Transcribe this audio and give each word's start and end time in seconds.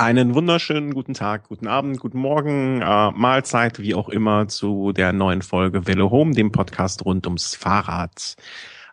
Einen 0.00 0.34
wunderschönen 0.34 0.94
guten 0.94 1.12
Tag, 1.12 1.48
guten 1.48 1.66
Abend, 1.66 2.00
guten 2.00 2.20
Morgen, 2.20 2.80
äh, 2.80 3.10
Mahlzeit, 3.10 3.80
wie 3.80 3.94
auch 3.94 4.08
immer, 4.08 4.48
zu 4.48 4.92
der 4.92 5.12
neuen 5.12 5.42
Folge 5.42 5.86
Velo 5.86 6.10
Home, 6.10 6.32
dem 6.32 6.52
Podcast 6.52 7.04
rund 7.04 7.26
ums 7.26 7.54
Fahrrad. 7.54 8.36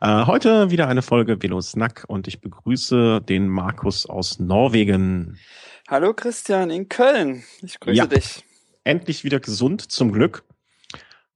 Äh, 0.02 0.26
heute 0.26 0.70
wieder 0.70 0.90
eine 0.90 1.02
Folge 1.02 1.42
Velo 1.42 1.62
Snack 1.62 2.04
und 2.10 2.28
ich 2.28 2.42
begrüße 2.42 3.22
den 3.22 3.48
Markus 3.48 4.06
aus 4.06 4.40
Norwegen. 4.40 5.40
Hallo 5.88 6.14
Christian 6.14 6.72
in 6.72 6.90
Köln. 6.90 7.46
Ich 7.62 7.80
grüße 7.80 7.96
ja, 7.96 8.06
dich. 8.06 8.44
Endlich 8.84 9.24
wieder 9.24 9.40
gesund, 9.40 9.90
zum 9.90 10.12
Glück. 10.12 10.44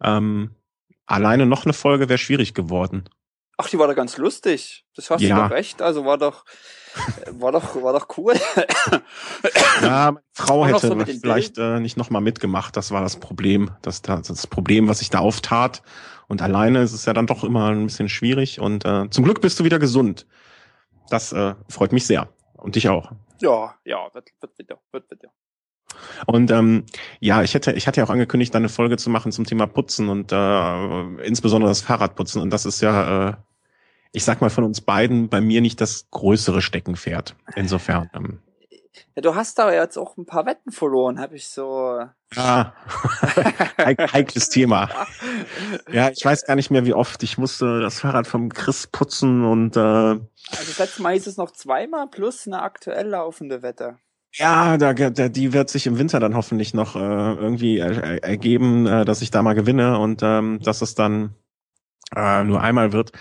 Ähm, 0.04 0.52
alleine 1.06 1.46
noch 1.46 1.64
eine 1.64 1.72
Folge 1.72 2.10
wäre 2.10 2.18
schwierig 2.18 2.54
geworden. 2.54 3.06
Ach, 3.56 3.70
die 3.70 3.80
war 3.80 3.88
doch 3.88 3.96
ganz 3.96 4.18
lustig. 4.18 4.84
Das 4.98 5.10
hast 5.10 5.22
ja. 5.22 5.34
du 5.34 5.44
doch 5.44 5.52
recht. 5.52 5.82
Also 5.82 6.04
war 6.04 6.18
doch, 6.18 6.44
war 7.32 7.52
doch, 7.52 7.82
war 7.82 7.94
doch 7.94 8.07
cool. 8.18 8.34
ja, 9.82 10.12
meine 10.12 10.24
Frau 10.34 10.65
hätte 10.65 10.88
so 10.88 11.00
vielleicht 11.06 11.57
äh, 11.57 11.79
nicht 11.79 11.98
nochmal 11.98 12.21
mitgemacht. 12.21 12.75
Das 12.75 12.92
war 12.92 13.02
das 13.02 13.18
Problem. 13.18 13.71
Das, 13.82 14.02
das, 14.02 14.28
das 14.28 14.48
Problem, 14.48 14.88
was 14.88 15.00
sich 15.00 15.10
da 15.10 15.20
auftat. 15.20 15.82
Und 16.28 16.42
alleine 16.42 16.82
ist 16.82 16.93
es 16.93 17.06
ja 17.06 17.14
dann 17.14 17.28
doch 17.28 17.43
immer 17.43 17.70
ein 17.70 17.86
bisschen 17.86 18.10
schwierig. 18.10 18.60
Und 18.60 18.86
äh, 18.86 19.10
zum 19.10 19.24
Glück 19.24 19.42
bist 19.42 19.60
du 19.60 19.64
wieder 19.64 19.79
gesund. 19.79 20.25
Das 21.10 21.34
äh, 21.34 21.56
freut 21.70 21.92
mich 21.92 22.06
sehr. 22.06 22.29
Und 22.54 22.75
dich 22.75 22.89
auch. 22.89 23.12
Ja, 23.42 23.76
ja, 23.84 24.14
wird, 24.14 24.29
wird 24.39 24.57
wieder, 24.57 24.78
wird 24.92 25.12
wieder. 25.12 25.29
Und 26.26 26.51
ähm, 26.51 26.86
ja, 27.20 27.43
ich 27.43 27.54
hätte, 27.54 27.73
ich 27.73 27.87
hatte 27.87 28.00
ja 28.00 28.06
auch 28.06 28.12
angekündigt, 28.12 28.56
eine 28.56 28.70
Folge 28.70 28.98
zu 28.98 29.10
machen 29.10 29.32
zum 29.32 29.46
Thema 29.46 29.68
Putzen 29.68 30.10
und 30.10 30.32
äh, 30.32 31.23
insbesondere 31.23 31.70
das 31.70 31.82
Fahrradputzen. 31.82 32.42
Und 32.42 32.52
das 32.52 32.66
ist 32.66 32.81
ja, 32.81 33.30
äh, 33.30 33.34
ich 34.11 34.23
sag 34.23 34.42
mal 34.42 34.50
von 34.50 34.64
uns 34.64 34.81
beiden, 34.81 35.30
bei 35.30 35.42
mir 35.42 35.61
nicht 35.61 35.80
das 35.81 36.09
größere 36.11 36.61
Steckenpferd. 36.61 37.36
Insofern. 37.56 38.09
Ähm, 38.14 38.39
ja, 39.16 39.22
du 39.22 39.36
hast 39.36 39.59
da 39.59 39.73
jetzt 39.73 39.97
auch 39.97 40.17
ein 40.17 40.25
paar 40.25 40.45
Wetten 40.45 40.72
verloren, 40.72 41.20
habe 41.20 41.36
ich 41.36 41.47
so. 41.50 42.02
Ja, 42.34 42.73
heikles 43.78 44.50
Thema. 44.50 44.89
Ja, 45.92 46.09
ich 46.09 46.23
weiß 46.23 46.45
gar 46.45 46.56
nicht 46.56 46.72
mehr, 46.72 46.86
wie 46.86 46.94
oft. 46.94 47.22
Ich 47.23 47.38
musste 47.38 47.82
das 47.82 48.00
Fahrrad 48.00 48.28
vom 48.28 48.50
Chris 48.50 48.88
putzen 48.88 49.44
und. 49.45 49.76
Äh, 49.76 49.80
also 49.80 50.26
das 50.50 50.80
letzte 50.80 51.02
Mal 51.02 51.14
hieß 51.14 51.28
es 51.28 51.38
noch 51.38 51.52
zweimal 51.52 52.08
plus 52.08 52.48
eine 52.48 52.62
aktuell 52.62 53.08
laufende 53.08 53.62
Wette. 53.62 53.98
Ja, 54.34 54.78
da, 54.78 54.94
da, 54.94 55.28
die 55.28 55.52
wird 55.52 55.70
sich 55.70 55.88
im 55.88 55.98
Winter 55.98 56.22
dann 56.22 56.36
hoffentlich 56.36 56.73
noch 56.73 56.95
äh, 56.95 57.00
irgendwie 57.00 57.80
er, 57.80 58.23
ergeben, 58.23 58.88
äh, 58.88 59.04
dass 59.04 59.22
ich 59.22 59.32
da 59.32 59.44
mal 59.44 59.56
gewinne 59.56 60.00
und 60.00 60.22
ähm, 60.23 60.59
dass 60.64 60.82
es 60.82 60.95
dann 60.95 61.36
äh, 62.16 62.44
nur 62.45 62.62
einmal 62.62 62.94
wird. 62.94 63.12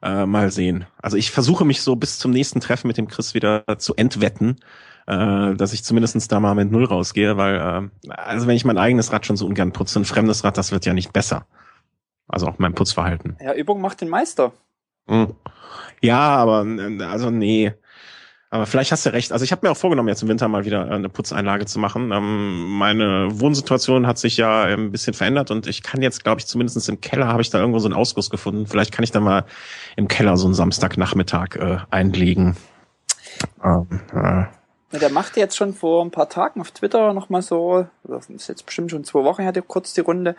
Äh, 0.00 0.26
mal 0.26 0.50
sehen. 0.50 0.86
Also 1.02 1.16
ich 1.16 1.30
versuche 1.32 1.64
mich 1.64 1.82
so 1.82 1.96
bis 1.96 2.18
zum 2.18 2.30
nächsten 2.30 2.60
Treffen 2.60 2.86
mit 2.86 2.98
dem 2.98 3.08
Chris 3.08 3.34
wieder 3.34 3.64
zu 3.78 3.96
entwetten, 3.96 4.60
äh, 5.08 5.54
dass 5.54 5.72
ich 5.72 5.82
zumindestens 5.82 6.28
da 6.28 6.38
mal 6.38 6.54
mit 6.54 6.70
Null 6.70 6.84
rausgehe, 6.84 7.36
weil 7.36 7.90
äh, 8.06 8.10
also 8.12 8.46
wenn 8.46 8.54
ich 8.54 8.64
mein 8.64 8.78
eigenes 8.78 9.12
Rad 9.12 9.26
schon 9.26 9.36
so 9.36 9.46
ungern 9.46 9.72
putze, 9.72 9.98
ein 9.98 10.04
fremdes 10.04 10.44
Rad, 10.44 10.56
das 10.56 10.70
wird 10.70 10.86
ja 10.86 10.94
nicht 10.94 11.12
besser. 11.12 11.46
Also 12.28 12.46
auch 12.46 12.58
mein 12.58 12.74
Putzverhalten. 12.74 13.36
Ja, 13.40 13.54
Übung 13.54 13.80
macht 13.80 14.00
den 14.00 14.08
Meister. 14.08 14.52
Hm. 15.08 15.34
Ja, 16.00 16.20
aber 16.20 16.64
also 17.10 17.30
nee. 17.30 17.72
Aber 18.50 18.64
vielleicht 18.64 18.92
hast 18.92 19.04
du 19.04 19.12
recht. 19.12 19.30
Also 19.32 19.44
ich 19.44 19.52
habe 19.52 19.66
mir 19.66 19.72
auch 19.72 19.76
vorgenommen, 19.76 20.08
jetzt 20.08 20.22
im 20.22 20.28
Winter 20.28 20.48
mal 20.48 20.64
wieder 20.64 20.90
eine 20.90 21.10
Putzeinlage 21.10 21.66
zu 21.66 21.78
machen. 21.78 22.12
Ähm, 22.12 22.78
meine 22.78 23.28
Wohnsituation 23.30 24.06
hat 24.06 24.18
sich 24.18 24.38
ja 24.38 24.62
ein 24.62 24.90
bisschen 24.90 25.12
verändert 25.12 25.50
und 25.50 25.66
ich 25.66 25.82
kann 25.82 26.00
jetzt, 26.00 26.24
glaube 26.24 26.40
ich, 26.40 26.46
zumindest 26.46 26.88
im 26.88 27.00
Keller 27.00 27.28
habe 27.28 27.42
ich 27.42 27.50
da 27.50 27.58
irgendwo 27.58 27.78
so 27.78 27.88
einen 27.88 27.94
Ausguss 27.94 28.30
gefunden. 28.30 28.66
Vielleicht 28.66 28.92
kann 28.92 29.02
ich 29.02 29.10
da 29.10 29.20
mal 29.20 29.44
im 29.96 30.08
Keller 30.08 30.38
so 30.38 30.46
einen 30.46 30.54
Samstagnachmittag 30.54 31.56
äh, 31.56 31.78
einlegen. 31.90 32.56
Ähm, 33.62 33.86
äh. 34.14 34.44
Ja, 34.90 34.98
der 34.98 35.10
machte 35.10 35.38
jetzt 35.40 35.56
schon 35.56 35.74
vor 35.74 36.02
ein 36.02 36.10
paar 36.10 36.30
Tagen 36.30 36.62
auf 36.62 36.70
Twitter 36.70 37.12
nochmal 37.12 37.42
so, 37.42 37.86
das 38.04 38.30
ist 38.30 38.48
jetzt 38.48 38.64
bestimmt 38.64 38.90
schon 38.90 39.04
zwei 39.04 39.22
Wochen, 39.22 39.44
hatte 39.44 39.60
kurz 39.60 39.92
die 39.92 40.00
Runde, 40.00 40.34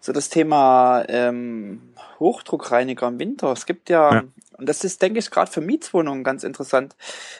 so 0.00 0.12
das 0.14 0.30
Thema 0.30 1.04
ähm, 1.08 1.82
Hochdruckreiniger 2.18 3.08
im 3.08 3.18
Winter. 3.18 3.52
Es 3.52 3.66
gibt 3.66 3.90
ja, 3.90 4.14
ja. 4.14 4.22
Und 4.60 4.68
das 4.68 4.84
ist, 4.84 5.02
denke 5.02 5.18
ich, 5.18 5.30
gerade 5.30 5.50
für 5.50 5.60
Mietswohnungen 5.60 6.22
ganz 6.22 6.44
interessant, 6.44 6.94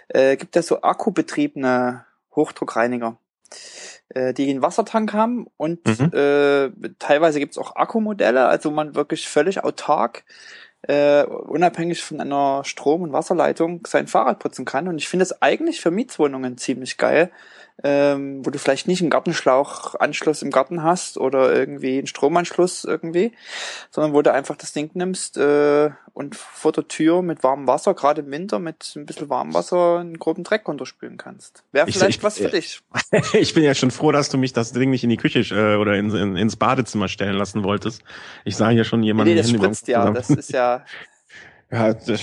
äh, 0.09 0.37
gibt 0.37 0.57
ja 0.57 0.63
so 0.63 0.83
akkubetriebene 0.83 2.05
Hochdruckreiniger, 2.35 3.17
äh, 4.09 4.33
die 4.33 4.51
einen 4.51 4.63
Wassertank 4.63 5.13
haben 5.13 5.47
und 5.57 5.87
mhm. 5.87 6.11
äh, 6.13 6.71
teilweise 6.99 7.39
gibt's 7.39 7.59
auch 7.59 7.77
Akkumodelle, 7.77 8.47
also 8.47 8.71
man 8.71 8.95
wirklich 8.95 9.29
völlig 9.29 9.63
autark 9.63 10.25
äh, 10.83 11.25
unabhängig 11.25 12.03
von 12.03 12.21
einer 12.21 12.65
Strom- 12.65 13.03
und 13.03 13.13
Wasserleitung 13.13 13.87
sein 13.87 14.07
Fahrrad 14.07 14.39
putzen 14.39 14.65
kann. 14.65 14.89
Und 14.89 14.99
ich 14.99 15.09
finde 15.09 15.25
es 15.25 15.43
eigentlich 15.43 15.81
für 15.81 15.91
Mietswohnungen 15.91 16.57
ziemlich 16.57 16.97
geil, 16.97 17.31
ähm, 17.83 18.45
wo 18.45 18.51
du 18.51 18.59
vielleicht 18.59 18.89
nicht 18.89 19.01
einen 19.01 19.11
Gartenschlauchanschluss 19.11 20.43
im 20.43 20.51
Garten 20.51 20.83
hast 20.83 21.19
oder 21.19 21.55
irgendwie 21.55 21.99
einen 21.99 22.07
Stromanschluss 22.07 22.85
irgendwie, 22.85 23.33
sondern 23.91 24.13
wo 24.13 24.23
du 24.23 24.33
einfach 24.33 24.57
das 24.57 24.73
Ding 24.73 24.91
nimmst 24.95 25.37
äh, 25.37 25.91
und 26.13 26.37
vor 26.37 26.73
der 26.73 26.89
Tür 26.89 27.23
mit 27.23 27.43
warmem 27.43 27.67
Wasser, 27.67 27.95
gerade 27.95 28.23
im 28.23 28.31
Winter 28.31 28.59
mit 28.59 28.93
ein 28.97 29.07
bisschen 29.07 29.29
warmem 29.31 29.55
Wasser 29.55 29.99
einen 29.99 30.19
groben 30.19 30.45
Dreck 30.45 30.67
runterspülen 30.69 31.17
kannst. 31.17 31.65
Wäre 31.73 31.91
vielleicht 31.91 32.19
ich, 32.19 32.23
was 32.23 32.39
für 32.39 32.49
dich. 32.49 32.83
ich 33.33 33.55
bin 33.55 33.63
ja 33.63 33.75
schon 33.75 33.91
froh, 33.91 34.13
dass 34.13 34.29
du 34.29 34.39
mich 34.39 34.53
das 34.53 34.73
Ding 34.73 34.91
nicht 34.91 35.05
in 35.05 35.11
die 35.11 35.17
Küche 35.17 35.41
äh, 35.55 35.77
oder 35.77 35.95
in, 35.97 36.15
in, 36.15 36.37
ins 36.37 36.57
Badezimmer 36.57 37.09
stellen 37.09 37.37
lassen 37.37 37.65
wolltest. 37.65 38.03
Ich 38.45 38.57
sah 38.57 38.69
hier 38.69 38.85
schon 38.85 39.03
jemanden. 39.03 39.35
Nee, 39.35 39.41
das 39.41 39.51
spritzt 39.51 39.89
ja, 39.89 40.11
das 40.11 40.31
ist 40.31 40.53
ja 40.53 40.85
ja, 41.73 41.95
das, 41.95 42.21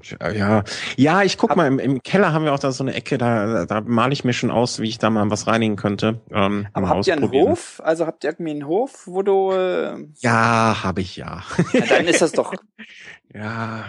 ja, 0.34 0.64
ja, 0.96 1.22
ich 1.22 1.38
guck 1.38 1.54
mal, 1.54 1.66
im, 1.66 1.78
im, 1.78 2.02
Keller 2.02 2.32
haben 2.32 2.44
wir 2.44 2.52
auch 2.52 2.58
da 2.58 2.72
so 2.72 2.82
eine 2.82 2.94
Ecke, 2.94 3.16
da, 3.16 3.64
da 3.64 3.80
male 3.80 4.12
ich 4.12 4.24
mir 4.24 4.32
schon 4.32 4.50
aus, 4.50 4.80
wie 4.80 4.88
ich 4.88 4.98
da 4.98 5.08
mal 5.08 5.30
was 5.30 5.46
reinigen 5.46 5.76
könnte. 5.76 6.20
Ähm, 6.30 6.66
Aber 6.72 6.88
habt 6.88 7.06
ihr 7.06 7.14
einen 7.14 7.30
Hof? 7.30 7.80
Also 7.84 8.06
habt 8.06 8.24
ihr 8.24 8.30
irgendwie 8.30 8.50
einen 8.50 8.66
Hof, 8.66 9.06
wo 9.06 9.22
du... 9.22 9.52
Äh 9.52 10.08
ja, 10.18 10.82
habe 10.82 11.00
ich 11.00 11.16
ja. 11.16 11.44
ja. 11.72 11.86
Dann 11.86 12.06
ist 12.06 12.22
das 12.22 12.32
doch... 12.32 12.54
ja, 13.34 13.84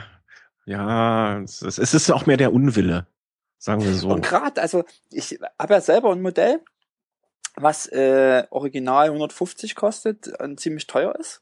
ja, 0.66 1.40
es, 1.40 1.62
es 1.62 1.94
ist 1.94 2.12
auch 2.12 2.26
mehr 2.28 2.38
der 2.38 2.54
Unwille, 2.54 3.08
sagen 3.58 3.84
wir 3.84 3.94
so. 3.94 4.10
Und 4.10 4.24
gerade, 4.24 4.62
also 4.62 4.84
ich 5.10 5.40
habe 5.60 5.74
ja 5.74 5.82
selber 5.82 6.12
ein 6.12 6.22
Modell, 6.22 6.62
was 7.56 7.88
äh, 7.88 8.46
original 8.50 9.08
150 9.08 9.76
kostet 9.76 10.28
und 10.40 10.60
ziemlich 10.60 10.88
teuer 10.88 11.16
ist. 11.20 11.42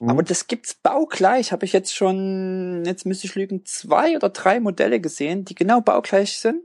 Mhm. 0.00 0.10
Aber 0.10 0.22
das 0.22 0.46
gibt's 0.46 0.74
baugleich. 0.74 1.52
Habe 1.52 1.64
ich 1.64 1.72
jetzt 1.72 1.94
schon, 1.94 2.82
jetzt 2.84 3.06
müsste 3.06 3.26
ich 3.26 3.34
lügen, 3.34 3.64
zwei 3.64 4.16
oder 4.16 4.30
drei 4.30 4.60
Modelle 4.60 5.00
gesehen, 5.00 5.44
die 5.44 5.54
genau 5.54 5.80
baugleich 5.80 6.38
sind. 6.38 6.62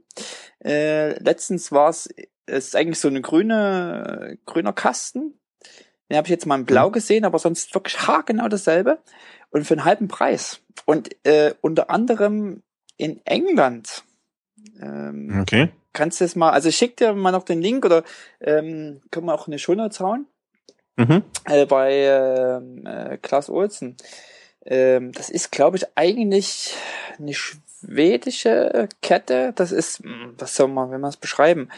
Äh, 0.64 1.22
letztens 1.22 1.72
war 1.72 1.90
es, 1.90 2.10
ist 2.48 2.76
eigentlich 2.76 3.00
so 3.00 3.08
eine 3.08 3.22
grüne, 3.22 4.38
grüner 4.46 4.74
Kasten. 4.74 5.40
Den 6.10 6.18
habe 6.18 6.26
ich 6.26 6.32
jetzt 6.32 6.48
mal 6.48 6.60
in 6.60 6.66
Blau 6.66 6.88
mhm. 6.88 6.94
gesehen, 6.94 7.26
aber 7.26 7.38
sonst 7.38 7.74
wirklich 7.76 8.08
haargenau 8.08 8.48
dasselbe. 8.48 9.00
Und 9.52 9.66
für 9.66 9.76
einen 9.76 9.86
halben 9.86 10.08
Preis. 10.08 10.62
Und 10.86 11.10
äh, 11.26 11.54
unter 11.62 11.92
anderem 11.92 12.64
in 12.98 13.24
England. 13.26 14.04
Ähm, 14.82 15.40
okay 15.42 15.70
kannst 15.94 16.22
du 16.22 16.26
es 16.26 16.36
mal, 16.36 16.52
also 16.52 16.72
schick 16.72 16.98
dir 16.98 17.14
mal 17.14 17.32
noch 17.32 17.44
den 17.44 17.62
Link 17.62 17.86
oder 17.86 18.04
ähm, 18.42 19.02
können 19.12 19.26
wir 19.26 19.34
auch 19.34 19.48
eine 19.48 19.60
Shownotes 19.60 20.00
hauen. 20.00 20.28
Mhm. 20.98 21.24
Äh, 21.46 21.66
bei 21.66 21.94
ähm, 21.94 22.86
äh, 22.86 23.18
Klaus 23.18 23.50
Olsen. 23.50 23.96
Ähm, 24.66 25.14
das 25.14 25.30
ist, 25.30 25.52
glaube 25.52 25.78
ich, 25.78 25.86
eigentlich 25.96 26.76
eine 27.18 27.34
schwedische 27.34 28.90
Kette. 29.02 29.54
Das 29.56 29.72
ist, 29.72 30.00
hm, 30.00 30.36
was 30.38 30.56
soll 30.56 30.68
man, 30.68 30.92
wenn 30.92 31.02
man 31.02 31.10
es 31.10 31.18
beschreiben? 31.18 31.70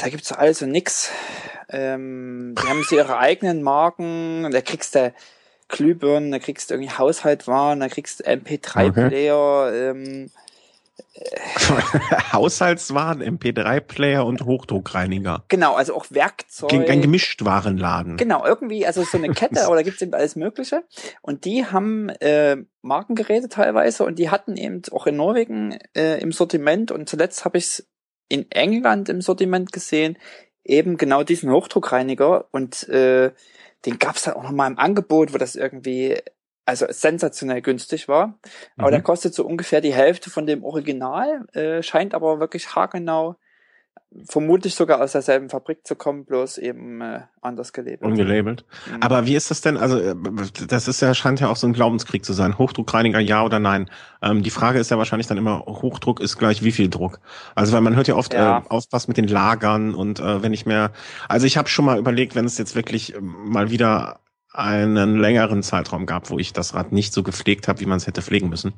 Da 0.00 0.08
gibt's 0.08 0.28
doch 0.28 0.38
alles 0.38 0.60
und 0.62 0.72
nix. 0.72 1.10
Ähm, 1.70 2.54
die 2.58 2.68
haben 2.68 2.84
sie 2.88 2.96
ihre 2.96 3.18
eigenen 3.18 3.62
Marken. 3.62 4.50
Da 4.50 4.60
kriegst 4.60 4.94
du 4.94 5.14
Glühbirnen, 5.68 6.30
da 6.30 6.38
kriegst 6.38 6.70
du 6.70 6.74
irgendwie 6.74 6.92
Haushaltwaren, 6.92 7.80
da 7.80 7.88
kriegst 7.88 8.20
du 8.20 8.24
MP3-Player. 8.24 9.66
Okay. 9.68 9.90
Ähm, 9.90 10.30
Haushaltswaren, 12.32 13.22
MP3-Player 13.22 14.24
und 14.24 14.44
Hochdruckreiniger. 14.44 15.44
Genau, 15.48 15.74
also 15.74 15.94
auch 15.94 16.06
Werkzeuge. 16.10 16.88
Ein 16.88 17.02
Gemischtwarenladen. 17.02 18.16
Genau, 18.16 18.44
irgendwie, 18.44 18.86
also 18.86 19.02
so 19.02 19.18
eine 19.18 19.30
Kette, 19.30 19.54
da 19.68 19.82
gibt's 19.82 20.02
eben 20.02 20.14
alles 20.14 20.36
Mögliche. 20.36 20.84
Und 21.22 21.44
die 21.44 21.66
haben 21.66 22.08
äh, 22.08 22.56
Markengeräte 22.82 23.48
teilweise 23.48 24.04
und 24.04 24.18
die 24.18 24.30
hatten 24.30 24.56
eben 24.56 24.82
auch 24.92 25.06
in 25.06 25.16
Norwegen 25.16 25.78
äh, 25.96 26.20
im 26.20 26.32
Sortiment 26.32 26.90
und 26.90 27.08
zuletzt 27.08 27.44
habe 27.44 27.58
ich 27.58 27.64
es 27.64 27.88
in 28.28 28.50
England 28.50 29.08
im 29.08 29.20
Sortiment 29.20 29.72
gesehen, 29.72 30.18
eben 30.64 30.96
genau 30.96 31.22
diesen 31.22 31.50
Hochdruckreiniger 31.50 32.46
und 32.50 32.88
äh, 32.88 33.32
den 33.84 33.98
gab's 33.98 34.22
dann 34.22 34.34
auch 34.34 34.44
noch 34.44 34.52
mal 34.52 34.66
im 34.66 34.78
Angebot, 34.78 35.34
wo 35.34 35.38
das 35.38 35.56
irgendwie 35.56 36.16
also 36.66 36.86
sensationell 36.88 37.62
günstig 37.62 38.08
war. 38.08 38.38
Aber 38.76 38.88
mhm. 38.88 38.92
der 38.92 39.02
kostet 39.02 39.34
so 39.34 39.44
ungefähr 39.44 39.80
die 39.80 39.94
Hälfte 39.94 40.30
von 40.30 40.46
dem 40.46 40.64
Original, 40.64 41.46
äh, 41.52 41.82
scheint 41.82 42.14
aber 42.14 42.40
wirklich 42.40 42.74
haargenau 42.74 43.36
vermutlich 44.28 44.74
sogar 44.74 45.00
aus 45.00 45.12
derselben 45.12 45.48
Fabrik 45.50 45.86
zu 45.86 45.96
kommen, 45.96 46.24
bloß 46.24 46.58
eben 46.58 47.00
äh, 47.00 47.22
anders 47.40 47.72
gelabelt. 47.72 48.02
Ungelabelt. 48.02 48.64
Mhm. 48.86 49.02
Aber 49.02 49.26
wie 49.26 49.34
ist 49.34 49.50
das 49.50 49.60
denn? 49.60 49.76
Also 49.76 49.98
äh, 49.98 50.14
das 50.68 50.88
ist 50.88 51.00
ja 51.00 51.14
scheint 51.14 51.40
ja 51.40 51.48
auch 51.48 51.56
so 51.56 51.66
ein 51.66 51.72
Glaubenskrieg 51.72 52.24
zu 52.24 52.32
sein. 52.32 52.56
Hochdruckreiniger 52.56 53.18
ja 53.18 53.44
oder 53.44 53.58
nein? 53.58 53.90
Ähm, 54.22 54.42
die 54.42 54.50
Frage 54.50 54.78
ist 54.78 54.90
ja 54.90 54.98
wahrscheinlich 54.98 55.26
dann 55.26 55.38
immer 55.38 55.64
Hochdruck 55.66 56.20
ist 56.20 56.38
gleich 56.38 56.62
wie 56.62 56.72
viel 56.72 56.88
Druck. 56.88 57.18
Also 57.54 57.72
weil 57.72 57.80
man 57.80 57.96
hört 57.96 58.06
ja 58.06 58.14
oft 58.14 58.34
ja. 58.34 58.58
Äh, 58.58 58.62
auf 58.68 58.84
was 58.90 59.08
mit 59.08 59.16
den 59.16 59.28
Lagern 59.28 59.94
und 59.94 60.20
äh, 60.20 60.42
wenn 60.42 60.52
ich 60.52 60.64
mehr. 60.64 60.92
Also 61.28 61.46
ich 61.46 61.56
habe 61.56 61.68
schon 61.68 61.84
mal 61.84 61.98
überlegt, 61.98 62.36
wenn 62.36 62.44
es 62.44 62.56
jetzt 62.58 62.76
wirklich 62.76 63.14
äh, 63.14 63.20
mal 63.20 63.70
wieder 63.70 64.20
einen 64.54 65.18
längeren 65.18 65.64
Zeitraum 65.64 66.06
gab, 66.06 66.30
wo 66.30 66.38
ich 66.38 66.52
das 66.52 66.74
Rad 66.74 66.92
nicht 66.92 67.12
so 67.12 67.24
gepflegt 67.24 67.66
habe, 67.66 67.80
wie 67.80 67.86
man 67.86 67.96
es 67.96 68.06
hätte 68.06 68.22
pflegen 68.22 68.48
müssen. 68.48 68.72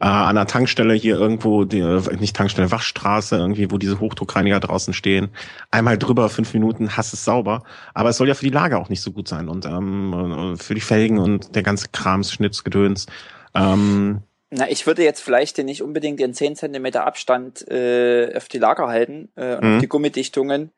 Äh, 0.00 0.06
an 0.06 0.36
der 0.36 0.46
Tankstelle 0.46 0.94
hier 0.94 1.18
irgendwo, 1.18 1.64
die, 1.64 1.82
nicht 2.18 2.36
Tankstelle, 2.36 2.70
Wachstraße, 2.70 3.36
irgendwie, 3.36 3.72
wo 3.72 3.78
diese 3.78 3.98
Hochdruckreiniger 3.98 4.60
draußen 4.60 4.94
stehen. 4.94 5.30
Einmal 5.72 5.98
drüber, 5.98 6.28
fünf 6.28 6.54
Minuten, 6.54 6.96
hast 6.96 7.12
es 7.12 7.24
sauber. 7.24 7.64
Aber 7.92 8.10
es 8.10 8.18
soll 8.18 8.28
ja 8.28 8.34
für 8.34 8.44
die 8.44 8.52
Lage 8.52 8.78
auch 8.78 8.88
nicht 8.88 9.02
so 9.02 9.10
gut 9.10 9.26
sein 9.26 9.48
und 9.48 9.66
ähm, 9.66 10.54
für 10.56 10.74
die 10.74 10.80
Felgen 10.80 11.18
und 11.18 11.56
der 11.56 11.64
ganze 11.64 11.88
Krams, 11.90 12.32
Schnitzgedöns. 12.32 13.06
Ähm, 13.54 14.22
na, 14.50 14.68
ich 14.68 14.86
würde 14.86 15.04
jetzt 15.04 15.20
vielleicht 15.20 15.58
den 15.58 15.66
nicht 15.66 15.82
unbedingt 15.82 16.20
in 16.20 16.34
10 16.34 16.56
Zentimeter 16.56 17.06
Abstand 17.06 17.66
äh, 17.70 18.34
auf 18.36 18.48
die 18.48 18.58
Lager 18.58 18.88
halten 18.88 19.28
äh, 19.36 19.56
und 19.56 19.76
mhm. 19.76 19.80
die 19.80 19.88
Gummidichtungen, 19.88 20.72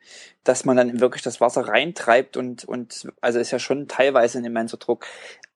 dass 0.45 0.67
man 0.67 0.77
dann 0.77 1.01
wirklich 1.01 1.23
das 1.23 1.41
Wasser 1.41 1.67
reintreibt 1.69 2.37
und, 2.37 2.65
und 2.65 3.09
also 3.23 3.39
ist 3.39 3.51
ja 3.51 3.59
schon 3.59 3.89
teilweise 3.89 4.39
ein 4.39 4.45
immenser 4.45 4.77
Druck. 4.77 5.07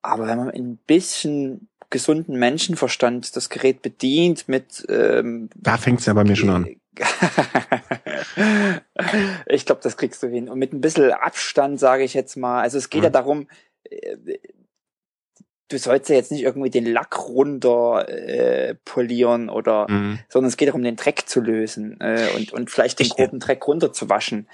Aber 0.01 0.27
wenn 0.27 0.39
man 0.39 0.51
ein 0.51 0.79
bisschen 0.87 1.69
gesunden 1.91 2.39
Menschenverstand 2.39 3.37
das 3.37 3.51
Gerät 3.51 3.83
bedient 3.83 4.49
mit 4.49 4.87
ähm, 4.89 5.51
Da 5.55 5.77
fängt's 5.77 6.07
ja 6.07 6.15
bei 6.15 6.25
mir 6.25 6.37
schon 6.37 6.51
an. 6.51 6.77
ich 9.47 9.67
glaube, 9.67 9.83
das 9.83 9.99
kriegst 9.99 10.23
du 10.23 10.29
hin. 10.29 10.49
Und 10.49 10.59
mit 10.59 10.73
ein 10.73 10.81
bisschen 10.81 11.13
Abstand, 11.13 11.79
sage 11.79 12.05
ich 12.05 12.15
jetzt 12.15 12.37
mal. 12.37 12.63
Also 12.63 12.79
es 12.79 12.89
geht 12.89 13.01
mhm. 13.01 13.05
ja 13.05 13.11
darum, 13.11 13.49
äh, 13.85 14.17
du 15.69 15.79
sollst 15.79 16.09
ja 16.09 16.17
jetzt 16.17 16.31
nicht 16.31 16.43
irgendwie 16.43 16.71
den 16.71 16.87
Lack 16.87 17.19
runter 17.29 18.09
äh, 18.09 18.75
polieren 18.85 19.49
oder, 19.49 19.91
mhm. 19.91 20.19
sondern 20.29 20.49
es 20.49 20.57
geht 20.57 20.69
darum, 20.69 20.83
den 20.83 20.97
Dreck 20.97 21.29
zu 21.29 21.41
lösen 21.41 22.01
äh, 22.01 22.29
und, 22.37 22.53
und 22.53 22.71
vielleicht 22.71 23.01
den 23.01 23.09
groben 23.09 23.41
Dreck 23.41 23.67
runter 23.67 23.93
zu 23.93 24.09
waschen. 24.09 24.49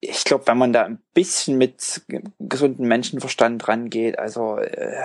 Ich 0.00 0.24
glaube, 0.24 0.46
wenn 0.46 0.58
man 0.58 0.72
da 0.72 0.84
ein 0.84 1.00
bisschen 1.12 1.58
mit 1.58 2.02
gesundem 2.38 2.86
Menschenverstand 2.86 3.66
rangeht, 3.66 4.18
also 4.18 4.58
äh, 4.58 5.02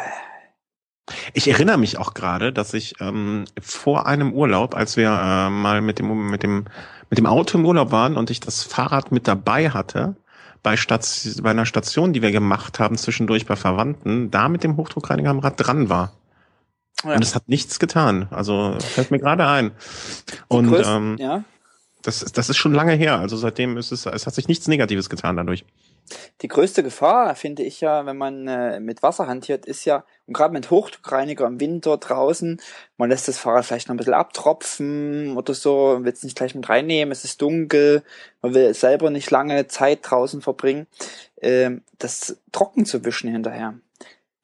ich 1.33 1.47
erinnere 1.47 1.77
mich 1.77 1.97
auch 1.97 2.13
gerade, 2.13 2.53
dass 2.53 2.73
ich 2.73 2.95
ähm, 3.01 3.45
vor 3.59 4.05
einem 4.05 4.33
Urlaub, 4.33 4.75
als 4.75 4.97
wir 4.97 5.07
äh, 5.07 5.49
mal 5.49 5.81
mit 5.81 5.99
dem 5.99 6.29
mit 6.29 6.43
dem 6.43 6.65
mit 7.09 7.17
dem 7.17 7.25
Auto 7.25 7.57
im 7.57 7.65
Urlaub 7.65 7.91
waren 7.91 8.15
und 8.17 8.29
ich 8.29 8.39
das 8.39 8.63
Fahrrad 8.63 9.11
mit 9.11 9.27
dabei 9.27 9.71
hatte, 9.71 10.15
bei, 10.63 10.77
Station, 10.77 11.43
bei 11.43 11.51
einer 11.51 11.65
Station, 11.65 12.13
die 12.13 12.21
wir 12.21 12.31
gemacht 12.31 12.79
haben, 12.79 12.97
zwischendurch 12.97 13.45
bei 13.45 13.55
Verwandten, 13.55 14.31
da 14.31 14.49
mit 14.49 14.63
dem 14.63 14.77
Hochdruckreiniger 14.77 15.29
am 15.29 15.39
Rad 15.39 15.55
dran 15.57 15.89
war. 15.89 16.13
Ja. 17.03 17.15
Und 17.15 17.23
es 17.23 17.35
hat 17.35 17.49
nichts 17.49 17.79
getan. 17.79 18.27
Also 18.29 18.77
fällt 18.79 19.11
mir 19.11 19.19
gerade 19.19 19.47
ein. 19.47 19.71
Und 20.47 20.67
größten, 20.67 20.95
ähm, 20.95 21.17
ja. 21.17 21.43
das, 22.03 22.19
das 22.19 22.49
ist 22.49 22.57
schon 22.57 22.73
lange 22.73 22.93
her. 22.93 23.19
Also 23.19 23.37
seitdem 23.37 23.77
ist 23.77 23.91
es, 23.91 24.05
es 24.05 24.27
hat 24.27 24.35
sich 24.35 24.47
nichts 24.47 24.67
Negatives 24.67 25.09
getan 25.09 25.35
dadurch. 25.35 25.65
Die 26.41 26.47
größte 26.47 26.83
Gefahr, 26.83 27.35
finde 27.35 27.63
ich 27.63 27.81
ja, 27.81 28.05
wenn 28.05 28.17
man 28.17 28.47
äh, 28.47 28.79
mit 28.79 29.03
Wasser 29.03 29.27
hantiert, 29.27 29.65
ist 29.65 29.85
ja, 29.85 30.03
und 30.27 30.33
gerade 30.33 30.53
mit 30.53 30.69
Hochdruckreiniger 30.69 31.45
im 31.45 31.59
Winter 31.59 31.97
draußen, 31.97 32.61
man 32.97 33.09
lässt 33.09 33.27
das 33.27 33.37
Fahrrad 33.37 33.65
vielleicht 33.65 33.87
noch 33.87 33.95
ein 33.95 33.97
bisschen 33.97 34.13
abtropfen 34.13 35.37
oder 35.37 35.53
so, 35.53 35.99
will 36.01 36.11
es 36.11 36.23
nicht 36.23 36.37
gleich 36.37 36.55
mit 36.55 36.67
reinnehmen, 36.69 37.11
es 37.11 37.23
ist 37.23 37.41
dunkel, 37.41 38.03
man 38.41 38.53
will 38.53 38.73
selber 38.73 39.09
nicht 39.09 39.31
lange 39.31 39.67
Zeit 39.67 39.99
draußen 40.03 40.41
verbringen, 40.41 40.87
äh, 41.37 41.71
das 41.97 42.37
trocken 42.51 42.85
zu 42.85 43.03
wischen 43.05 43.31
hinterher. 43.31 43.75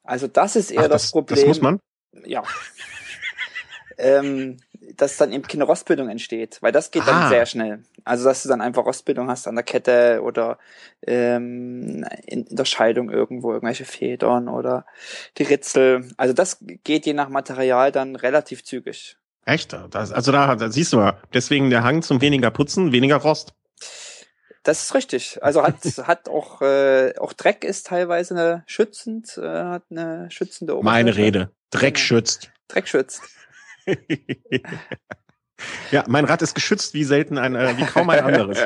Also 0.04 0.26
das 0.26 0.56
ist 0.56 0.70
eher 0.70 0.84
Ach, 0.84 0.88
das, 0.88 1.02
das 1.02 1.10
Problem. 1.10 1.38
Das 1.38 1.46
muss 1.46 1.60
man? 1.60 1.80
Ja. 2.24 2.42
ähm, 3.98 4.58
dass 4.96 5.16
dann 5.16 5.32
eben 5.32 5.42
keine 5.42 5.64
Rostbildung 5.64 6.08
entsteht, 6.08 6.58
weil 6.60 6.72
das 6.72 6.90
geht 6.90 7.06
dann 7.06 7.24
ah. 7.24 7.28
sehr 7.28 7.46
schnell. 7.46 7.84
Also 8.04 8.24
dass 8.24 8.42
du 8.42 8.48
dann 8.48 8.60
einfach 8.60 8.84
Rostbildung 8.84 9.28
hast 9.28 9.46
an 9.46 9.54
der 9.54 9.64
Kette 9.64 10.20
oder 10.22 10.58
ähm, 11.06 12.04
in, 12.26 12.44
in 12.44 12.56
der 12.56 12.64
Scheidung 12.64 13.10
irgendwo 13.10 13.52
irgendwelche 13.52 13.84
Federn 13.84 14.48
oder 14.48 14.86
die 15.36 15.44
Ritzel. 15.44 16.08
Also 16.16 16.32
das 16.34 16.58
geht 16.84 17.06
je 17.06 17.14
nach 17.14 17.28
Material 17.28 17.92
dann 17.92 18.16
relativ 18.16 18.64
zügig. 18.64 19.16
Echt? 19.44 19.76
Das, 19.90 20.12
also 20.12 20.32
da, 20.32 20.56
da 20.56 20.70
siehst 20.70 20.92
du 20.92 20.98
mal, 20.98 21.20
deswegen 21.32 21.70
der 21.70 21.82
Hang 21.82 22.02
zum 22.02 22.20
weniger 22.20 22.50
Putzen, 22.50 22.92
weniger 22.92 23.16
Rost. 23.16 23.54
Das 24.62 24.82
ist 24.82 24.94
richtig. 24.94 25.42
Also 25.42 25.62
hat 25.62 25.76
hat 26.06 26.28
auch 26.28 26.60
äh, 26.60 27.14
auch 27.18 27.32
Dreck 27.32 27.64
ist 27.64 27.86
teilweise 27.86 28.62
schützend, 28.66 29.38
äh, 29.38 29.48
hat 29.48 29.84
eine 29.90 30.30
schützende 30.30 30.74
Oberfläche. 30.74 31.04
Meine 31.04 31.16
Rede. 31.16 31.50
Dreck 31.70 31.94
genau. 31.94 32.04
schützt. 32.04 32.50
Dreck 32.68 32.88
schützt. 32.88 33.22
ja, 35.90 36.04
mein 36.06 36.24
Rad 36.24 36.42
ist 36.42 36.54
geschützt 36.54 36.94
wie 36.94 37.04
selten 37.04 37.38
ein, 37.38 37.54
äh, 37.54 37.76
wie 37.76 37.84
kaum 37.84 38.10
ein 38.10 38.20
anderes. 38.20 38.58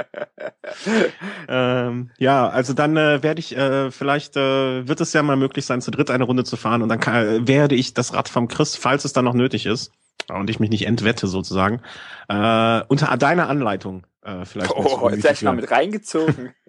ähm, 1.49 2.11
ja, 2.19 2.49
also 2.49 2.73
dann 2.73 2.97
äh, 2.97 3.23
werde 3.23 3.41
ich 3.41 3.57
äh, 3.57 3.91
vielleicht 3.91 4.37
äh, 4.37 4.87
wird 4.87 5.01
es 5.01 5.13
ja 5.13 5.23
mal 5.23 5.37
möglich 5.37 5.67
sein, 5.67 5.81
zu 5.81 5.91
dritt 5.91 6.11
eine 6.11 6.25
Runde 6.25 6.45
zu 6.45 6.57
fahren 6.57 6.83
und 6.83 6.89
dann 6.89 7.01
kann, 7.01 7.27
äh, 7.27 7.49
werde 7.49 7.75
ich 7.75 7.95
das 7.95 8.15
Rad 8.15 8.29
vom 8.29 8.49
Chris, 8.49 8.77
falls 8.77 9.05
es 9.05 9.13
dann 9.13 9.25
noch 9.25 9.35
nötig 9.35 9.67
ist 9.67 9.93
und 10.29 10.51
ich 10.51 10.61
mich 10.61 10.71
nicht 10.71 10.87
entwette 10.87 11.27
sozusagen, 11.27 11.81
äh, 12.29 12.83
unter 12.89 13.17
deiner 13.17 13.49
Anleitung 13.49 14.07
äh, 14.23 14.45
vielleicht. 14.45 14.73
Oh, 14.73 15.09
jetzt 15.11 15.23
gleich 15.23 15.43
mal 15.43 15.55
mit 15.55 15.71
reingezogen. 15.71 16.55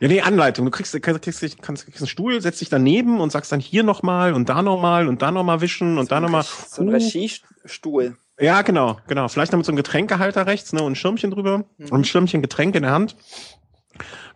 Ja, 0.00 0.08
nee, 0.08 0.20
Anleitung. 0.20 0.64
Du 0.64 0.70
kriegst, 0.70 0.92
kriegst, 1.02 1.22
kriegst, 1.22 1.62
kannst, 1.62 1.84
kriegst 1.84 2.00
einen 2.00 2.08
Stuhl, 2.08 2.40
setzt 2.40 2.60
dich 2.60 2.68
daneben 2.68 3.20
und 3.20 3.30
sagst 3.30 3.52
dann 3.52 3.60
hier 3.60 3.82
nochmal 3.82 4.32
und 4.32 4.48
da 4.48 4.62
nochmal 4.62 5.08
und 5.08 5.22
da 5.22 5.30
nochmal 5.30 5.60
wischen 5.60 5.98
und 5.98 6.06
so 6.06 6.10
da 6.10 6.20
nochmal. 6.20 6.44
So 6.44 6.82
ein 6.82 6.88
Regiestuhl. 6.88 8.16
Ja, 8.40 8.62
genau, 8.62 8.98
genau. 9.08 9.28
Vielleicht 9.28 9.52
noch 9.52 9.58
mit 9.58 9.66
so 9.66 9.72
einem 9.72 9.76
Getränkehalter 9.76 10.46
rechts, 10.46 10.72
ne, 10.72 10.82
und 10.82 10.92
ein 10.92 10.96
Schirmchen 10.96 11.30
drüber. 11.30 11.64
Mhm. 11.76 11.88
Und 11.90 12.00
ein 12.00 12.04
Schirmchen 12.04 12.40
Getränk 12.40 12.74
in 12.76 12.82
der 12.84 12.92
Hand. 12.92 13.16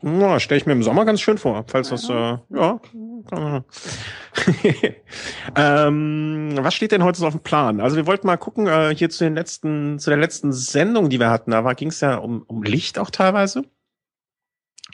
Ja, 0.02 0.40
stelle 0.40 0.60
ich 0.60 0.66
mir 0.66 0.72
im 0.72 0.82
Sommer 0.82 1.04
ganz 1.04 1.20
schön 1.20 1.38
vor, 1.38 1.64
falls 1.68 1.90
das, 1.90 2.08
äh, 2.08 2.38
ja. 2.50 2.80
ähm, 5.54 6.54
was 6.60 6.74
steht 6.74 6.90
denn 6.90 7.04
heute 7.04 7.20
so 7.20 7.26
auf 7.28 7.34
dem 7.34 7.42
Plan? 7.42 7.80
Also 7.80 7.94
wir 7.94 8.08
wollten 8.08 8.26
mal 8.26 8.36
gucken, 8.36 8.66
äh, 8.66 8.92
hier 8.96 9.10
zu 9.10 9.22
den 9.22 9.36
letzten, 9.36 10.00
zu 10.00 10.10
der 10.10 10.18
letzten 10.18 10.52
Sendung, 10.52 11.08
die 11.08 11.20
wir 11.20 11.30
hatten, 11.30 11.52
da 11.52 11.72
ging 11.74 11.90
es 11.90 12.00
ja 12.00 12.16
um, 12.16 12.42
um 12.48 12.64
Licht 12.64 12.98
auch 12.98 13.10
teilweise 13.10 13.62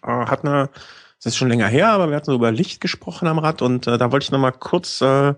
hat 0.03 0.45
eine, 0.45 0.71
das 1.17 1.27
ist 1.27 1.37
schon 1.37 1.49
länger 1.49 1.67
her, 1.67 1.89
aber 1.89 2.09
wir 2.09 2.17
hatten 2.17 2.27
so 2.27 2.35
über 2.35 2.53
Licht 2.53 2.81
gesprochen 2.81 3.29
am 3.29 3.39
Rad 3.39 3.63
und 3.63 3.87
äh, 3.87 3.99
da 3.99 4.13
wollte 4.13 4.25
ich 4.25 4.31
noch 4.31 4.39
mal 4.39 4.53
kurz 4.53 5.01
äh, 5.01 5.35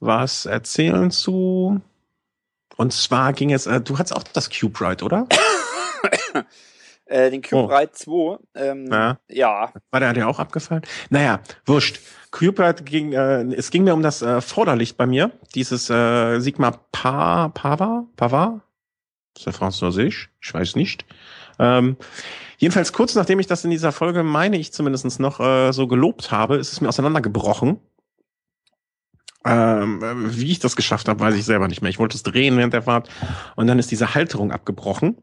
was 0.00 0.46
erzählen 0.46 1.10
zu. 1.10 1.80
Und 2.76 2.92
zwar 2.92 3.32
ging 3.32 3.52
es, 3.52 3.66
äh, 3.66 3.80
du 3.80 3.98
hattest 3.98 4.14
auch 4.14 4.22
das 4.22 4.50
Cube 4.50 4.80
Ride, 4.80 5.04
oder? 5.04 5.26
äh, 7.06 7.30
den 7.30 7.42
Cube 7.42 7.62
oh. 7.62 7.74
Ride 7.74 7.92
2. 7.92 8.38
Ähm, 8.54 8.92
ja. 8.92 9.18
ja. 9.28 9.72
War 9.90 10.00
der 10.00 10.12
dir 10.12 10.28
auch 10.28 10.38
abgefallen? 10.38 10.82
Naja, 11.10 11.40
wurscht. 11.64 12.00
Cube 12.30 12.62
Ride 12.62 12.82
ging, 12.82 13.12
äh, 13.12 13.42
es 13.54 13.70
ging 13.70 13.84
mir 13.84 13.94
um 13.94 14.02
das 14.02 14.20
äh, 14.20 14.40
Vorderlicht 14.40 14.96
bei 14.96 15.06
mir. 15.06 15.32
Dieses 15.54 15.88
äh, 15.88 16.38
Sigma 16.40 16.72
pa, 16.92 17.48
Pava? 17.48 18.06
Pava? 18.16 18.60
Ist 19.36 19.46
der 19.46 19.52
Französisch? 19.52 20.30
Ich 20.40 20.52
weiß 20.52 20.76
nicht. 20.76 21.06
Ähm, 21.58 21.96
Jedenfalls 22.58 22.92
kurz 22.92 23.14
nachdem 23.14 23.40
ich 23.40 23.46
das 23.46 23.64
in 23.64 23.70
dieser 23.70 23.92
Folge, 23.92 24.22
meine 24.22 24.56
ich 24.56 24.72
zumindest 24.72 25.20
noch 25.20 25.40
äh, 25.40 25.72
so 25.72 25.86
gelobt 25.86 26.30
habe, 26.30 26.56
ist 26.56 26.72
es 26.72 26.80
mir 26.80 26.88
auseinandergebrochen. 26.88 27.78
Ähm, 29.46 30.02
wie 30.30 30.50
ich 30.50 30.58
das 30.58 30.74
geschafft 30.74 31.08
habe, 31.08 31.20
weiß 31.20 31.36
ich 31.36 31.44
selber 31.44 31.68
nicht 31.68 31.80
mehr. 31.80 31.90
Ich 31.90 32.00
wollte 32.00 32.16
es 32.16 32.24
drehen 32.24 32.56
während 32.56 32.72
der 32.72 32.82
Fahrt 32.82 33.08
und 33.54 33.68
dann 33.68 33.78
ist 33.78 33.92
diese 33.92 34.14
Halterung 34.14 34.50
abgebrochen. 34.50 35.18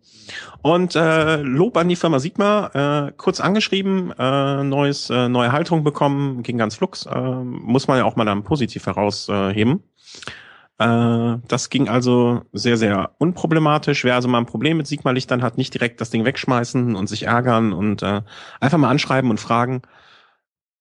Und 0.62 0.96
äh, 0.96 1.42
Lob 1.42 1.75
an 1.75 1.90
die 1.90 1.98
Firma 1.98 2.20
Sigma, 2.20 3.08
äh, 3.08 3.12
kurz 3.18 3.42
angeschrieben, 3.42 4.13
äh, 4.18 4.63
neues, 4.63 5.10
äh, 5.10 5.28
neue 5.28 5.52
Halterung 5.52 5.84
bekommen, 5.84 6.42
ging 6.42 6.58
ganz 6.58 6.75
flugs. 6.75 7.06
Äh, 7.06 7.20
muss 7.20 7.90
man 7.90 7.98
ja 7.98 8.06
auch 8.06 8.16
mal 8.16 8.24
dann 8.24 8.44
positiv 8.44 8.86
herausheben. 8.86 9.74
Äh, 9.74 10.32
äh, 10.80 11.38
das 11.48 11.70
ging 11.70 11.88
also 11.89 12.42
sehr, 12.51 12.77
sehr 12.77 13.12
unproblematisch. 13.18 14.03
Wer 14.03 14.15
also 14.15 14.27
mal 14.27 14.39
ein 14.39 14.46
Problem 14.46 14.77
mit 14.77 14.88
Sigma-Lichtern 14.88 15.42
hat, 15.42 15.58
nicht 15.58 15.74
direkt 15.74 16.01
das 16.01 16.10
Ding 16.10 16.25
wegschmeißen 16.25 16.96
und 16.96 17.08
sich 17.08 17.24
ärgern 17.24 17.74
und 17.74 18.01
äh, 18.01 18.22
einfach 18.60 18.77
mal 18.77 18.89
anschreiben 18.89 19.30
und 19.30 19.39
fragen. 19.39 19.82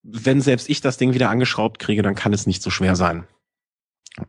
Wenn 0.02 0.40
selbst 0.40 0.68
ich 0.68 0.80
das 0.80 0.96
Ding 0.96 1.14
wieder 1.14 1.30
angeschraubt 1.30 1.78
kriege, 1.78 2.02
dann 2.02 2.14
kann 2.14 2.32
es 2.32 2.46
nicht 2.46 2.62
so 2.62 2.70
schwer 2.70 2.96
sein. 2.96 3.24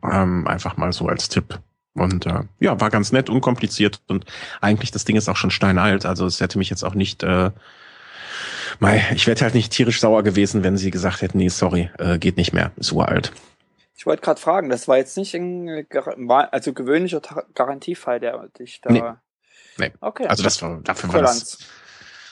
Ähm, 0.02 0.46
einfach 0.46 0.76
mal 0.76 0.92
so 0.92 1.08
als 1.08 1.28
Tipp. 1.28 1.60
Und 1.94 2.26
äh, 2.26 2.42
ja, 2.60 2.80
war 2.80 2.90
ganz 2.90 3.12
nett, 3.12 3.30
unkompliziert 3.30 4.02
und 4.08 4.24
eigentlich 4.60 4.90
das 4.90 5.04
Ding 5.04 5.16
ist 5.16 5.28
auch 5.28 5.36
schon 5.36 5.52
steinalt. 5.52 6.06
Also 6.06 6.26
es 6.26 6.40
hätte 6.40 6.58
mich 6.58 6.70
jetzt 6.70 6.82
auch 6.82 6.94
nicht 6.94 7.22
äh, 7.22 7.50
Mei, 8.80 9.04
ich 9.14 9.26
wäre 9.26 9.40
halt 9.40 9.54
nicht 9.54 9.72
tierisch 9.72 10.00
sauer 10.00 10.22
gewesen, 10.22 10.64
wenn 10.64 10.76
sie 10.76 10.90
gesagt 10.90 11.22
hätten, 11.22 11.38
nee, 11.38 11.48
sorry, 11.48 11.90
äh, 11.98 12.18
geht 12.18 12.36
nicht 12.36 12.52
mehr, 12.52 12.72
ist 12.76 12.92
uralt. 12.92 13.32
Ich 13.96 14.06
wollte 14.06 14.22
gerade 14.22 14.40
fragen, 14.40 14.70
das 14.70 14.88
war 14.88 14.96
jetzt 14.96 15.16
nicht 15.16 15.34
ein 15.34 15.86
also 16.50 16.72
gewöhnlicher 16.72 17.20
Garantiefall, 17.54 18.20
der 18.20 18.48
dich 18.58 18.80
da. 18.80 18.90
Nee. 18.92 19.02
Nee. 19.78 19.92
Okay. 20.00 20.26
Also 20.26 20.42
das 20.42 20.60
war, 20.62 20.80
dafür 20.82 21.12
war 21.12 21.22
das, 21.22 21.58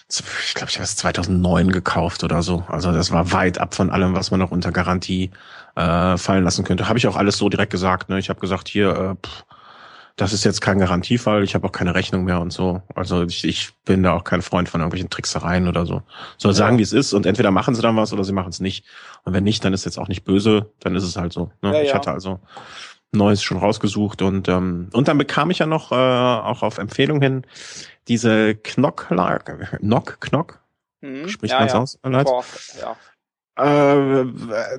ich 0.08 0.54
glaube, 0.54 0.70
ich 0.70 0.76
habe 0.76 0.84
es 0.84 0.96
2009 0.96 1.72
gekauft 1.72 2.22
oder 2.22 2.42
so. 2.42 2.64
Also 2.68 2.92
das 2.92 3.10
war 3.12 3.32
weit 3.32 3.58
ab 3.58 3.74
von 3.74 3.90
allem, 3.90 4.14
was 4.14 4.30
man 4.30 4.40
noch 4.40 4.50
unter 4.50 4.70
Garantie 4.70 5.30
äh, 5.74 6.18
fallen 6.18 6.44
lassen 6.44 6.64
könnte. 6.64 6.88
Habe 6.88 6.98
ich 6.98 7.06
auch 7.06 7.16
alles 7.16 7.38
so 7.38 7.48
direkt 7.48 7.70
gesagt. 7.70 8.10
Ne? 8.10 8.18
Ich 8.18 8.28
habe 8.28 8.40
gesagt, 8.40 8.68
hier, 8.68 8.90
äh, 8.90 9.26
pff, 9.26 9.44
das 10.16 10.32
ist 10.32 10.44
jetzt 10.44 10.60
kein 10.60 10.78
Garantiefall, 10.78 11.42
ich 11.42 11.54
habe 11.54 11.66
auch 11.66 11.72
keine 11.72 11.94
Rechnung 11.94 12.24
mehr 12.24 12.40
und 12.40 12.52
so. 12.52 12.82
Also 12.94 13.22
ich, 13.24 13.44
ich 13.44 13.72
bin 13.84 14.02
da 14.02 14.12
auch 14.12 14.24
kein 14.24 14.42
Freund 14.42 14.68
von 14.68 14.80
irgendwelchen 14.80 15.10
Tricksereien 15.10 15.68
oder 15.68 15.86
so. 15.86 16.02
Soll 16.38 16.52
ja. 16.52 16.56
sagen, 16.56 16.78
wie 16.78 16.82
es 16.82 16.92
ist 16.92 17.12
und 17.12 17.26
entweder 17.26 17.50
machen 17.50 17.74
sie 17.74 17.82
dann 17.82 17.96
was 17.96 18.12
oder 18.12 18.24
sie 18.24 18.32
machen 18.32 18.50
es 18.50 18.60
nicht. 18.60 18.84
Und 19.24 19.32
wenn 19.32 19.44
nicht, 19.44 19.64
dann 19.64 19.72
ist 19.72 19.84
jetzt 19.84 19.98
auch 19.98 20.08
nicht 20.08 20.24
böse, 20.24 20.70
dann 20.80 20.96
ist 20.96 21.04
es 21.04 21.16
halt 21.16 21.32
so. 21.32 21.50
Ne? 21.62 21.74
Ja, 21.74 21.82
ich 21.82 21.94
hatte 21.94 22.10
also 22.10 22.40
Neues 23.12 23.42
schon 23.42 23.58
rausgesucht 23.58 24.22
und 24.22 24.48
ähm, 24.48 24.88
und 24.92 25.08
dann 25.08 25.18
bekam 25.18 25.50
ich 25.50 25.58
ja 25.58 25.66
noch 25.66 25.92
äh, 25.92 25.94
auch 25.94 26.62
auf 26.62 26.78
Empfehlung 26.78 27.20
hin 27.20 27.44
diese 28.08 28.54
Knock 28.54 29.08
Knock 29.08 30.20
Knock 30.20 30.60
mhm. 31.00 31.28
spricht 31.28 31.52
ja, 31.52 31.58
man 31.58 31.66
es 31.66 31.72
ja. 31.72 31.78
aus? 31.78 31.98
Boah, 32.02 32.44
ja. 32.80 32.96
Äh, 33.54 34.24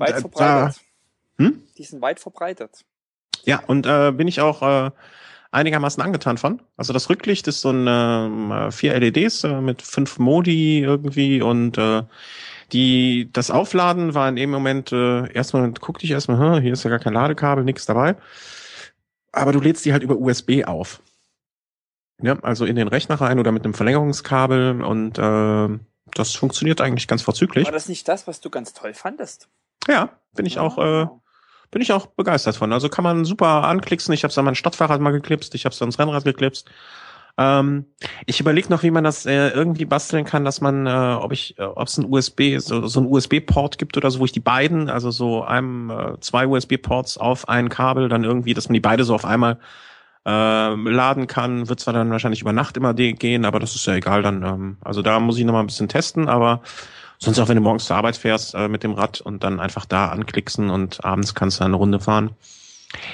weit 0.00 0.20
verbreitet. 0.20 0.32
Da, 0.36 0.72
hm? 1.38 1.62
Die 1.78 1.84
sind 1.84 2.02
weit 2.02 2.18
verbreitet. 2.18 2.84
Ja, 3.44 3.62
und 3.66 3.86
äh, 3.86 4.12
bin 4.12 4.26
ich 4.26 4.40
auch 4.40 4.62
äh, 4.62 4.90
einigermaßen 5.54 6.02
angetan 6.02 6.36
von. 6.36 6.60
Also 6.76 6.92
das 6.92 7.08
Rücklicht 7.08 7.46
ist 7.48 7.60
so 7.60 7.70
ein 7.70 7.86
ähm, 7.88 8.72
vier 8.72 8.98
LEDs 8.98 9.44
äh, 9.44 9.60
mit 9.60 9.82
fünf 9.82 10.18
Modi 10.18 10.80
irgendwie 10.80 11.40
und 11.40 11.78
äh, 11.78 12.02
die 12.72 13.30
das 13.32 13.50
Aufladen 13.50 14.14
war 14.14 14.28
in 14.28 14.36
dem 14.36 14.50
Moment 14.50 14.92
äh, 14.92 15.32
erstmal 15.32 15.70
guckte 15.72 16.04
ich 16.04 16.10
erstmal, 16.10 16.56
hm, 16.56 16.62
hier 16.62 16.72
ist 16.72 16.82
ja 16.82 16.90
gar 16.90 16.98
kein 16.98 17.12
Ladekabel, 17.12 17.64
nichts 17.64 17.86
dabei. 17.86 18.16
Aber 19.32 19.52
du 19.52 19.60
lädst 19.60 19.84
die 19.84 19.92
halt 19.92 20.02
über 20.02 20.16
USB 20.16 20.64
auf. 20.66 21.00
Ja, 22.22 22.38
also 22.42 22.64
in 22.64 22.76
den 22.76 22.88
Rechner 22.88 23.20
rein 23.20 23.38
oder 23.38 23.52
mit 23.52 23.64
einem 23.64 23.74
Verlängerungskabel 23.74 24.82
und 24.82 25.18
äh, 25.18 25.78
das 26.14 26.34
funktioniert 26.34 26.80
eigentlich 26.80 27.08
ganz 27.08 27.22
vorzüglich. 27.22 27.64
War 27.64 27.72
das 27.72 27.88
nicht 27.88 28.06
das, 28.08 28.26
was 28.26 28.40
du 28.40 28.50
ganz 28.50 28.72
toll 28.72 28.94
fandest? 28.94 29.48
Ja, 29.88 30.10
bin 30.34 30.46
ich 30.46 30.54
ja, 30.54 30.62
auch 30.62 30.78
äh, 30.78 31.06
bin 31.74 31.82
ich 31.82 31.92
auch 31.92 32.06
begeistert 32.06 32.56
von. 32.56 32.72
Also 32.72 32.88
kann 32.88 33.02
man 33.02 33.24
super 33.24 33.64
anklicksen. 33.64 34.14
Ich 34.14 34.22
habe 34.22 34.30
es 34.30 34.38
an 34.38 34.44
mein 34.44 34.54
Stadtfahrrad 34.54 35.00
mal 35.00 35.10
geklipst, 35.10 35.54
ich 35.56 35.64
habe 35.64 35.74
es 35.74 35.82
ans 35.82 35.98
Rennrad 35.98 36.24
geklipst. 36.24 36.70
Ähm, 37.36 37.86
ich 38.26 38.38
überlege 38.38 38.68
noch, 38.70 38.84
wie 38.84 38.92
man 38.92 39.02
das 39.02 39.26
äh, 39.26 39.48
irgendwie 39.48 39.84
basteln 39.84 40.24
kann, 40.24 40.44
dass 40.44 40.60
man, 40.60 40.86
äh, 40.86 41.18
ob 41.20 41.32
ich, 41.32 41.58
äh, 41.58 41.64
ob 41.64 41.88
es 41.88 41.98
ein 41.98 42.06
USB, 42.08 42.58
so, 42.58 42.86
so 42.86 43.00
ein 43.00 43.06
USB-Port 43.06 43.76
gibt 43.76 43.96
oder 43.96 44.08
so, 44.12 44.20
wo 44.20 44.24
ich 44.24 44.30
die 44.30 44.38
beiden, 44.38 44.88
also 44.88 45.10
so 45.10 45.42
einem, 45.42 45.90
äh, 45.90 46.20
zwei 46.20 46.46
USB-Ports 46.46 47.18
auf 47.18 47.48
ein 47.48 47.68
Kabel, 47.70 48.08
dann 48.08 48.22
irgendwie, 48.22 48.54
dass 48.54 48.68
man 48.68 48.74
die 48.74 48.80
beide 48.80 49.02
so 49.02 49.12
auf 49.12 49.24
einmal 49.24 49.58
äh, 50.24 50.74
laden 50.74 51.26
kann. 51.26 51.68
Wird 51.68 51.80
zwar 51.80 51.92
dann 51.92 52.10
wahrscheinlich 52.12 52.42
über 52.42 52.52
Nacht 52.52 52.76
immer 52.76 52.94
gehen, 52.94 53.44
aber 53.44 53.58
das 53.58 53.74
ist 53.74 53.86
ja 53.86 53.94
egal 53.94 54.22
dann. 54.22 54.44
Ähm, 54.44 54.76
also 54.84 55.02
da 55.02 55.18
muss 55.18 55.36
ich 55.36 55.44
noch 55.44 55.54
mal 55.54 55.60
ein 55.60 55.66
bisschen 55.66 55.88
testen, 55.88 56.28
aber 56.28 56.62
sonst 57.18 57.38
auch, 57.38 57.48
wenn 57.48 57.56
du 57.56 57.62
morgens 57.62 57.86
zur 57.86 57.96
Arbeit 57.96 58.16
fährst 58.16 58.54
äh, 58.54 58.68
mit 58.68 58.82
dem 58.82 58.92
Rad 58.92 59.20
und 59.20 59.44
dann 59.44 59.60
einfach 59.60 59.84
da 59.84 60.08
anklicksen 60.08 60.70
und 60.70 61.04
abends 61.04 61.34
kannst 61.34 61.60
du 61.60 61.64
eine 61.64 61.76
Runde 61.76 62.00
fahren. 62.00 62.36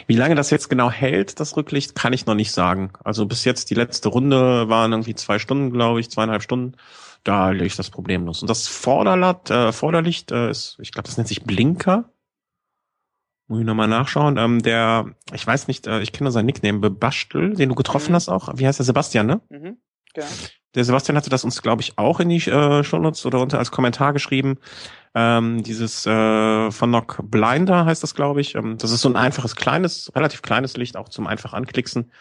Wie 0.07 0.17
lange 0.17 0.35
das 0.35 0.51
jetzt 0.51 0.69
genau 0.69 0.91
hält, 0.91 1.41
das 1.41 1.57
Rücklicht, 1.57 1.95
kann 1.95 2.13
ich 2.13 2.27
noch 2.27 2.35
nicht 2.35 2.53
sagen. 2.53 2.93
Also 3.03 3.27
bis 3.27 3.45
jetzt 3.45 3.71
die 3.71 3.75
letzte 3.75 4.09
Runde 4.09 4.69
waren 4.69 4.93
irgendwie 4.93 5.15
zwei 5.15 5.39
Stunden, 5.39 5.73
glaube 5.73 6.01
ich, 6.01 6.11
zweieinhalb 6.11 6.43
Stunden. 6.43 6.77
Da 7.25 7.51
lege 7.51 7.67
ich 7.67 7.77
das 7.77 7.91
problemlos. 7.91 8.43
Und 8.43 8.51
das 8.51 8.67
Vorderlatt, 8.67 9.51
äh, 9.51 9.73
Vorderlicht 9.73 10.33
äh, 10.33 10.51
ist, 10.51 10.79
ich 10.81 10.93
glaube, 10.93 11.07
das 11.07 11.17
nennt 11.17 11.29
sich 11.29 11.45
Blinker. 11.45 12.11
Muss 13.47 13.61
ich 13.61 13.67
nochmal 13.67 13.89
nachschauen. 13.89 14.37
Ähm, 14.37 14.63
der, 14.63 15.15
ich 15.35 15.47
weiß 15.47 15.69
nicht, 15.69 15.87
äh, 15.87 16.01
ich 16.01 16.13
kenne 16.13 16.27
nur 16.27 16.33
seinen 16.33 16.47
Nickname, 16.47 16.79
Bebastel, 16.79 17.55
den 17.55 17.69
du 17.69 17.75
getroffen 17.75 18.13
mhm. 18.13 18.17
hast 18.17 18.29
auch. 18.29 18.49
Wie 18.55 18.67
heißt 18.67 18.79
der? 18.79 18.87
Sebastian, 18.87 19.27
ne? 19.27 19.41
Mhm. 19.51 19.79
Ja. 20.17 20.25
Der 20.75 20.85
Sebastian 20.85 21.17
hatte 21.17 21.31
das 21.31 21.45
uns, 21.45 21.63
glaube 21.63 21.83
ich, 21.83 21.99
auch 21.99 22.21
in 22.21 22.29
die 22.29 22.37
äh, 22.49 22.85
Shownotes 22.85 23.27
oder 23.27 23.41
unter 23.41 23.59
als 23.59 23.71
Kommentar 23.71 24.13
geschrieben. 24.13 24.59
Ähm, 25.15 25.65
dieses 25.65 26.07
äh, 26.07 26.71
von 26.71 26.91
Nock 26.91 27.19
Blinder 27.25 27.85
heißt 27.85 28.03
das, 28.03 28.15
glaube 28.15 28.41
ich. 28.41 28.55
Ähm, 28.55 28.79
das 28.79 28.93
ist 28.93 29.01
so 29.01 29.09
ein 29.09 29.17
einfaches, 29.17 29.57
kleines, 29.57 30.13
relativ 30.15 30.43
kleines 30.43 30.77
Licht, 30.77 30.97
auch 30.97 31.09
zum 31.09 31.27
einfach 31.27 31.53
anklicksen. 31.53 32.13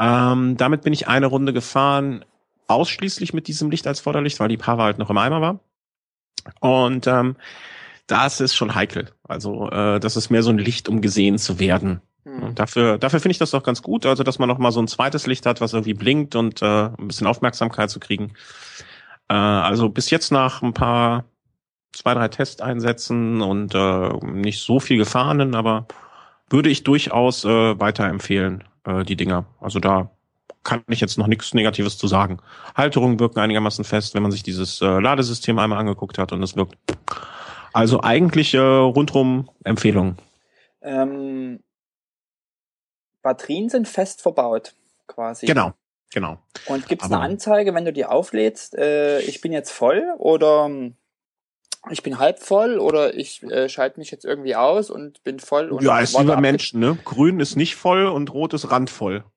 Ähm, 0.00 0.56
damit 0.56 0.82
bin 0.82 0.92
ich 0.92 1.06
eine 1.06 1.26
Runde 1.26 1.52
gefahren, 1.52 2.24
ausschließlich 2.66 3.32
mit 3.34 3.46
diesem 3.46 3.70
Licht 3.70 3.86
als 3.86 4.00
Vorderlicht, 4.00 4.40
weil 4.40 4.48
die 4.48 4.56
Power 4.56 4.82
halt 4.82 4.98
noch 4.98 5.10
im 5.10 5.18
Eimer 5.18 5.40
war. 5.40 5.60
Und 6.60 7.06
ähm, 7.06 7.36
das 8.06 8.40
ist 8.40 8.56
schon 8.56 8.74
heikel. 8.74 9.12
Also 9.22 9.70
äh, 9.70 10.00
das 10.00 10.16
ist 10.16 10.30
mehr 10.30 10.42
so 10.42 10.50
ein 10.50 10.58
Licht, 10.58 10.88
um 10.88 11.00
gesehen 11.00 11.38
zu 11.38 11.60
werden. 11.60 12.00
Mhm. 12.24 12.54
Dafür, 12.54 12.98
dafür 12.98 13.20
finde 13.20 13.32
ich 13.32 13.38
das 13.38 13.50
doch 13.50 13.62
ganz 13.62 13.82
gut, 13.82 14.06
also 14.06 14.22
dass 14.22 14.38
man 14.38 14.48
noch 14.48 14.58
mal 14.58 14.72
so 14.72 14.80
ein 14.80 14.88
zweites 14.88 15.26
Licht 15.26 15.46
hat, 15.46 15.60
was 15.60 15.72
irgendwie 15.72 15.94
blinkt 15.94 16.36
und 16.36 16.62
äh, 16.62 16.86
ein 16.86 17.08
bisschen 17.08 17.26
Aufmerksamkeit 17.26 17.90
zu 17.90 18.00
kriegen. 18.00 18.32
Äh, 19.28 19.34
also 19.34 19.88
bis 19.88 20.10
jetzt 20.10 20.30
nach 20.32 20.62
ein 20.62 20.74
paar 20.74 21.24
zwei, 21.92 22.14
drei 22.14 22.28
Testeinsätzen 22.28 23.40
und 23.40 23.74
äh, 23.74 24.10
nicht 24.26 24.60
so 24.60 24.80
viel 24.80 24.98
gefahrenen, 24.98 25.54
aber 25.54 25.86
würde 26.48 26.68
ich 26.68 26.84
durchaus 26.84 27.44
äh, 27.44 27.80
weiterempfehlen, 27.80 28.64
äh, 28.84 29.04
die 29.04 29.16
Dinger. 29.16 29.46
Also 29.60 29.78
da 29.80 30.10
kann 30.62 30.82
ich 30.88 31.00
jetzt 31.00 31.16
noch 31.16 31.26
nichts 31.26 31.54
Negatives 31.54 31.96
zu 31.96 32.06
sagen. 32.06 32.38
Halterungen 32.76 33.18
wirken 33.18 33.40
einigermaßen 33.40 33.84
fest, 33.84 34.14
wenn 34.14 34.22
man 34.22 34.32
sich 34.32 34.42
dieses 34.42 34.80
äh, 34.82 35.00
Ladesystem 35.00 35.58
einmal 35.58 35.78
angeguckt 35.78 36.18
hat 36.18 36.32
und 36.32 36.42
es 36.42 36.54
wirkt 36.54 36.76
also 37.72 38.02
eigentlich 38.02 38.54
äh, 38.54 38.58
rundrum 38.58 39.48
Empfehlungen. 39.64 40.16
Ähm, 40.82 41.60
Batterien 43.22 43.68
sind 43.68 43.88
fest 43.88 44.22
verbaut, 44.22 44.74
quasi. 45.06 45.46
Genau, 45.46 45.72
genau. 46.12 46.38
Und 46.66 46.88
gibt 46.88 47.02
es 47.02 47.10
eine 47.10 47.20
Anzeige, 47.20 47.74
wenn 47.74 47.84
du 47.84 47.92
die 47.92 48.04
auflädst, 48.04 48.76
äh, 48.76 49.20
ich 49.20 49.40
bin 49.40 49.52
jetzt 49.52 49.70
voll 49.70 50.04
oder 50.18 50.66
ähm, 50.66 50.96
ich 51.90 52.02
bin 52.02 52.18
halb 52.18 52.40
voll 52.40 52.78
oder 52.78 53.14
ich 53.14 53.42
äh, 53.44 53.68
schalte 53.68 53.98
mich 53.98 54.10
jetzt 54.10 54.24
irgendwie 54.24 54.54
aus 54.54 54.90
und 54.90 55.22
bin 55.24 55.40
voll. 55.40 55.70
Und 55.70 55.82
ja, 55.82 55.98
ist 56.00 56.18
wie 56.18 56.24
bei 56.24 56.40
Menschen, 56.40 56.80
ne? 56.80 56.98
Grün 57.04 57.40
ist 57.40 57.56
nicht 57.56 57.76
voll 57.76 58.06
und 58.06 58.32
rot 58.32 58.54
ist 58.54 58.70
randvoll. 58.70 59.24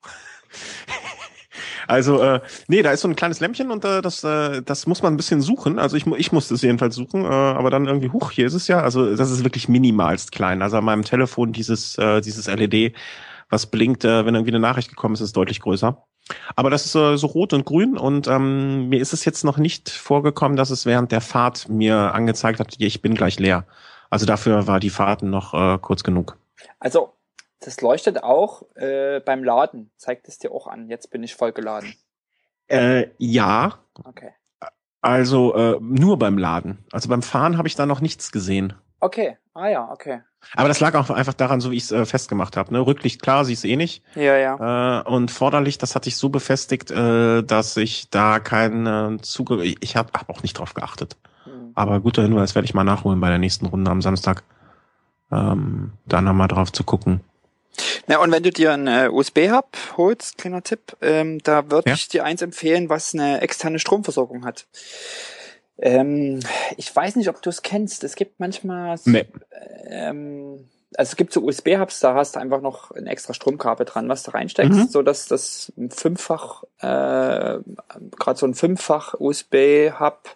Also, 1.88 2.22
äh, 2.22 2.42
nee, 2.68 2.82
da 2.82 2.92
ist 2.92 3.02
so 3.02 3.08
ein 3.08 3.16
kleines 3.16 3.40
Lämpchen 3.40 3.72
und 3.72 3.84
äh, 3.84 4.02
das, 4.02 4.24
äh, 4.24 4.62
das 4.62 4.88
muss 4.88 5.02
man 5.02 5.14
ein 5.14 5.18
bisschen 5.18 5.42
suchen. 5.42 5.80
Also 5.80 5.98
ich, 5.98 6.08
ich 6.08 6.32
musste 6.32 6.54
es 6.54 6.62
jedenfalls 6.62 6.96
suchen, 6.96 7.26
äh, 7.26 7.28
aber 7.28 7.70
dann 7.70 7.86
irgendwie, 7.86 8.10
huch, 8.10 8.32
hier 8.32 8.48
ist 8.48 8.54
es 8.54 8.68
ja. 8.68 8.82
Also 8.82 9.16
das 9.16 9.32
ist 9.32 9.44
wirklich 9.44 9.68
minimalst 9.68 10.32
klein. 10.32 10.62
Also 10.62 10.78
an 10.78 10.86
meinem 10.86 11.04
Telefon 11.04 11.52
dieses, 11.52 11.98
äh, 11.98 12.22
dieses 12.22 12.48
LED, 12.48 12.94
was 13.50 13.68
blinkt, 13.68 14.06
äh, 14.06 14.26
wenn 14.26 14.36
irgendwie 14.36 14.52
eine 14.52 14.60
Nachricht 14.60 14.90
gekommen 14.90 15.14
ist, 15.14 15.22
ist 15.22 15.36
deutlich 15.36 15.60
größer. 15.60 16.06
Aber 16.56 16.70
das 16.70 16.86
ist 16.86 16.96
äh, 16.96 17.18
so 17.18 17.28
rot 17.28 17.54
und 17.54 17.66
grün 17.66 17.98
und 17.98 18.28
ähm, 18.28 18.90
mir 18.90 19.02
ist 19.02 19.14
es 19.14 19.26
jetzt 19.26 19.44
noch 19.44 19.58
nicht 19.58 19.90
vorgekommen, 19.90 20.56
dass 20.56 20.70
es 20.70 20.86
während 20.86 21.12
der 21.12 21.22
Fahrt 21.22 21.68
mir 21.68 22.14
angezeigt 22.14 22.60
hat, 22.60 22.76
ich 22.78 23.02
bin 23.02 23.16
gleich 23.16 23.40
leer. 23.40 23.66
Also 24.10 24.26
dafür 24.26 24.68
war 24.68 24.80
die 24.80 24.90
Fahrt 24.90 25.24
noch 25.24 25.54
äh, 25.54 25.78
kurz 25.80 26.04
genug. 26.04 26.38
Also 26.80 27.14
das 27.60 27.82
leuchtet 27.82 28.24
auch 28.24 28.64
äh, 28.76 29.20
beim 29.22 29.44
Laden. 29.44 29.92
Zeigt 29.98 30.28
es 30.28 30.38
dir 30.38 30.52
auch 30.52 30.68
an. 30.68 30.88
Jetzt 30.90 31.10
bin 31.12 31.24
ich 31.24 31.36
voll 31.36 31.52
geladen. 31.52 31.94
Äh, 32.68 33.08
ja. 33.18 33.80
Okay. 34.04 34.32
Also 35.02 35.56
äh, 35.56 35.78
nur 35.82 36.18
beim 36.18 36.38
Laden. 36.38 36.86
Also 36.92 37.10
beim 37.10 37.22
Fahren 37.22 37.58
habe 37.58 37.68
ich 37.68 37.76
da 37.76 37.86
noch 37.86 38.02
nichts 38.02 38.32
gesehen. 38.32 38.74
Okay. 39.00 39.38
Ah 39.54 39.68
ja, 39.68 39.92
okay. 39.92 40.22
Aber 40.56 40.68
das 40.68 40.80
lag 40.80 40.94
auch 40.96 41.10
einfach 41.10 41.34
daran, 41.34 41.62
so 41.62 41.72
wie 41.72 41.78
ich 41.78 41.84
es 41.84 41.92
äh, 41.92 42.06
festgemacht 42.06 42.58
habe. 42.58 42.74
Ne? 42.74 42.86
Rücklicht 42.86 43.22
klar, 43.22 43.46
siehst 43.46 43.66
eh 43.66 43.76
nicht. 43.76 44.04
Ja, 44.16 44.38
ja. 44.38 45.02
Äh, 45.02 45.10
und 45.10 45.32
Vorderlicht, 45.32 45.82
das 45.82 45.96
hatte 45.96 46.10
ich 46.10 46.18
so 46.18 46.30
befestigt, 46.30 46.92
äh, 46.92 47.44
dass 47.44 47.78
ich 47.78 48.10
da 48.10 48.40
keinen 48.40 49.18
äh, 49.18 49.22
Zugriff. 49.22 49.76
Ich 49.80 49.96
habe 49.96 50.10
hab 50.14 50.30
auch 50.30 50.44
nicht 50.44 50.60
drauf 50.60 50.74
geachtet. 50.74 51.18
Hm. 51.46 51.72
Aber 51.76 52.00
guter 52.00 52.22
Hinweis 52.22 52.56
werde 52.56 52.66
ich 52.66 52.74
mal 52.74 52.84
nachholen 52.84 53.20
bei 53.20 53.30
der 53.30 53.40
nächsten 53.40 53.66
Runde 53.66 53.90
am 53.90 54.02
Samstag. 54.02 54.44
Ähm, 55.32 55.94
da 56.06 56.22
nochmal 56.22 56.48
drauf 56.48 56.72
zu 56.72 56.84
gucken. 56.84 57.22
Na, 58.08 58.20
und 58.20 58.32
wenn 58.32 58.44
du 58.44 58.52
dir 58.52 58.74
einen 58.74 58.88
äh, 58.88 59.10
USB-Hub 59.12 59.76
holst, 59.98 60.38
kleiner 60.38 60.62
Tipp, 60.62 60.96
ähm, 61.02 61.40
da 61.44 61.72
würde 61.72 61.90
ja? 61.90 61.96
ich 61.96 62.08
dir 62.08 62.24
eins 62.24 62.42
empfehlen, 62.42 62.90
was 62.90 63.14
eine 63.14 63.42
externe 63.42 63.80
Stromversorgung 63.80 64.46
hat. 64.46 64.68
Ähm, 65.78 66.40
ich 66.78 66.96
weiß 66.96 67.16
nicht, 67.16 67.30
ob 67.30 67.42
du 67.42 67.50
es 67.50 67.62
kennst. 67.62 68.04
Es 68.04 68.16
gibt 68.16 68.40
manchmal, 68.40 68.98
nee. 69.06 69.26
ähm, 69.88 70.70
also 70.96 71.12
es 71.12 71.16
gibt 71.16 71.34
so 71.34 71.44
USB-Hubs, 71.44 72.00
da 72.00 72.14
hast 72.14 72.36
du 72.36 72.40
einfach 72.40 72.62
noch 72.62 72.92
ein 72.92 73.08
extra 73.08 73.34
Stromkabel 73.34 73.86
dran, 73.86 74.10
was 74.10 74.24
du 74.24 74.32
reinsteckst, 74.32 74.72
mhm. 74.72 74.88
so 74.88 75.02
dass 75.02 75.28
das 75.28 75.74
fünffach, 75.90 76.64
äh, 76.80 77.58
gerade 78.20 78.36
so 78.40 78.46
ein 78.46 78.54
fünffach 78.54 79.16
USB-Hub 79.20 80.30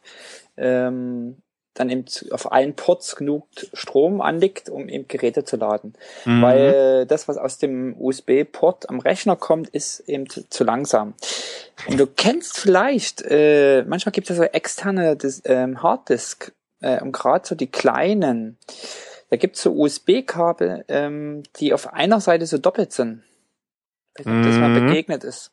ähm, 0.58 1.38
dann 1.80 1.90
eben 1.90 2.06
auf 2.32 2.52
allen 2.52 2.76
Ports 2.76 3.16
genug 3.16 3.48
Strom 3.74 4.22
anliegt, 4.22 4.70
um 4.70 4.90
eben 4.90 5.08
Geräte 5.08 5.44
zu 5.44 5.58
laden. 5.58 5.94
Mhm. 6.26 6.42
Weil 6.42 7.06
das, 7.06 7.28
was 7.28 7.38
aus 7.38 7.58
dem 7.58 7.96
USB-Port 8.00 8.90
am 8.90 9.00
Rechner 9.00 9.36
kommt, 9.36 9.70
ist 9.70 10.00
eben 10.02 10.28
zu, 10.30 10.64
langsam. 10.64 11.14
Und 11.88 12.00
du 12.00 12.08
kennst 12.08 12.58
vielleicht, 12.58 13.22
äh, 13.22 13.84
manchmal 13.88 14.12
gibt 14.12 14.30
es 14.30 14.38
so 14.38 14.44
externe 14.44 15.16
Dis 15.16 15.42
ähm, 15.46 15.82
Harddisk 15.84 16.54
äh, 16.82 17.02
und 17.02 17.12
gerade 17.12 17.48
so 17.48 17.56
die 17.56 17.68
kleinen, 17.68 18.58
da 19.30 19.38
gibt 19.38 19.58
es 19.58 19.62
so 19.62 19.74
USB-Kabel, 19.74 20.86
ähm, 20.88 21.44
die 21.58 21.74
auf 21.74 21.94
einer 21.94 22.20
Seite 22.20 22.46
so 22.46 22.58
doppelt 22.58 22.92
sind. 22.94 23.24
wenn 24.24 24.44
das 24.44 24.58
mal 24.58 24.70
mhm. 24.70 24.88
begegnet 24.88 25.24
ist. 25.24 25.52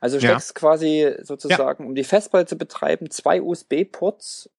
Also 0.00 0.18
steckst 0.18 0.50
ja. 0.50 0.54
quasi 0.54 1.14
sozusagen, 1.22 1.84
ja. 1.84 1.88
um 1.88 1.94
die 1.94 2.04
Festplatte 2.04 2.46
zu 2.46 2.58
betreiben, 2.58 3.10
zwei 3.10 3.40
USB-Ports 3.40 4.50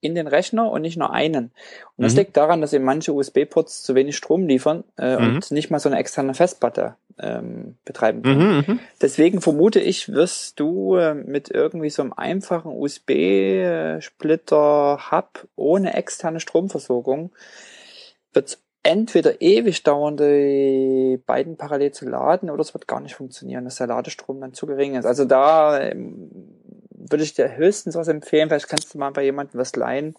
in 0.00 0.14
den 0.14 0.26
Rechner 0.26 0.70
und 0.70 0.80
nicht 0.82 0.96
nur 0.96 1.12
einen. 1.12 1.50
Und 1.96 2.04
das 2.04 2.14
mhm. 2.14 2.20
liegt 2.20 2.36
daran, 2.36 2.60
dass 2.60 2.72
eben 2.72 2.84
manche 2.84 3.12
USB-Ports 3.12 3.82
zu 3.82 3.94
wenig 3.94 4.16
Strom 4.16 4.46
liefern 4.46 4.84
äh, 4.98 5.16
mhm. 5.16 5.34
und 5.34 5.50
nicht 5.50 5.70
mal 5.70 5.78
so 5.78 5.88
eine 5.88 5.98
externe 5.98 6.34
Festplatte 6.34 6.96
ähm, 7.18 7.76
betreiben 7.84 8.22
können. 8.22 8.56
Mhm, 8.56 8.64
mhm. 8.66 8.80
Deswegen 9.00 9.40
vermute 9.40 9.80
ich, 9.80 10.12
wirst 10.12 10.58
du 10.58 10.96
äh, 10.96 11.14
mit 11.14 11.50
irgendwie 11.50 11.90
so 11.90 12.02
einem 12.02 12.14
einfachen 12.14 12.72
USB-Splitter-Hub 12.72 15.46
ohne 15.56 15.94
externe 15.94 16.40
Stromversorgung 16.40 17.30
wird 18.32 18.58
entweder 18.82 19.42
ewig 19.42 19.82
dauern, 19.82 20.16
die 20.16 21.20
beiden 21.26 21.56
parallel 21.56 21.92
zu 21.92 22.08
laden, 22.08 22.48
oder 22.48 22.62
es 22.62 22.72
wird 22.72 22.88
gar 22.88 23.00
nicht 23.00 23.14
funktionieren, 23.14 23.64
dass 23.64 23.76
der 23.76 23.88
Ladestrom 23.88 24.40
dann 24.40 24.54
zu 24.54 24.66
gering 24.66 24.94
ist. 24.94 25.04
Also 25.04 25.26
da 25.26 25.78
ähm, 25.80 26.30
würde 27.08 27.24
ich 27.24 27.34
dir 27.34 27.56
höchstens 27.56 27.94
was 27.94 28.08
empfehlen. 28.08 28.48
Vielleicht 28.48 28.68
kannst 28.68 28.94
du 28.94 28.98
mal 28.98 29.10
bei 29.10 29.24
jemandem 29.24 29.60
was 29.60 29.74
leihen. 29.76 30.14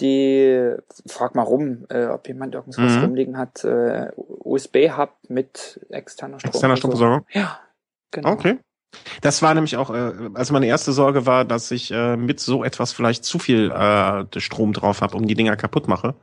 Die, 0.00 0.74
frag 1.06 1.34
mal 1.34 1.42
rum, 1.42 1.86
äh, 1.88 2.06
ob 2.06 2.28
jemand 2.28 2.54
irgendwas 2.54 2.92
mhm. 2.92 3.04
rumliegen 3.04 3.36
hat. 3.36 3.64
Äh, 3.64 4.12
USB-Hub 4.16 5.10
mit 5.28 5.80
externer 5.90 6.38
Strom. 6.38 6.50
Externer 6.50 6.76
Stromversorgung? 6.76 7.26
Ja, 7.32 7.58
genau. 8.12 8.30
Okay. 8.30 8.58
Das 9.20 9.42
war 9.42 9.54
nämlich 9.54 9.76
auch, 9.76 9.90
äh, 9.90 10.12
also 10.34 10.52
meine 10.52 10.66
erste 10.66 10.92
Sorge 10.92 11.26
war, 11.26 11.44
dass 11.44 11.70
ich 11.70 11.90
äh, 11.90 12.16
mit 12.16 12.40
so 12.40 12.64
etwas 12.64 12.92
vielleicht 12.92 13.24
zu 13.24 13.38
viel 13.38 13.70
äh, 13.70 14.40
Strom 14.40 14.72
drauf 14.72 15.00
habe, 15.00 15.16
um 15.16 15.26
die 15.26 15.34
Dinger 15.34 15.56
kaputt 15.56 15.88
mache. 15.88 16.14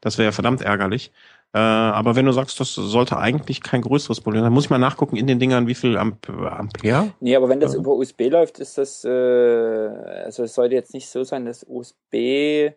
Das 0.00 0.18
wäre 0.18 0.26
ja 0.26 0.32
verdammt 0.32 0.62
ärgerlich. 0.62 1.12
Äh, 1.52 1.58
aber 1.58 2.14
wenn 2.14 2.26
du 2.26 2.32
sagst, 2.32 2.60
das 2.60 2.74
sollte 2.74 3.16
eigentlich 3.16 3.60
kein 3.60 3.82
größeres 3.82 4.20
Problem 4.20 4.42
sein, 4.42 4.52
muss 4.52 4.64
ich 4.64 4.70
mal 4.70 4.78
nachgucken 4.78 5.16
in 5.16 5.26
den 5.26 5.40
Dingern, 5.40 5.66
wie 5.66 5.74
viel 5.74 5.96
Amp 5.96 6.28
Ampere? 6.28 7.12
Nee, 7.18 7.34
aber 7.34 7.48
wenn 7.48 7.58
das 7.58 7.74
äh. 7.74 7.78
über 7.78 7.90
USB 7.90 8.28
läuft, 8.28 8.60
ist 8.60 8.78
das, 8.78 9.04
äh, 9.04 9.08
also 9.08 10.44
es 10.44 10.54
sollte 10.54 10.76
jetzt 10.76 10.94
nicht 10.94 11.08
so 11.08 11.24
sein, 11.24 11.46
dass 11.46 11.66
USB, 11.68 12.72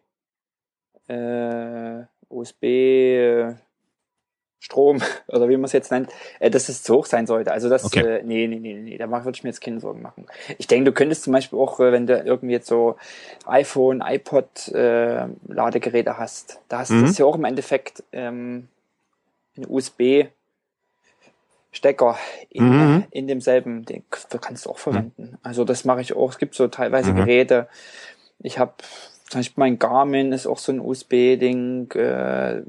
äh, 1.07 2.03
USB 2.29 2.63
äh, 2.63 3.55
Strom 4.63 5.01
oder 5.27 5.49
wie 5.49 5.57
man 5.57 5.65
es 5.65 5.73
jetzt 5.73 5.91
nennt, 5.91 6.09
äh, 6.39 6.49
dass 6.49 6.69
es 6.69 6.83
zu 6.83 6.95
hoch 6.95 7.05
sein 7.05 7.27
sollte. 7.27 7.51
Also 7.51 7.69
das, 7.69 7.83
okay. 7.83 8.19
äh, 8.19 8.23
nee, 8.23 8.47
nee, 8.47 8.59
nee, 8.59 8.73
nee, 8.75 8.97
da 8.97 9.09
würde 9.09 9.35
ich 9.35 9.43
mir 9.43 9.49
jetzt 9.49 9.59
keine 9.59 9.81
Sorgen 9.81 10.01
machen. 10.01 10.25
Ich 10.57 10.67
denke, 10.67 10.85
du 10.85 10.93
könntest 10.93 11.23
zum 11.23 11.33
Beispiel 11.33 11.59
auch, 11.59 11.81
äh, 11.81 11.91
wenn 11.91 12.07
du 12.07 12.17
irgendwie 12.17 12.53
jetzt 12.53 12.67
so 12.67 12.95
iPhone, 13.45 14.01
iPod 14.01 14.69
äh, 14.69 15.27
Ladegeräte 15.47 16.17
hast, 16.17 16.61
da 16.69 16.79
hast 16.79 16.91
mhm. 16.91 17.05
du 17.05 17.11
ja 17.11 17.25
auch 17.25 17.35
im 17.35 17.43
Endeffekt 17.43 18.03
ähm, 18.13 18.69
einen 19.57 19.67
USB 19.67 20.27
Stecker 21.73 22.17
in, 22.49 22.69
mhm. 22.69 23.03
in 23.11 23.27
demselben, 23.27 23.83
den 23.83 24.03
kannst 24.09 24.65
du 24.65 24.69
auch 24.69 24.77
verwenden. 24.77 25.31
Mhm. 25.31 25.37
Also 25.41 25.65
das 25.65 25.83
mache 25.83 26.01
ich 26.01 26.15
auch. 26.15 26.31
Es 26.31 26.37
gibt 26.37 26.55
so 26.55 26.67
teilweise 26.67 27.11
mhm. 27.11 27.17
Geräte. 27.17 27.67
Ich 28.39 28.59
habe 28.59 28.73
zum 29.33 29.39
Beispiel 29.39 29.61
mein 29.61 29.79
Garmin 29.79 30.31
ist 30.31 30.45
auch 30.45 30.59
so 30.59 30.71
ein 30.71 30.79
USB-Ding. 30.79 31.91
Äh, 31.93 32.61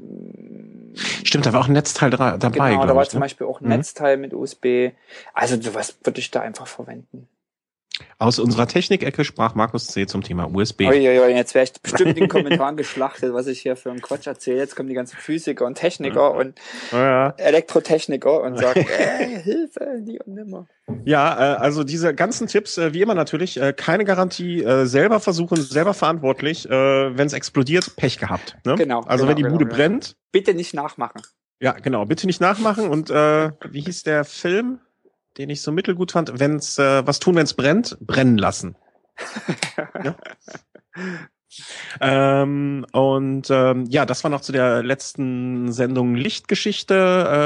Stimmt, 1.23 1.45
da 1.45 1.53
war 1.53 1.61
auch 1.61 1.67
ein 1.67 1.73
Netzteil 1.73 2.09
dabei. 2.09 2.37
Genau, 2.37 2.85
da 2.87 2.95
war 2.95 3.03
ich, 3.03 3.09
zum 3.09 3.19
ne? 3.19 3.25
Beispiel 3.25 3.45
auch 3.45 3.61
ein 3.61 3.65
mhm. 3.65 3.69
Netzteil 3.69 4.17
mit 4.17 4.33
USB. 4.33 4.91
Also 5.33 5.61
sowas 5.61 5.95
würde 6.03 6.19
ich 6.19 6.31
da 6.31 6.41
einfach 6.41 6.65
verwenden. 6.65 7.27
Aus 8.17 8.39
unserer 8.39 8.67
Technikecke 8.67 9.23
sprach 9.23 9.55
Markus 9.55 9.87
C. 9.87 10.05
zum 10.05 10.21
Thema 10.21 10.53
USB. 10.53 10.81
Uiuiui, 10.81 11.35
jetzt 11.35 11.53
wäre 11.53 11.65
ich 11.65 11.73
bestimmt 11.73 12.11
in 12.11 12.15
den 12.15 12.29
Kommentaren 12.29 12.77
geschlachtet, 12.77 13.33
was 13.33 13.47
ich 13.47 13.61
hier 13.61 13.75
für 13.75 13.91
einen 13.91 14.01
Quatsch 14.01 14.27
erzähle. 14.27 14.57
Jetzt 14.57 14.75
kommen 14.75 14.89
die 14.89 14.95
ganzen 14.95 15.17
Physiker 15.17 15.65
und 15.65 15.75
Techniker 15.75 16.33
und 16.33 16.59
ja. 16.91 17.29
Elektrotechniker 17.37 18.41
und 18.41 18.57
sagen, 18.57 18.85
äh, 18.99 19.39
Hilfe, 19.41 20.01
die 20.01 20.19
und 20.19 20.35
nimmer. 20.35 20.67
Ja, 21.03 21.55
äh, 21.55 21.57
also 21.57 21.83
diese 21.83 22.13
ganzen 22.13 22.47
Tipps, 22.47 22.77
äh, 22.77 22.93
wie 22.93 23.01
immer 23.01 23.15
natürlich, 23.15 23.59
äh, 23.59 23.73
keine 23.73 24.05
Garantie, 24.05 24.63
äh, 24.63 24.85
selber 24.85 25.19
versuchen, 25.19 25.61
selber 25.61 25.93
verantwortlich. 25.93 26.69
Äh, 26.69 27.17
wenn 27.17 27.27
es 27.27 27.33
explodiert, 27.33 27.95
Pech 27.95 28.17
gehabt. 28.17 28.57
Ne? 28.65 28.75
Genau. 28.75 29.01
Also 29.01 29.23
genau, 29.23 29.29
wenn 29.29 29.35
die 29.35 29.43
genau, 29.43 29.53
Bude 29.53 29.65
genau. 29.65 29.75
brennt. 29.75 30.15
Bitte 30.31 30.53
nicht 30.53 30.73
nachmachen. 30.73 31.21
Ja, 31.61 31.71
genau, 31.71 32.05
bitte 32.05 32.27
nicht 32.27 32.41
nachmachen. 32.41 32.89
Und 32.89 33.09
äh, 33.09 33.51
wie 33.69 33.81
hieß 33.81 34.03
der 34.03 34.25
Film? 34.25 34.79
Den 35.37 35.49
ich 35.49 35.61
so 35.61 35.71
mittelgut 35.71 36.11
fand. 36.11 36.39
Wenn's 36.39 36.77
äh, 36.77 37.05
was 37.05 37.19
tun, 37.19 37.35
wenn's 37.35 37.53
brennt, 37.53 37.97
brennen 37.99 38.37
lassen. 38.37 38.75
ja? 40.03 40.15
ähm, 42.01 42.85
und 42.91 43.49
ähm, 43.49 43.85
ja, 43.89 44.05
das 44.05 44.23
war 44.23 44.31
noch 44.31 44.41
zu 44.41 44.51
der 44.51 44.83
letzten 44.83 45.71
Sendung 45.71 46.15
Lichtgeschichte. 46.15 46.93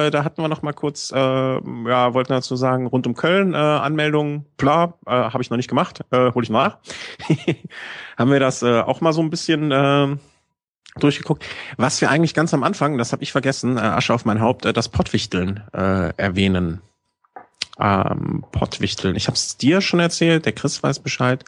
Äh, 0.08 0.12
da 0.12 0.23
hatten 0.23 0.41
wir 0.41 0.47
noch 0.47 0.62
mal 0.62 0.73
kurz, 0.73 1.12
äh, 1.12 1.15
ja, 1.17 2.13
wollten 2.13 2.34
dazu 2.34 2.56
sagen, 2.56 2.88
rund 2.88 3.08
um 3.08 3.15
Köln 3.15 3.54
äh, 3.54 3.58
Anmeldung, 3.58 4.45
klar, 4.58 4.99
äh, 5.06 5.12
habe 5.12 5.41
ich 5.41 5.49
noch 5.49 5.58
nicht 5.58 5.69
gemacht, 5.69 6.02
äh, 6.12 6.32
hole 6.32 6.43
ich 6.43 6.49
nach. 6.49 6.78
Haben 8.17 8.32
wir 8.32 8.39
das 8.39 8.62
äh, 8.63 8.82
auch 8.82 9.02
mal 9.02 9.13
so 9.13 9.21
ein 9.21 9.30
bisschen 9.30 9.71
äh, 9.71 10.15
durchgeguckt. 10.99 11.45
Was 11.78 12.02
wir 12.02 12.10
eigentlich 12.10 12.34
ganz 12.34 12.54
am 12.54 12.63
Anfang, 12.63 12.97
das 12.97 13.13
habe 13.13 13.23
ich 13.23 13.32
vergessen, 13.32 13.78
äh, 13.78 13.82
Asche 13.82 14.13
auf 14.13 14.25
mein 14.25 14.41
Haupt, 14.41 14.65
äh, 14.65 14.73
das 14.73 14.89
Pottwichteln 14.89 15.63
äh, 15.73 16.13
erwähnen 16.17 16.82
ähm, 17.80 18.46
Pottwichteln. 18.52 19.15
Ich 19.15 19.28
habe 19.28 19.36
es 19.36 19.58
dir 19.58 19.82
schon 19.82 20.00
erzählt, 20.00 20.46
der 20.46 20.54
Chris 20.54 20.82
weiß 20.84 21.00
Bescheid. 21.00 21.46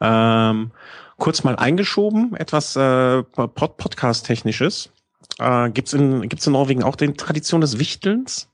Ähm, 0.00 0.72
kurz 1.18 1.44
mal 1.44 1.56
eingeschoben, 1.56 2.34
etwas 2.36 2.76
äh, 2.76 3.22
Pod 3.22 3.76
Podcast-technisches. 3.76 4.90
Äh, 5.38 5.70
gibt's 5.70 5.92
in 5.92 6.28
gibt's 6.28 6.46
in 6.46 6.52
Norwegen 6.52 6.82
auch 6.82 6.96
den 6.96 7.16
Tradition 7.16 7.60
des 7.60 7.78
Wichtelns? 7.78 8.48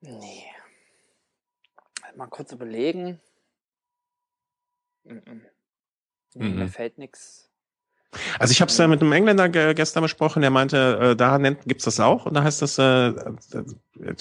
Nee. 0.00 0.44
Mal 2.16 2.28
kurz 2.28 2.52
überlegen. 2.52 3.20
Mm 5.04 5.18
-mm. 5.18 5.40
Mir 6.34 6.68
fällt 6.68 6.98
nichts 6.98 7.45
also 8.38 8.52
ich 8.52 8.60
habe 8.60 8.70
es 8.70 8.78
ja 8.78 8.86
mit 8.86 9.00
einem 9.00 9.12
Engländer 9.12 9.48
gestern 9.48 10.02
besprochen, 10.02 10.42
der 10.42 10.50
meinte, 10.50 10.98
äh, 11.00 11.16
da 11.16 11.38
nennt, 11.38 11.64
gibt's 11.66 11.84
das 11.84 12.00
auch 12.00 12.26
und 12.26 12.34
da 12.34 12.42
heißt 12.42 12.62
das 12.62 12.78
äh, 12.78 13.08
äh, 13.08 13.14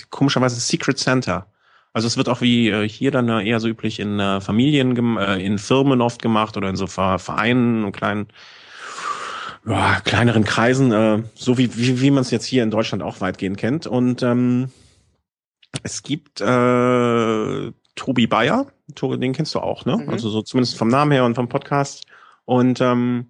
komischerweise 0.10 0.60
Secret 0.60 0.97
Center. 0.97 1.47
Also 1.95 2.08
es 2.08 2.17
wird 2.17 2.27
auch 2.27 2.41
wie 2.41 2.67
äh, 2.69 2.89
hier 2.89 3.10
dann 3.12 3.29
äh, 3.29 3.47
eher 3.47 3.62
so 3.62 3.69
üblich 3.69 4.01
in 4.01 4.19
äh, 4.19 4.41
Familien, 4.41 5.17
äh, 5.17 5.38
in 5.38 5.58
Firmen 5.58 6.01
oft 6.01 6.21
gemacht 6.21 6.58
oder 6.58 6.67
in 6.69 6.75
so 6.75 6.88
Vereinen 6.88 7.86
und 7.86 7.93
kleinen, 7.93 8.27
ja, 9.65 10.01
kleineren 10.01 10.43
Kreisen, 10.43 10.91
äh, 10.91 11.23
so 11.36 11.58
wie, 11.58 11.73
wie, 11.77 12.01
wie 12.01 12.12
man 12.12 12.21
es 12.21 12.31
jetzt 12.31 12.45
hier 12.45 12.63
in 12.63 12.69
Deutschland 12.69 13.01
auch 13.01 13.21
weitgehend 13.21 13.58
kennt. 13.58 13.88
Und 13.88 14.23
ähm, 14.23 14.71
es 15.84 16.03
gibt 16.03 16.41
äh, 16.41 17.71
Tobi 17.95 18.27
Bayer, 18.27 18.67
den 18.89 19.31
kennst 19.31 19.55
du 19.55 19.60
auch, 19.60 19.86
ne? 19.86 19.95
Mhm. 19.95 20.10
Also 20.10 20.29
so 20.29 20.41
zumindest 20.41 20.77
vom 20.77 20.89
Namen 20.89 21.13
her 21.13 21.23
und 21.23 21.36
vom 21.36 21.47
Podcast. 21.47 22.03
Und 22.43 22.81
ähm, 22.81 23.27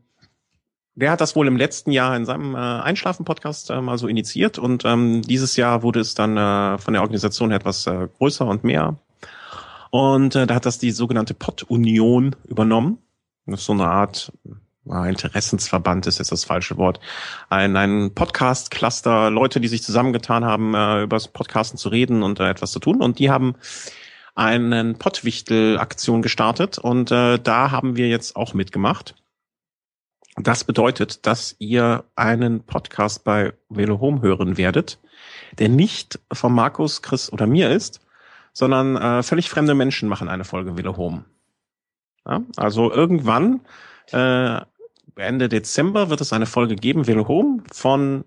der 0.96 1.12
hat 1.12 1.22
das 1.22 1.36
wohl 1.36 1.48
im 1.48 1.58
letzten 1.58 1.92
Jahr 1.92 2.16
in 2.16 2.26
seinem 2.26 2.56
äh, 2.56 2.58
Einschlafen-Podcast 2.58 3.70
äh, 3.70 3.82
mal 3.82 3.98
so 3.98 4.08
initiiert 4.08 4.58
und 4.58 4.86
ähm, 4.86 5.22
dieses 5.22 5.58
Jahr 5.58 5.84
wurde 5.84 6.00
es 6.00 6.16
dann 6.16 6.38
äh, 6.38 6.78
von 6.78 6.94
der 6.94 7.02
Organisation 7.02 7.52
etwas 7.52 7.86
äh, 7.86 8.08
größer 8.18 8.46
und 8.46 8.64
mehr. 8.64 8.96
Und 9.92 10.36
äh, 10.36 10.48
da 10.48 10.56
hat 10.56 10.66
das 10.66 10.80
die 10.80 10.92
sogenannte 10.92 11.34
Pod-Union 11.34 12.36
übernommen. 12.48 12.98
Das 13.46 13.62
ist 13.62 13.66
so 13.66 13.74
eine 13.74 13.88
Art 13.88 14.32
äh, 14.46 15.10
Interessensverband 15.10 16.06
ist 16.08 16.20
jetzt 16.20 16.32
das 16.32 16.44
falsche 16.44 16.78
Wort. 16.78 17.00
Ein, 17.50 17.76
ein 17.76 18.14
Podcast-Cluster, 18.14 19.32
Leute, 19.32 19.60
die 19.60 19.68
sich 19.68 19.84
zusammengetan 19.84 20.46
haben, 20.46 20.74
äh, 20.76 21.04
über 21.04 21.16
das 21.16 21.28
Podcasten 21.28 21.78
zu 21.78 21.90
reden 21.90 22.24
und 22.24 22.40
äh, 22.40 22.50
etwas 22.50 22.72
zu 22.72 22.80
tun. 22.80 23.02
Und 23.02 23.20
die 23.20 23.30
haben 23.30 23.56
einen 24.36 24.98
Pottwichtel-Aktion 24.98 26.22
gestartet 26.22 26.78
und 26.78 27.10
äh, 27.10 27.40
da 27.40 27.72
haben 27.72 27.96
wir 27.96 28.10
jetzt 28.10 28.36
auch 28.36 28.54
mitgemacht. 28.54 29.16
Das 30.38 30.66
bedeutet, 30.66 31.26
dass 31.26 31.56
ihr 31.60 32.04
einen 32.16 32.64
Podcast 32.64 33.24
bei 33.24 33.54
Velo 33.70 34.02
Home 34.02 34.22
hören 34.22 34.58
werdet, 34.58 35.00
der 35.60 35.70
nicht 35.70 36.20
von 36.32 36.54
Markus, 36.54 37.02
Chris 37.02 37.32
oder 37.32 37.48
mir 37.48 37.70
ist, 37.72 38.02
sondern 38.52 38.98
äh, 38.98 39.24
völlig 39.24 39.50
fremde 39.50 39.76
Menschen 39.76 40.10
machen 40.10 40.28
eine 40.28 40.44
Folge 40.44 40.78
Velo 40.78 40.98
Home. 40.98 41.24
Ja, 42.28 42.42
also 42.58 42.92
irgendwann, 42.92 43.62
äh, 44.12 44.60
Ende 45.16 45.48
Dezember, 45.48 46.10
wird 46.10 46.20
es 46.20 46.34
eine 46.34 46.46
Folge 46.46 46.76
geben, 46.76 47.08
Velo 47.08 47.28
Home, 47.30 47.64
von 47.72 48.26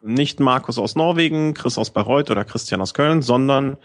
nicht 0.00 0.38
Markus 0.38 0.78
aus 0.78 0.94
Norwegen, 0.94 1.54
Chris 1.54 1.78
aus 1.78 1.90
Bayreuth 1.90 2.30
oder 2.30 2.44
Christian 2.44 2.80
aus 2.80 2.94
Köln, 2.94 3.22
sondern 3.22 3.78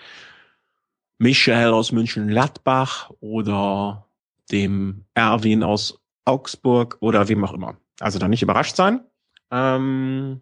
Michael 1.18 1.72
aus 1.72 1.92
München-Ladbach 1.92 3.12
oder 3.20 4.06
dem 4.52 5.06
Erwin 5.16 5.64
aus 5.64 6.00
Augsburg 6.28 6.98
oder 7.00 7.30
wem 7.30 7.44
auch 7.44 7.54
immer. 7.54 7.78
Also 8.00 8.20
da 8.20 8.28
nicht 8.28 8.44
überrascht 8.44 8.76
sein. 8.76 9.02
Ähm, 9.52 10.42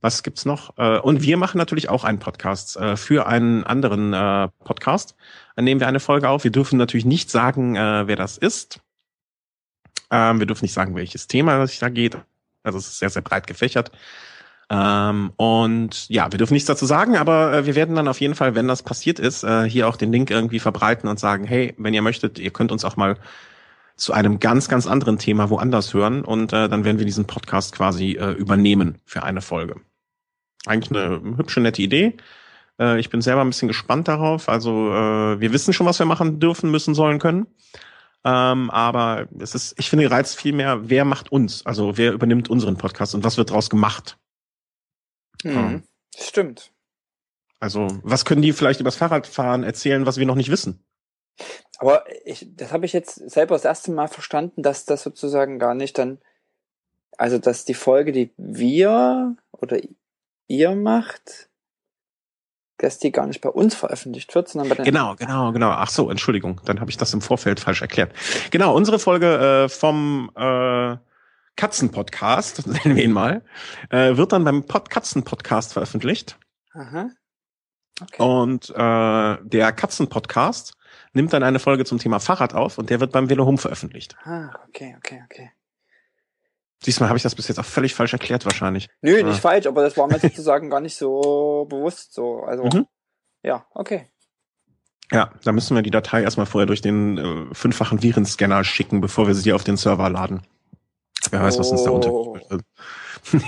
was 0.00 0.22
gibt's 0.22 0.44
noch? 0.44 0.76
Äh, 0.78 0.98
und 0.98 1.22
wir 1.22 1.36
machen 1.36 1.58
natürlich 1.58 1.88
auch 1.88 2.04
einen 2.04 2.18
Podcast 2.18 2.76
äh, 2.76 2.96
für 2.96 3.26
einen 3.26 3.64
anderen 3.64 4.12
äh, 4.12 4.48
Podcast. 4.64 5.16
Dann 5.56 5.64
nehmen 5.64 5.80
wir 5.80 5.88
eine 5.88 6.00
Folge 6.00 6.28
auf. 6.28 6.44
Wir 6.44 6.50
dürfen 6.50 6.76
natürlich 6.76 7.04
nicht 7.04 7.30
sagen, 7.30 7.76
äh, 7.76 8.06
wer 8.06 8.16
das 8.16 8.36
ist. 8.36 8.80
Ähm, 10.10 10.40
wir 10.40 10.46
dürfen 10.46 10.64
nicht 10.64 10.74
sagen, 10.74 10.94
welches 10.94 11.28
Thema 11.28 11.62
es 11.62 11.78
da 11.78 11.88
geht. 11.88 12.18
Also 12.64 12.78
es 12.78 12.88
ist 12.88 12.98
sehr, 12.98 13.10
sehr 13.10 13.22
breit 13.22 13.46
gefächert. 13.46 13.92
Ähm, 14.70 15.32
und 15.36 16.08
ja, 16.08 16.32
wir 16.32 16.38
dürfen 16.38 16.54
nichts 16.54 16.66
dazu 16.66 16.86
sagen, 16.86 17.16
aber 17.16 17.52
äh, 17.52 17.66
wir 17.66 17.74
werden 17.74 17.94
dann 17.94 18.08
auf 18.08 18.20
jeden 18.20 18.34
Fall, 18.34 18.54
wenn 18.54 18.68
das 18.68 18.82
passiert 18.82 19.18
ist, 19.18 19.44
äh, 19.44 19.68
hier 19.68 19.86
auch 19.86 19.96
den 19.96 20.12
Link 20.12 20.30
irgendwie 20.30 20.60
verbreiten 20.60 21.08
und 21.08 21.20
sagen, 21.20 21.44
hey, 21.44 21.74
wenn 21.78 21.94
ihr 21.94 22.02
möchtet, 22.02 22.38
ihr 22.38 22.50
könnt 22.50 22.72
uns 22.72 22.84
auch 22.84 22.96
mal 22.96 23.16
zu 23.96 24.12
einem 24.12 24.40
ganz, 24.40 24.68
ganz 24.68 24.86
anderen 24.86 25.18
Thema 25.18 25.50
woanders 25.50 25.94
hören 25.94 26.24
und 26.24 26.52
äh, 26.52 26.68
dann 26.68 26.84
werden 26.84 26.98
wir 26.98 27.06
diesen 27.06 27.26
Podcast 27.26 27.74
quasi 27.74 28.12
äh, 28.12 28.32
übernehmen 28.32 28.98
für 29.04 29.22
eine 29.22 29.40
Folge. 29.40 29.80
Eigentlich 30.66 30.90
eine 30.90 31.20
hübsche, 31.36 31.60
nette 31.60 31.82
Idee. 31.82 32.16
Äh, 32.78 32.98
ich 33.00 33.10
bin 33.10 33.20
selber 33.20 33.42
ein 33.42 33.48
bisschen 33.48 33.68
gespannt 33.68 34.08
darauf. 34.08 34.48
Also 34.48 34.92
äh, 34.92 35.40
wir 35.40 35.52
wissen 35.52 35.72
schon, 35.72 35.86
was 35.86 35.98
wir 35.98 36.06
machen 36.06 36.40
dürfen, 36.40 36.70
müssen, 36.70 36.94
sollen, 36.94 37.18
können. 37.18 37.46
Ähm, 38.24 38.70
aber 38.70 39.28
es 39.38 39.54
ist, 39.54 39.74
ich 39.78 39.90
finde, 39.90 40.10
reizt 40.10 40.36
viel 40.36 40.52
mehr, 40.52 40.88
wer 40.88 41.04
macht 41.04 41.32
uns? 41.32 41.66
Also 41.66 41.96
wer 41.96 42.12
übernimmt 42.12 42.48
unseren 42.48 42.76
Podcast 42.76 43.14
und 43.14 43.24
was 43.24 43.36
wird 43.36 43.50
daraus 43.50 43.68
gemacht? 43.68 44.18
Mhm. 45.42 45.50
Ähm, 45.50 45.82
Stimmt. 46.16 46.72
Also, 47.58 47.86
was 48.02 48.24
können 48.24 48.42
die 48.42 48.52
vielleicht 48.52 48.80
übers 48.80 48.96
Fahrradfahren 48.96 49.62
erzählen, 49.62 50.04
was 50.04 50.18
wir 50.18 50.26
noch 50.26 50.34
nicht 50.34 50.50
wissen? 50.50 50.84
Aber 51.78 52.04
ich, 52.24 52.46
das 52.54 52.72
habe 52.72 52.86
ich 52.86 52.92
jetzt 52.92 53.14
selber 53.30 53.54
das 53.54 53.64
erste 53.64 53.90
Mal 53.90 54.08
verstanden, 54.08 54.62
dass 54.62 54.84
das 54.84 55.02
sozusagen 55.02 55.58
gar 55.58 55.74
nicht 55.74 55.98
dann, 55.98 56.18
also 57.18 57.38
dass 57.38 57.64
die 57.64 57.74
Folge, 57.74 58.12
die 58.12 58.30
wir 58.36 59.36
oder 59.50 59.78
ihr 60.46 60.76
macht, 60.76 61.48
dass 62.78 62.98
die 62.98 63.12
gar 63.12 63.26
nicht 63.26 63.40
bei 63.40 63.48
uns 63.48 63.74
veröffentlicht 63.74 64.34
wird, 64.34 64.48
sondern 64.48 64.68
bei 64.68 64.74
den 64.74 64.84
Genau, 64.84 65.14
genau, 65.16 65.52
genau. 65.52 65.70
Ach 65.70 65.88
so, 65.88 66.10
Entschuldigung, 66.10 66.60
dann 66.64 66.80
habe 66.80 66.90
ich 66.90 66.96
das 66.96 67.14
im 67.14 67.20
Vorfeld 67.20 67.60
falsch 67.60 67.80
erklärt. 67.80 68.12
Genau, 68.50 68.74
unsere 68.74 68.98
Folge 68.98 69.64
äh, 69.64 69.68
vom 69.68 70.30
äh, 70.36 70.96
Katzen-Podcast, 71.56 72.66
nennen 72.84 72.96
wir 72.96 73.04
ihn 73.04 73.12
mal, 73.12 73.44
äh, 73.90 74.16
wird 74.16 74.32
dann 74.32 74.44
beim 74.44 74.66
Pod 74.66 74.90
Katzen-Podcast 74.90 75.72
veröffentlicht. 75.72 76.38
Aha. 76.74 77.10
Okay. 78.00 78.22
Und 78.22 78.70
äh, 78.70 79.36
der 79.44 79.72
Katzen-Podcast 79.72 80.74
nimmt 81.12 81.32
dann 81.32 81.42
eine 81.42 81.58
Folge 81.58 81.84
zum 81.84 81.98
Thema 81.98 82.20
Fahrrad 82.20 82.54
auf 82.54 82.78
und 82.78 82.90
der 82.90 83.00
wird 83.00 83.12
beim 83.12 83.28
Velo 83.28 83.46
Home 83.46 83.58
veröffentlicht. 83.58 84.16
Ah, 84.24 84.50
okay, 84.68 84.94
okay, 84.98 85.22
okay. 85.24 85.50
Siehst 86.82 86.98
du 86.98 87.04
mal, 87.04 87.08
habe 87.08 87.16
ich 87.16 87.22
das 87.22 87.34
bis 87.34 87.48
jetzt 87.48 87.58
auch 87.58 87.64
völlig 87.64 87.94
falsch 87.94 88.12
erklärt 88.12 88.44
wahrscheinlich. 88.44 88.88
Nö, 89.02 89.22
nicht 89.22 89.36
ah. 89.36 89.40
falsch, 89.40 89.66
aber 89.66 89.82
das 89.82 89.96
war 89.96 90.08
mir 90.08 90.18
sozusagen 90.20 90.68
gar 90.68 90.80
nicht 90.80 90.96
so 90.96 91.66
bewusst 91.68 92.12
so. 92.12 92.40
Also 92.40 92.64
mhm. 92.64 92.86
ja, 93.42 93.66
okay. 93.72 94.08
Ja, 95.12 95.30
da 95.44 95.52
müssen 95.52 95.74
wir 95.76 95.82
die 95.82 95.90
Datei 95.90 96.22
erstmal 96.22 96.46
vorher 96.46 96.66
durch 96.66 96.80
den 96.80 97.18
äh, 97.18 97.54
fünffachen 97.54 98.02
Virenscanner 98.02 98.64
schicken, 98.64 99.00
bevor 99.00 99.26
wir 99.26 99.34
sie 99.34 99.52
auf 99.52 99.62
den 99.62 99.76
Server 99.76 100.08
laden. 100.08 100.42
Wer 101.30 101.42
weiß, 101.42 101.58
was 101.58 101.70
uns 101.70 101.84
da 101.84 101.90
unter. 101.90 102.12
Oh. 102.12 102.36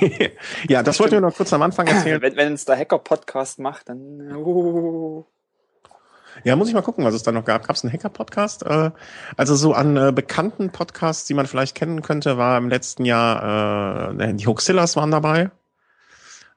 ja, 0.69 0.83
das 0.83 1.01
wollten 1.01 1.15
wir 1.15 1.21
noch 1.21 1.35
kurz 1.35 1.53
am 1.53 1.63
Anfang 1.63 1.87
erzählen. 1.87 2.23
Wenn, 2.23 2.53
uns 2.53 2.65
der 2.65 2.77
Hacker-Podcast 2.77 3.59
macht, 3.59 3.89
dann. 3.89 4.37
Uh. 4.37 5.25
Ja, 6.43 6.57
muss 6.57 6.69
ich 6.69 6.75
mal 6.75 6.83
gucken, 6.83 7.05
was 7.05 7.15
es 7.15 7.23
da 7.23 7.33
noch 7.33 7.45
gab. 7.45 7.67
Gab 7.67 7.77
es 7.77 7.85
einen 7.85 7.93
Hacker-Podcast? 7.93 8.65
Äh, 8.65 8.91
also 9.37 9.55
so 9.55 9.73
an 9.73 9.97
äh, 9.97 10.13
bekannten 10.13 10.71
Podcasts, 10.71 11.27
die 11.27 11.35
man 11.35 11.47
vielleicht 11.47 11.75
kennen 11.75 12.03
könnte, 12.03 12.37
war 12.37 12.59
im 12.59 12.69
letzten 12.69 13.05
Jahr 13.05 14.11
äh, 14.19 14.35
die 14.35 14.47
Hoaxillas 14.47 14.97
waren 14.97 15.11
dabei. 15.11 15.51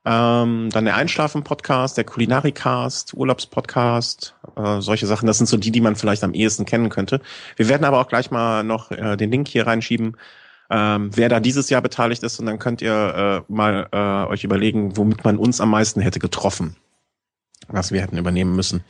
Ähm, 0.05 0.69
dann 0.71 0.85
der 0.85 0.95
Einschlafen-Podcast, 0.95 1.97
der 1.97 2.05
Kulinarikast, 2.05 3.13
Urlaubspodcast, 3.13 4.35
äh, 4.55 4.79
solche 4.79 5.05
Sachen. 5.05 5.27
Das 5.27 5.37
sind 5.37 5.47
so 5.47 5.57
die, 5.57 5.71
die 5.71 5.81
man 5.81 5.97
vielleicht 5.97 6.23
am 6.23 6.33
ehesten 6.33 6.65
kennen 6.65 6.87
könnte. 6.89 7.19
Wir 7.57 7.67
werden 7.67 7.83
aber 7.83 7.99
auch 7.99 8.07
gleich 8.07 8.31
mal 8.31 8.63
noch 8.63 8.89
äh, 8.91 9.17
den 9.17 9.31
Link 9.31 9.49
hier 9.49 9.67
reinschieben, 9.67 10.15
ähm, 10.69 11.11
wer 11.13 11.29
da 11.29 11.39
dieses 11.39 11.69
Jahr 11.69 11.81
beteiligt 11.81 12.23
ist 12.23 12.39
und 12.39 12.45
dann 12.45 12.59
könnt 12.59 12.81
ihr 12.81 13.43
äh, 13.49 13.51
mal 13.51 13.87
äh, 13.91 14.31
euch 14.31 14.43
überlegen, 14.43 14.95
womit 14.95 15.23
man 15.23 15.37
uns 15.37 15.61
am 15.61 15.71
meisten 15.71 16.01
hätte 16.01 16.19
getroffen, 16.19 16.77
was 17.67 17.91
wir 17.91 18.01
hätten 18.01 18.17
übernehmen 18.17 18.55
müssen 18.55 18.83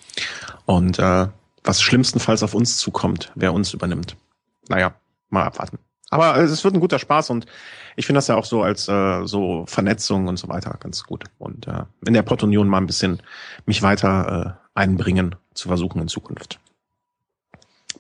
und 0.66 1.00
äh, 1.00 1.28
was 1.64 1.82
schlimmstenfalls 1.82 2.44
auf 2.44 2.54
uns 2.54 2.78
zukommt, 2.78 3.32
wer 3.36 3.54
uns 3.54 3.74
übernimmt. 3.74 4.16
Naja, 4.70 4.96
mal 5.30 5.44
abwarten. 5.44 5.80
Aber 6.10 6.38
es 6.38 6.64
wird 6.64 6.74
ein 6.74 6.80
guter 6.80 7.00
Spaß 7.00 7.30
und 7.32 7.46
ich 7.98 8.06
finde 8.06 8.18
das 8.18 8.28
ja 8.28 8.36
auch 8.36 8.46
so 8.46 8.64
als 8.64 8.88
äh, 8.88 9.26
so 9.26 9.66
Vernetzung 9.68 10.28
und 10.28 10.38
so 10.38 10.48
weiter 10.48 10.78
ganz 10.80 11.04
gut. 11.04 11.26
Und 11.38 11.68
äh, 11.68 11.84
in 12.06 12.14
der 12.14 12.22
Portunion 12.22 12.68
mal 12.68 12.78
ein 12.78 12.86
bisschen 12.86 13.22
mich 13.66 13.82
weiter 13.82 14.60
äh, 14.74 14.80
einbringen 14.80 15.36
zu 15.54 15.68
versuchen 15.68 16.02
in 16.02 16.08
Zukunft 16.08 16.60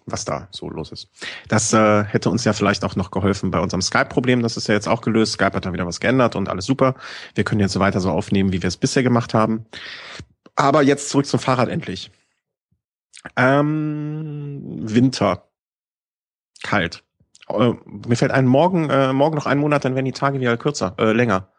was 0.08 0.26
da 0.26 0.48
so 0.52 0.70
los 0.70 0.92
ist. 0.92 1.10
Das 1.48 1.74
äh, 1.74 2.04
hätte 2.06 2.30
uns 2.30 2.46
ja 2.46 2.54
vielleicht 2.54 2.84
auch 2.84 2.96
noch 2.96 3.12
geholfen 3.12 3.52
bei 3.52 3.60
unserem 3.60 3.82
Skype-Problem. 3.82 4.42
Das 4.42 4.58
ist 4.58 4.68
ja 4.68 4.74
jetzt 4.74 4.88
auch 4.88 5.02
gelöst. 5.02 5.34
Skype 5.34 5.54
hat 5.54 5.66
da 5.66 5.74
wieder 5.74 5.86
was 5.86 6.00
geändert 6.00 6.36
und 6.36 6.50
alles 6.50 6.66
super. 6.66 6.96
Wir 7.36 7.44
können 7.44 7.62
jetzt 7.62 7.74
so 7.74 7.80
weiter 7.80 8.00
so 8.00 8.10
aufnehmen, 8.10 8.52
wie 8.54 8.62
wir 8.62 8.68
es 8.68 8.78
bisher 8.78 9.04
gemacht 9.04 9.34
haben. 9.34 9.66
Aber 10.58 10.82
jetzt 10.82 11.10
zurück 11.10 11.28
zum 11.28 11.40
Fahrrad 11.40 11.70
endlich. 11.70 12.12
Ähm, 13.36 14.80
Winter. 14.82 15.48
Kalt. 16.64 17.04
Äh, 17.48 17.74
mir 17.86 18.16
fällt 18.18 18.32
ein, 18.32 18.48
morgen, 18.48 18.90
äh, 18.90 19.14
morgen 19.14 19.36
noch 19.36 19.46
einen 19.46 19.62
Monat, 19.62 19.86
dann 19.86 19.96
werden 19.96 20.06
die 20.06 20.12
Tage 20.12 20.40
wieder 20.40 20.58
kürzer, 20.58 20.96
äh, 20.98 21.14
länger. 21.14 21.54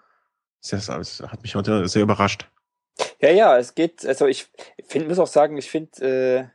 Das, 0.69 0.87
das 0.87 1.21
hat 1.21 1.43
mich 1.43 1.55
heute 1.55 1.89
sehr 1.89 2.03
überrascht. 2.03 2.51
Ja, 3.21 3.31
ja, 3.31 3.57
es 3.57 3.75
geht, 3.75 4.05
also 4.05 4.27
ich 4.27 4.49
finde, 4.85 5.09
muss 5.09 5.21
auch 5.21 5.29
sagen, 5.29 5.57
ich 5.57 5.71
finde, 5.71 6.05
äh, 6.05 6.49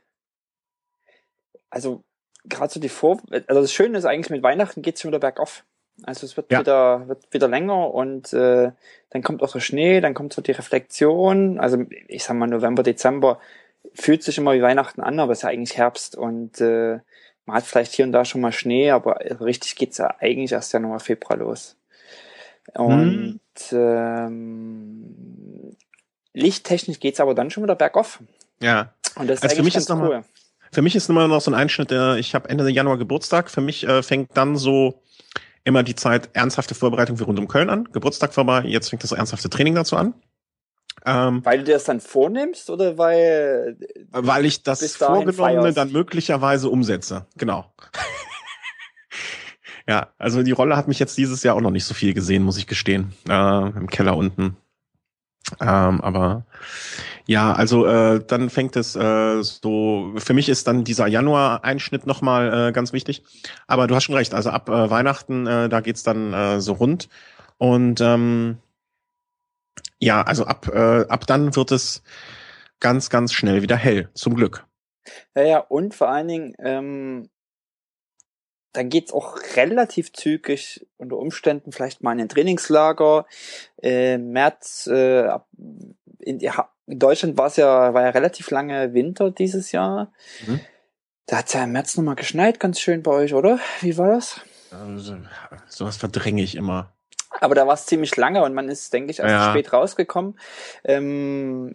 also 1.70 2.04
gerade 2.44 2.72
so 2.72 2.78
die 2.78 2.90
Vor, 2.90 3.22
also 3.30 3.62
das 3.62 3.72
Schöne 3.72 3.96
ist 3.96 4.04
eigentlich 4.04 4.30
mit 4.30 4.42
Weihnachten 4.42 4.82
geht's 4.82 5.00
schon 5.00 5.10
wieder 5.10 5.18
bergauf. 5.18 5.64
Also 6.02 6.26
es 6.26 6.36
wird 6.36 6.50
ja. 6.50 6.60
wieder 6.60 7.08
wird 7.08 7.32
wieder 7.32 7.48
länger 7.48 7.94
und 7.94 8.32
äh, 8.32 8.72
dann 9.10 9.22
kommt 9.22 9.42
auch 9.42 9.52
der 9.52 9.60
Schnee, 9.60 10.00
dann 10.00 10.14
kommt 10.14 10.32
so 10.32 10.42
die 10.42 10.52
Reflexion. 10.52 11.58
Also 11.60 11.84
ich 12.08 12.24
sag 12.24 12.36
mal 12.36 12.46
November, 12.46 12.82
Dezember 12.82 13.38
fühlt 13.94 14.22
sich 14.22 14.38
immer 14.38 14.54
wie 14.54 14.62
Weihnachten 14.62 15.00
an, 15.00 15.20
aber 15.20 15.32
es 15.32 15.38
ist 15.38 15.42
ja 15.42 15.50
eigentlich 15.50 15.76
Herbst 15.76 16.16
und 16.16 16.60
äh, 16.60 16.98
man 17.46 17.56
hat 17.56 17.64
vielleicht 17.64 17.92
hier 17.92 18.04
und 18.04 18.12
da 18.12 18.24
schon 18.24 18.40
mal 18.40 18.52
Schnee, 18.52 18.90
aber 18.90 19.20
richtig 19.40 19.76
geht's 19.76 19.98
ja 19.98 20.14
eigentlich 20.18 20.52
erst 20.52 20.72
Januar, 20.72 20.98
Februar 21.00 21.38
los. 21.38 21.76
Und 22.72 23.40
hm. 23.68 23.78
ähm, 23.78 25.76
lichttechnisch 26.32 27.00
geht's 27.00 27.20
aber 27.20 27.34
dann 27.34 27.50
schon 27.50 27.62
wieder 27.62 27.76
bergauf. 27.76 28.20
Ja. 28.60 28.94
Und 29.16 29.28
das 29.28 29.38
ist 29.38 29.44
also 29.44 29.56
für 29.56 29.62
mich 29.62 29.76
ist 29.76 29.90
cool. 29.90 29.96
Mal, 29.96 30.24
für 30.72 30.82
mich 30.82 30.96
ist 30.96 31.08
immer 31.08 31.28
noch 31.28 31.40
so 31.40 31.50
ein 31.50 31.54
Einschnitt, 31.54 31.90
der, 31.90 32.16
ich 32.16 32.34
habe 32.34 32.48
Ende 32.48 32.68
Januar 32.70 32.98
Geburtstag. 32.98 33.50
Für 33.50 33.60
mich 33.60 33.86
äh, 33.86 34.02
fängt 34.02 34.36
dann 34.36 34.56
so 34.56 35.02
immer 35.64 35.82
die 35.82 35.94
Zeit 35.94 36.30
ernsthafte 36.34 36.74
Vorbereitung 36.74 37.16
für 37.16 37.24
rund 37.24 37.38
um 37.38 37.48
Köln 37.48 37.70
an. 37.70 37.88
Geburtstag 37.92 38.34
vorbei, 38.34 38.62
jetzt 38.66 38.90
fängt 38.90 39.02
das 39.02 39.12
ernsthafte 39.12 39.50
Training 39.50 39.74
dazu 39.74 39.96
an. 39.96 40.14
Ähm, 41.06 41.44
weil 41.44 41.58
du 41.58 41.64
dir 41.64 41.74
das 41.74 41.84
dann 41.84 42.00
vornimmst 42.00 42.70
oder 42.70 42.96
weil 42.96 43.76
weil 44.10 44.46
ich 44.46 44.62
das 44.62 44.96
Vorgenommene 44.96 45.72
dann 45.72 45.92
möglicherweise 45.92 46.70
umsetze. 46.70 47.26
Genau. 47.36 47.74
ja, 49.88 50.12
also 50.18 50.42
die 50.42 50.52
Rolle 50.52 50.76
hat 50.76 50.88
mich 50.88 50.98
jetzt 50.98 51.18
dieses 51.18 51.42
Jahr 51.42 51.56
auch 51.56 51.60
noch 51.60 51.72
nicht 51.72 51.84
so 51.84 51.94
viel 51.94 52.14
gesehen, 52.14 52.42
muss 52.42 52.56
ich 52.56 52.66
gestehen. 52.66 53.12
Äh, 53.28 53.68
Im 53.70 53.88
Keller 53.88 54.16
unten. 54.16 54.56
Ähm, 55.60 56.00
aber 56.00 56.46
ja, 57.26 57.52
also 57.52 57.86
äh, 57.86 58.22
dann 58.24 58.50
fängt 58.50 58.76
es 58.76 58.96
äh, 58.96 59.42
so, 59.42 60.12
für 60.16 60.34
mich 60.34 60.48
ist 60.48 60.66
dann 60.66 60.84
dieser 60.84 61.06
Januar-Einschnitt 61.06 62.06
nochmal 62.06 62.68
äh, 62.68 62.72
ganz 62.72 62.92
wichtig. 62.92 63.22
Aber 63.66 63.86
du 63.86 63.94
hast 63.94 64.04
schon 64.04 64.14
recht, 64.14 64.34
also 64.34 64.50
ab 64.50 64.68
äh, 64.68 64.90
Weihnachten, 64.90 65.46
äh, 65.46 65.68
da 65.68 65.80
geht's 65.80 66.02
dann 66.02 66.34
äh, 66.34 66.60
so 66.60 66.74
rund. 66.74 67.08
Und 67.56 68.00
ähm, 68.00 68.58
ja, 69.98 70.22
also 70.22 70.44
ab, 70.44 70.68
äh, 70.68 71.06
ab 71.08 71.26
dann 71.26 71.56
wird 71.56 71.72
es 71.72 72.02
ganz, 72.80 73.08
ganz 73.08 73.32
schnell 73.32 73.62
wieder 73.62 73.76
hell, 73.76 74.10
zum 74.12 74.34
Glück. 74.34 74.66
Ja, 75.34 75.42
ja, 75.42 75.58
und 75.58 75.94
vor 75.94 76.08
allen 76.10 76.28
Dingen, 76.28 76.54
ähm, 76.58 77.30
dann 78.74 78.88
geht's 78.88 79.12
auch 79.12 79.38
relativ 79.56 80.12
zügig 80.12 80.86
unter 80.96 81.16
Umständen 81.16 81.72
vielleicht 81.72 82.02
mal 82.02 82.12
in 82.12 82.20
ein 82.20 82.28
Trainingslager. 82.28 83.24
Äh, 83.80 84.18
März, 84.18 84.88
äh, 84.88 85.28
in, 86.24 86.40
in 86.86 86.98
Deutschland 86.98 87.38
war 87.38 87.46
es 87.46 87.56
ja, 87.56 87.94
war 87.94 88.02
ja 88.02 88.10
relativ 88.10 88.50
lange 88.50 88.94
Winter 88.94 89.30
dieses 89.30 89.72
Jahr. 89.72 90.12
Mhm. 90.46 90.60
Da 91.26 91.38
hat's 91.38 91.52
ja 91.52 91.64
im 91.64 91.72
März 91.72 91.96
nochmal 91.96 92.16
geschneit, 92.16 92.60
ganz 92.60 92.80
schön 92.80 93.02
bei 93.02 93.12
euch, 93.12 93.34
oder? 93.34 93.58
Wie 93.80 93.96
war 93.96 94.10
das? 94.10 94.40
Also, 94.70 95.16
sowas 95.68 95.96
verdränge 95.96 96.42
ich 96.42 96.56
immer. 96.56 96.92
Aber 97.40 97.54
da 97.54 97.66
war 97.66 97.74
es 97.74 97.86
ziemlich 97.86 98.14
lange 98.16 98.42
und 98.44 98.54
man 98.54 98.68
ist, 98.68 98.92
denke 98.92 99.10
ich, 99.10 99.18
erst 99.18 99.30
ja. 99.30 99.50
spät 99.50 99.72
rausgekommen. 99.72 100.38
Ähm, 100.84 101.72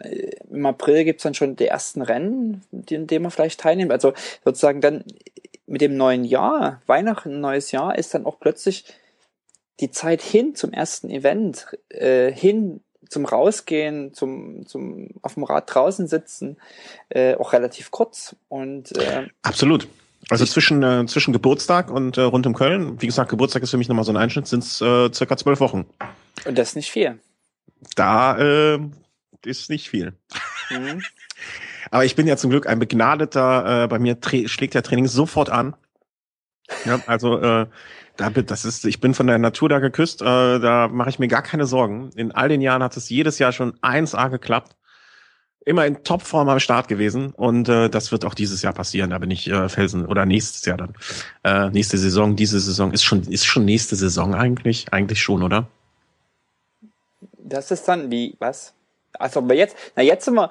Im 0.50 0.66
April 0.66 1.04
gibt's 1.04 1.22
dann 1.22 1.34
schon 1.34 1.56
die 1.56 1.66
ersten 1.66 2.02
Rennen, 2.02 2.62
in 2.88 3.06
denen 3.06 3.22
man 3.22 3.30
vielleicht 3.30 3.60
teilnimmt. 3.60 3.92
Also 3.92 4.14
sozusagen 4.44 4.80
dann 4.80 5.04
mit 5.66 5.80
dem 5.82 5.96
neuen 5.96 6.24
Jahr, 6.24 6.80
Weihnachten, 6.86 7.40
neues 7.40 7.72
Jahr, 7.72 7.98
ist 7.98 8.14
dann 8.14 8.26
auch 8.26 8.40
plötzlich 8.40 8.86
die 9.80 9.90
Zeit 9.90 10.22
hin 10.22 10.54
zum 10.54 10.72
ersten 10.72 11.10
Event, 11.10 11.76
äh, 11.90 12.32
hin 12.32 12.80
zum 13.08 13.24
Rausgehen, 13.24 14.14
zum, 14.14 14.66
zum 14.66 15.08
auf 15.22 15.34
dem 15.34 15.44
Rad 15.44 15.74
draußen 15.74 16.06
sitzen, 16.06 16.56
äh, 17.08 17.34
auch 17.34 17.52
relativ 17.52 17.90
kurz. 17.90 18.36
Und 18.48 18.96
äh, 18.98 19.28
absolut. 19.42 19.88
Also 20.28 20.44
zwischen 20.44 20.82
äh, 20.82 21.06
zwischen 21.06 21.32
Geburtstag 21.32 21.90
und 21.90 22.18
äh, 22.18 22.22
rund 22.22 22.46
um 22.46 22.54
Köln, 22.54 23.00
wie 23.00 23.06
gesagt, 23.06 23.30
Geburtstag 23.30 23.62
ist 23.62 23.70
für 23.70 23.78
mich 23.78 23.88
nochmal 23.88 24.04
so 24.04 24.12
ein 24.12 24.16
Einschnitt, 24.16 24.46
sind 24.46 24.62
es 24.62 24.80
äh, 24.80 25.12
circa 25.12 25.36
zwölf 25.36 25.60
Wochen. 25.60 25.86
Und 26.44 26.58
das 26.58 26.70
ist 26.70 26.76
nicht 26.76 26.90
viel. 26.90 27.18
da 27.96 28.38
äh, 28.38 28.78
ist 29.44 29.70
nicht 29.70 29.88
viel. 29.88 30.12
Mhm. 30.70 31.02
Aber 31.90 32.04
ich 32.04 32.14
bin 32.14 32.26
ja 32.26 32.36
zum 32.36 32.50
Glück 32.50 32.66
ein 32.68 32.78
begnadeter, 32.78 33.84
äh, 33.84 33.88
bei 33.88 33.98
mir 33.98 34.16
schlägt 34.46 34.74
der 34.74 34.82
Training 34.82 35.08
sofort 35.08 35.50
an. 35.50 35.74
Ja, 36.84 37.00
also 37.06 37.38
äh, 37.40 37.66
da 38.20 38.30
das 38.30 38.64
ist, 38.64 38.84
ich 38.84 39.00
bin 39.00 39.14
von 39.14 39.26
der 39.26 39.38
Natur 39.38 39.68
da 39.68 39.78
geküsst, 39.78 40.20
äh, 40.20 40.24
da 40.24 40.88
mache 40.88 41.10
ich 41.10 41.18
mir 41.18 41.28
gar 41.28 41.42
keine 41.42 41.66
Sorgen. 41.66 42.10
In 42.14 42.32
all 42.32 42.48
den 42.48 42.60
Jahren 42.60 42.82
hat 42.82 42.96
es 42.96 43.08
jedes 43.08 43.38
Jahr 43.38 43.52
schon 43.52 43.72
1A 43.80 44.28
geklappt. 44.28 44.76
Immer 45.64 45.86
in 45.86 46.02
Topform 46.04 46.48
am 46.48 46.58
Start 46.58 46.88
gewesen 46.88 47.30
und 47.30 47.68
äh, 47.68 47.90
das 47.90 48.12
wird 48.12 48.24
auch 48.24 48.34
dieses 48.34 48.62
Jahr 48.62 48.72
passieren. 48.72 49.10
Da 49.10 49.18
bin 49.18 49.30
ich 49.30 49.48
äh, 49.48 49.68
Felsen 49.68 50.06
oder 50.06 50.24
nächstes 50.24 50.64
Jahr 50.64 50.78
dann. 50.78 50.94
Äh, 51.44 51.70
nächste 51.70 51.98
Saison, 51.98 52.34
diese 52.34 52.60
Saison 52.60 52.92
ist 52.92 53.04
schon 53.04 53.22
ist 53.22 53.44
schon 53.44 53.64
nächste 53.64 53.94
Saison 53.96 54.34
eigentlich, 54.34 54.92
eigentlich 54.92 55.20
schon, 55.20 55.42
oder? 55.42 55.68
Das 57.38 57.70
ist 57.70 57.86
dann 57.88 58.10
wie 58.10 58.36
was? 58.38 58.72
Also 59.18 59.40
aber 59.40 59.54
jetzt, 59.54 59.76
na 59.96 60.02
jetzt 60.02 60.24
sind 60.24 60.34
wir, 60.34 60.50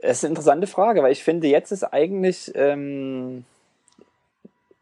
das 0.00 0.18
ist 0.18 0.24
eine 0.24 0.30
interessante 0.30 0.66
Frage, 0.66 1.02
weil 1.02 1.12
ich 1.12 1.22
finde, 1.22 1.46
jetzt 1.46 1.70
ist 1.70 1.84
eigentlich 1.84 2.50
ähm, 2.54 3.44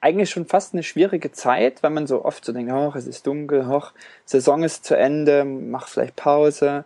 eigentlich 0.01 0.31
schon 0.31 0.47
fast 0.47 0.73
eine 0.73 0.83
schwierige 0.83 1.31
Zeit, 1.33 1.83
wenn 1.83 1.93
man 1.95 2.07
so 2.07 2.25
oft 2.25 2.45
so 2.45 2.53
denkt, 2.53 2.73
ach, 2.73 2.95
es 2.97 3.07
ist 3.07 3.27
dunkel, 3.27 3.67
ach, 3.71 3.93
Saison 4.25 4.63
ist 4.63 4.85
zu 4.85 4.97
Ende, 4.97 5.45
mach 5.45 5.89
vielleicht 5.89 6.17
Pause, 6.17 6.85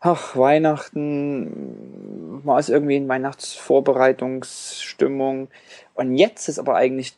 ach, 0.00 0.36
Weihnachten, 0.36 2.42
man 2.44 2.58
ist 2.58 2.68
irgendwie 2.68 2.96
in 2.96 3.08
Weihnachtsvorbereitungsstimmung. 3.08 5.48
Und 5.94 6.16
jetzt 6.16 6.48
ist 6.48 6.58
aber 6.58 6.76
eigentlich 6.76 7.16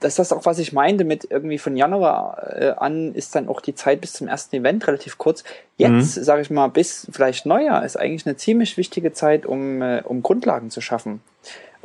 das 0.00 0.12
ist 0.12 0.18
das 0.18 0.32
auch, 0.32 0.44
was 0.44 0.58
ich 0.58 0.74
meinte 0.74 1.04
mit 1.04 1.26
irgendwie 1.30 1.58
von 1.58 1.76
Januar 1.76 2.54
äh, 2.54 2.74
an 2.76 3.14
ist 3.14 3.34
dann 3.34 3.48
auch 3.48 3.62
die 3.62 3.74
Zeit 3.74 4.02
bis 4.02 4.12
zum 4.12 4.28
ersten 4.28 4.56
Event 4.56 4.86
relativ 4.86 5.16
kurz. 5.16 5.42
Jetzt, 5.78 6.18
mhm. 6.18 6.22
sage 6.22 6.42
ich 6.42 6.50
mal, 6.50 6.68
bis 6.68 7.08
vielleicht 7.10 7.46
Neujahr 7.46 7.84
ist 7.84 7.98
eigentlich 7.98 8.26
eine 8.26 8.36
ziemlich 8.36 8.76
wichtige 8.76 9.12
Zeit, 9.12 9.46
um, 9.46 9.80
äh, 9.80 10.02
um 10.04 10.22
Grundlagen 10.22 10.70
zu 10.70 10.82
schaffen, 10.82 11.22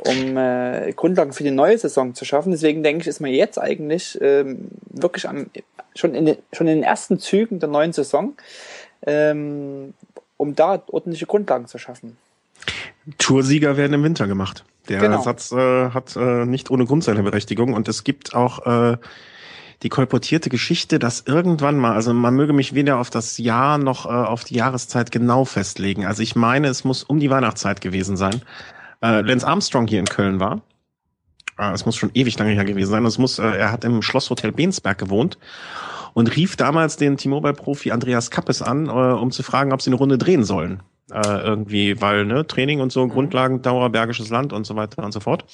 um 0.06 0.36
äh, 0.36 0.92
Grundlagen 0.92 1.32
für 1.32 1.44
die 1.44 1.50
neue 1.50 1.78
Saison 1.78 2.14
zu 2.14 2.24
schaffen. 2.24 2.50
Deswegen 2.50 2.82
denke 2.82 3.02
ich, 3.02 3.08
ist 3.08 3.20
man 3.20 3.30
jetzt 3.30 3.58
eigentlich 3.58 4.18
ähm, 4.20 4.68
wirklich 4.90 5.28
am, 5.28 5.46
schon, 5.94 6.14
in 6.14 6.26
den, 6.26 6.36
schon 6.52 6.66
in 6.66 6.76
den 6.76 6.82
ersten 6.82 7.18
Zügen 7.18 7.60
der 7.60 7.68
neuen 7.68 7.92
Saison, 7.92 8.34
ähm, 9.06 9.94
um 10.36 10.54
da 10.54 10.82
ordentliche 10.88 11.26
Grundlagen 11.26 11.66
zu 11.66 11.78
schaffen. 11.78 12.16
Toursieger 13.18 13.76
werden 13.76 13.94
im 13.94 14.04
Winter 14.04 14.26
gemacht. 14.26 14.64
Der 14.88 15.00
genau. 15.00 15.22
Satz 15.22 15.52
äh, 15.52 15.90
hat 15.90 16.16
äh, 16.16 16.44
nicht 16.44 16.70
ohne 16.70 16.86
Grund 16.86 17.04
seine 17.04 17.22
Berechtigung 17.22 17.74
und 17.74 17.88
es 17.88 18.04
gibt 18.04 18.34
auch 18.34 18.66
äh, 18.66 18.96
die 19.82 19.88
kolportierte 19.88 20.48
Geschichte, 20.50 20.98
dass 20.98 21.24
irgendwann 21.26 21.76
mal, 21.76 21.94
also 21.94 22.12
man 22.14 22.34
möge 22.34 22.52
mich 22.52 22.74
weder 22.74 22.98
auf 22.98 23.10
das 23.10 23.38
Jahr 23.38 23.78
noch 23.78 24.06
äh, 24.06 24.08
auf 24.08 24.44
die 24.44 24.54
Jahreszeit 24.54 25.10
genau 25.10 25.44
festlegen. 25.44 26.06
Also 26.06 26.22
ich 26.22 26.36
meine, 26.36 26.68
es 26.68 26.84
muss 26.84 27.02
um 27.02 27.20
die 27.20 27.30
Weihnachtszeit 27.30 27.80
gewesen 27.80 28.16
sein. 28.16 28.42
Äh, 29.02 29.20
Lance 29.22 29.46
Armstrong 29.46 29.86
hier 29.86 29.98
in 29.98 30.06
Köln 30.06 30.40
war. 30.40 30.62
Äh, 31.58 31.72
es 31.72 31.84
muss 31.84 31.96
schon 31.96 32.10
ewig 32.14 32.38
lange 32.38 32.52
her 32.52 32.64
gewesen 32.64 32.90
sein. 32.90 33.04
Es 33.04 33.18
muss, 33.18 33.38
äh, 33.38 33.42
er 33.42 33.72
hat 33.72 33.84
im 33.84 34.02
Schlosshotel 34.02 34.52
Bensberg 34.52 34.98
gewohnt 34.98 35.38
und 36.14 36.36
rief 36.36 36.56
damals 36.56 36.96
den 36.96 37.16
T-Mobile-Profi 37.16 37.90
Andreas 37.90 38.30
Kappes 38.30 38.62
an, 38.62 38.86
äh, 38.86 38.90
um 38.90 39.30
zu 39.30 39.42
fragen, 39.42 39.72
ob 39.72 39.82
sie 39.82 39.90
eine 39.90 39.96
Runde 39.96 40.18
drehen 40.18 40.44
sollen 40.44 40.82
äh, 41.12 41.42
irgendwie, 41.42 42.00
weil 42.00 42.24
ne, 42.24 42.46
Training 42.46 42.80
und 42.80 42.92
so, 42.92 43.04
mhm. 43.04 43.10
Grundlagendauer, 43.10 43.90
Bergisches 43.90 44.30
Land 44.30 44.52
und 44.52 44.66
so 44.66 44.76
weiter 44.76 45.02
und 45.04 45.12
so 45.12 45.20
fort. 45.20 45.44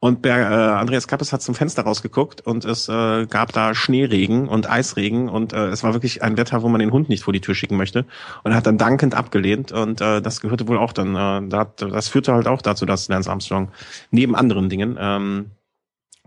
Und 0.00 0.22
Ber 0.22 0.36
äh, 0.38 0.78
Andreas 0.78 1.08
Kappes 1.08 1.32
hat 1.32 1.42
zum 1.42 1.56
Fenster 1.56 1.82
rausgeguckt 1.82 2.40
und 2.46 2.64
es 2.64 2.88
äh, 2.88 3.26
gab 3.26 3.52
da 3.52 3.74
Schneeregen 3.74 4.48
und 4.48 4.70
Eisregen 4.70 5.28
und 5.28 5.52
äh, 5.52 5.68
es 5.68 5.82
war 5.82 5.92
wirklich 5.92 6.22
ein 6.22 6.36
Wetter, 6.36 6.62
wo 6.62 6.68
man 6.68 6.78
den 6.78 6.92
Hund 6.92 7.08
nicht 7.08 7.24
vor 7.24 7.32
die 7.32 7.40
Tür 7.40 7.56
schicken 7.56 7.76
möchte 7.76 8.06
und 8.44 8.52
er 8.52 8.56
hat 8.56 8.66
dann 8.66 8.78
dankend 8.78 9.16
abgelehnt 9.16 9.72
und 9.72 10.00
äh, 10.00 10.22
das 10.22 10.40
gehörte 10.40 10.68
wohl 10.68 10.78
auch 10.78 10.92
dann, 10.92 11.16
äh, 11.16 11.48
da, 11.48 11.64
das 11.64 12.08
führte 12.08 12.32
halt 12.32 12.46
auch 12.46 12.62
dazu, 12.62 12.86
dass 12.86 13.08
Lance 13.08 13.28
Armstrong 13.28 13.72
neben 14.12 14.36
anderen 14.36 14.68
Dingen 14.68 14.96
ähm, 15.00 15.50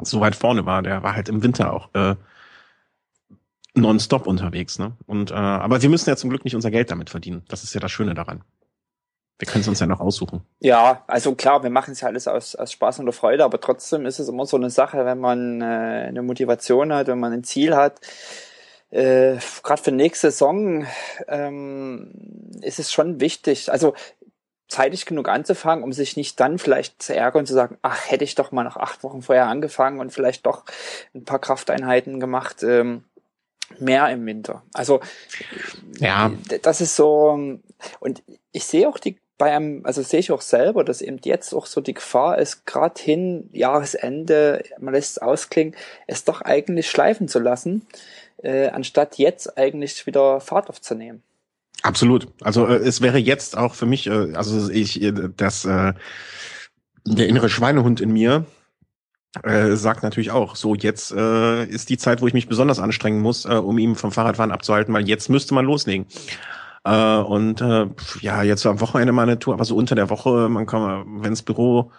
so 0.02 0.20
weit 0.20 0.36
vorne 0.36 0.66
war. 0.66 0.82
Der 0.82 1.04
war 1.04 1.16
halt 1.16 1.30
im 1.30 1.44
Winter 1.44 1.74
auch 1.74 1.90
äh, 1.94 2.16
nonstop 3.74 4.28
unterwegs. 4.28 4.80
Ne? 4.80 4.94
Und 5.06 5.32
äh, 5.32 5.36
aber 5.36 5.82
wir 5.82 5.90
müssen 5.90 6.10
ja 6.10 6.16
zum 6.16 6.30
Glück 6.30 6.44
nicht 6.44 6.56
unser 6.56 6.72
Geld 6.72 6.92
damit 6.92 7.10
verdienen. 7.10 7.44
Das 7.48 7.64
ist 7.64 7.74
ja 7.74 7.80
das 7.80 7.92
Schöne 7.92 8.14
daran. 8.14 8.44
Wir 9.42 9.48
können 9.48 9.62
es 9.62 9.68
uns 9.68 9.80
ja 9.80 9.88
noch 9.88 10.02
aussuchen. 10.02 10.42
Ja, 10.60 11.04
also 11.08 11.34
klar, 11.34 11.64
wir 11.64 11.72
machen 11.72 11.94
es 11.94 12.02
ja 12.02 12.08
alles 12.08 12.28
aus, 12.28 12.56
aus 12.56 12.72
Spaß 12.72 13.00
und 13.00 13.12
Freude, 13.12 13.44
aber 13.44 13.60
trotzdem 13.60 14.06
ist 14.06 14.20
es 14.20 14.30
immer 14.30 14.46
so 14.46 14.56
eine 14.56 14.70
Sache, 14.70 15.04
wenn 15.04 15.18
man 15.18 15.62
äh, 15.62 15.66
eine 15.66 16.22
Motivation 16.22 16.94
hat, 16.94 17.08
wenn 17.08 17.20
man 17.20 17.34
ein 17.34 17.44
Ziel 17.44 17.76
hat. 17.76 18.00
Äh, 18.92 19.38
Gerade 19.64 19.82
für 19.82 19.92
nächste 19.92 20.30
Saison 20.30 20.86
ähm, 21.28 22.12
ist 22.62 22.78
es 22.78 22.92
schon 22.94 23.20
wichtig, 23.20 23.72
also 23.72 23.96
zeitig 24.68 25.08
genug 25.08 25.28
anzufangen, 25.28 25.84
um 25.84 25.92
sich 25.92 26.16
nicht 26.18 26.40
dann 26.40 26.60
vielleicht 26.60 27.02
zu 27.02 27.16
ärgern 27.16 27.40
und 27.40 27.48
zu 27.48 27.56
sagen, 27.56 27.80
ach, 27.82 28.12
hätte 28.12 28.24
ich 28.24 28.36
doch 28.36 28.52
mal 28.52 28.64
noch 28.64 28.78
acht 28.78 29.02
Wochen 29.02 29.24
vorher 29.24 29.48
angefangen 29.48 30.00
und 30.00 30.14
vielleicht 30.14 30.46
doch 30.46 30.66
ein 31.16 31.26
paar 31.26 31.40
Krafteinheiten 31.40 32.20
gemacht. 32.20 32.62
Ähm, 32.62 33.06
mehr 33.80 34.10
im 34.10 34.26
Winter. 34.26 34.64
Also 34.74 35.02
ja, 36.00 36.32
das 36.62 36.82
ist 36.82 36.96
so 36.96 37.60
und 38.00 38.24
ich 38.52 38.66
sehe 38.66 38.88
auch 38.88 38.98
die 38.98 39.18
bei 39.42 39.56
einem, 39.56 39.84
also 39.88 40.04
sehe 40.04 40.20
ich 40.20 40.32
auch 40.32 40.42
selber, 40.42 40.84
dass 40.84 41.02
eben 41.02 41.18
jetzt 41.24 41.56
auch 41.56 41.66
so 41.66 41.82
die 41.82 41.96
Gefahr 41.96 42.38
ist, 42.38 42.68
gerade 42.68 43.02
hin 43.02 43.50
Jahresende, 43.54 44.62
man 44.80 44.94
lässt 44.94 45.14
es 45.14 45.18
ausklingen, 45.18 45.76
es 46.06 46.26
doch 46.26 46.42
eigentlich 46.42 46.88
schleifen 46.88 47.28
zu 47.28 47.40
lassen, 47.40 47.88
äh, 48.44 48.68
anstatt 48.68 49.18
jetzt 49.18 49.58
eigentlich 49.58 50.06
wieder 50.06 50.42
Fahrt 50.42 50.70
aufzunehmen. 50.70 51.24
Absolut. 51.82 52.28
Also 52.42 52.68
äh, 52.68 52.76
es 52.76 53.02
wäre 53.02 53.18
jetzt 53.18 53.58
auch 53.58 53.74
für 53.74 53.88
mich, 53.88 54.06
äh, 54.06 54.36
also 54.36 54.70
ich, 54.70 55.02
äh, 55.02 55.12
das 55.36 55.66
äh, 55.66 55.94
der 57.08 57.28
innere 57.28 57.50
Schweinehund 57.50 58.00
in 58.00 58.14
mir, 58.14 58.46
äh, 59.42 59.72
sagt 59.72 60.04
natürlich 60.04 60.30
auch, 60.30 60.56
so 60.56 60.76
jetzt 60.76 61.14
äh, 61.14 61.66
ist 61.66 61.90
die 61.90 61.98
Zeit, 61.98 62.22
wo 62.22 62.28
ich 62.28 62.36
mich 62.36 62.48
besonders 62.48 62.78
anstrengen 62.78 63.22
muss, 63.22 63.46
äh, 63.46 63.54
um 63.54 63.80
ihn 63.80 63.96
vom 63.96 64.12
Fahrradfahren 64.12 64.52
abzuhalten, 64.52 64.94
weil 64.94 65.10
jetzt 65.10 65.30
müsste 65.30 65.56
man 65.56 65.66
loslegen. 65.66 66.06
Äh, 66.84 67.18
und 67.18 67.62
äh, 67.62 67.88
ja, 68.22 68.44
jetzt 68.44 68.66
am 68.66 68.82
Wochenende 68.82 69.14
mal 69.14 69.24
eine 69.24 69.40
Tour, 69.40 69.54
aber 69.54 69.66
so 69.66 69.76
unter 69.76 69.96
der 69.96 70.10
Woche, 70.10 70.50
man 70.50 70.66
kann, 70.66 71.22
wenn 71.22 71.32
das 71.32 71.44
Büro 71.44 71.92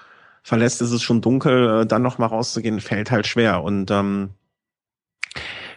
verlässt, 0.42 0.82
ist 0.82 0.92
es 0.92 1.02
schon 1.02 1.20
dunkel, 1.20 1.82
äh, 1.82 1.86
dann 1.86 2.02
noch 2.02 2.18
mal 2.18 2.26
rauszugehen, 2.26 2.80
fällt 2.80 3.10
halt 3.10 3.26
schwer. 3.26 3.62
Und 3.62 3.90
ähm, 3.90 4.30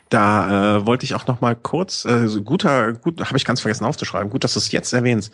da 0.09 0.77
äh, 0.77 0.85
wollte 0.85 1.03
ich 1.03 1.15
auch 1.15 1.25
noch 1.27 1.41
mal 1.41 1.55
kurz, 1.55 2.05
äh, 2.05 2.27
guter, 2.43 2.93
gut, 2.93 3.19
habe 3.25 3.37
ich 3.37 3.45
ganz 3.45 3.61
vergessen 3.61 3.85
aufzuschreiben. 3.85 4.29
Gut, 4.29 4.43
dass 4.43 4.53
du 4.53 4.59
es 4.59 4.71
jetzt 4.71 4.93
erwähnst. 4.93 5.33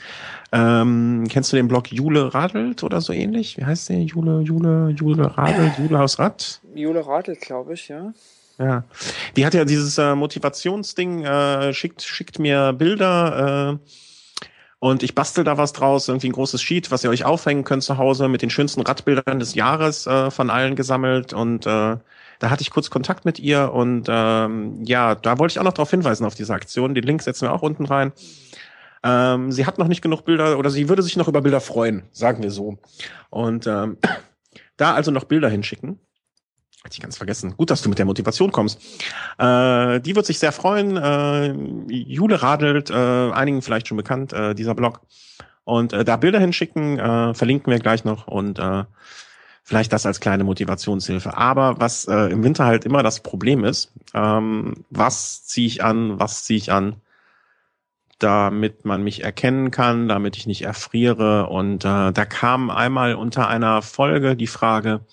Ähm, 0.52 1.26
kennst 1.30 1.52
du 1.52 1.58
den 1.58 1.68
Blog 1.68 1.92
Jule 1.92 2.34
Radelt 2.34 2.84
oder 2.84 3.02
so 3.02 3.14
ähnlich? 3.14 3.58
Wie 3.58 3.66
heißt 3.66 3.90
der? 3.90 4.02
Jule, 4.02 4.42
Jule, 4.42 4.90
Jule 4.90 5.38
Radelt, 5.38 5.78
Jule 5.78 6.02
aus 6.02 6.20
Rad? 6.20 6.62
Jule 6.74 7.06
Radelt, 7.06 7.42
glaube 7.42 7.74
ich, 7.74 7.90
ja. 7.90 8.14
Ja, 8.62 8.84
die 9.36 9.46
hat 9.46 9.56
ja 9.56 9.66
dieses 9.66 9.98
äh, 9.98 10.14
Motivationsding, 10.14 11.26
äh, 11.26 11.74
schickt, 11.74 12.04
schickt 12.04 12.38
mir 12.38 12.74
Bilder 12.74 13.80
äh, 13.80 13.92
und 14.78 15.02
ich 15.02 15.16
bastel 15.16 15.44
da 15.44 15.58
was 15.58 15.74
draus, 15.74 16.08
irgendwie 16.08 16.30
ein 16.30 16.34
großes 16.34 16.62
Sheet, 16.62 16.92
was 16.92 17.04
ihr 17.04 17.10
euch 17.10 17.26
aufhängen 17.26 17.64
könnt 17.64 17.82
zu 17.82 17.98
Hause 17.98 18.28
mit 18.28 18.44
den 18.44 18.52
schönsten 18.52 18.82
Radbildern 18.82 19.40
des 19.40 19.56
Jahres 19.56 20.06
äh, 20.06 20.30
von 20.30 20.52
allen 20.52 20.76
gesammelt 20.76 21.34
und 21.34 21.66
äh, 21.66 21.98
da 22.38 22.50
hatte 22.50 22.62
ich 22.62 22.70
kurz 22.70 22.92
Kontakt 22.92 23.26
mit 23.26 23.40
ihr 23.40 23.74
und 23.74 24.08
ähm, 24.10 24.84
ja, 24.84 25.16
da 25.16 25.40
wollte 25.40 25.54
ich 25.54 25.60
auch 25.60 25.64
noch 25.64 25.74
darauf 25.74 25.90
hinweisen 25.90 26.26
auf 26.26 26.36
diese 26.36 26.54
Aktion. 26.54 26.94
Den 26.94 27.04
Link 27.04 27.24
setzen 27.24 27.48
wir 27.48 27.54
auch 27.54 27.64
unten 27.64 27.86
rein. 27.86 28.14
Ähm, 29.04 29.52
sie 29.52 29.66
hat 29.66 29.80
noch 29.80 29.88
nicht 29.88 30.04
genug 30.04 30.26
Bilder 30.26 30.60
oder 30.60 30.70
sie 30.70 30.88
würde 30.88 31.02
sich 31.02 31.18
noch 31.18 31.28
über 31.28 31.42
Bilder 31.42 31.62
freuen, 31.62 32.04
sagen 32.12 32.44
wir 32.44 32.52
so. 32.52 32.78
Und 33.32 33.66
ähm, 33.66 33.98
da 34.78 34.94
also 34.94 35.10
noch 35.10 35.24
Bilder 35.24 35.50
hinschicken. 35.50 36.00
Hatte 36.84 36.94
ich 36.94 37.02
ganz 37.02 37.18
vergessen. 37.18 37.56
Gut, 37.58 37.70
dass 37.70 37.82
du 37.82 37.90
mit 37.90 38.00
der 38.00 38.06
Motivation 38.06 38.52
kommst. 38.52 38.80
Äh, 39.38 40.00
die 40.02 40.16
wird 40.16 40.26
sich 40.26 40.40
sehr 40.40 40.52
freuen. 40.52 40.98
Äh, 40.98 41.54
Jule 41.90 42.42
Radelt, 42.42 42.90
äh, 42.90 43.32
einigen 43.32 43.62
vielleicht 43.62 43.88
schon 43.88 43.98
bekannt, 43.98 44.34
äh, 44.34 44.56
dieser 44.56 44.74
Blog. 44.74 45.02
Und 45.64 45.94
äh, 45.94 46.04
da 46.04 46.18
Bilder 46.18 46.40
hinschicken, 46.40 46.98
äh, 46.98 47.34
verlinken 47.34 47.72
wir 47.72 47.80
gleich 47.80 48.04
noch. 48.04 48.28
Und 48.28 48.58
äh, 48.58 48.84
Vielleicht 49.64 49.94
das 49.94 50.06
als 50.06 50.20
kleine 50.20 50.44
Motivationshilfe. 50.44 51.38
Aber 51.38 51.80
was 51.80 52.06
äh, 52.06 52.32
im 52.32 52.44
Winter 52.44 52.66
halt 52.66 52.84
immer 52.84 53.04
das 53.04 53.22
Problem 53.22 53.64
ist, 53.64 53.94
ähm, 54.14 54.86
was 54.90 55.46
ziehe 55.46 55.68
ich 55.68 55.84
an, 55.84 56.20
was 56.20 56.44
ziehe 56.44 56.58
ich 56.58 56.72
an, 56.72 56.96
damit 58.18 58.86
man 58.86 59.04
mich 59.04 59.24
erkennen 59.24 59.72
kann, 59.72 60.08
damit 60.08 60.36
ich 60.36 60.48
nicht 60.48 60.64
erfriere. 60.64 61.48
Und 61.48 61.86
äh, 61.86 62.12
da 62.12 62.26
kam 62.26 62.70
einmal 62.70 63.16
unter 63.16 63.48
einer 63.48 63.82
Folge 63.82 64.36
die 64.36 64.48
Frage 64.48 65.06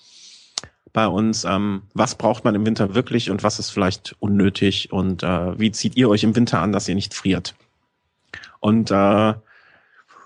bei 0.93 1.07
uns, 1.07 1.45
ähm, 1.45 1.83
was 1.93 2.15
braucht 2.15 2.43
man 2.43 2.55
im 2.55 2.65
Winter 2.65 2.95
wirklich 2.95 3.29
und 3.29 3.43
was 3.43 3.59
ist 3.59 3.69
vielleicht 3.69 4.15
unnötig 4.19 4.91
und 4.91 5.23
äh, 5.23 5.59
wie 5.59 5.71
zieht 5.71 5.95
ihr 5.97 6.09
euch 6.09 6.23
im 6.23 6.35
Winter 6.35 6.61
an, 6.61 6.71
dass 6.71 6.87
ihr 6.87 6.95
nicht 6.95 7.13
friert? 7.13 7.55
Und 8.59 8.91
äh, 8.91 9.33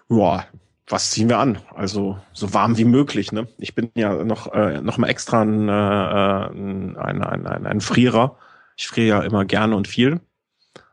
ja, 0.09 0.45
was 0.87 1.11
ziehen 1.11 1.29
wir 1.29 1.39
an? 1.39 1.59
Also 1.73 2.19
so 2.33 2.53
warm 2.53 2.77
wie 2.77 2.85
möglich. 2.85 3.31
Ne? 3.31 3.47
Ich 3.57 3.75
bin 3.75 3.91
ja 3.95 4.23
noch 4.23 4.51
äh, 4.53 4.81
noch 4.81 4.97
mal 4.97 5.07
extra 5.07 5.41
ein, 5.41 5.69
äh, 5.69 5.71
ein, 5.71 6.97
ein, 6.97 7.23
ein, 7.23 7.65
ein 7.65 7.81
Frierer. 7.81 8.37
Ich 8.75 8.87
friere 8.87 9.07
ja 9.07 9.21
immer 9.21 9.45
gerne 9.45 9.75
und 9.75 9.87
viel 9.87 10.19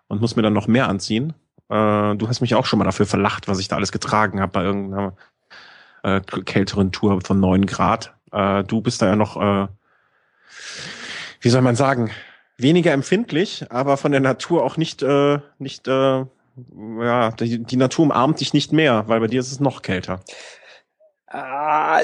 und 0.09 0.21
muss 0.21 0.37
mir 0.37 0.43
dann 0.43 0.53
noch 0.53 0.69
mehr 0.69 0.89
anziehen. 0.89 1.35
Äh, 1.69 2.17
du 2.17 2.29
hast 2.29 2.41
mich 2.41 2.55
auch 2.55 2.67
schon 2.67 2.79
mal 2.79 2.85
dafür 2.85 3.07
verlacht, 3.07 3.49
was 3.49 3.59
ich 3.59 3.69
da 3.69 3.77
alles 3.77 3.93
getragen 3.93 4.41
habe 4.41 4.53
bei 4.53 4.65
irgendeiner 4.65 5.15
äh, 6.03 6.21
kälteren 6.21 6.93
Tour 6.93 7.21
von 7.23 7.41
neun 7.41 7.67
Grad. 7.67 8.15
Äh, 8.33 8.65
du 8.65 8.81
bist 8.81 9.03
da 9.03 9.07
ja 9.07 9.17
noch, 9.17 9.37
äh, 9.37 9.69
wie 11.41 11.49
soll 11.49 11.63
man 11.63 11.77
sagen, 11.77 12.11
weniger 12.57 12.93
empfindlich, 12.93 13.65
aber 13.71 13.97
von 13.97 14.13
der 14.13 14.21
Natur 14.21 14.65
auch 14.65 14.77
nicht, 14.77 15.03
äh, 15.03 15.39
nicht, 15.59 15.89
äh, 15.89 16.25
ja, 17.01 17.31
die, 17.33 17.63
die 17.63 17.77
Natur 17.77 18.05
umarmt 18.05 18.41
dich 18.41 18.53
nicht 18.53 18.73
mehr, 18.73 19.05
weil 19.09 19.21
bei 19.21 19.27
dir 19.27 19.41
ist 19.41 19.53
es 19.53 19.61
noch 19.61 19.83
kälter. 19.83 20.21
Ah, 21.27 22.03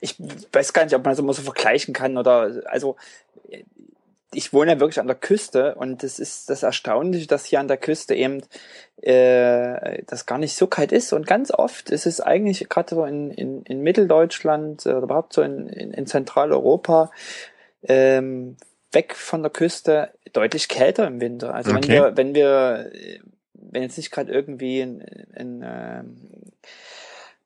ich 0.00 0.16
weiß 0.52 0.72
gar 0.72 0.84
nicht, 0.84 0.94
ob 0.94 1.04
man 1.04 1.12
das 1.12 1.18
immer 1.18 1.32
so 1.32 1.42
vergleichen 1.42 1.94
kann 1.94 2.18
oder 2.18 2.62
also 2.66 2.96
ich 4.34 4.52
wohne 4.52 4.72
ja 4.72 4.80
wirklich 4.80 5.00
an 5.00 5.06
der 5.06 5.16
Küste 5.16 5.74
und 5.74 6.02
das 6.02 6.18
ist 6.18 6.48
das 6.48 6.62
Erstaunliche, 6.62 7.26
dass 7.26 7.44
hier 7.44 7.60
an 7.60 7.68
der 7.68 7.76
Küste 7.76 8.14
eben 8.14 8.42
äh, 9.02 10.02
das 10.06 10.26
gar 10.26 10.38
nicht 10.38 10.56
so 10.56 10.66
kalt 10.66 10.92
ist 10.92 11.12
und 11.12 11.26
ganz 11.26 11.50
oft 11.50 11.90
ist 11.90 12.06
es 12.06 12.20
eigentlich 12.20 12.68
gerade 12.68 12.94
so 12.94 13.04
in, 13.04 13.30
in, 13.30 13.62
in 13.62 13.82
Mitteldeutschland 13.82 14.86
oder 14.86 15.02
überhaupt 15.02 15.32
so 15.32 15.42
in, 15.42 15.68
in, 15.68 15.92
in 15.92 16.06
Zentraleuropa 16.06 17.10
ähm, 17.82 18.56
weg 18.92 19.14
von 19.14 19.42
der 19.42 19.50
Küste 19.50 20.10
deutlich 20.32 20.68
kälter 20.68 21.06
im 21.06 21.20
Winter. 21.20 21.54
Also 21.54 21.72
okay. 21.72 21.82
wenn 21.82 21.90
wir 21.90 22.16
wenn 22.16 22.34
wir 22.34 22.90
wenn 23.54 23.82
jetzt 23.82 23.96
nicht 23.96 24.10
gerade 24.10 24.32
irgendwie 24.32 24.80
in, 24.80 25.00
in 25.00 25.62
ähm, 25.64 26.16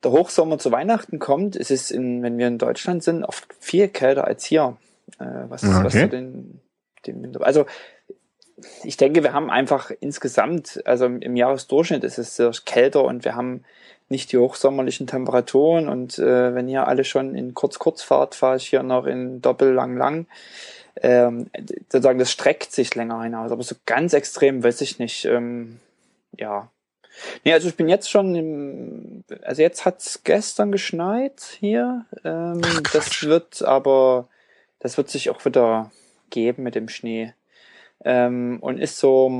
der 0.03 0.11
Hochsommer 0.11 0.59
zu 0.59 0.73
Weihnachten 0.73 1.19
kommt, 1.19 1.57
ist 1.57 1.71
es 1.71 1.91
in, 1.91 2.23
wenn 2.23 2.39
wir 2.39 2.49
in 2.49 2.59
Deutschland 2.59 3.03
sind, 3.03 3.25
oft 3.25 3.47
viel 3.61 3.89
kälter 3.89 4.25
als 4.25 4.45
hier. 4.45 4.77
Äh, 5.19 5.25
was, 5.49 5.63
okay. 5.63 5.85
was 5.85 5.93
so 5.93 6.07
den 6.07 6.61
dem 7.07 7.31
Also 7.41 7.67
ich 8.85 8.97
denke, 8.97 9.23
wir 9.23 9.33
haben 9.33 9.51
einfach 9.51 9.91
insgesamt, 10.01 10.81
also 10.87 11.07
im 11.07 11.37
Jahresdurchschnitt 11.37 12.05
ist 12.05 12.19
es 12.19 12.37
sehr 12.37 12.51
kälter 12.65 13.05
und 13.05 13.25
wir 13.25 13.35
haben 13.35 13.65
nicht 14.09 14.33
die 14.33 14.39
hochsommerlichen 14.39 15.07
Temperaturen 15.07 15.89
und 15.89 16.19
äh, 16.19 16.55
wenn 16.55 16.69
hier 16.69 16.87
alle 16.87 17.05
schon 17.05 17.35
in 17.35 17.55
kurz 17.55 18.03
fahrt, 18.03 18.35
fahre 18.35 18.57
ich 18.57 18.69
hier 18.69 18.83
noch 18.83 19.07
in 19.07 19.43
doppel-lang-lang. 19.43 20.27
Ähm, 21.03 21.51
sozusagen, 21.91 22.19
das 22.19 22.31
streckt 22.31 22.73
sich 22.73 22.95
länger 22.95 23.23
hinaus, 23.23 23.53
aber 23.53 23.63
so 23.63 23.75
ganz 23.85 24.15
extrem 24.15 24.63
weiß 24.65 24.81
ich 24.81 24.99
nicht. 24.99 25.27
Ähm, 25.27 25.81
ja. 26.39 26.71
Nee, 27.45 27.53
also 27.53 27.69
ich 27.69 27.77
bin 27.77 27.89
jetzt 27.89 28.11
schon 28.11 28.35
im, 28.35 29.25
also 29.43 29.61
jetzt 29.61 29.85
hat's 29.85 30.23
gestern 30.25 30.73
geschneit 30.73 31.43
hier. 31.59 32.07
Ähm, 32.25 32.63
das 32.93 33.23
wird 33.25 33.63
aber, 33.63 34.29
das 34.79 34.97
wird 34.97 35.11
sich 35.11 35.31
auch 35.31 35.45
wieder 35.45 35.91
geben 36.31 36.63
mit 36.63 36.75
dem 36.75 36.89
Schnee. 36.89 37.35
Ähm, 38.05 38.59
und 38.61 38.79
ist 38.79 38.99
so, 38.99 39.31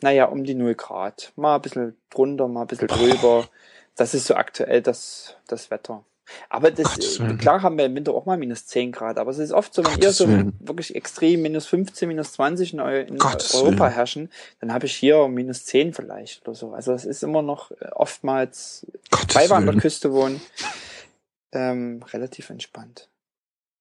naja, 0.00 0.24
um 0.26 0.44
die 0.44 0.54
0 0.54 0.74
Grad. 0.74 1.32
Mal 1.36 1.56
ein 1.56 1.62
bisschen 1.62 1.96
drunter, 2.10 2.48
mal 2.48 2.62
ein 2.62 2.66
bisschen 2.66 2.88
drüber. 2.88 3.48
Das 3.94 4.14
ist 4.14 4.26
so 4.26 4.34
aktuell 4.34 4.82
das, 4.82 5.36
das 5.46 5.70
Wetter. 5.70 6.04
Aber 6.48 6.70
das, 6.70 7.20
klar 7.38 7.62
haben 7.62 7.78
wir 7.78 7.86
im 7.86 7.94
Winter 7.94 8.12
auch 8.12 8.26
mal 8.26 8.36
minus 8.36 8.66
10 8.66 8.92
Grad, 8.92 9.18
aber 9.18 9.30
es 9.30 9.38
ist 9.38 9.52
oft 9.52 9.72
so, 9.72 9.84
wenn 9.84 9.92
Gottes 9.92 10.04
ihr 10.04 10.12
so 10.12 10.28
Willen. 10.28 10.52
wirklich 10.60 10.94
extrem 10.94 11.42
minus 11.42 11.66
15, 11.66 12.08
minus 12.08 12.32
20 12.32 12.72
in, 12.74 12.78
in 12.80 13.20
Europa 13.20 13.54
Willen. 13.62 13.92
herrschen, 13.92 14.30
dann 14.60 14.72
habe 14.72 14.86
ich 14.86 14.96
hier 14.96 15.28
minus 15.28 15.64
10 15.66 15.94
vielleicht 15.94 16.42
oder 16.46 16.54
so. 16.54 16.72
Also 16.72 16.92
es 16.92 17.04
ist 17.04 17.22
immer 17.22 17.42
noch 17.42 17.70
äh, 17.70 17.90
oftmals, 17.92 18.86
weil 19.32 19.48
wir 19.48 19.56
an 19.56 19.66
der 19.66 19.76
Küste 19.76 20.12
wohnen, 20.12 20.40
ähm, 21.52 22.02
relativ 22.12 22.50
entspannt. 22.50 23.08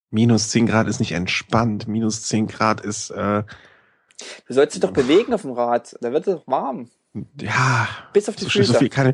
Minus 0.09 0.49
10 0.49 0.67
Grad 0.67 0.87
ist 0.87 0.99
nicht 0.99 1.11
entspannt. 1.11 1.87
Minus 1.87 2.23
10 2.23 2.47
Grad 2.47 2.81
ist. 2.81 3.09
Äh, 3.09 3.43
du 4.47 4.53
sollst 4.53 4.75
dich 4.75 4.81
doch 4.81 4.91
bewegen 4.91 5.33
auf 5.33 5.41
dem 5.41 5.51
Rad. 5.51 5.95
Da 6.01 6.11
wird 6.11 6.27
es 6.27 6.35
doch 6.35 6.47
warm. 6.47 6.89
Ja. 7.39 7.87
Bis 8.13 8.29
auf 8.29 8.35
die 8.35 8.43
so 8.43 8.49
Füße. 8.49 8.73
So 8.73 8.79
viel 8.79 8.89
kann 8.89 9.13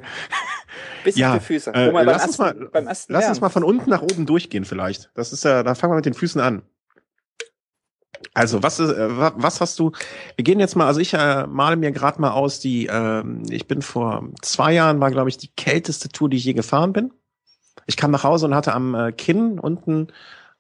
Bis 1.04 1.16
ja, 1.16 1.34
auf 1.34 1.40
die 1.40 1.46
Füße. 1.46 1.74
Äh, 1.74 1.92
lass 1.92 2.06
ersten, 2.06 2.28
uns 2.28 2.38
mal, 2.38 2.54
beim 2.72 2.88
ersten 2.88 3.14
lass 3.14 3.28
uns 3.28 3.42
mal 3.42 3.50
von 3.50 3.64
unten 3.64 3.90
nach 3.90 4.02
oben 4.02 4.26
durchgehen 4.26 4.66
vielleicht. 4.66 5.12
Das 5.14 5.34
ist 5.34 5.44
ja, 5.44 5.64
da 5.64 5.76
fangen 5.76 5.94
wir 5.94 5.98
mit 5.98 6.06
den 6.06 6.14
Füßen 6.14 6.42
an. 6.42 6.64
Also 8.34 8.64
was 8.64 8.80
ist, 8.80 8.92
äh, 8.92 9.10
was 9.10 9.62
hast 9.62 9.80
du? 9.80 9.92
Wir 10.36 10.44
gehen 10.44 10.60
jetzt 10.60 10.76
mal. 10.76 10.88
Also 10.88 11.00
ich 11.00 11.14
äh, 11.14 11.48
male 11.48 11.76
mir 11.76 11.92
gerade 11.92 12.22
mal 12.22 12.32
aus 12.32 12.60
die. 12.60 12.88
Äh, 12.88 13.24
ich 13.50 13.68
bin 13.68 13.82
vor 13.82 14.30
zwei 14.42 14.74
Jahren 14.74 15.00
war 15.00 15.12
glaube 15.12 15.30
ich 15.30 15.38
die 15.38 15.50
kälteste 15.50 16.10
Tour, 16.10 16.30
die 16.30 16.38
ich 16.38 16.46
je 16.46 16.54
gefahren 16.54 16.94
bin. 16.94 17.12
Ich 17.88 17.98
kam 17.98 18.12
nach 18.12 18.24
Hause 18.24 18.46
und 18.46 18.56
hatte 18.56 18.74
am 18.74 18.96
äh, 18.96 19.12
Kinn 19.12 19.60
unten 19.60 20.08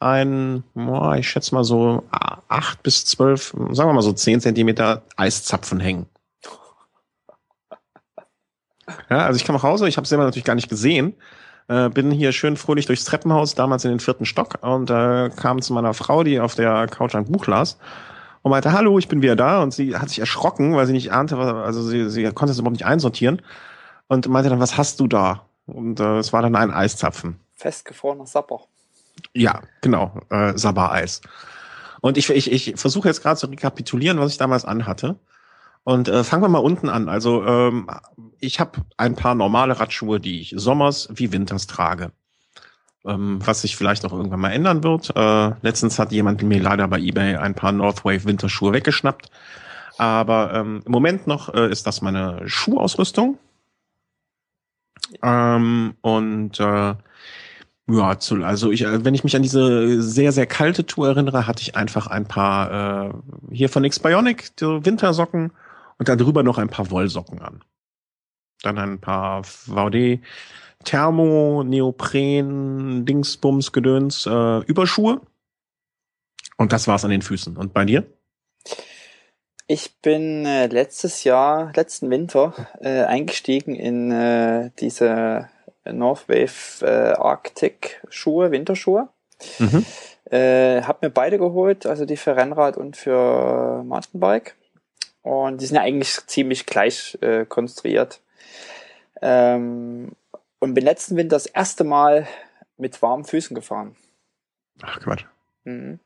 ein, 0.01 0.63
boah, 0.73 1.15
ich 1.15 1.29
schätze 1.29 1.53
mal 1.55 1.63
so 1.63 2.03
acht 2.11 2.83
bis 2.83 3.05
zwölf, 3.05 3.55
sagen 3.71 3.89
wir 3.89 3.93
mal 3.93 4.01
so 4.01 4.13
zehn 4.13 4.41
Zentimeter 4.41 5.03
Eiszapfen 5.15 5.79
hängen. 5.79 6.07
Ja, 9.09 9.25
also 9.25 9.37
ich 9.37 9.45
kam 9.45 9.55
nach 9.55 9.63
Hause, 9.63 9.87
ich 9.87 9.97
habe 9.97 10.03
es 10.03 10.09
selber 10.09 10.25
natürlich 10.25 10.45
gar 10.45 10.55
nicht 10.55 10.69
gesehen, 10.69 11.15
äh, 11.67 11.89
bin 11.89 12.11
hier 12.11 12.31
schön 12.31 12.57
fröhlich 12.57 12.85
durchs 12.85 13.05
Treppenhaus, 13.05 13.55
damals 13.55 13.85
in 13.85 13.91
den 13.91 13.99
vierten 13.99 14.25
Stock 14.25 14.57
und 14.61 14.89
äh, 14.89 15.29
kam 15.29 15.61
zu 15.61 15.73
meiner 15.73 15.93
Frau, 15.93 16.23
die 16.23 16.39
auf 16.39 16.55
der 16.55 16.87
Couch 16.87 17.15
ein 17.15 17.25
Buch 17.25 17.47
las 17.47 17.77
und 18.41 18.51
meinte, 18.51 18.73
hallo, 18.73 18.97
ich 18.97 19.07
bin 19.07 19.21
wieder 19.21 19.35
da 19.35 19.61
und 19.61 19.73
sie 19.73 19.95
hat 19.95 20.09
sich 20.09 20.19
erschrocken, 20.19 20.75
weil 20.75 20.87
sie 20.87 20.93
nicht 20.93 21.11
ahnte, 21.11 21.37
also 21.37 21.81
sie, 21.83 22.09
sie 22.09 22.23
konnte 22.31 22.51
es 22.51 22.59
überhaupt 22.59 22.73
nicht 22.73 22.85
einsortieren 22.85 23.41
und 24.07 24.27
meinte 24.27 24.49
dann, 24.49 24.59
was 24.59 24.77
hast 24.77 24.99
du 24.99 25.07
da? 25.07 25.45
Und 25.67 25.99
äh, 25.99 26.17
es 26.17 26.33
war 26.33 26.41
dann 26.41 26.55
ein 26.55 26.71
Eiszapfen. 26.71 27.39
Festgefrorener 27.53 28.25
Sapper. 28.25 28.61
Ja, 29.33 29.61
genau, 29.81 30.21
äh, 30.29 30.57
Sabah-Eis. 30.57 31.21
Und 32.01 32.17
ich, 32.17 32.29
ich, 32.29 32.51
ich 32.51 32.79
versuche 32.79 33.07
jetzt 33.07 33.21
gerade 33.21 33.39
zu 33.39 33.47
rekapitulieren, 33.47 34.19
was 34.19 34.31
ich 34.31 34.37
damals 34.37 34.65
anhatte. 34.65 35.19
Und 35.83 36.07
äh, 36.07 36.23
fangen 36.23 36.43
wir 36.43 36.49
mal 36.49 36.59
unten 36.59 36.89
an. 36.89 37.09
Also 37.09 37.45
ähm, 37.45 37.87
ich 38.39 38.59
habe 38.59 38.81
ein 38.97 39.15
paar 39.15 39.35
normale 39.35 39.79
Radschuhe, 39.79 40.19
die 40.19 40.41
ich 40.41 40.53
sommers 40.55 41.09
wie 41.13 41.31
winters 41.31 41.67
trage. 41.67 42.11
Ähm, 43.03 43.39
was 43.43 43.61
sich 43.61 43.75
vielleicht 43.75 44.05
auch 44.05 44.13
irgendwann 44.13 44.41
mal 44.41 44.51
ändern 44.51 44.83
wird. 44.83 45.15
Äh, 45.15 45.53
letztens 45.61 45.97
hat 45.97 46.11
jemand 46.11 46.43
mir 46.43 46.61
leider 46.61 46.87
bei 46.87 46.99
eBay 46.99 47.37
ein 47.37 47.55
paar 47.55 47.71
Northwave 47.71 48.25
Winterschuhe 48.25 48.73
weggeschnappt. 48.73 49.31
Aber 49.97 50.53
ähm, 50.53 50.83
im 50.85 50.91
Moment 50.91 51.25
noch 51.27 51.53
äh, 51.53 51.69
ist 51.71 51.87
das 51.87 52.01
meine 52.01 52.47
Schuhausrüstung. 52.47 53.39
Ähm, 55.23 55.95
und 56.01 56.59
äh, 56.59 56.95
ja, 57.91 58.19
zu, 58.19 58.43
also 58.43 58.71
ich, 58.71 58.83
äh, 58.83 59.03
wenn 59.03 59.15
ich 59.15 59.23
mich 59.23 59.35
an 59.35 59.41
diese 59.41 60.01
sehr, 60.01 60.31
sehr 60.31 60.45
kalte 60.45 60.85
Tour 60.85 61.07
erinnere, 61.07 61.47
hatte 61.47 61.61
ich 61.61 61.75
einfach 61.75 62.07
ein 62.07 62.25
paar 62.25 63.09
äh, 63.09 63.13
hier 63.51 63.69
von 63.69 63.83
X-Bionic, 63.83 64.55
die 64.57 64.85
Wintersocken 64.85 65.51
und 65.97 66.09
da 66.09 66.15
drüber 66.15 66.43
noch 66.43 66.57
ein 66.57 66.69
paar 66.69 66.89
Wollsocken 66.91 67.41
an. 67.41 67.63
Dann 68.61 68.77
ein 68.77 68.99
paar 68.99 69.43
VD 69.43 70.21
Thermo, 70.83 71.63
Neopren, 71.63 73.05
Dingsbums, 73.05 73.71
Gedöns, 73.71 74.25
äh, 74.25 74.59
Überschuhe. 74.65 75.21
Und 76.57 76.73
das 76.73 76.87
war's 76.87 77.05
an 77.05 77.11
den 77.11 77.21
Füßen. 77.21 77.57
Und 77.57 77.73
bei 77.73 77.85
dir? 77.85 78.05
Ich 79.67 80.01
bin 80.01 80.45
äh, 80.45 80.67
letztes 80.67 81.23
Jahr, 81.23 81.71
letzten 81.75 82.09
Winter, 82.09 82.53
äh, 82.81 83.03
eingestiegen 83.03 83.75
in 83.75 84.11
äh, 84.11 84.71
diese 84.79 85.49
Northwave 85.85 86.81
äh, 86.81 87.13
Arctic 87.13 88.01
Schuhe, 88.09 88.51
Winterschuhe. 88.51 89.09
Mhm. 89.59 89.85
Äh, 90.29 90.83
hab 90.83 91.01
mir 91.01 91.09
beide 91.09 91.37
geholt, 91.37 91.85
also 91.85 92.05
die 92.05 92.17
für 92.17 92.35
Rennrad 92.35 92.77
und 92.77 92.95
für 92.95 93.83
Mountainbike. 93.83 94.55
Und 95.23 95.61
die 95.61 95.65
sind 95.65 95.75
ja 95.75 95.81
eigentlich 95.81 96.25
ziemlich 96.27 96.65
gleich 96.65 97.17
äh, 97.21 97.45
konstruiert. 97.45 98.21
Ähm, 99.21 100.13
und 100.59 100.73
bin 100.73 100.83
letzten 100.83 101.17
Winter 101.17 101.35
das 101.35 101.47
erste 101.47 101.83
Mal 101.83 102.27
mit 102.77 103.01
warmen 103.01 103.25
Füßen 103.25 103.55
gefahren. 103.55 103.95
Ach 104.81 104.99
Quatsch. 104.99 105.25
Mhm. 105.63 105.99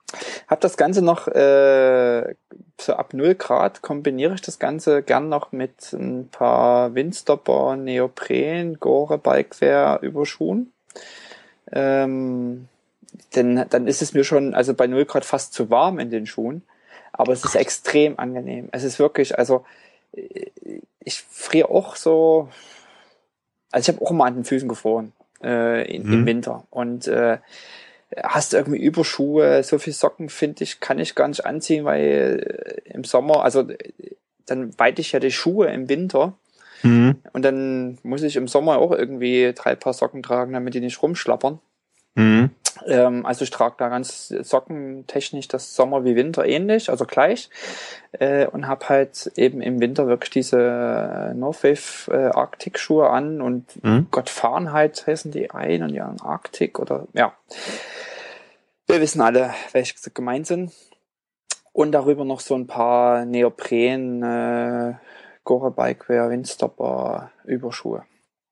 Hab 0.47 0.61
das 0.61 0.77
Ganze 0.77 1.01
noch 1.01 1.27
äh, 1.27 2.35
so 2.79 2.93
ab 2.93 3.13
0 3.13 3.35
Grad 3.35 3.81
kombiniere 3.81 4.33
ich 4.35 4.41
das 4.41 4.59
Ganze 4.59 5.01
gern 5.01 5.29
noch 5.29 5.51
mit 5.51 5.93
ein 5.93 6.27
paar 6.29 6.93
Windstopper, 6.93 7.77
Neopren, 7.77 8.79
Gore, 8.79 9.17
Bikewear, 9.17 10.01
Überschuhen. 10.01 10.71
Ähm, 11.71 12.67
denn 13.35 13.65
dann 13.69 13.87
ist 13.87 14.01
es 14.01 14.13
mir 14.13 14.23
schon, 14.23 14.53
also 14.53 14.73
bei 14.73 14.87
0 14.87 15.05
Grad 15.05 15.25
fast 15.25 15.53
zu 15.53 15.69
warm 15.69 15.99
in 15.99 16.09
den 16.09 16.27
Schuhen. 16.27 16.63
Aber 17.13 17.31
es 17.31 17.45
ist 17.45 17.55
extrem 17.55 18.19
angenehm. 18.19 18.67
Es 18.73 18.83
ist 18.83 18.99
wirklich, 18.99 19.37
also 19.37 19.63
ich 20.99 21.21
friere 21.29 21.69
auch 21.69 21.95
so, 21.95 22.49
also 23.71 23.89
ich 23.89 23.95
habe 23.95 24.05
auch 24.05 24.11
immer 24.11 24.25
an 24.25 24.35
den 24.35 24.43
Füßen 24.43 24.67
gefroren 24.67 25.13
äh, 25.43 25.89
in, 25.93 26.05
mhm. 26.05 26.13
im 26.13 26.25
Winter. 26.25 26.65
Und 26.69 27.07
äh, 27.07 27.37
hast 28.23 28.53
du 28.53 28.57
irgendwie 28.57 28.79
Überschuhe, 28.79 29.63
so 29.63 29.79
viel 29.79 29.93
Socken 29.93 30.29
finde 30.29 30.63
ich, 30.63 30.79
kann 30.79 30.99
ich 30.99 31.15
gar 31.15 31.27
nicht 31.27 31.45
anziehen, 31.45 31.85
weil 31.85 32.81
äh, 32.85 32.93
im 32.93 33.03
Sommer, 33.03 33.43
also 33.43 33.67
dann 34.45 34.77
weite 34.77 35.01
ich 35.01 35.11
ja 35.11 35.19
die 35.19 35.31
Schuhe 35.31 35.67
im 35.67 35.89
Winter 35.89 36.33
mhm. 36.83 37.15
und 37.33 37.43
dann 37.43 37.97
muss 38.03 38.23
ich 38.23 38.35
im 38.35 38.47
Sommer 38.47 38.77
auch 38.77 38.91
irgendwie 38.91 39.53
drei 39.55 39.75
Paar 39.75 39.93
Socken 39.93 40.23
tragen, 40.23 40.53
damit 40.53 40.73
die 40.73 40.81
nicht 40.81 41.01
rumschlappern. 41.01 41.59
Mhm. 42.15 42.51
Ähm, 42.85 43.25
also 43.25 43.43
ich 43.43 43.49
trage 43.49 43.75
da 43.77 43.89
ganz 43.89 44.27
sockentechnisch 44.27 45.47
das 45.47 45.75
Sommer 45.75 46.03
wie 46.03 46.15
Winter 46.15 46.45
ähnlich, 46.45 46.89
also 46.89 47.05
gleich. 47.05 47.49
Äh, 48.11 48.47
und 48.47 48.67
habe 48.67 48.89
halt 48.89 49.31
eben 49.35 49.61
im 49.61 49.79
Winter 49.79 50.07
wirklich 50.07 50.31
diese 50.31 51.33
Northwave 51.35 52.11
äh, 52.11 52.31
Arctic 52.35 52.79
Schuhe 52.79 53.09
an 53.09 53.41
und 53.41 53.83
mhm. 53.83 54.07
Gott 54.11 54.29
Fahrenheit 54.29 55.05
heißen 55.07 55.31
die 55.31 55.51
ein 55.51 55.83
und 55.83 55.89
ja 55.89 56.13
Arctic 56.21 56.79
oder 56.79 57.07
ja. 57.13 57.33
Wir 58.87 59.01
wissen 59.01 59.21
alle, 59.21 59.53
welche 59.71 59.95
gemeint 60.11 60.47
sind. 60.47 60.71
Und 61.73 61.91
darüber 61.91 62.23
noch 62.23 62.39
so 62.39 62.55
ein 62.55 62.67
paar 62.67 63.25
Neopren, 63.25 64.23
äh, 64.23 64.93
Gore 65.43 65.71
Bikewear, 65.71 66.29
Windstopper, 66.29 67.31
Überschuhe 67.43 68.05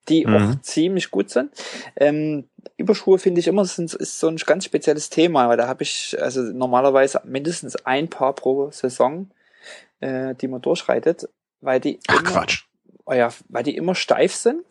die 0.08 0.26
mhm. 0.26 0.34
auch 0.34 0.60
ziemlich 0.62 1.10
gut 1.10 1.30
sind. 1.30 1.50
Ähm, 1.96 2.48
Überschuhe 2.76 3.18
finde 3.18 3.40
ich 3.40 3.46
immer 3.46 3.64
sind, 3.64 3.92
ist 3.94 4.18
so 4.18 4.28
ein 4.28 4.36
ganz 4.36 4.64
spezielles 4.64 5.10
Thema, 5.10 5.48
weil 5.48 5.56
da 5.56 5.68
habe 5.68 5.82
ich 5.82 6.16
also 6.20 6.42
normalerweise 6.42 7.20
mindestens 7.24 7.76
ein 7.84 8.08
Paar 8.08 8.34
pro 8.34 8.70
Saison, 8.70 9.30
äh, 10.00 10.34
die 10.34 10.48
man 10.48 10.60
durchreitet, 10.60 11.28
weil 11.60 11.80
die 11.80 12.00
Ach, 12.08 12.20
immer, 12.20 12.30
Quatsch. 12.30 12.64
Oh 13.06 13.12
ja, 13.12 13.30
weil 13.48 13.62
die 13.62 13.76
immer 13.76 13.94
steif 13.94 14.34
sind. 14.34 14.64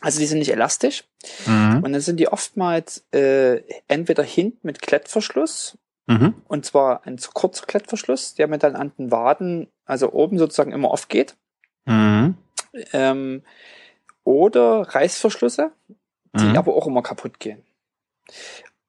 Also 0.00 0.20
die 0.20 0.26
sind 0.26 0.38
nicht 0.38 0.52
elastisch. 0.52 1.04
Mhm. 1.46 1.82
Und 1.82 1.92
dann 1.92 2.00
sind 2.00 2.20
die 2.20 2.28
oftmals 2.28 3.06
äh, 3.12 3.62
entweder 3.88 4.22
hinten 4.22 4.66
mit 4.66 4.82
Klettverschluss 4.82 5.78
mhm. 6.06 6.34
und 6.46 6.64
zwar 6.64 7.06
ein 7.06 7.18
zu 7.18 7.30
kurzer 7.32 7.66
Klettverschluss, 7.66 8.34
der 8.34 8.46
mir 8.46 8.58
dann 8.58 8.76
an 8.76 8.92
den 8.98 9.10
Waden, 9.10 9.68
also 9.84 10.12
oben 10.12 10.38
sozusagen 10.38 10.72
immer 10.72 10.90
aufgeht. 10.90 11.36
Mhm. 11.86 12.36
Ähm, 12.92 13.42
oder 14.26 14.80
Reißverschlüsse, 14.80 15.70
die 16.34 16.44
mhm. 16.44 16.56
aber 16.56 16.74
auch 16.74 16.86
immer 16.86 17.02
kaputt 17.02 17.38
gehen. 17.38 17.62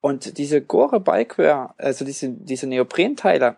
Und 0.00 0.36
diese 0.36 0.60
Gore 0.60 1.00
Bikewear, 1.00 1.74
also 1.78 2.04
diese, 2.04 2.28
diese 2.30 2.66
Neoprenteile, 2.66 3.56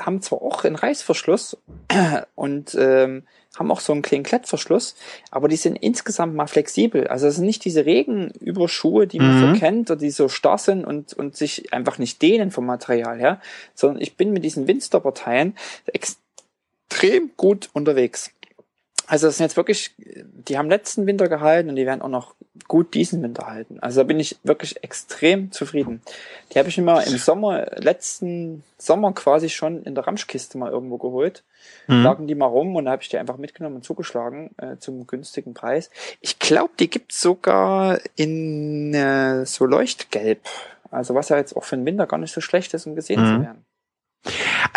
haben 0.00 0.22
zwar 0.22 0.42
auch 0.42 0.64
einen 0.64 0.76
Reißverschluss 0.76 1.56
und 2.34 2.76
ähm, 2.78 3.26
haben 3.56 3.70
auch 3.70 3.80
so 3.80 3.92
einen 3.92 4.02
kleinen 4.02 4.24
Klettverschluss, 4.24 4.94
aber 5.30 5.48
die 5.48 5.56
sind 5.56 5.76
insgesamt 5.76 6.34
mal 6.34 6.46
flexibel. 6.46 7.08
Also 7.08 7.26
es 7.26 7.36
sind 7.36 7.46
nicht 7.46 7.64
diese 7.64 7.84
Regenüberschuhe, 7.84 9.06
die 9.06 9.18
man 9.18 9.40
mhm. 9.40 9.54
so 9.54 9.60
kennt 9.60 9.90
oder 9.90 10.00
die 10.00 10.10
so 10.10 10.28
starr 10.28 10.58
sind 10.58 10.84
und, 10.84 11.14
und 11.14 11.36
sich 11.36 11.72
einfach 11.72 11.98
nicht 11.98 12.22
dehnen 12.22 12.50
vom 12.50 12.66
Material 12.66 13.18
her, 13.18 13.40
sondern 13.74 14.00
ich 14.00 14.16
bin 14.16 14.32
mit 14.32 14.44
diesen 14.44 14.68
Windstopper-Teilen 14.68 15.56
extrem 15.86 17.30
gut 17.36 17.70
unterwegs. 17.72 18.30
Also 19.08 19.26
das 19.26 19.38
sind 19.38 19.44
jetzt 19.44 19.56
wirklich, 19.56 19.94
die 19.96 20.58
haben 20.58 20.68
letzten 20.68 21.06
Winter 21.06 21.28
gehalten 21.28 21.70
und 21.70 21.76
die 21.76 21.86
werden 21.86 22.02
auch 22.02 22.08
noch 22.08 22.34
gut 22.68 22.92
diesen 22.92 23.22
Winter 23.22 23.46
halten. 23.46 23.78
Also 23.80 24.00
da 24.00 24.04
bin 24.04 24.20
ich 24.20 24.36
wirklich 24.44 24.84
extrem 24.84 25.50
zufrieden. 25.50 26.02
Die 26.52 26.58
habe 26.58 26.68
ich 26.68 26.76
mir 26.76 26.84
mal 26.84 27.00
im 27.00 27.16
Sommer, 27.16 27.68
letzten 27.76 28.64
Sommer 28.76 29.14
quasi 29.14 29.48
schon 29.48 29.82
in 29.84 29.94
der 29.94 30.06
Ramschkiste 30.06 30.58
mal 30.58 30.70
irgendwo 30.70 30.98
geholt. 30.98 31.42
Mhm. 31.86 32.02
Lagen 32.02 32.26
die 32.26 32.34
mal 32.34 32.46
rum 32.46 32.76
und 32.76 32.84
da 32.84 32.90
habe 32.90 33.02
ich 33.02 33.08
die 33.08 33.16
einfach 33.16 33.38
mitgenommen 33.38 33.76
und 33.76 33.82
zugeschlagen 33.82 34.50
äh, 34.58 34.76
zum 34.76 35.06
günstigen 35.06 35.54
Preis. 35.54 35.88
Ich 36.20 36.38
glaube, 36.38 36.74
die 36.78 36.90
gibt's 36.90 37.22
sogar 37.22 38.00
in 38.14 38.92
äh, 38.92 39.46
so 39.46 39.64
Leuchtgelb. 39.64 40.40
Also 40.90 41.14
was 41.14 41.30
ja 41.30 41.38
jetzt 41.38 41.56
auch 41.56 41.64
für 41.64 41.76
den 41.76 41.86
Winter 41.86 42.06
gar 42.06 42.18
nicht 42.18 42.34
so 42.34 42.42
schlecht 42.42 42.74
ist, 42.74 42.86
um 42.86 42.94
gesehen 42.94 43.22
mhm. 43.22 43.26
zu 43.26 43.42
werden. 43.42 43.64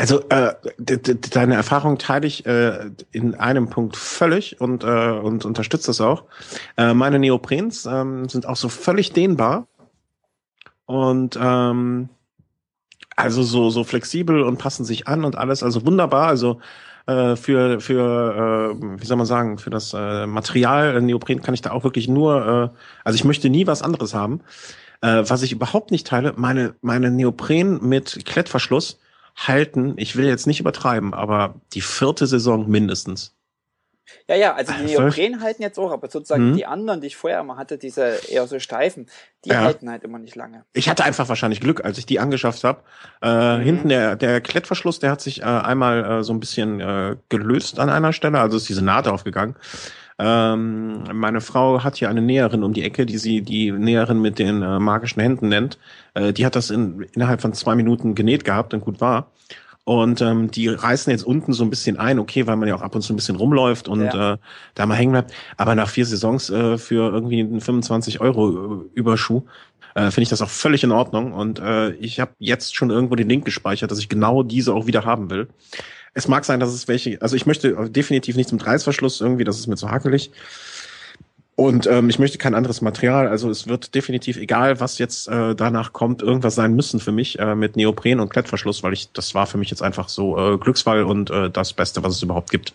Also 0.02 0.28
äh, 0.30 0.56
deine 0.80 1.54
Erfahrung 1.54 2.00
teile 2.00 2.26
ich 2.26 2.44
äh, 2.48 2.90
in 3.12 3.36
einem 3.36 3.70
Punkt 3.70 3.96
völlig 3.96 4.60
und, 4.60 4.84
äh, 4.84 4.88
und 4.88 5.46
unterstütze 5.46 5.88
das 5.88 6.02
auch. 6.02 6.24
Äh, 6.76 6.96
meine 6.96 7.20
Neoprens 7.20 7.86
ähm, 7.86 8.28
sind 8.28 8.48
auch 8.48 8.56
so 8.56 8.68
völlig 8.68 9.14
dehnbar 9.14 9.68
und 10.88 11.38
ähm, 11.40 12.10
also 13.16 13.44
so 13.44 13.70
so 13.70 13.84
flexibel 13.84 14.42
und 14.42 14.58
passen 14.58 14.86
sich 14.86 15.08
an 15.08 15.24
und 15.24 15.36
alles, 15.36 15.62
also 15.62 15.86
wunderbar. 15.86 16.30
Also 16.30 16.60
äh, 17.06 17.36
für 17.36 17.80
für 17.80 18.74
äh, 18.74 19.00
wie 19.00 19.06
soll 19.06 19.18
man 19.18 19.28
sagen 19.28 19.60
für 19.60 19.70
das 19.70 19.94
äh, 19.94 20.26
Material 20.26 20.96
äh, 20.96 21.02
Neopren 21.02 21.44
kann 21.44 21.54
ich 21.54 21.62
da 21.62 21.70
auch 21.70 21.84
wirklich 21.84 22.08
nur, 22.08 22.74
äh, 22.74 22.78
also 23.04 23.16
ich 23.16 23.24
möchte 23.24 23.52
nie 23.52 23.68
was 23.68 23.84
anderes 23.84 24.16
haben. 24.16 24.42
Äh, 25.02 25.26
was 25.28 25.44
ich 25.44 25.52
überhaupt 25.52 25.92
nicht 25.92 26.08
teile, 26.08 26.34
meine 26.38 26.74
meine 26.82 27.12
Neopren 27.12 27.88
mit 27.88 28.26
Klettverschluss 28.26 28.98
halten, 29.36 29.94
ich 29.98 30.16
will 30.16 30.26
jetzt 30.26 30.48
nicht 30.48 30.60
übertreiben, 30.60 31.14
aber 31.14 31.56
die 31.74 31.82
vierte 31.82 32.28
Saison 32.28 32.70
mindestens. 32.70 33.36
Ja, 34.28 34.36
ja, 34.36 34.54
also 34.54 34.74
die 34.74 34.94
Neopren 34.94 35.42
halten 35.42 35.62
jetzt 35.62 35.78
auch, 35.78 35.92
aber 35.92 36.10
sozusagen 36.10 36.52
mhm. 36.52 36.56
die 36.56 36.66
anderen, 36.66 37.02
die 37.02 37.08
ich 37.08 37.16
vorher 37.16 37.40
immer 37.40 37.58
hatte, 37.58 37.78
diese 37.78 38.20
eher 38.30 38.48
so 38.48 38.60
steifen, 38.60 39.08
die 39.46 39.50
ja. 39.50 39.62
halten 39.62 39.90
halt 39.90 40.04
immer 40.04 40.20
nicht 40.20 40.36
lange. 40.36 40.66
Ich 40.74 40.90
hatte 40.90 41.04
einfach 41.04 41.30
wahrscheinlich 41.30 41.62
Glück, 41.62 41.84
als 41.84 41.98
ich 41.98 42.06
die 42.06 42.20
angeschafft 42.20 42.64
habe. 42.64 42.82
Äh, 43.22 43.58
mhm. 43.58 43.62
Hinten 43.62 43.90
der, 43.90 44.16
der 44.16 44.42
Klettverschluss, 44.42 45.00
der 45.00 45.12
hat 45.12 45.22
sich 45.22 45.42
äh, 45.42 45.46
einmal 45.46 46.04
äh, 46.04 46.24
so 46.24 46.34
ein 46.34 46.40
bisschen 46.40 46.80
äh, 46.80 47.16
gelöst 47.30 47.80
an 47.80 47.90
einer 47.90 48.14
Stelle, 48.14 48.40
also 48.40 48.58
ist 48.58 48.70
diese 48.70 48.84
Naht 48.84 49.08
aufgegangen. 49.08 49.56
Ähm, 50.24 51.04
meine 51.14 51.42
Frau 51.42 51.84
hat 51.84 51.98
hier 51.98 52.10
eine 52.10 52.22
Näherin 52.22 52.64
um 52.64 52.74
die 52.74 52.84
Ecke, 52.84 53.08
die 53.08 53.18
sie 53.18 53.42
die 53.42 53.72
Näherin 53.72 54.22
mit 54.22 54.38
den 54.38 54.62
äh, 54.62 54.78
magischen 54.78 55.20
Händen 55.20 55.50
nennt. 55.50 55.80
Äh, 56.14 56.32
die 56.32 56.46
hat 56.46 56.56
das 56.56 56.70
in, 56.70 57.08
innerhalb 57.14 57.42
von 57.42 57.54
zwei 57.54 57.74
Minuten 57.74 58.14
genäht 58.14 58.46
gehabt 58.46 58.76
und 58.76 58.82
gut 58.82 59.02
war. 59.02 59.32
Und 59.84 60.22
ähm, 60.22 60.52
die 60.52 60.68
reißen 60.68 61.10
jetzt 61.10 61.24
unten 61.24 61.54
so 61.54 61.64
ein 61.64 61.72
bisschen 61.72 61.98
ein, 61.98 62.20
okay, 62.20 62.46
weil 62.46 62.56
man 62.56 62.70
ja 62.70 62.76
auch 62.76 62.84
ab 62.84 62.94
und 62.94 63.02
zu 63.02 63.14
ein 63.14 63.16
bisschen 63.16 63.36
rumläuft 63.36 63.88
und 63.88 64.04
ja. 64.04 64.34
äh, 64.34 64.38
da 64.76 64.86
mal 64.86 64.94
hängen 64.94 65.12
bleibt. 65.12 65.34
Aber 65.58 65.74
nach 65.74 65.90
vier 65.90 66.06
Saisons 66.06 66.52
äh, 66.52 66.78
für 66.78 67.12
irgendwie 67.12 67.40
einen 67.40 67.60
25 67.60 68.22
Euro 68.22 68.86
Überschuh 68.94 69.42
äh, 69.96 70.12
finde 70.12 70.22
ich 70.22 70.30
das 70.30 70.44
auch 70.44 70.50
völlig 70.50 70.84
in 70.84 70.92
Ordnung. 70.92 71.34
Und 71.34 71.60
äh, 71.60 71.94
ich 71.94 72.20
habe 72.20 72.34
jetzt 72.38 72.76
schon 72.76 72.92
irgendwo 72.92 73.16
den 73.16 73.28
Link 73.28 73.44
gespeichert, 73.44 73.90
dass 73.90 73.98
ich 73.98 74.08
genau 74.08 74.44
diese 74.44 74.72
auch 74.76 74.86
wieder 74.86 75.04
haben 75.04 75.32
will. 75.32 75.48
Es 76.14 76.28
mag 76.28 76.44
sein, 76.46 76.60
dass 76.60 76.74
es 76.74 76.88
welche, 76.88 77.22
also 77.22 77.36
ich 77.36 77.46
möchte 77.46 77.90
definitiv 77.90 78.36
nichts 78.36 78.52
mit 78.52 78.66
Reißverschluss 78.66 79.22
irgendwie, 79.22 79.44
das 79.44 79.58
ist 79.58 79.68
mir 79.68 79.78
zu 79.78 79.90
hakelig. 79.90 80.32
Und 81.56 81.86
ähm, 81.86 82.10
ich 82.10 82.18
möchte 82.18 82.40
kein 82.40 82.56
anderes 82.56 82.82
Material. 82.82 83.28
Also 83.28 83.50
es 83.50 83.68
wird 83.68 83.94
definitiv, 83.94 84.38
egal 84.38 84.80
was 84.80 84.98
jetzt 84.98 85.28
äh, 85.28 85.54
danach 85.54 85.94
kommt, 85.94 86.24
irgendwas 86.24 86.56
sein 86.56 86.74
müssen 86.74 87.00
für 87.00 87.12
mich 87.12 87.38
äh, 87.40 87.56
mit 87.56 87.76
Neopren 87.76 88.20
und 88.20 88.30
Klettverschluss, 88.30 88.82
weil 88.82 88.94
ich 88.94 89.12
das 89.12 89.36
war 89.36 89.46
für 89.46 89.60
mich 89.60 89.70
jetzt 89.70 89.84
einfach 89.84 90.10
so 90.10 90.38
äh, 90.38 90.58
Glücksfall 90.58 91.04
und 91.04 91.30
äh, 91.30 91.52
das 91.52 91.74
Beste, 91.74 92.04
was 92.04 92.16
es 92.16 92.24
überhaupt 92.24 92.50
gibt. 92.50 92.74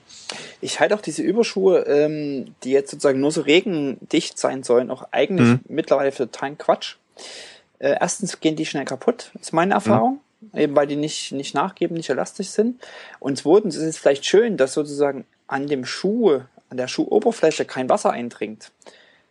Ich 0.60 0.78
halte 0.78 0.94
auch 0.94 1.00
diese 1.00 1.22
Überschuhe, 1.22 1.80
ähm, 1.80 2.54
die 2.62 2.70
jetzt 2.70 2.90
sozusagen 2.90 3.18
nur 3.18 3.32
so 3.32 3.40
regendicht 3.40 4.38
sein 4.38 4.62
sollen, 4.62 4.90
auch 4.90 5.08
eigentlich 5.10 5.48
mhm. 5.48 5.60
mittlerweile 5.68 6.12
für 6.12 6.30
totalen 6.30 6.56
Quatsch. 6.56 6.96
Äh, 7.78 7.96
erstens 8.00 8.40
gehen 8.40 8.56
die 8.56 8.66
schnell 8.66 8.84
kaputt, 8.84 9.32
ist 9.40 9.52
meine 9.52 9.74
Erfahrung. 9.74 10.14
Mhm 10.14 10.25
eben 10.54 10.76
weil 10.76 10.86
die 10.86 10.96
nicht, 10.96 11.32
nicht 11.32 11.54
nachgeben, 11.54 11.96
nicht 11.96 12.10
elastisch 12.10 12.48
sind. 12.48 12.80
Und 13.20 13.38
zweitens 13.38 13.76
ist 13.76 13.84
es 13.84 13.98
vielleicht 13.98 14.26
schön, 14.26 14.56
dass 14.56 14.74
sozusagen 14.74 15.24
an 15.46 15.66
dem 15.66 15.84
Schuh, 15.84 16.40
an 16.68 16.76
der 16.76 16.88
Schuhoberfläche 16.88 17.64
kein 17.64 17.88
Wasser 17.88 18.10
eindringt. 18.10 18.72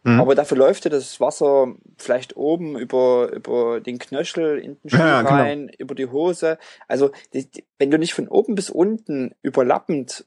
Mhm. 0.03 0.19
Aber 0.19 0.35
dafür 0.35 0.57
läuft 0.57 0.85
ja 0.85 0.91
das 0.91 1.19
Wasser 1.19 1.73
vielleicht 1.97 2.37
oben 2.37 2.77
über, 2.77 3.31
über 3.33 3.81
den 3.81 3.97
Knöchel 3.97 4.59
in 4.59 4.77
den 4.83 4.89
Schuh 4.89 4.97
ja, 4.97 5.21
genau. 5.21 5.33
rein, 5.33 5.59
genau. 5.67 5.73
über 5.79 5.95
die 5.95 6.07
Hose. 6.07 6.57
Also 6.87 7.11
die, 7.33 7.49
die, 7.49 7.63
wenn 7.79 7.91
du 7.91 7.97
nicht 7.97 8.13
von 8.13 8.27
oben 8.27 8.55
bis 8.55 8.69
unten 8.69 9.33
überlappend 9.41 10.25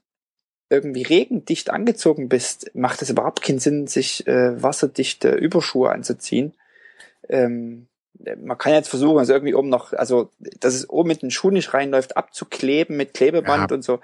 irgendwie 0.69 1.01
regendicht 1.01 1.71
angezogen 1.71 2.29
bist, 2.29 2.71
macht 2.75 3.01
es 3.01 3.09
überhaupt 3.09 3.41
keinen 3.41 3.59
Sinn, 3.59 3.87
sich 3.87 4.27
äh, 4.27 4.61
wasserdichte 4.61 5.31
Überschuhe 5.31 5.91
anzuziehen. 5.91 6.53
Ähm, 7.27 7.87
man 8.37 8.57
kann 8.57 8.73
jetzt 8.73 8.89
versuchen, 8.89 9.17
also 9.17 9.33
irgendwie 9.33 9.55
oben 9.55 9.69
noch, 9.69 9.93
also 9.93 10.29
dass 10.59 10.73
es 10.73 10.89
oben 10.89 11.07
mit 11.07 11.21
den 11.21 11.31
Schuh 11.31 11.51
nicht 11.51 11.73
reinläuft, 11.73 12.17
abzukleben 12.17 12.97
mit 12.97 13.13
Klebeband 13.13 13.71
ja. 13.71 13.75
und 13.75 13.83
so. 13.83 13.99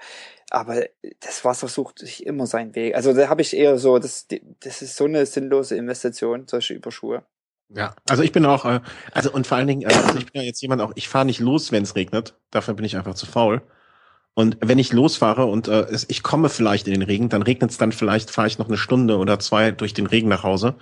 Aber 0.50 0.84
das 1.20 1.44
Wasser 1.44 1.68
sucht 1.68 1.98
sich 1.98 2.24
immer 2.24 2.46
seinen 2.46 2.74
Weg. 2.74 2.94
Also 2.94 3.12
da 3.12 3.28
habe 3.28 3.42
ich 3.42 3.54
eher 3.54 3.78
so, 3.78 3.98
das, 3.98 4.26
das 4.60 4.82
ist 4.82 4.96
so 4.96 5.04
eine 5.04 5.26
sinnlose 5.26 5.76
Investition, 5.76 6.46
solche 6.46 6.74
Überschuhe. 6.74 7.24
Ja, 7.68 7.96
also 8.08 8.22
ich 8.22 8.32
bin 8.32 8.46
auch, 8.46 8.64
äh, 8.64 8.80
also 9.12 9.32
und 9.32 9.46
vor 9.46 9.58
allen 9.58 9.66
Dingen, 9.66 9.82
äh, 9.82 9.92
also 9.92 10.18
ich 10.18 10.30
bin 10.32 10.40
ja 10.40 10.46
jetzt 10.46 10.62
jemand 10.62 10.80
auch, 10.82 10.92
ich 10.94 11.08
fahre 11.08 11.26
nicht 11.26 11.40
los, 11.40 11.72
wenn 11.72 11.82
es 11.82 11.96
regnet. 11.96 12.34
Dafür 12.50 12.74
bin 12.74 12.84
ich 12.84 12.96
einfach 12.96 13.14
zu 13.14 13.26
faul. 13.26 13.62
Und 14.34 14.58
wenn 14.60 14.78
ich 14.78 14.92
losfahre 14.92 15.46
und 15.46 15.66
äh, 15.66 15.86
ich 16.08 16.22
komme 16.22 16.48
vielleicht 16.48 16.86
in 16.86 16.92
den 16.92 17.02
Regen, 17.02 17.28
dann 17.28 17.42
regnet 17.42 17.70
es 17.70 17.78
dann 17.78 17.90
vielleicht, 17.90 18.30
fahre 18.30 18.46
ich 18.46 18.58
noch 18.58 18.68
eine 18.68 18.76
Stunde 18.76 19.16
oder 19.16 19.38
zwei 19.38 19.72
durch 19.72 19.94
den 19.94 20.06
Regen 20.06 20.28
nach 20.28 20.42
Hause. 20.42 20.74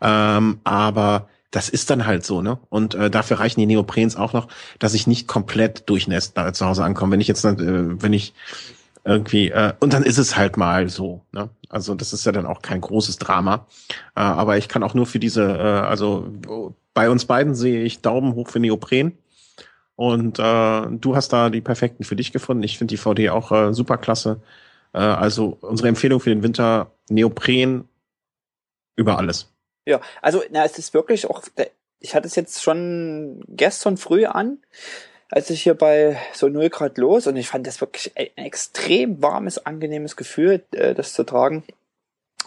Ähm, 0.00 0.60
aber 0.64 1.28
das 1.52 1.68
ist 1.68 1.90
dann 1.90 2.06
halt 2.06 2.24
so, 2.24 2.42
ne? 2.42 2.58
Und 2.70 2.94
äh, 2.94 3.10
dafür 3.10 3.38
reichen 3.38 3.60
die 3.60 3.66
Neoprens 3.66 4.16
auch 4.16 4.32
noch, 4.32 4.48
dass 4.78 4.94
ich 4.94 5.06
nicht 5.06 5.28
komplett 5.28 5.88
durchnässt 5.88 6.36
da 6.36 6.52
zu 6.52 6.66
Hause 6.66 6.82
ankomme. 6.82 7.12
Wenn 7.12 7.20
ich 7.20 7.28
jetzt, 7.28 7.44
äh, 7.44 7.54
wenn 7.56 8.12
ich 8.12 8.34
irgendwie, 9.04 9.50
äh, 9.50 9.74
und 9.78 9.92
dann 9.92 10.02
ist 10.02 10.18
es 10.18 10.36
halt 10.36 10.56
mal 10.56 10.88
so, 10.88 11.22
ne? 11.30 11.50
Also 11.68 11.94
das 11.94 12.12
ist 12.12 12.24
ja 12.24 12.32
dann 12.32 12.46
auch 12.46 12.62
kein 12.62 12.80
großes 12.80 13.18
Drama. 13.18 13.66
Äh, 14.16 14.20
aber 14.20 14.56
ich 14.56 14.68
kann 14.68 14.82
auch 14.82 14.94
nur 14.94 15.06
für 15.06 15.18
diese, 15.18 15.42
äh, 15.42 15.86
also 15.86 16.32
bei 16.94 17.10
uns 17.10 17.26
beiden 17.26 17.54
sehe 17.54 17.84
ich 17.84 18.00
Daumen 18.00 18.34
hoch 18.34 18.48
für 18.48 18.60
Neopren. 18.60 19.18
Und 19.94 20.38
äh, 20.38 20.86
du 20.90 21.16
hast 21.16 21.32
da 21.34 21.50
die 21.50 21.60
perfekten 21.60 22.04
für 22.04 22.16
dich 22.16 22.32
gefunden. 22.32 22.62
Ich 22.62 22.78
finde 22.78 22.92
die 22.92 22.98
VD 22.98 23.28
auch 23.30 23.52
äh, 23.52 23.74
super 23.74 23.98
klasse. 23.98 24.40
Äh, 24.94 24.98
also 24.98 25.58
unsere 25.60 25.88
Empfehlung 25.88 26.20
für 26.20 26.30
den 26.30 26.42
Winter, 26.42 26.92
Neopren 27.10 27.84
über 28.96 29.18
alles. 29.18 29.51
Ja, 29.86 30.00
also 30.20 30.42
na, 30.50 30.64
es 30.64 30.78
ist 30.78 30.94
wirklich 30.94 31.28
auch, 31.28 31.42
ich 31.98 32.14
hatte 32.14 32.26
es 32.26 32.36
jetzt 32.36 32.62
schon 32.62 33.42
gestern 33.48 33.96
früh 33.96 34.26
an, 34.26 34.58
als 35.28 35.50
ich 35.50 35.62
hier 35.62 35.74
bei 35.74 36.18
so 36.34 36.48
0 36.48 36.68
Grad 36.68 36.98
los 36.98 37.26
und 37.26 37.36
ich 37.36 37.48
fand 37.48 37.66
das 37.66 37.80
wirklich 37.80 38.12
ein 38.16 38.44
extrem 38.44 39.22
warmes, 39.22 39.64
angenehmes 39.64 40.16
Gefühl, 40.16 40.62
äh, 40.72 40.94
das 40.94 41.14
zu 41.14 41.24
tragen. 41.24 41.64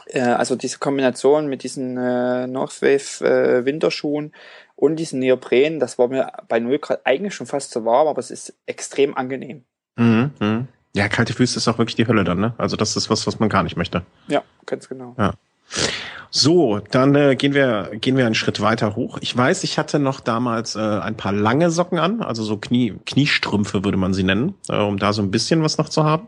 Äh, 0.08 0.22
also 0.22 0.56
diese 0.56 0.78
Kombination 0.78 1.48
mit 1.48 1.64
diesen 1.64 1.98
äh, 1.98 2.48
Northwave 2.48 3.26
äh, 3.26 3.66
Winterschuhen 3.66 4.34
und 4.76 4.98
diesen 4.98 5.20
Neopren, 5.20 5.80
das 5.80 5.98
war 5.98 6.08
mir 6.08 6.32
bei 6.48 6.60
0 6.60 6.80
Grad 6.80 7.02
eigentlich 7.06 7.34
schon 7.34 7.48
fast 7.48 7.72
zu 7.72 7.86
warm, 7.86 8.08
aber 8.08 8.20
es 8.20 8.32
ist 8.32 8.54
extrem 8.66 9.16
angenehm. 9.18 9.64
Mhm, 9.98 10.32
mh. 10.40 10.68
Ja, 10.94 11.10
kalte 11.10 11.34
Füße 11.34 11.58
ist 11.58 11.68
auch 11.68 11.78
wirklich 11.78 11.96
die 11.96 12.08
Hölle 12.08 12.24
dann, 12.24 12.40
ne? 12.40 12.54
Also 12.58 12.78
das 12.78 12.96
ist 12.96 13.10
was, 13.10 13.28
was 13.28 13.40
man 13.40 13.50
gar 13.50 13.64
nicht 13.64 13.76
möchte. 13.76 14.04
Ja, 14.28 14.44
ganz 14.66 14.88
genau. 14.88 15.14
Ja. 15.18 15.34
So, 16.38 16.80
dann 16.92 17.16
äh, 17.16 17.38
gehen 17.38 17.54
wir 17.54 17.92
gehen 18.02 18.18
wir 18.18 18.26
einen 18.26 18.36
Schritt 18.36 18.60
weiter 18.60 18.98
hoch. 18.98 19.20
Ich 19.22 19.36
weiß, 19.36 19.64
ich 19.64 19.78
hatte 19.78 20.00
noch 20.00 20.20
damals 20.20 20.76
äh, 20.76 20.80
ein 20.80 21.16
paar 21.16 21.32
lange 21.32 21.72
Socken 21.72 21.98
an, 21.98 22.22
also 22.22 22.44
so 22.44 22.58
Knie 22.58 22.94
Kniestrümpfe 23.06 23.86
würde 23.86 23.98
man 23.98 24.14
sie 24.14 24.24
nennen, 24.24 24.54
äh, 24.68 24.76
um 24.76 25.00
da 25.00 25.14
so 25.14 25.22
ein 25.22 25.32
bisschen 25.32 25.64
was 25.64 25.78
noch 25.78 25.88
zu 25.88 26.04
haben. 26.04 26.28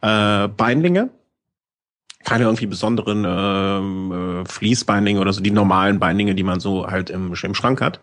Äh, 0.00 0.48
Beinlinge, 0.48 1.10
keine 2.24 2.44
irgendwie 2.44 2.66
besonderen 2.66 3.24
äh, 3.24 4.40
äh, 4.40 4.44
Fließbeinlinge 4.46 5.20
oder 5.20 5.32
so, 5.32 5.42
die 5.42 5.50
normalen 5.50 5.98
Beinlinge, 5.98 6.34
die 6.34 6.42
man 6.42 6.60
so 6.60 6.86
halt 6.86 7.10
im, 7.10 7.34
im 7.34 7.54
Schrank 7.54 7.82
hat. 7.82 8.00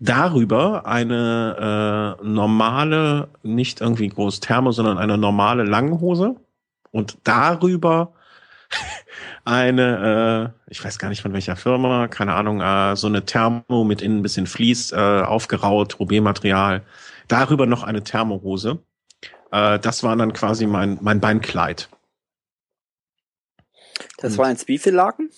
Darüber 0.00 0.86
eine 0.86 2.18
äh, 2.20 2.26
normale, 2.26 3.28
nicht 3.42 3.80
irgendwie 3.80 4.08
groß 4.08 4.40
Thermo, 4.40 4.72
sondern 4.72 4.98
eine 4.98 5.16
normale 5.16 5.62
Langhose 5.62 6.34
und 6.90 7.18
darüber 7.22 8.12
eine, 9.44 10.52
äh, 10.66 10.70
ich 10.70 10.84
weiß 10.84 10.98
gar 10.98 11.08
nicht 11.08 11.22
von 11.22 11.32
welcher 11.32 11.56
Firma, 11.56 12.08
keine 12.08 12.34
Ahnung, 12.34 12.60
äh, 12.60 12.96
so 12.96 13.06
eine 13.06 13.24
Thermo 13.24 13.84
mit 13.84 14.02
innen 14.02 14.18
ein 14.18 14.22
bisschen 14.22 14.46
Vlies, 14.46 14.92
äh, 14.92 14.96
aufgeraut, 14.96 15.96
Robé-Material. 15.96 16.82
Darüber 17.28 17.66
noch 17.66 17.82
eine 17.82 18.02
Thermohose. 18.02 18.78
Äh, 19.52 19.78
das 19.78 20.02
war 20.02 20.16
dann 20.16 20.32
quasi 20.32 20.66
mein, 20.66 20.98
mein 21.00 21.20
Beinkleid. 21.20 21.88
Das 24.18 24.38
wie 24.68 24.78
viele 24.78 24.96
Lagen? 24.96 25.30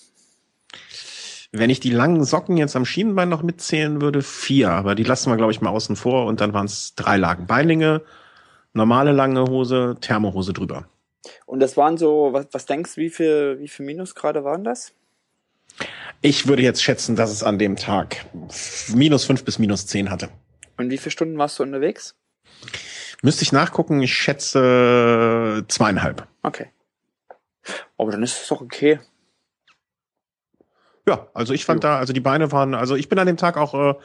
Wenn 1.51 1.69
ich 1.69 1.79
die 1.79 1.89
langen 1.89 2.23
Socken 2.23 2.57
jetzt 2.57 2.75
am 2.75 2.85
Schienenbein 2.85 3.29
noch 3.29 3.41
mitzählen 3.41 4.01
würde, 4.01 4.21
vier, 4.21 4.69
aber 4.69 4.93
die 4.93 5.03
lassen 5.03 5.31
wir, 5.31 5.37
glaube 5.37 5.51
ich, 5.51 5.61
mal 5.61 5.71
außen 5.71 5.95
vor 5.95 6.25
und 6.25 6.41
dann 6.41 6.53
waren 6.53 6.67
es 6.67 6.93
drei 6.95 7.17
Lagen. 7.17 7.47
Beinlinge, 7.47 8.03
normale 8.73 9.11
lange 9.11 9.45
Hose, 9.45 9.97
Thermohose 9.99 10.53
drüber. 10.53 10.87
Und 11.45 11.59
das 11.59 11.77
waren 11.77 11.97
so, 11.97 12.29
was, 12.31 12.47
was 12.51 12.65
denkst 12.65 12.95
du, 12.95 13.01
wie 13.01 13.09
viel, 13.09 13.59
wie 13.59 13.67
viel 13.67 13.85
Minusgrade 13.85 14.43
waren 14.43 14.63
das? 14.63 14.93
Ich 16.21 16.47
würde 16.47 16.63
jetzt 16.63 16.83
schätzen, 16.83 17.15
dass 17.15 17.31
es 17.31 17.43
an 17.43 17.59
dem 17.59 17.75
Tag 17.75 18.25
minus 18.93 19.25
fünf 19.25 19.43
bis 19.45 19.59
minus 19.59 19.87
zehn 19.87 20.09
hatte. 20.09 20.29
Und 20.77 20.89
wie 20.89 20.97
viele 20.97 21.11
Stunden 21.11 21.37
warst 21.37 21.59
du 21.59 21.63
unterwegs? 21.63 22.15
Müsste 23.21 23.43
ich 23.43 23.51
nachgucken, 23.51 24.01
ich 24.01 24.13
schätze 24.13 25.65
zweieinhalb. 25.67 26.27
Okay. 26.43 26.67
Aber 27.97 28.11
dann 28.11 28.23
ist 28.23 28.41
es 28.41 28.47
doch 28.47 28.61
okay. 28.61 28.99
Ja, 31.07 31.27
also 31.33 31.53
ich 31.53 31.65
fand 31.65 31.83
ja. 31.83 31.91
da, 31.91 31.99
also 31.99 32.13
die 32.13 32.19
Beine 32.19 32.51
waren, 32.51 32.73
also 32.73 32.95
ich 32.95 33.09
bin 33.09 33.19
an 33.19 33.27
dem 33.27 33.37
Tag 33.37 33.57
auch 33.57 33.73
äh, 33.73 33.95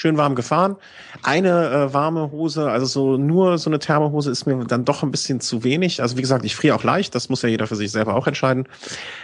schön 0.00 0.16
warm 0.16 0.34
gefahren. 0.34 0.76
Eine 1.22 1.68
äh, 1.68 1.92
warme 1.92 2.30
Hose, 2.30 2.70
also 2.70 2.86
so 2.86 3.16
nur 3.18 3.58
so 3.58 3.68
eine 3.68 3.78
Thermohose 3.78 4.30
ist 4.30 4.46
mir 4.46 4.64
dann 4.64 4.86
doch 4.86 5.02
ein 5.02 5.10
bisschen 5.10 5.40
zu 5.40 5.62
wenig. 5.62 6.00
Also 6.00 6.16
wie 6.16 6.22
gesagt, 6.22 6.42
ich 6.46 6.56
friere 6.56 6.74
auch 6.74 6.84
leicht, 6.84 7.14
das 7.14 7.28
muss 7.28 7.42
ja 7.42 7.50
jeder 7.50 7.66
für 7.66 7.76
sich 7.76 7.90
selber 7.90 8.14
auch 8.14 8.26
entscheiden. 8.26 8.66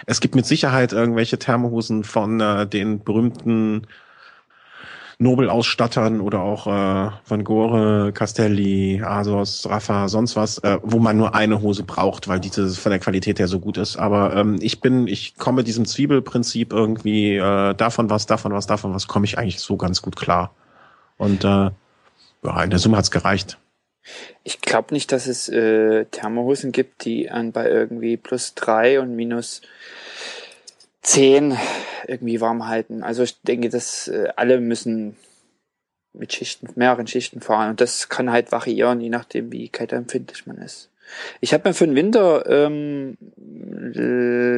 Es 0.04 0.20
gibt 0.20 0.34
mit 0.34 0.44
Sicherheit 0.44 0.92
irgendwelche 0.92 1.38
Thermohosen 1.38 2.04
von 2.04 2.40
äh, 2.40 2.66
den 2.66 3.02
berühmten 3.02 3.86
Nobelausstattern 5.18 6.20
oder 6.20 6.40
auch 6.40 6.66
äh, 6.66 7.10
Van 7.26 7.42
Gore, 7.42 8.12
Castelli, 8.12 9.02
Asos, 9.02 9.66
Rafa, 9.66 10.08
sonst 10.08 10.36
was, 10.36 10.58
äh, 10.58 10.78
wo 10.82 10.98
man 10.98 11.16
nur 11.16 11.34
eine 11.34 11.62
Hose 11.62 11.84
braucht, 11.84 12.28
weil 12.28 12.38
diese 12.38 12.68
von 12.68 12.90
der 12.90 12.98
Qualität 12.98 13.38
her 13.38 13.48
so 13.48 13.60
gut 13.60 13.78
ist. 13.78 13.96
Aber 13.96 14.36
ähm, 14.36 14.58
ich 14.60 14.82
bin, 14.82 15.06
ich 15.06 15.38
komme 15.38 15.64
diesem 15.64 15.86
Zwiebelprinzip 15.86 16.70
irgendwie 16.70 17.36
äh, 17.36 17.74
davon 17.74 18.10
was, 18.10 18.26
davon 18.26 18.52
was, 18.52 18.66
davon 18.66 18.92
was, 18.92 19.08
komme 19.08 19.24
ich 19.24 19.38
eigentlich 19.38 19.60
so 19.60 19.78
ganz 19.78 20.02
gut 20.02 20.16
klar. 20.16 20.52
Und 21.18 21.44
äh, 21.44 21.70
ja, 22.42 22.62
in 22.62 22.70
der 22.70 22.78
Summe 22.78 22.96
hat's 22.96 23.10
gereicht. 23.10 23.58
Ich 24.44 24.60
glaube 24.60 24.94
nicht, 24.94 25.10
dass 25.10 25.26
es 25.26 25.48
äh, 25.48 26.04
Thermohosen 26.06 26.72
gibt, 26.72 27.04
die 27.04 27.30
an 27.30 27.52
bei 27.52 27.68
irgendwie 27.68 28.16
plus 28.16 28.54
drei 28.54 29.00
und 29.00 29.16
minus 29.16 29.62
zehn 31.02 31.56
irgendwie 32.06 32.40
warm 32.40 32.68
halten. 32.68 33.02
Also 33.02 33.22
ich 33.22 33.40
denke, 33.42 33.68
dass 33.68 34.08
äh, 34.08 34.28
alle 34.36 34.60
müssen 34.60 35.16
mit 36.12 36.32
Schichten, 36.32 36.68
mehreren 36.76 37.06
Schichten 37.06 37.40
fahren 37.40 37.70
und 37.70 37.80
das 37.80 38.08
kann 38.08 38.30
halt 38.30 38.52
variieren, 38.52 39.00
je 39.00 39.10
nachdem, 39.10 39.52
wie 39.52 39.68
kälteempfindlich 39.68 40.46
man 40.46 40.58
ist. 40.58 40.90
Ich 41.40 41.52
habe 41.52 41.68
mir 41.68 41.74
für 41.74 41.86
den 41.86 41.94
Winter 41.94 42.46
ähm, 42.48 43.16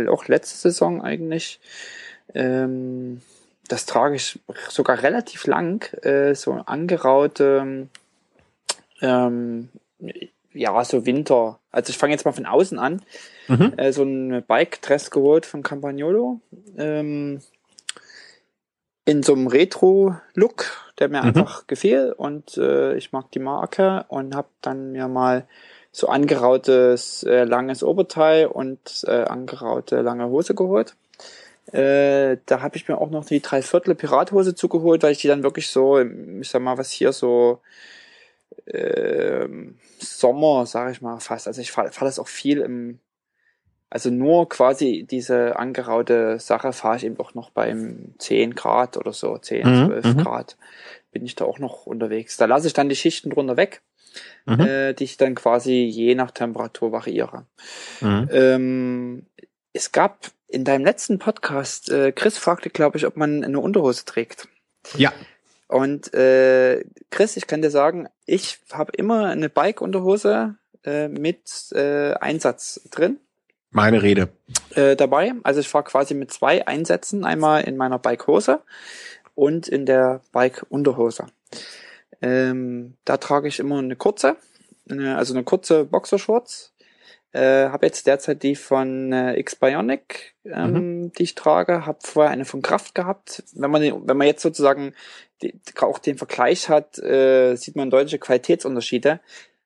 auch 0.09 0.29
letzte 0.29 0.57
Saison 0.57 1.03
eigentlich 1.03 1.61
ähm, 2.35 3.21
das 3.69 3.87
trage 3.87 4.16
ich 4.16 4.41
sogar 4.69 5.03
relativ 5.03 5.47
lang, 5.47 5.85
äh, 6.03 6.35
so 6.35 6.53
angeraute, 6.53 7.89
ähm, 9.01 9.69
ja, 10.53 10.85
so 10.85 11.07
Winter. 11.07 11.61
Also 11.71 11.91
ich 11.91 11.99
fange 11.99 12.12
jetzt 12.12 12.25
mal 12.25 12.33
von 12.33 12.47
außen 12.47 12.79
an. 12.79 13.03
Mhm. 13.47 13.75
Äh, 13.77 13.93
so 13.93 14.03
ein 14.03 14.43
Bike-Dress 14.47 15.11
geholt 15.11 15.47
von 15.47 15.62
Campagnolo. 15.62 16.41
Ähm, 16.77 17.41
in 19.05 19.23
so 19.23 19.33
einem 19.33 19.47
Retro-Look, 19.47 20.66
der 20.99 21.09
mir 21.09 21.23
mhm. 21.23 21.29
einfach 21.29 21.66
gefiel 21.66 22.12
und 22.16 22.59
äh, 22.59 22.95
ich 22.97 23.12
mag 23.12 23.31
die 23.33 23.39
Marke 23.39 24.05
und 24.09 24.35
habe 24.35 24.49
dann 24.61 24.93
mir 24.93 25.09
mal 25.09 25.47
so 25.93 26.09
angerautes 26.09 27.23
äh, 27.23 27.45
langes 27.45 27.83
Oberteil 27.83 28.47
und 28.47 29.05
äh, 29.07 29.25
angeraute 29.25 30.03
lange 30.03 30.29
Hose 30.29 30.55
geholt. 30.55 30.95
Äh, 31.73 32.39
da 32.47 32.62
habe 32.62 32.77
ich 32.77 32.89
mir 32.89 32.99
auch 32.99 33.11
noch 33.11 33.27
die 33.27 33.41
Dreiviertel 33.41 33.95
Pirathose 33.95 34.55
zugeholt, 34.55 35.03
weil 35.03 35.12
ich 35.12 35.19
die 35.19 35.29
dann 35.29 35.43
wirklich 35.43 35.69
so, 35.69 36.01
ich 36.01 36.49
sag 36.49 36.62
mal, 36.62 36.79
was 36.79 36.91
hier 36.91 37.12
so 37.12 37.61
äh, 38.66 39.47
Sommer, 39.99 40.66
sage 40.66 40.93
ich 40.93 41.03
mal 41.03 41.21
fast. 41.21 41.47
Also 41.47 41.61
ich 41.61 41.71
fahre 41.71 41.93
fahr 41.93 42.07
das 42.07 42.19
auch 42.19 42.29
viel 42.29 42.61
im, 42.61 43.01
also 43.91 44.11
nur 44.11 44.49
quasi 44.49 45.07
diese 45.09 45.59
angeraute 45.59 46.39
Sache 46.39 46.73
fahre 46.73 46.97
ich 46.97 47.05
eben 47.05 47.19
auch 47.19 47.35
noch 47.35 47.51
beim 47.51 48.14
10 48.19 48.55
Grad 48.55 48.97
oder 48.97 49.12
so, 49.12 49.37
10, 49.39 49.66
mhm, 49.66 49.87
12 49.87 50.05
mhm. 50.05 50.16
Grad 50.19 50.57
bin 51.11 51.25
ich 51.25 51.35
da 51.35 51.45
auch 51.45 51.59
noch 51.59 51.87
unterwegs. 51.87 52.37
Da 52.37 52.45
lasse 52.45 52.66
ich 52.66 52.73
dann 52.73 52.89
die 52.89 52.97
Schichten 52.97 53.31
drunter 53.31 53.57
weg, 53.57 53.83
mhm. 54.47 54.61
äh, 54.61 54.93
die 54.93 55.05
ich 55.05 55.16
dann 55.16 55.35
quasi 55.35 55.73
je 55.85 56.14
nach 56.14 56.31
Temperatur 56.31 56.93
variiere. 56.93 57.47
Mhm. 58.01 58.29
Ähm, 58.31 59.27
es 59.73 59.93
gab 59.93 60.31
in 60.49 60.65
deinem 60.65 60.85
letzten 60.85 61.19
Podcast, 61.19 61.91
äh, 61.91 62.13
Chris 62.13 62.39
fragte, 62.39 62.71
glaube 62.71 62.97
ich, 62.97 63.07
ob 63.07 63.17
man 63.17 63.45
eine 63.45 63.61
Unterhose 63.61 64.05
trägt. 64.05 64.49
Ja. 64.97 65.13
Und 65.69 66.15
äh, 66.15 66.85
Chris, 67.11 67.37
ich 67.37 67.47
kann 67.47 67.61
dir 67.61 67.71
sagen, 67.71 68.09
ich 68.25 68.59
habe 68.73 68.93
immer 68.97 69.27
eine 69.27 69.51
Bike-Unterhose 69.51 70.57
äh, 70.85 71.09
mit 71.09 71.71
äh, 71.73 72.15
Einsatz 72.15 72.81
drin. 72.91 73.19
Meine 73.71 74.03
Rede. 74.03 74.31
Äh, 74.75 74.97
dabei. 74.97 75.35
Also 75.43 75.61
ich 75.61 75.69
fahre 75.69 75.85
quasi 75.85 76.15
mit 76.15 76.33
zwei 76.33 76.67
Einsätzen, 76.67 77.27
einmal 77.27 77.65
in 77.65 77.77
meiner 77.77 77.99
Bike-Hose 77.99 78.63
und 79.35 79.69
in 79.69 79.85
der 79.85 80.23
Bike-Unterhose. 80.33 81.27
Ähm, 82.23 82.97
da 83.05 83.19
trage 83.19 83.49
ich 83.49 83.59
immer 83.59 83.79
eine 83.79 83.97
kurze, 83.97 84.37
eine, 84.91 85.19
also 85.19 85.35
eine 85.35 85.45
kurze 85.45 85.85
Boxershorts 85.85 86.73
äh, 87.33 87.68
habe 87.68 87.87
jetzt 87.87 88.07
derzeit 88.07 88.43
die 88.43 88.57
von 88.57 89.12
äh, 89.12 89.39
X-Bionic, 89.39 90.35
ähm, 90.45 90.72
mhm. 90.72 91.12
die 91.12 91.24
ich 91.24 91.35
trage. 91.35 91.85
Habe 91.85 91.99
vorher 92.03 92.33
eine 92.33 92.45
von 92.45 92.62
Kraft 92.62 92.95
gehabt. 92.95 93.45
Wenn 93.55 93.70
man, 93.70 93.83
wenn 93.83 94.16
man 94.16 94.26
jetzt 94.26 94.43
sozusagen 94.43 94.95
die, 95.43 95.55
auch 95.81 95.99
den 95.99 96.16
Vergleich 96.16 96.68
hat, 96.68 96.99
äh, 96.99 97.55
sieht 97.57 97.76
man 97.76 97.91
deutliche 97.91 98.18
Qualitätsunterschiede. 98.18 99.20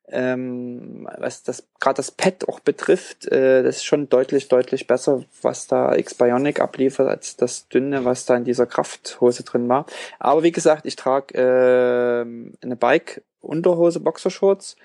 Ähm, 0.09 1.09
was 1.17 1.43
das 1.43 1.67
gerade 1.81 1.97
das 1.97 2.11
Pad 2.11 2.47
auch 2.47 2.61
betrifft, 2.61 3.27
äh, 3.29 3.63
das 3.63 3.77
ist 3.77 3.85
schon 3.85 4.11
deutlich, 4.11 4.49
deutlich 4.49 4.87
besser, 4.87 5.25
was 5.41 5.69
da 5.69 5.95
X-Bionic 5.95 6.61
abliefert, 6.61 7.09
als 7.09 7.37
das 7.37 7.69
dünne, 7.69 8.05
was 8.05 8.27
da 8.27 8.37
in 8.37 8.45
dieser 8.45 8.67
Krafthose 8.67 9.45
drin 9.45 9.69
war. 9.69 9.87
Aber 10.19 10.43
wie 10.43 10.53
gesagt, 10.53 10.85
ich 10.85 10.97
trage 10.97 11.35
äh, 11.35 12.21
eine 12.63 12.77
Bike-Unterhose, 12.77 14.01
Boxershorts, 14.01 14.77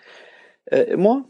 äh, 0.65 0.83
immer 0.83 1.25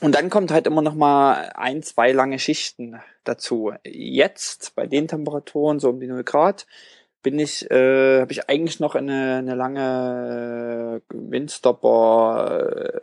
und 0.00 0.14
dann 0.14 0.30
kommt 0.30 0.50
halt 0.50 0.66
immer 0.66 0.82
noch 0.82 0.94
mal 0.94 1.50
ein, 1.54 1.82
zwei 1.82 2.12
lange 2.12 2.38
Schichten 2.38 3.00
dazu. 3.24 3.72
Jetzt 3.84 4.74
bei 4.74 4.86
den 4.86 5.08
Temperaturen 5.08 5.80
so 5.80 5.90
um 5.90 6.00
die 6.00 6.06
0 6.06 6.24
Grad 6.24 6.66
bin 7.22 7.38
ich, 7.38 7.70
äh, 7.70 8.20
habe 8.20 8.32
ich 8.32 8.48
eigentlich 8.48 8.80
noch 8.80 8.94
eine, 8.94 9.36
eine 9.36 9.54
lange 9.54 11.00
äh, 11.10 11.14
Windstopper, 11.14 12.58
äh, 12.58 13.00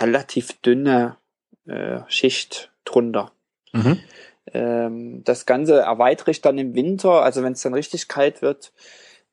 relativ 0.00 0.60
dünne 0.62 1.16
äh, 1.66 2.00
Schicht 2.08 2.72
drunter. 2.84 3.32
Mhm. 3.72 4.00
Ähm, 4.52 5.24
das 5.24 5.46
Ganze 5.46 5.80
erweitere 5.80 6.32
ich 6.32 6.40
dann 6.40 6.58
im 6.58 6.74
Winter, 6.74 7.22
also 7.22 7.42
wenn 7.42 7.52
es 7.52 7.62
dann 7.62 7.74
richtig 7.74 8.08
kalt 8.08 8.42
wird, 8.42 8.72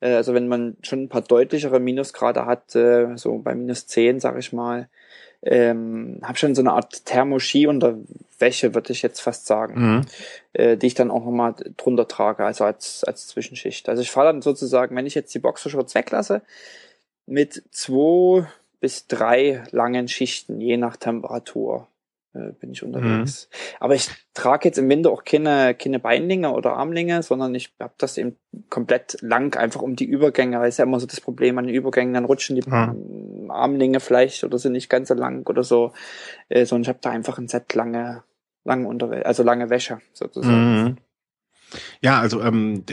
äh, 0.00 0.14
also 0.14 0.34
wenn 0.34 0.48
man 0.48 0.76
schon 0.82 1.04
ein 1.04 1.08
paar 1.08 1.22
deutlichere 1.22 1.80
Minusgrade 1.80 2.46
hat, 2.46 2.74
äh, 2.76 3.16
so 3.16 3.38
bei 3.38 3.54
minus 3.54 3.86
10, 3.86 4.20
sag 4.20 4.38
ich 4.38 4.52
mal, 4.52 4.88
ähm, 5.44 6.20
habe 6.22 6.38
schon 6.38 6.54
so 6.54 6.62
eine 6.62 6.72
Art 6.72 7.04
Thermoski 7.04 7.66
unter 7.66 7.96
Wäsche, 8.38 8.74
würde 8.74 8.92
ich 8.92 9.02
jetzt 9.02 9.20
fast 9.20 9.46
sagen, 9.46 9.74
mhm. 9.80 10.06
äh, 10.54 10.76
die 10.76 10.86
ich 10.86 10.94
dann 10.94 11.10
auch 11.10 11.24
nochmal 11.24 11.54
drunter 11.76 12.08
trage, 12.08 12.44
also 12.44 12.64
als, 12.64 13.04
als 13.04 13.28
Zwischenschicht. 13.28 13.88
Also 13.88 14.02
ich 14.02 14.10
fahre 14.10 14.28
dann 14.28 14.42
sozusagen, 14.42 14.96
wenn 14.96 15.06
ich 15.06 15.14
jetzt 15.14 15.34
die 15.34 15.38
Boxershorts 15.38 15.94
weglasse, 15.94 16.42
mit 17.26 17.62
zwei 17.70 18.46
bis 18.80 19.06
drei 19.06 19.62
langen 19.70 20.08
Schichten, 20.08 20.60
je 20.60 20.76
nach 20.76 20.96
Temperatur 20.96 21.88
äh, 22.34 22.52
bin 22.52 22.72
ich 22.72 22.82
unterwegs. 22.82 23.48
Mhm. 23.50 23.76
Aber 23.80 23.94
ich 23.94 24.08
trage 24.34 24.68
jetzt 24.68 24.78
im 24.78 24.88
Winter 24.88 25.10
auch 25.10 25.24
keine, 25.24 25.74
keine 25.74 25.98
Beinlinge 25.98 26.52
oder 26.52 26.74
Armlinge, 26.74 27.22
sondern 27.22 27.54
ich 27.54 27.72
habe 27.80 27.94
das 27.98 28.18
eben 28.18 28.36
komplett 28.70 29.16
lang, 29.20 29.56
einfach 29.56 29.82
um 29.82 29.96
die 29.96 30.04
Übergänge. 30.04 30.58
Das 30.58 30.68
ist 30.68 30.78
ja 30.78 30.84
immer 30.84 31.00
so 31.00 31.06
das 31.06 31.20
Problem 31.20 31.58
an 31.58 31.66
den 31.66 31.74
Übergängen, 31.74 32.14
dann 32.14 32.24
rutschen 32.24 32.56
die 32.56 32.68
mhm. 32.68 33.50
Armlinge 33.50 34.00
vielleicht 34.00 34.44
oder 34.44 34.58
sind 34.58 34.72
nicht 34.72 34.90
ganz 34.90 35.08
so 35.08 35.14
lang 35.14 35.48
oder 35.48 35.62
so. 35.62 35.92
Äh, 36.48 36.66
sondern 36.66 36.82
ich 36.82 36.88
habe 36.88 36.98
da 37.00 37.10
einfach 37.10 37.38
ein 37.38 37.48
Set 37.48 37.74
lange, 37.74 38.24
lange 38.64 38.88
Unterwäsche, 38.88 39.26
also 39.26 39.42
lange 39.42 39.70
Wäsche 39.70 40.00
sozusagen. 40.12 40.82
Mhm. 40.82 40.96
Ja, 42.00 42.20
also 42.20 42.40
ähm, 42.40 42.84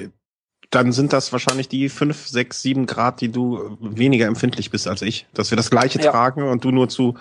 dann 0.72 0.94
sind 0.94 1.14
das 1.14 1.32
wahrscheinlich 1.32 1.68
die 1.68 1.90
fünf, 1.90 2.28
sechs, 2.28 2.62
sieben 2.62 2.86
Grad, 2.86 3.22
die 3.22 3.30
du 3.30 3.78
weniger 3.82 4.26
empfindlich 4.26 4.72
bist 4.72 4.88
als 4.88 5.02
ich. 5.02 5.28
Dass 5.34 5.52
wir 5.52 5.58
das 5.58 5.70
gleiche 5.70 6.00
ja. 6.00 6.12
tragen 6.12 6.44
und 6.44 6.64
du 6.64 6.72
nur 6.72 6.88
zu 6.90 7.16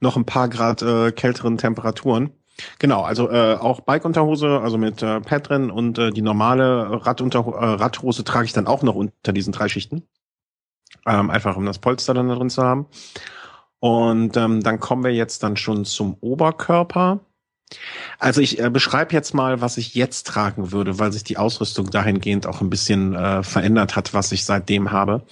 noch 0.00 0.16
ein 0.16 0.24
paar 0.24 0.48
Grad 0.48 0.82
äh, 0.82 1.12
kälteren 1.12 1.58
Temperaturen. 1.58 2.30
Genau, 2.78 3.02
also 3.02 3.30
äh, 3.30 3.54
auch 3.54 3.80
Bike-Unterhose, 3.80 4.60
also 4.60 4.76
mit 4.76 5.02
äh, 5.02 5.20
Pad 5.20 5.48
drin 5.48 5.70
und 5.70 5.98
äh, 5.98 6.10
die 6.10 6.22
normale 6.22 7.06
Radunter 7.06 7.40
äh, 7.40 7.64
Radhose 7.64 8.24
trage 8.24 8.44
ich 8.44 8.52
dann 8.52 8.66
auch 8.66 8.82
noch 8.82 8.94
unter 8.94 9.32
diesen 9.32 9.52
drei 9.52 9.68
Schichten. 9.68 10.02
Ähm, 11.06 11.30
einfach 11.30 11.56
um 11.56 11.64
das 11.64 11.78
Polster 11.78 12.14
dann 12.14 12.28
da 12.28 12.34
drin 12.34 12.50
zu 12.50 12.62
haben. 12.62 12.86
Und 13.78 14.36
ähm, 14.36 14.62
dann 14.62 14.80
kommen 14.80 15.04
wir 15.04 15.14
jetzt 15.14 15.42
dann 15.42 15.56
schon 15.56 15.84
zum 15.84 16.16
Oberkörper. 16.20 17.20
Also 18.18 18.40
ich 18.40 18.58
äh, 18.58 18.70
beschreibe 18.70 19.12
jetzt 19.14 19.34
mal, 19.34 19.60
was 19.60 19.76
ich 19.76 19.94
jetzt 19.94 20.26
tragen 20.26 20.72
würde, 20.72 20.98
weil 20.98 21.12
sich 21.12 21.24
die 21.24 21.38
Ausrüstung 21.38 21.90
dahingehend 21.90 22.46
auch 22.46 22.60
ein 22.60 22.70
bisschen 22.70 23.14
äh, 23.14 23.42
verändert 23.42 23.96
hat, 23.96 24.12
was 24.12 24.32
ich 24.32 24.44
seitdem 24.44 24.92
habe. 24.92 25.22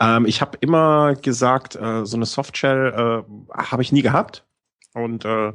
Ähm, 0.00 0.26
ich 0.26 0.40
habe 0.40 0.58
immer 0.60 1.14
gesagt, 1.14 1.76
äh, 1.76 2.04
so 2.04 2.16
eine 2.16 2.26
Softshell 2.26 3.24
äh, 3.26 3.58
habe 3.58 3.82
ich 3.82 3.92
nie 3.92 4.02
gehabt 4.02 4.44
und 4.94 5.24
äh, 5.24 5.52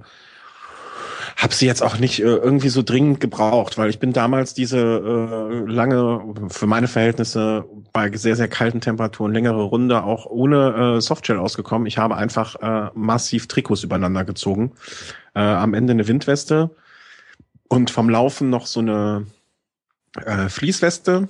habe 1.37 1.53
sie 1.53 1.65
jetzt 1.65 1.81
auch 1.81 1.97
nicht 1.97 2.19
äh, 2.19 2.23
irgendwie 2.23 2.69
so 2.69 2.83
dringend 2.83 3.19
gebraucht, 3.19 3.77
weil 3.77 3.89
ich 3.89 3.99
bin 3.99 4.13
damals 4.13 4.53
diese 4.53 4.79
äh, 4.79 5.71
lange, 5.71 6.21
für 6.49 6.67
meine 6.67 6.87
Verhältnisse 6.87 7.65
bei 7.93 8.11
sehr, 8.11 8.35
sehr 8.35 8.47
kalten 8.47 8.81
Temperaturen, 8.81 9.31
längere 9.31 9.61
Runde 9.61 10.03
auch 10.03 10.25
ohne 10.25 10.97
äh, 10.97 11.01
Softshell 11.01 11.37
ausgekommen. 11.37 11.85
Ich 11.85 11.99
habe 11.99 12.17
einfach 12.17 12.55
äh, 12.55 12.89
massiv 12.95 13.47
Trikots 13.47 13.83
übereinander 13.83 14.25
gezogen 14.25 14.71
äh, 15.35 15.39
am 15.39 15.75
Ende 15.75 15.91
eine 15.91 16.07
Windweste 16.07 16.71
und 17.69 17.91
vom 17.91 18.09
Laufen 18.09 18.49
noch 18.49 18.65
so 18.65 18.79
eine 18.79 19.27
äh, 20.15 20.49
Fließweste, 20.49 21.29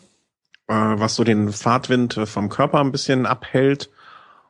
äh, 0.68 0.74
was 0.74 1.16
so 1.16 1.26
den 1.26 1.51
Fahrtwind 1.51 2.18
äh, 2.18 2.26
vom 2.26 2.47
Körper 2.47 2.80
ein 2.80 2.93
bisschen 2.93 3.26
abhält 3.26 3.89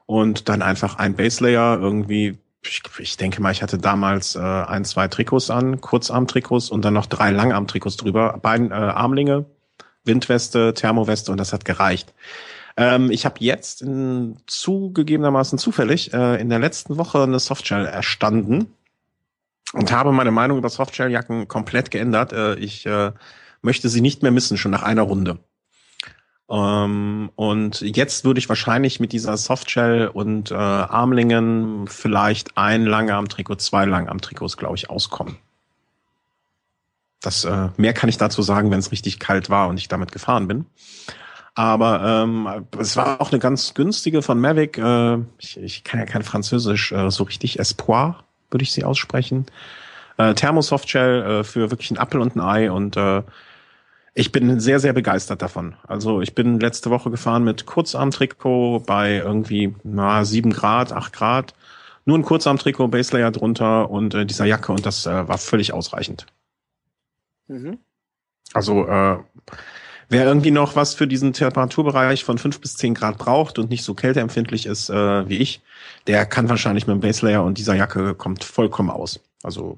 und 0.05 0.49
dann 0.49 0.61
einfach 0.61 0.97
ein 0.97 1.16
Baselayer 1.16 1.80
irgendwie. 1.80 2.38
Ich, 2.66 2.82
ich 2.99 3.18
denke 3.18 3.41
mal, 3.41 3.51
ich 3.51 3.61
hatte 3.61 3.78
damals 3.78 4.36
äh, 4.36 4.39
ein, 4.39 4.86
zwei 4.86 5.07
Trikots 5.07 5.49
an, 5.49 5.82
Kurzarmtrikots 5.82 6.70
und 6.70 6.86
dann 6.86 6.93
noch 6.93 7.07
drei 7.07 7.32
Langarmtrikots 7.32 7.97
drüber, 7.97 8.39
beiden 8.41 8.72
äh, 8.72 8.76
Armlinge, 8.76 9.45
Windweste, 10.06 10.74
Thermoweste 10.74 11.32
und 11.32 11.38
das 11.38 11.54
hat 11.54 11.66
gereicht. 11.66 12.14
Ähm, 12.78 13.12
ich 13.12 13.26
habe 13.26 13.36
jetzt 13.39 13.82
in, 13.82 14.38
zugegebenermaßen 14.47 15.58
zufällig 15.60 16.14
äh, 16.14 16.39
in 16.41 16.49
der 16.49 16.60
letzten 16.60 16.97
Woche 16.97 17.24
eine 17.24 17.39
Softshell 17.39 17.86
erstanden 17.86 18.74
und 19.74 19.91
habe 19.91 20.12
meine 20.12 20.32
Meinung 20.32 20.58
über 20.58 20.70
Softshell-Jacken 20.70 21.47
komplett 21.47 21.91
geändert. 21.91 22.34
Äh, 22.34 22.56
ich 22.56 22.86
äh, 22.86 23.12
möchte 23.62 23.89
sie 23.89 24.01
nicht 24.01 24.24
mehr 24.24 24.32
missen, 24.32 24.58
schon 24.58 24.72
nach 24.72 24.84
einer 24.84 25.04
Runde. 25.04 25.39
Ähm, 26.49 27.32
und 27.36 27.82
jetzt 27.82 28.26
würde 28.26 28.39
ich 28.39 28.49
wahrscheinlich 28.49 28.99
mit 28.99 29.12
dieser 29.12 29.38
Softshell 29.38 30.08
und 30.08 30.51
äh, 30.51 30.56
Armlingen 30.56 31.88
vielleicht 31.88 32.58
ein 32.58 32.86
Langarm-Trikot, 32.86 33.56
zwei 33.56 33.86
Langarm-Trikots, 33.86 34.58
glaube 34.58 34.76
ich, 34.76 34.89
auskommen. 34.89 35.38
Das 37.24 37.45
äh, 37.45 37.69
mehr 37.78 37.93
kann 37.93 38.09
ich 38.09 38.17
dazu 38.17 38.41
sagen, 38.41 38.69
wenn 38.69 38.80
es 38.80 38.91
richtig 38.91 39.19
kalt 39.19 39.49
war 39.49 39.69
und 39.69 39.78
ich 39.78 39.88
damit 39.88 40.11
gefahren 40.11 40.47
bin. 40.47 40.65
Aber 41.55 42.03
ähm, 42.03 42.65
es 42.78 42.97
war 42.97 43.21
auch 43.21 43.32
eine 43.32 43.39
ganz 43.39 43.74
günstige 43.74 44.21
von 44.21 44.39
Mavic. 44.39 44.78
Äh, 44.78 45.19
ich, 45.38 45.57
ich 45.57 45.84
kann 45.84 45.99
ja 45.99 46.05
kein 46.05 46.24
Französisch 46.24 46.91
äh, 46.91 47.09
so 47.09 47.24
richtig. 47.24 47.59
Espoir 47.59 48.24
würde 48.51 48.63
ich 48.63 48.74
sie 48.74 48.84
aussprechen. 48.84 49.45
Äh, 50.17 50.34
Thermosoftshell 50.34 51.24
äh, 51.24 51.43
für 51.43 51.71
wirklich 51.71 51.91
ein 51.91 51.97
Apfel 51.97 52.21
und 52.21 52.36
ein 52.36 52.41
Ei 52.41 52.71
und 52.71 52.97
äh, 52.97 53.24
ich 54.15 54.32
bin 54.32 54.59
sehr, 54.59 54.80
sehr 54.80 54.93
begeistert 54.93 55.41
davon. 55.41 55.76
Also 55.88 56.21
ich 56.21 56.36
bin 56.36 56.59
letzte 56.59 56.91
Woche 56.91 57.09
gefahren 57.09 57.43
mit 57.43 57.65
Kurzarmtrikot 57.65 58.84
bei 58.86 59.15
irgendwie 59.15 59.76
na, 59.84 60.24
7 60.24 60.51
Grad, 60.51 60.91
8 60.91 61.13
Grad. 61.13 61.53
Nur 62.05 62.17
ein 62.17 62.24
Kurzarmtrikot, 62.24 62.89
Baselayer 62.89 63.32
drunter 63.32 63.89
und 63.89 64.13
äh, 64.13 64.26
dieser 64.26 64.45
Jacke 64.45 64.71
und 64.71 64.86
das 64.86 65.05
äh, 65.05 65.28
war 65.28 65.38
völlig 65.38 65.74
ausreichend. 65.74 66.28
Mhm. 67.47 67.79
Also 68.53 68.87
äh, 68.87 69.17
wer 70.09 70.25
irgendwie 70.25 70.51
noch 70.51 70.75
was 70.75 70.93
für 70.93 71.07
diesen 71.07 71.33
Temperaturbereich 71.33 72.23
von 72.23 72.37
5 72.37 72.61
bis 72.61 72.75
10 72.75 72.93
Grad 72.93 73.17
braucht 73.17 73.57
und 73.59 73.69
nicht 73.69 73.83
so 73.83 73.93
kälteempfindlich 73.93 74.65
ist 74.65 74.89
äh, 74.89 75.27
wie 75.27 75.37
ich, 75.37 75.61
der 76.07 76.25
kann 76.25 76.49
wahrscheinlich 76.49 76.87
mit 76.87 76.95
dem 76.95 77.01
Baselayer 77.01 77.43
und 77.43 77.57
dieser 77.57 77.75
Jacke 77.75 78.13
kommt 78.15 78.43
vollkommen 78.43 78.89
aus. 78.89 79.19
Also 79.43 79.77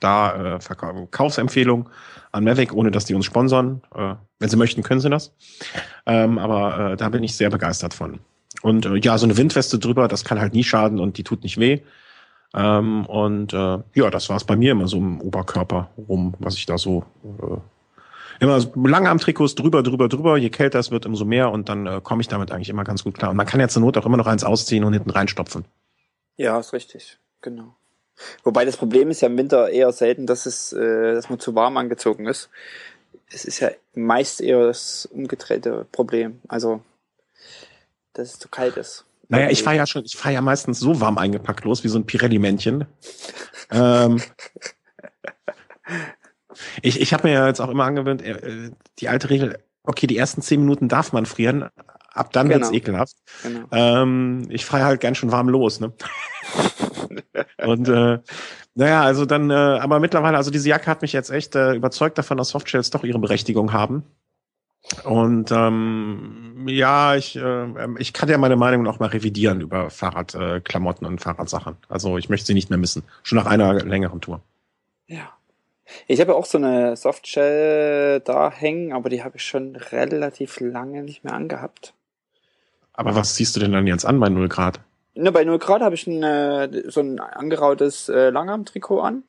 da 0.00 0.56
äh, 0.56 1.06
Kaufsempfehlung 1.10 1.88
an 2.32 2.44
Mavic, 2.44 2.72
ohne 2.72 2.90
dass 2.90 3.04
die 3.04 3.14
uns 3.14 3.24
sponsern. 3.24 3.80
Äh, 3.94 4.14
wenn 4.38 4.48
sie 4.48 4.56
möchten, 4.56 4.82
können 4.82 5.00
sie 5.00 5.08
das. 5.08 5.32
Ähm, 6.04 6.38
aber 6.38 6.92
äh, 6.92 6.96
da 6.96 7.08
bin 7.08 7.22
ich 7.22 7.36
sehr 7.36 7.50
begeistert 7.50 7.94
von. 7.94 8.20
Und 8.62 8.86
äh, 8.86 8.96
ja, 8.96 9.16
so 9.18 9.26
eine 9.26 9.36
Windweste 9.36 9.78
drüber, 9.78 10.08
das 10.08 10.24
kann 10.24 10.40
halt 10.40 10.52
nie 10.52 10.64
schaden 10.64 10.98
und 11.00 11.16
die 11.16 11.24
tut 11.24 11.42
nicht 11.42 11.58
weh. 11.58 11.80
Ähm, 12.54 13.04
und 13.06 13.52
äh, 13.52 13.78
ja, 13.94 14.10
das 14.10 14.28
war 14.28 14.36
es 14.36 14.44
bei 14.44 14.56
mir 14.56 14.72
immer 14.72 14.86
so 14.86 14.98
im 14.98 15.20
Oberkörper 15.20 15.90
rum, 16.08 16.34
was 16.38 16.54
ich 16.54 16.66
da 16.66 16.78
so 16.78 17.04
äh, 17.24 17.56
immer 18.40 18.60
Langarm-Trikots 18.74 19.56
drüber, 19.56 19.82
drüber, 19.82 20.08
drüber. 20.08 20.36
Je 20.36 20.50
kälter 20.50 20.78
es 20.78 20.90
wird, 20.90 21.06
umso 21.06 21.24
mehr. 21.24 21.50
Und 21.50 21.68
dann 21.68 21.86
äh, 21.86 22.00
komme 22.02 22.20
ich 22.20 22.28
damit 22.28 22.52
eigentlich 22.52 22.68
immer 22.68 22.84
ganz 22.84 23.02
gut 23.02 23.14
klar. 23.14 23.30
Und 23.30 23.36
man 23.36 23.46
kann 23.46 23.60
ja 23.60 23.68
zur 23.68 23.82
Not 23.82 23.96
auch 23.98 24.06
immer 24.06 24.16
noch 24.16 24.26
eins 24.26 24.44
ausziehen 24.44 24.84
und 24.84 24.92
hinten 24.92 25.10
reinstopfen. 25.10 25.64
Ja, 26.36 26.58
ist 26.58 26.72
richtig. 26.72 27.18
Genau. 27.40 27.74
Wobei 28.44 28.64
das 28.64 28.76
Problem 28.76 29.10
ist 29.10 29.20
ja 29.20 29.28
im 29.28 29.36
Winter 29.36 29.70
eher 29.70 29.90
selten, 29.92 30.26
dass 30.26 30.46
es, 30.46 30.72
äh, 30.72 31.14
dass 31.14 31.28
man 31.28 31.40
zu 31.40 31.54
warm 31.54 31.76
angezogen 31.76 32.26
ist. 32.26 32.50
Es 33.32 33.44
ist 33.44 33.58
ja 33.58 33.70
meist 33.94 34.40
eher 34.40 34.64
das 34.66 35.06
umgedrehte 35.06 35.86
Problem. 35.90 36.40
Also, 36.46 36.82
dass 38.12 38.34
es 38.34 38.38
zu 38.38 38.48
kalt 38.48 38.76
ist. 38.76 39.04
Naja, 39.28 39.50
ich 39.50 39.62
fahre 39.62 39.76
ja 39.76 39.86
schon, 39.86 40.04
ich 40.04 40.16
fahre 40.16 40.34
ja 40.34 40.40
meistens 40.40 40.80
so 40.80 41.00
warm 41.00 41.18
eingepackt 41.18 41.64
los, 41.64 41.84
wie 41.84 41.88
so 41.88 41.98
ein 41.98 42.06
Pirelli-Männchen. 42.06 42.86
ähm, 43.70 44.20
ich 46.82 47.00
ich 47.00 47.12
habe 47.12 47.28
mir 47.28 47.34
ja 47.34 47.46
jetzt 47.46 47.60
auch 47.60 47.70
immer 47.70 47.84
angewöhnt, 47.84 48.22
äh, 48.22 48.70
die 48.98 49.08
alte 49.08 49.30
Regel, 49.30 49.58
okay, 49.82 50.06
die 50.06 50.16
ersten 50.16 50.42
zehn 50.42 50.60
Minuten 50.60 50.88
darf 50.88 51.12
man 51.12 51.26
frieren, 51.26 51.68
ab 52.12 52.32
dann 52.32 52.48
genau. 52.48 52.60
wird's 52.60 52.72
ekelhaft. 52.72 53.16
Genau. 53.42 53.66
Ähm, 53.72 54.46
ich 54.48 54.64
fahre 54.64 54.84
halt 54.84 55.00
gern 55.00 55.14
schon 55.14 55.32
warm 55.32 55.48
los, 55.48 55.80
ne? 55.80 55.92
Und 57.64 57.88
äh, 57.88 58.18
naja, 58.74 59.02
also 59.02 59.24
dann, 59.24 59.50
äh, 59.50 59.54
aber 59.54 60.00
mittlerweile, 60.00 60.36
also 60.36 60.50
diese 60.50 60.68
Jacke 60.68 60.86
hat 60.86 61.02
mich 61.02 61.12
jetzt 61.12 61.30
echt 61.30 61.54
äh, 61.54 61.74
überzeugt 61.74 62.18
davon, 62.18 62.36
dass 62.36 62.48
Softshells 62.48 62.90
doch 62.90 63.04
ihre 63.04 63.18
Berechtigung 63.18 63.72
haben. 63.72 64.04
Und 65.04 65.50
ähm, 65.52 66.43
ja, 66.66 67.16
ich, 67.16 67.36
äh, 67.36 67.66
ich 67.98 68.12
kann 68.12 68.28
ja 68.28 68.38
meine 68.38 68.56
Meinung 68.56 68.82
noch 68.82 68.98
mal 68.98 69.08
revidieren 69.08 69.60
über 69.60 69.90
Fahrradklamotten 69.90 71.06
äh, 71.06 71.10
und 71.10 71.20
Fahrradsachen. 71.20 71.76
Also 71.88 72.18
ich 72.18 72.28
möchte 72.28 72.46
sie 72.46 72.54
nicht 72.54 72.70
mehr 72.70 72.78
missen. 72.78 73.02
Schon 73.22 73.38
nach 73.38 73.46
einer 73.46 73.74
längeren 73.84 74.20
Tour. 74.20 74.40
Ja. 75.06 75.32
Ich 76.06 76.20
habe 76.20 76.34
auch 76.34 76.46
so 76.46 76.58
eine 76.58 76.96
Softshell 76.96 78.20
da 78.20 78.50
hängen, 78.50 78.92
aber 78.92 79.10
die 79.10 79.22
habe 79.22 79.36
ich 79.36 79.44
schon 79.44 79.76
relativ 79.76 80.60
lange 80.60 81.02
nicht 81.02 81.24
mehr 81.24 81.34
angehabt. 81.34 81.92
Aber 82.94 83.14
was 83.14 83.34
ziehst 83.34 83.54
du 83.56 83.60
denn 83.60 83.72
dann 83.72 83.86
jetzt 83.86 84.06
an 84.06 84.20
bei 84.20 84.28
0 84.28 84.48
Grad? 84.48 84.80
Ne, 85.14 85.30
bei 85.30 85.44
0 85.44 85.58
Grad 85.58 85.82
habe 85.82 85.94
ich 85.94 86.06
ein, 86.06 86.22
äh, 86.22 86.90
so 86.90 87.00
ein 87.00 87.20
angerautes 87.20 88.08
äh, 88.08 88.30
Langarm-Trikot 88.30 89.00
an. 89.00 89.22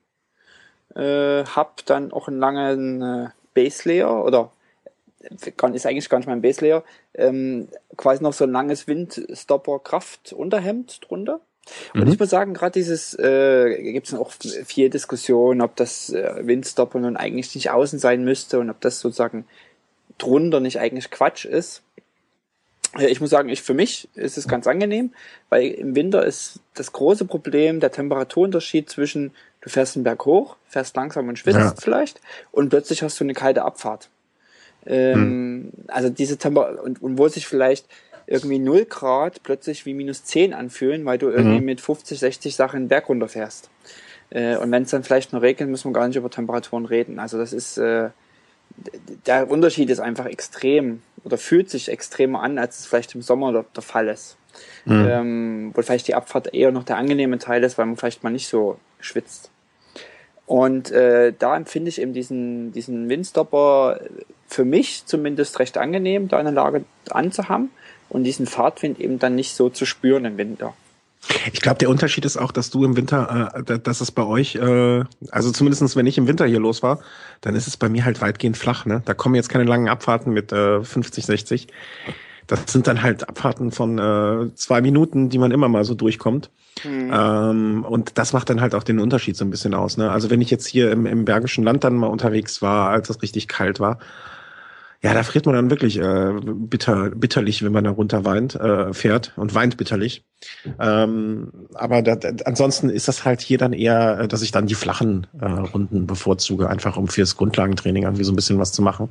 Äh, 0.95 1.45
hab 1.45 1.85
dann 1.85 2.11
auch 2.11 2.27
einen 2.27 2.39
langen 2.39 3.01
äh, 3.01 3.29
Baselayer 3.53 4.23
oder 4.23 4.39
äh, 4.41 4.54
ist 5.73 5.85
eigentlich 5.85 6.09
gar 6.09 6.17
nicht 6.17 6.27
mein 6.27 6.41
Baselayer. 6.41 6.83
Ähm, 7.13 7.67
quasi 7.97 8.23
noch 8.23 8.33
so 8.33 8.45
ein 8.45 8.51
langes 8.51 8.87
Windstopper-Kraft-Unterhemd 8.87 11.01
drunter. 11.07 11.39
Und 11.93 12.05
mhm. 12.05 12.11
ich 12.11 12.19
muss 12.19 12.29
sagen, 12.29 12.53
gerade 12.53 12.73
dieses, 12.73 13.17
äh, 13.17 13.91
gibt 13.91 14.07
es 14.07 14.13
auch 14.13 14.31
viel 14.31 14.89
Diskussionen, 14.89 15.61
ob 15.61 15.75
das 15.75 16.11
äh, 16.11 16.45
Windstopper 16.45 16.99
nun 16.99 17.17
eigentlich 17.17 17.55
nicht 17.55 17.71
außen 17.71 17.99
sein 17.99 18.23
müsste 18.23 18.59
und 18.59 18.69
ob 18.69 18.81
das 18.81 18.99
sozusagen 18.99 19.45
drunter 20.17 20.59
nicht 20.59 20.79
eigentlich 20.79 21.11
Quatsch 21.11 21.45
ist. 21.45 21.81
Ich 22.97 23.19
muss 23.19 23.29
sagen, 23.29 23.49
ich 23.49 23.61
für 23.61 23.73
mich 23.73 24.07
ist 24.15 24.37
es 24.37 24.47
ganz 24.47 24.67
angenehm, 24.67 25.13
weil 25.49 25.67
im 25.67 25.95
Winter 25.95 26.25
ist 26.25 26.61
das 26.75 26.93
große 26.93 27.25
Problem 27.25 27.81
der 27.81 27.91
Temperaturunterschied 27.91 28.89
zwischen 28.89 29.33
du 29.59 29.69
fährst 29.69 29.97
einen 29.97 30.05
Berg 30.05 30.25
hoch, 30.25 30.55
fährst 30.69 30.95
langsam 30.95 31.27
und 31.27 31.37
schwitzt 31.37 31.59
ja. 31.59 31.73
vielleicht 31.77 32.21
und 32.51 32.69
plötzlich 32.69 33.03
hast 33.03 33.19
du 33.19 33.25
eine 33.25 33.33
kalte 33.33 33.63
Abfahrt. 33.63 34.09
Ähm, 34.85 35.15
hm. 35.15 35.71
Also 35.87 36.09
diese 36.09 36.37
Temperatur 36.37 36.83
und, 36.83 37.01
und 37.01 37.17
wo 37.17 37.27
sich 37.27 37.47
vielleicht 37.47 37.87
irgendwie 38.27 38.59
0 38.59 38.85
Grad 38.85 39.43
plötzlich 39.43 39.85
wie 39.85 39.93
minus 39.93 40.23
10 40.23 40.53
anfühlen, 40.53 41.05
weil 41.05 41.17
du 41.17 41.29
irgendwie 41.29 41.59
mhm. 41.59 41.65
mit 41.65 41.81
50, 41.81 42.19
60 42.19 42.55
Sachen 42.55 42.81
den 42.81 42.87
Berg 42.87 43.09
runterfährst. 43.09 43.69
Äh, 44.31 44.57
und 44.57 44.71
wenn 44.71 44.83
es 44.83 44.89
dann 44.89 45.03
vielleicht 45.03 45.31
nur 45.31 45.41
regnet, 45.41 45.69
müssen 45.69 45.89
wir 45.89 45.93
gar 45.93 46.07
nicht 46.07 46.17
über 46.17 46.29
Temperaturen 46.29 46.85
reden. 46.85 47.19
Also 47.19 47.37
das 47.37 47.53
ist, 47.53 47.77
äh, 47.77 48.09
der 49.25 49.49
Unterschied 49.49 49.89
ist 49.89 49.99
einfach 49.99 50.25
extrem 50.25 51.01
oder 51.23 51.37
fühlt 51.37 51.69
sich 51.69 51.89
extremer 51.89 52.41
an, 52.41 52.57
als 52.57 52.79
es 52.79 52.85
vielleicht 52.85 53.15
im 53.15 53.21
Sommer 53.21 53.51
der, 53.51 53.65
der 53.75 53.83
Fall 53.83 54.07
ist. 54.07 54.37
Mhm. 54.85 55.07
Ähm, 55.09 55.71
wo 55.73 55.81
vielleicht 55.81 56.07
die 56.07 56.15
Abfahrt 56.15 56.53
eher 56.53 56.71
noch 56.71 56.83
der 56.83 56.97
angenehme 56.97 57.37
Teil 57.37 57.63
ist, 57.63 57.77
weil 57.77 57.85
man 57.85 57.97
vielleicht 57.97 58.23
mal 58.23 58.29
nicht 58.29 58.47
so 58.47 58.79
schwitzt. 58.99 59.51
Und 60.45 60.91
äh, 60.91 61.33
da 61.37 61.55
empfinde 61.55 61.89
ich 61.89 61.99
eben 61.99 62.13
diesen, 62.13 62.71
diesen 62.71 63.09
Windstopper 63.09 63.99
für 64.47 64.65
mich 64.65 65.05
zumindest 65.05 65.59
recht 65.59 65.77
angenehm, 65.77 66.27
da 66.27 66.37
eine 66.37 66.51
Lage 66.51 66.85
anzuhaben 67.09 67.71
und 68.09 68.23
diesen 68.23 68.45
Fahrtwind 68.45 68.99
eben 68.99 69.17
dann 69.17 69.35
nicht 69.35 69.55
so 69.55 69.69
zu 69.69 69.85
spüren 69.85 70.25
im 70.25 70.37
Winter. 70.37 70.73
Ich 71.51 71.61
glaube, 71.61 71.79
der 71.79 71.89
Unterschied 71.89 72.25
ist 72.25 72.37
auch, 72.37 72.51
dass 72.51 72.69
du 72.69 72.83
im 72.85 72.95
Winter, 72.95 73.51
äh, 73.67 73.79
dass 73.79 74.01
es 74.01 74.11
bei 74.11 74.23
euch, 74.23 74.55
äh, 74.55 75.03
also 75.31 75.51
zumindestens 75.51 75.95
wenn 75.95 76.05
ich 76.05 76.17
im 76.19 76.27
Winter 76.27 76.45
hier 76.45 76.59
los 76.59 76.83
war, 76.83 76.99
dann 77.41 77.55
ist 77.55 77.67
es 77.67 77.77
bei 77.77 77.89
mir 77.89 78.05
halt 78.05 78.21
weitgehend 78.21 78.57
flach. 78.57 78.85
Ne? 78.85 79.01
Da 79.05 79.15
kommen 79.15 79.33
jetzt 79.33 79.49
keine 79.49 79.63
langen 79.63 79.89
Abfahrten 79.89 80.33
mit 80.33 80.51
äh, 80.51 80.83
50, 80.83 81.25
60. 81.25 81.67
Das 82.47 82.71
sind 82.71 82.87
dann 82.87 83.01
halt 83.01 83.27
Abfahrten 83.27 83.71
von 83.71 83.97
äh, 83.97 84.53
zwei 84.55 84.81
Minuten, 84.81 85.29
die 85.29 85.37
man 85.37 85.51
immer 85.51 85.67
mal 85.67 85.83
so 85.83 85.95
durchkommt. 85.95 86.49
Mhm. 86.83 87.11
Ähm, 87.13 87.85
und 87.87 88.17
das 88.17 88.33
macht 88.33 88.49
dann 88.49 88.61
halt 88.61 88.75
auch 88.75 88.83
den 88.83 88.99
Unterschied 88.99 89.35
so 89.35 89.45
ein 89.45 89.49
bisschen 89.49 89.73
aus. 89.73 89.97
Ne? 89.97 90.11
Also 90.11 90.29
wenn 90.29 90.41
ich 90.41 90.51
jetzt 90.51 90.67
hier 90.67 90.91
im, 90.91 91.05
im 91.05 91.25
Bergischen 91.25 91.63
Land 91.63 91.83
dann 91.83 91.95
mal 91.95 92.07
unterwegs 92.07 92.61
war, 92.61 92.89
als 92.89 93.09
es 93.09 93.21
richtig 93.21 93.47
kalt 93.47 93.79
war, 93.79 93.99
ja, 95.05 95.13
da 95.13 95.21
friert 95.21 95.45
man 95.45 95.53
dann 95.53 95.69
wirklich 95.69 95.99
äh, 95.99 96.33
bitter, 96.43 97.11
bitterlich, 97.11 97.63
wenn 97.63 97.71
man 97.71 97.83
da 97.83 97.91
runter 97.91 98.25
weint, 98.25 98.55
äh, 98.55 98.91
fährt 98.91 99.33
und 99.35 99.53
weint 99.53 99.77
bitterlich. 99.77 100.23
Ähm, 100.79 101.51
aber 101.75 102.01
da, 102.01 102.17
ansonsten 102.45 102.89
ist 102.89 103.07
das 103.07 103.23
halt 103.23 103.41
hier 103.41 103.59
dann 103.59 103.73
eher, 103.73 104.21
äh, 104.21 104.27
dass 104.27 104.41
ich 104.41 104.51
dann 104.51 104.65
die 104.65 104.73
flachen 104.73 105.27
äh, 105.39 105.45
Runden 105.45 106.07
bevorzuge, 106.07 106.71
einfach 106.71 106.97
um 106.97 107.07
fürs 107.07 107.37
Grundlagentraining 107.37 108.01
irgendwie 108.01 108.23
so 108.23 108.31
ein 108.31 108.35
bisschen 108.35 108.57
was 108.57 108.71
zu 108.71 108.81
machen 108.81 109.09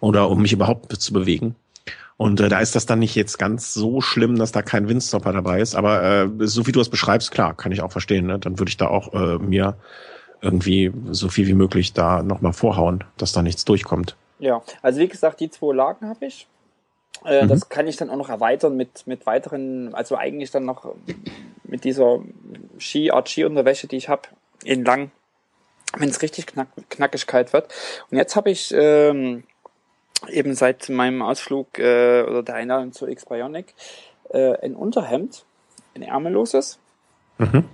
oder 0.00 0.28
um 0.28 0.42
mich 0.42 0.52
überhaupt 0.52 0.92
zu 0.92 1.12
bewegen. 1.14 1.54
Und 2.18 2.40
äh, 2.40 2.48
da 2.48 2.58
ist 2.58 2.74
das 2.74 2.84
dann 2.84 2.98
nicht 2.98 3.14
jetzt 3.14 3.38
ganz 3.38 3.72
so 3.72 4.00
schlimm, 4.00 4.36
dass 4.36 4.50
da 4.50 4.60
kein 4.60 4.88
Windstopper 4.88 5.32
dabei 5.32 5.60
ist. 5.60 5.76
Aber 5.76 6.02
äh, 6.02 6.28
so 6.40 6.66
wie 6.66 6.72
du 6.72 6.80
es 6.80 6.90
beschreibst, 6.90 7.30
klar, 7.30 7.54
kann 7.54 7.70
ich 7.70 7.80
auch 7.80 7.92
verstehen. 7.92 8.26
Ne? 8.26 8.40
Dann 8.40 8.58
würde 8.58 8.68
ich 8.68 8.76
da 8.76 8.88
auch 8.88 9.14
äh, 9.14 9.38
mir 9.38 9.76
irgendwie 10.40 10.92
so 11.10 11.28
viel 11.28 11.46
wie 11.46 11.54
möglich 11.54 11.92
da 11.92 12.22
nochmal 12.24 12.52
vorhauen, 12.52 13.04
dass 13.16 13.32
da 13.32 13.42
nichts 13.42 13.64
durchkommt. 13.64 14.16
Ja, 14.40 14.62
also 14.82 14.98
wie 14.98 15.08
gesagt, 15.08 15.38
die 15.38 15.48
zwei 15.48 15.72
Lagen 15.72 16.08
habe 16.08 16.26
ich. 16.26 16.48
Äh, 17.24 17.44
mhm. 17.44 17.48
Das 17.48 17.68
kann 17.68 17.86
ich 17.86 17.96
dann 17.96 18.10
auch 18.10 18.16
noch 18.16 18.28
erweitern 18.28 18.76
mit, 18.76 19.06
mit 19.06 19.24
weiteren, 19.24 19.94
also 19.94 20.16
eigentlich 20.16 20.50
dann 20.50 20.64
noch 20.64 20.92
mit 21.62 21.84
dieser 21.84 22.20
Ski, 22.78 23.12
Art 23.12 23.28
Ski-Unterwäsche, 23.28 23.86
die 23.86 23.96
ich 23.96 24.08
habe, 24.08 24.22
in 24.64 24.84
lang, 24.84 25.12
wenn 25.96 26.08
es 26.08 26.20
richtig 26.20 26.46
knack, 26.46 26.68
knackig 26.90 27.28
kalt 27.28 27.52
wird. 27.52 27.72
Und 28.10 28.18
jetzt 28.18 28.34
habe 28.34 28.50
ich 28.50 28.74
ähm, 28.76 29.44
eben 30.28 30.54
seit 30.54 30.88
meinem 30.88 31.22
Ausflug 31.22 31.78
äh, 31.78 32.22
oder 32.22 32.42
der 32.42 32.56
Einladung 32.56 32.92
zu 32.92 33.06
X-Bionic 33.06 33.74
äh, 34.30 34.54
ein 34.62 34.74
Unterhemd, 34.74 35.44
ein 35.94 36.02
ärmelloses, 36.02 36.78
mhm. 37.38 37.64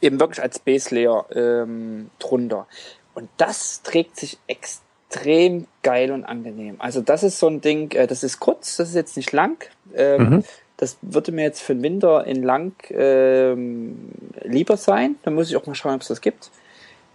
eben 0.00 0.20
wirklich 0.20 0.42
als 0.42 0.58
Base 0.58 0.94
Layer 0.94 1.26
ähm, 1.32 2.10
drunter. 2.18 2.66
Und 3.14 3.28
das 3.36 3.82
trägt 3.82 4.16
sich 4.16 4.38
extrem 4.46 5.66
geil 5.82 6.10
und 6.10 6.24
angenehm. 6.24 6.76
Also 6.78 7.00
das 7.00 7.22
ist 7.22 7.38
so 7.38 7.48
ein 7.48 7.60
Ding, 7.60 7.92
äh, 7.92 8.06
das 8.06 8.22
ist 8.22 8.40
kurz, 8.40 8.76
das 8.76 8.90
ist 8.90 8.94
jetzt 8.94 9.16
nicht 9.16 9.32
lang. 9.32 9.64
Ähm, 9.94 10.30
mhm. 10.30 10.44
Das 10.76 10.98
würde 11.02 11.30
mir 11.30 11.42
jetzt 11.42 11.62
für 11.62 11.74
den 11.74 11.82
Winter 11.82 12.26
in 12.26 12.42
lang 12.42 12.74
ähm, 12.90 14.10
lieber 14.42 14.76
sein. 14.76 15.16
Da 15.22 15.30
muss 15.30 15.48
ich 15.48 15.56
auch 15.56 15.66
mal 15.66 15.74
schauen, 15.74 15.94
ob 15.94 16.02
es 16.02 16.08
das 16.08 16.20
gibt. 16.20 16.50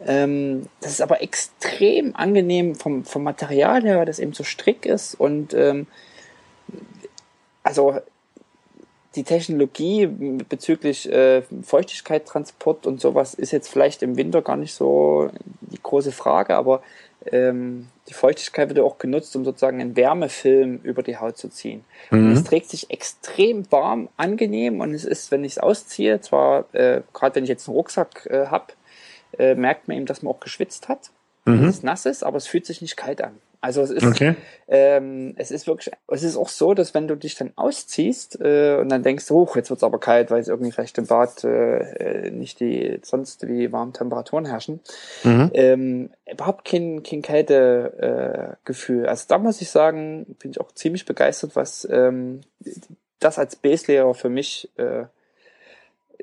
Ähm, 0.05 0.67
das 0.81 0.91
ist 0.91 1.01
aber 1.01 1.21
extrem 1.21 2.15
angenehm 2.15 2.75
vom, 2.75 3.03
vom 3.03 3.23
Material 3.23 3.83
her, 3.83 3.97
weil 3.97 4.05
das 4.05 4.19
eben 4.19 4.33
so 4.33 4.43
strick 4.43 4.85
ist 4.85 5.15
und 5.15 5.53
ähm, 5.53 5.87
also 7.63 7.99
die 9.15 9.23
Technologie 9.23 10.07
bezüglich 10.07 11.11
äh, 11.11 11.41
Feuchtigkeitstransport 11.63 12.85
und 12.85 13.01
sowas 13.01 13.33
ist 13.33 13.51
jetzt 13.51 13.69
vielleicht 13.69 14.03
im 14.03 14.17
Winter 14.17 14.41
gar 14.41 14.55
nicht 14.55 14.73
so 14.73 15.29
die 15.61 15.81
große 15.81 16.11
Frage, 16.11 16.55
aber 16.55 16.83
ähm, 17.31 17.87
die 18.07 18.13
Feuchtigkeit 18.13 18.69
wird 18.69 18.79
auch 18.79 18.97
genutzt, 18.97 19.35
um 19.35 19.43
sozusagen 19.43 19.81
einen 19.81 19.95
Wärmefilm 19.95 20.79
über 20.83 21.03
die 21.03 21.17
Haut 21.17 21.37
zu 21.37 21.49
ziehen. 21.49 21.83
Mhm. 22.11 22.31
es 22.31 22.43
trägt 22.43 22.69
sich 22.69 22.91
extrem 22.91 23.69
warm, 23.71 24.09
angenehm 24.15 24.79
und 24.79 24.93
es 24.93 25.05
ist, 25.05 25.31
wenn 25.31 25.43
ich 25.43 25.53
es 25.53 25.57
ausziehe, 25.57 26.21
zwar 26.21 26.73
äh, 26.73 27.01
gerade 27.11 27.35
wenn 27.35 27.43
ich 27.43 27.49
jetzt 27.49 27.67
einen 27.67 27.75
Rucksack 27.75 28.27
äh, 28.29 28.47
habe, 28.47 28.67
äh, 29.37 29.55
merkt 29.55 29.87
man 29.87 29.97
eben, 29.97 30.05
dass 30.05 30.21
man 30.21 30.33
auch 30.33 30.39
geschwitzt 30.39 30.87
hat, 30.89 31.11
mhm. 31.45 31.65
dass 31.65 31.77
es 31.77 31.83
nass 31.83 32.05
ist, 32.05 32.23
aber 32.23 32.37
es 32.37 32.47
fühlt 32.47 32.65
sich 32.65 32.81
nicht 32.81 32.97
kalt 32.97 33.21
an. 33.21 33.37
Also 33.61 33.81
es 33.81 33.91
ist, 33.91 34.05
okay. 34.05 34.35
ähm, 34.69 35.33
es 35.35 35.51
ist 35.51 35.67
wirklich, 35.67 35.93
es 36.07 36.23
ist 36.23 36.37
auch 36.37 36.47
so, 36.47 36.73
dass 36.73 36.93
wenn 36.93 37.09
du 37.09 37.15
dich 37.15 37.35
dann 37.35 37.51
ausziehst 37.57 38.39
äh, 38.39 38.77
und 38.79 38.87
dann 38.87 39.03
denkst, 39.03 39.29
hoch, 39.29 39.57
jetzt 39.57 39.69
wird's 39.69 39.83
aber 39.83 39.99
kalt, 39.99 40.31
weil 40.31 40.39
es 40.39 40.47
irgendwie 40.47 40.71
vielleicht 40.71 40.97
im 40.97 41.07
Bad 41.07 41.43
äh, 41.43 42.31
nicht 42.31 42.61
die 42.61 42.99
sonst 43.03 43.45
wie 43.49 43.73
warmen 43.73 43.91
Temperaturen 43.91 44.45
herrschen, 44.45 44.79
mhm. 45.25 45.51
ähm, 45.53 46.09
überhaupt 46.31 46.63
kein, 46.63 47.03
kein 47.03 47.21
kalte 47.21 48.55
äh, 48.55 48.55
Gefühl. 48.63 49.07
Also 49.07 49.25
da 49.27 49.37
muss 49.37 49.59
ich 49.59 49.69
sagen, 49.69 50.37
bin 50.39 50.51
ich 50.51 50.61
auch 50.61 50.71
ziemlich 50.71 51.03
begeistert, 51.03 51.57
was 51.57 51.85
ähm, 51.91 52.39
das 53.19 53.37
als 53.37 53.57
Base-Lehrer 53.57 54.13
für 54.13 54.29
mich 54.29 54.69
äh, 54.77 55.03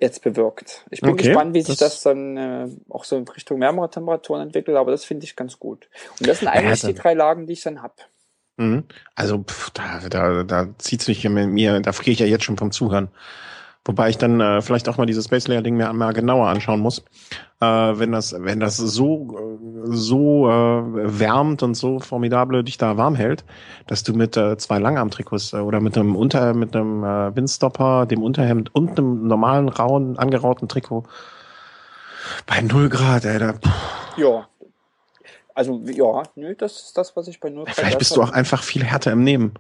jetzt 0.01 0.23
bewirkt. 0.23 0.85
Ich 0.91 1.01
bin 1.01 1.11
okay, 1.11 1.29
gespannt, 1.29 1.55
wie 1.55 1.63
sich 1.63 1.77
das, 1.77 1.95
das 1.95 2.03
dann 2.03 2.37
äh, 2.37 2.69
auch 2.91 3.05
so 3.05 3.17
in 3.17 3.27
Richtung 3.27 3.61
wärmerer 3.61 3.91
Temperaturen 3.91 4.43
entwickelt, 4.43 4.77
aber 4.77 4.91
das 4.91 5.05
finde 5.05 5.25
ich 5.25 5.37
ganz 5.37 5.59
gut. 5.59 5.89
Und 6.21 6.29
das 6.29 6.41
sind 6.41 6.49
eigentlich 6.49 6.83
ja, 6.83 6.89
die 6.89 6.95
drei 6.95 7.15
Lagen, 7.15 7.47
die 7.47 7.55
ich 7.55 7.63
dann 7.63 7.83
hab. 7.83 8.09
Mhm. 8.57 8.85
Also 9.15 9.43
pff, 9.43 9.71
da, 9.71 10.01
da, 10.09 10.43
da 10.43 10.69
zieht's 10.79 11.09
mich 11.09 11.27
mit 11.29 11.49
mir, 11.49 11.81
da 11.81 11.93
friere 11.93 12.13
ich 12.13 12.19
ja 12.21 12.27
jetzt 12.27 12.45
schon 12.45 12.57
vom 12.57 12.73
Zuhören. 12.73 13.09
Wobei 13.87 14.09
ich 14.09 14.19
dann 14.19 14.41
äh, 14.41 14.63
vielleicht 14.63 14.89
auch 14.89 14.99
mal 14.99 15.07
dieses 15.07 15.27
Space 15.27 15.47
Layer 15.47 15.63
Ding 15.63 15.77
mir 15.77 15.93
mal 15.93 16.13
genauer 16.13 16.49
anschauen 16.49 16.81
muss, 16.81 17.05
äh, 17.61 17.65
wenn 17.65 18.11
das 18.11 18.35
wenn 18.37 18.59
das 18.59 18.77
so 18.77 19.61
so 19.85 20.51
äh, 20.51 21.21
wärmt 21.21 21.63
und 21.63 21.75
so 21.77 22.01
formidable 22.01 22.65
dich 22.65 22.79
da 22.79 22.97
warm 22.97 23.15
hält, 23.15 23.45
dass 23.87 24.03
du 24.03 24.13
mit 24.13 24.37
äh, 24.37 24.59
zwei 24.59 24.81
Langarmtrikots 24.81 25.53
äh, 25.53 25.59
oder 25.59 25.81
mit 25.81 25.97
einem 25.97 26.17
Unter 26.17 26.53
mit 26.53 26.75
einem 26.75 27.05
äh, 27.05 27.37
Windstopper, 27.37 28.07
dem 28.07 28.25
Unterhemd 28.25 28.75
und 28.75 28.99
einem 28.99 29.29
normalen 29.29 29.69
rauen 29.69 30.19
angerauten 30.19 30.69
Trikot 30.69 31.05
bei 32.47 32.61
null 32.61 32.89
Grad, 32.89 33.25
ey, 33.25 33.39
da, 33.39 33.55
Ja. 34.17 34.49
Also 35.55 35.81
ja, 35.87 36.25
nö, 36.35 36.55
das 36.57 36.83
ist 36.83 36.99
das, 36.99 37.17
was 37.17 37.29
ich 37.29 37.39
bei 37.39 37.51
null 37.51 37.67
Grad. 37.67 37.77
Vielleicht 37.77 37.99
bist 37.99 38.17
du 38.17 38.23
auch 38.23 38.31
einfach 38.31 38.65
viel 38.65 38.83
härter 38.83 39.13
im 39.13 39.23
Nehmen. 39.23 39.55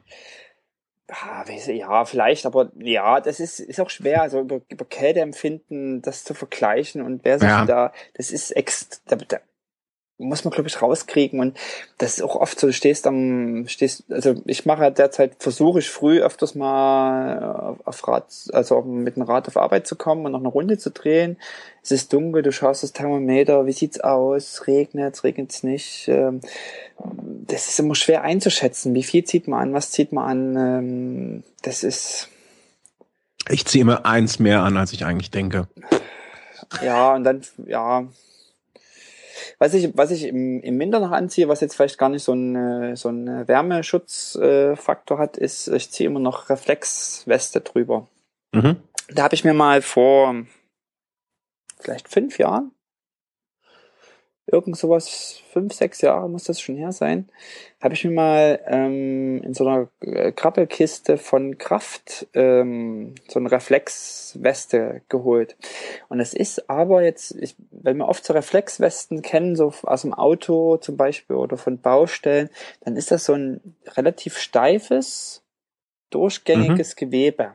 Ja, 1.08 2.04
vielleicht, 2.04 2.46
aber 2.46 2.72
ja, 2.78 3.20
das 3.20 3.38
ist, 3.38 3.60
ist 3.60 3.80
auch 3.80 3.90
schwer, 3.90 4.22
also 4.22 4.40
über, 4.40 4.60
über 4.68 4.84
Kälteempfinden 4.84 6.02
das 6.02 6.24
zu 6.24 6.34
vergleichen 6.34 7.02
und 7.02 7.24
wer 7.24 7.38
sich 7.38 7.48
ja. 7.48 7.64
da, 7.64 7.92
das 8.14 8.32
ist 8.32 8.50
ex, 8.50 9.02
da, 9.06 9.16
da 9.16 9.38
muss 10.18 10.44
man, 10.44 10.52
glaube 10.52 10.68
ich, 10.68 10.80
rauskriegen 10.80 11.40
und 11.40 11.58
das 11.98 12.14
ist 12.14 12.22
auch 12.22 12.36
oft 12.36 12.58
so, 12.58 12.68
du 12.68 12.72
stehst 12.72 13.06
am, 13.06 13.68
stehst, 13.68 14.04
also 14.10 14.34
ich 14.46 14.64
mache 14.64 14.90
derzeit, 14.90 15.36
versuche 15.38 15.80
ich 15.80 15.90
früh 15.90 16.20
öfters 16.20 16.54
mal 16.54 17.76
auf 17.84 18.08
Rad, 18.08 18.26
also 18.52 18.80
mit 18.82 19.16
dem 19.16 19.22
Rad 19.24 19.46
auf 19.48 19.56
Arbeit 19.56 19.86
zu 19.86 19.96
kommen 19.96 20.24
und 20.24 20.32
noch 20.32 20.40
eine 20.40 20.48
Runde 20.48 20.78
zu 20.78 20.90
drehen. 20.90 21.36
Es 21.82 21.90
ist 21.92 22.12
dunkel, 22.12 22.42
du 22.42 22.50
schaust 22.50 22.82
das 22.82 22.92
Thermometer, 22.92 23.66
wie 23.66 23.72
sieht's 23.72 24.00
aus, 24.00 24.66
regnet, 24.66 25.22
regnet's 25.22 25.62
nicht, 25.62 26.08
ähm, 26.08 26.40
das 27.46 27.68
ist 27.68 27.78
immer 27.78 27.94
schwer 27.94 28.22
einzuschätzen. 28.22 28.94
Wie 28.94 29.02
viel 29.02 29.24
zieht 29.24 29.48
man 29.48 29.60
an? 29.60 29.74
Was 29.74 29.90
zieht 29.90 30.12
man 30.12 30.24
an? 30.24 30.56
Ähm, 30.56 31.44
das 31.62 31.84
ist. 31.84 32.28
Ich 33.48 33.64
ziehe 33.66 33.82
immer 33.82 34.06
eins 34.06 34.38
mehr 34.38 34.62
an, 34.62 34.76
als 34.76 34.92
ich 34.92 35.04
eigentlich 35.04 35.30
denke. 35.30 35.68
Ja, 36.82 37.14
und 37.14 37.24
dann, 37.24 37.42
ja. 37.66 38.06
Was 39.58 39.74
ich, 39.74 39.96
was 39.96 40.10
ich 40.10 40.24
im, 40.24 40.60
im 40.60 40.78
Winter 40.78 41.00
noch 41.00 41.10
anziehe, 41.10 41.48
was 41.48 41.60
jetzt 41.60 41.74
vielleicht 41.74 41.98
gar 41.98 42.08
nicht 42.08 42.22
so 42.22 42.32
ein, 42.32 42.96
so 42.96 43.08
ein 43.08 43.48
Wärmeschutzfaktor 43.48 45.18
hat, 45.18 45.36
ist, 45.36 45.68
ich 45.68 45.90
ziehe 45.90 46.08
immer 46.08 46.20
noch 46.20 46.50
Reflexweste 46.50 47.60
drüber. 47.60 48.08
Mhm. 48.52 48.76
Da 49.08 49.24
habe 49.24 49.34
ich 49.34 49.44
mir 49.44 49.54
mal 49.54 49.82
vor 49.82 50.34
vielleicht 51.80 52.08
fünf 52.08 52.38
Jahren 52.38 52.72
irgend 54.46 54.76
sowas, 54.76 55.40
fünf, 55.52 55.72
sechs 55.74 56.00
Jahre 56.00 56.28
muss 56.28 56.44
das 56.44 56.60
schon 56.60 56.76
her 56.76 56.92
sein, 56.92 57.28
habe 57.80 57.94
ich 57.94 58.04
mir 58.04 58.12
mal 58.12 58.60
ähm, 58.66 59.42
in 59.42 59.54
so 59.54 59.66
einer 59.66 59.88
äh, 60.00 60.32
Krabbelkiste 60.32 61.18
von 61.18 61.58
Kraft 61.58 62.28
ähm, 62.34 63.14
so 63.26 63.40
eine 63.40 63.50
Reflexweste 63.50 65.02
geholt. 65.08 65.56
Und 66.08 66.20
es 66.20 66.32
ist 66.32 66.70
aber 66.70 67.02
jetzt, 67.02 67.34
ich, 67.40 67.56
wenn 67.70 67.96
wir 67.96 68.08
oft 68.08 68.24
so 68.24 68.32
Reflexwesten 68.32 69.22
kennen, 69.22 69.56
so 69.56 69.72
aus 69.82 70.02
dem 70.02 70.14
Auto 70.14 70.76
zum 70.76 70.96
Beispiel 70.96 71.36
oder 71.36 71.56
von 71.56 71.80
Baustellen, 71.80 72.48
dann 72.82 72.96
ist 72.96 73.10
das 73.10 73.24
so 73.24 73.34
ein 73.34 73.60
relativ 73.96 74.38
steifes, 74.38 75.42
durchgängiges 76.10 76.94
mhm. 76.94 76.98
Gewebe. 76.98 77.52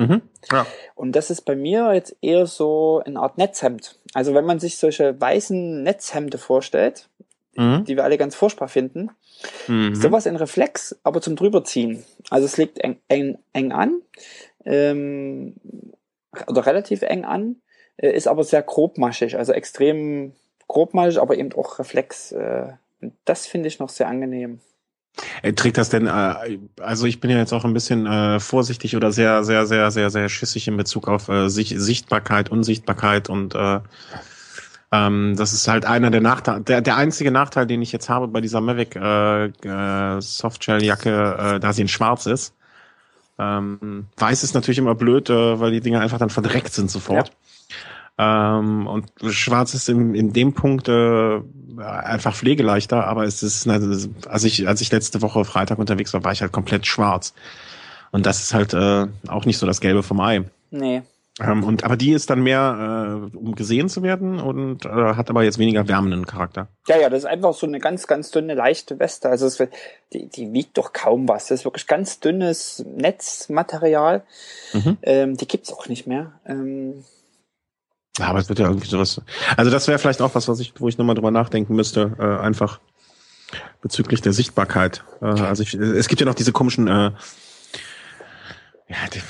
Mhm. 0.00 0.22
Ja. 0.50 0.66
Und 0.94 1.12
das 1.12 1.30
ist 1.30 1.42
bei 1.42 1.54
mir 1.54 1.92
jetzt 1.92 2.16
eher 2.22 2.46
so 2.46 3.02
eine 3.04 3.20
Art 3.20 3.36
Netzhemd. 3.36 3.98
Also 4.14 4.34
wenn 4.34 4.46
man 4.46 4.58
sich 4.58 4.78
solche 4.78 5.20
weißen 5.20 5.82
Netzhemde 5.82 6.38
vorstellt, 6.38 7.10
mhm. 7.54 7.84
die 7.84 7.96
wir 7.96 8.04
alle 8.04 8.16
ganz 8.16 8.34
furchtbar 8.34 8.68
finden, 8.68 9.10
mhm. 9.68 9.94
sowas 9.94 10.24
in 10.24 10.36
Reflex, 10.36 10.98
aber 11.02 11.20
zum 11.20 11.36
drüberziehen. 11.36 12.02
Also 12.30 12.46
es 12.46 12.56
liegt 12.56 12.78
eng, 12.78 12.98
eng, 13.08 13.38
eng 13.52 13.72
an, 13.72 14.00
ähm, 14.64 15.56
oder 16.46 16.64
relativ 16.64 17.02
eng 17.02 17.26
an, 17.26 17.56
äh, 17.98 18.10
ist 18.10 18.26
aber 18.26 18.42
sehr 18.42 18.62
grobmaschig, 18.62 19.36
also 19.36 19.52
extrem 19.52 20.32
grobmaschig, 20.66 21.20
aber 21.20 21.36
eben 21.36 21.52
auch 21.52 21.78
Reflex. 21.78 22.32
Äh, 22.32 22.68
das 23.26 23.46
finde 23.46 23.68
ich 23.68 23.78
noch 23.78 23.90
sehr 23.90 24.08
angenehm. 24.08 24.60
Äh, 25.42 25.52
trägt 25.52 25.76
das 25.76 25.88
denn, 25.88 26.06
äh, 26.06 26.58
also 26.80 27.06
ich 27.06 27.20
bin 27.20 27.30
ja 27.30 27.38
jetzt 27.38 27.52
auch 27.52 27.64
ein 27.64 27.74
bisschen 27.74 28.06
äh, 28.06 28.40
vorsichtig 28.40 28.96
oder 28.96 29.12
sehr, 29.12 29.44
sehr, 29.44 29.66
sehr, 29.66 29.90
sehr, 29.90 30.10
sehr 30.10 30.28
schissig 30.28 30.68
in 30.68 30.76
Bezug 30.76 31.08
auf 31.08 31.30
Sichtbarkeit, 31.48 32.50
Unsichtbarkeit 32.50 33.28
und 33.28 33.54
äh, 33.54 33.80
ähm, 34.92 35.36
das 35.36 35.52
ist 35.52 35.68
halt 35.68 35.84
einer 35.84 36.10
der 36.10 36.20
Nachteile, 36.20 36.62
der, 36.62 36.80
der 36.80 36.96
einzige 36.96 37.30
Nachteil, 37.30 37.66
den 37.66 37.80
ich 37.80 37.92
jetzt 37.92 38.08
habe 38.08 38.26
bei 38.28 38.40
dieser 38.40 38.60
Mavic 38.60 38.96
äh, 38.96 39.46
äh, 39.46 40.20
Softshell-Jacke, 40.20 41.36
äh, 41.38 41.60
da 41.60 41.72
sie 41.72 41.82
in 41.82 41.88
schwarz 41.88 42.26
ist. 42.26 42.54
Ähm, 43.38 44.06
weiß 44.16 44.42
ist 44.42 44.54
natürlich 44.54 44.78
immer 44.78 44.96
blöd, 44.96 45.30
äh, 45.30 45.60
weil 45.60 45.70
die 45.70 45.80
Dinger 45.80 46.00
einfach 46.00 46.18
dann 46.18 46.30
verdreckt 46.30 46.72
sind 46.72 46.90
sofort. 46.90 47.28
Ja. 47.28 47.34
Ähm, 48.20 48.86
und 48.86 49.06
Schwarz 49.30 49.72
ist 49.72 49.88
in, 49.88 50.14
in 50.14 50.34
dem 50.34 50.52
Punkt 50.52 50.88
äh, 50.88 51.40
einfach 51.78 52.34
pflegeleichter, 52.34 53.06
aber 53.06 53.24
es 53.24 53.42
ist, 53.42 53.66
also 53.66 54.46
ich, 54.46 54.68
als 54.68 54.82
ich 54.82 54.92
letzte 54.92 55.22
Woche 55.22 55.46
Freitag 55.46 55.78
unterwegs 55.78 56.12
war, 56.12 56.22
war 56.22 56.32
ich 56.32 56.42
halt 56.42 56.52
komplett 56.52 56.86
schwarz. 56.86 57.32
Und 58.12 58.26
das 58.26 58.42
ist 58.42 58.52
halt 58.52 58.74
äh, 58.74 59.06
auch 59.28 59.46
nicht 59.46 59.56
so 59.56 59.66
das 59.66 59.80
Gelbe 59.80 60.02
vom 60.02 60.20
Ei. 60.20 60.42
Nee. 60.70 61.00
Ähm, 61.40 61.64
und 61.64 61.84
aber 61.84 61.96
die 61.96 62.12
ist 62.12 62.28
dann 62.28 62.42
mehr, 62.42 63.30
äh, 63.32 63.36
um 63.36 63.54
gesehen 63.54 63.88
zu 63.88 64.02
werden 64.02 64.38
und 64.38 64.84
äh, 64.84 64.88
hat 64.88 65.30
aber 65.30 65.42
jetzt 65.42 65.58
weniger 65.58 65.88
wärmenden 65.88 66.26
Charakter. 66.26 66.68
Ja, 66.88 66.98
ja, 66.98 67.08
das 67.08 67.20
ist 67.20 67.24
einfach 67.24 67.54
so 67.54 67.66
eine 67.66 67.78
ganz, 67.78 68.06
ganz 68.06 68.30
dünne, 68.30 68.52
leichte 68.52 68.98
Weste. 68.98 69.30
Also 69.30 69.46
es, 69.46 69.56
die, 70.12 70.28
die 70.28 70.52
wiegt 70.52 70.76
doch 70.76 70.92
kaum 70.92 71.26
was. 71.26 71.46
Das 71.46 71.60
ist 71.60 71.64
wirklich 71.64 71.86
ganz 71.86 72.20
dünnes 72.20 72.84
Netzmaterial. 72.86 74.24
Mhm. 74.74 74.98
Ähm, 75.02 75.36
die 75.38 75.48
gibt's 75.48 75.72
auch 75.72 75.88
nicht 75.88 76.06
mehr. 76.06 76.32
Ähm, 76.44 77.04
ja, 78.20 78.26
aber 78.26 78.38
es 78.38 78.48
wird 78.48 78.58
ja 78.58 78.66
irgendwie 78.66 78.88
sowas. 78.88 79.20
Also 79.56 79.70
das 79.70 79.88
wäre 79.88 79.98
vielleicht 79.98 80.20
auch 80.20 80.34
was, 80.34 80.46
was 80.46 80.60
ich, 80.60 80.74
wo 80.78 80.88
ich 80.88 80.98
nochmal 80.98 81.14
drüber 81.14 81.30
nachdenken 81.30 81.74
müsste, 81.74 82.12
äh, 82.18 82.44
einfach 82.44 82.80
bezüglich 83.80 84.20
der 84.20 84.32
Sichtbarkeit. 84.32 85.02
Äh, 85.22 85.26
also 85.26 85.62
ich, 85.62 85.74
es 85.74 86.08
gibt 86.08 86.20
ja 86.20 86.26
noch 86.26 86.34
diese 86.34 86.52
komischen, 86.52 86.86
äh, 86.86 87.12
ja, 88.88 88.96
die, 89.14 89.22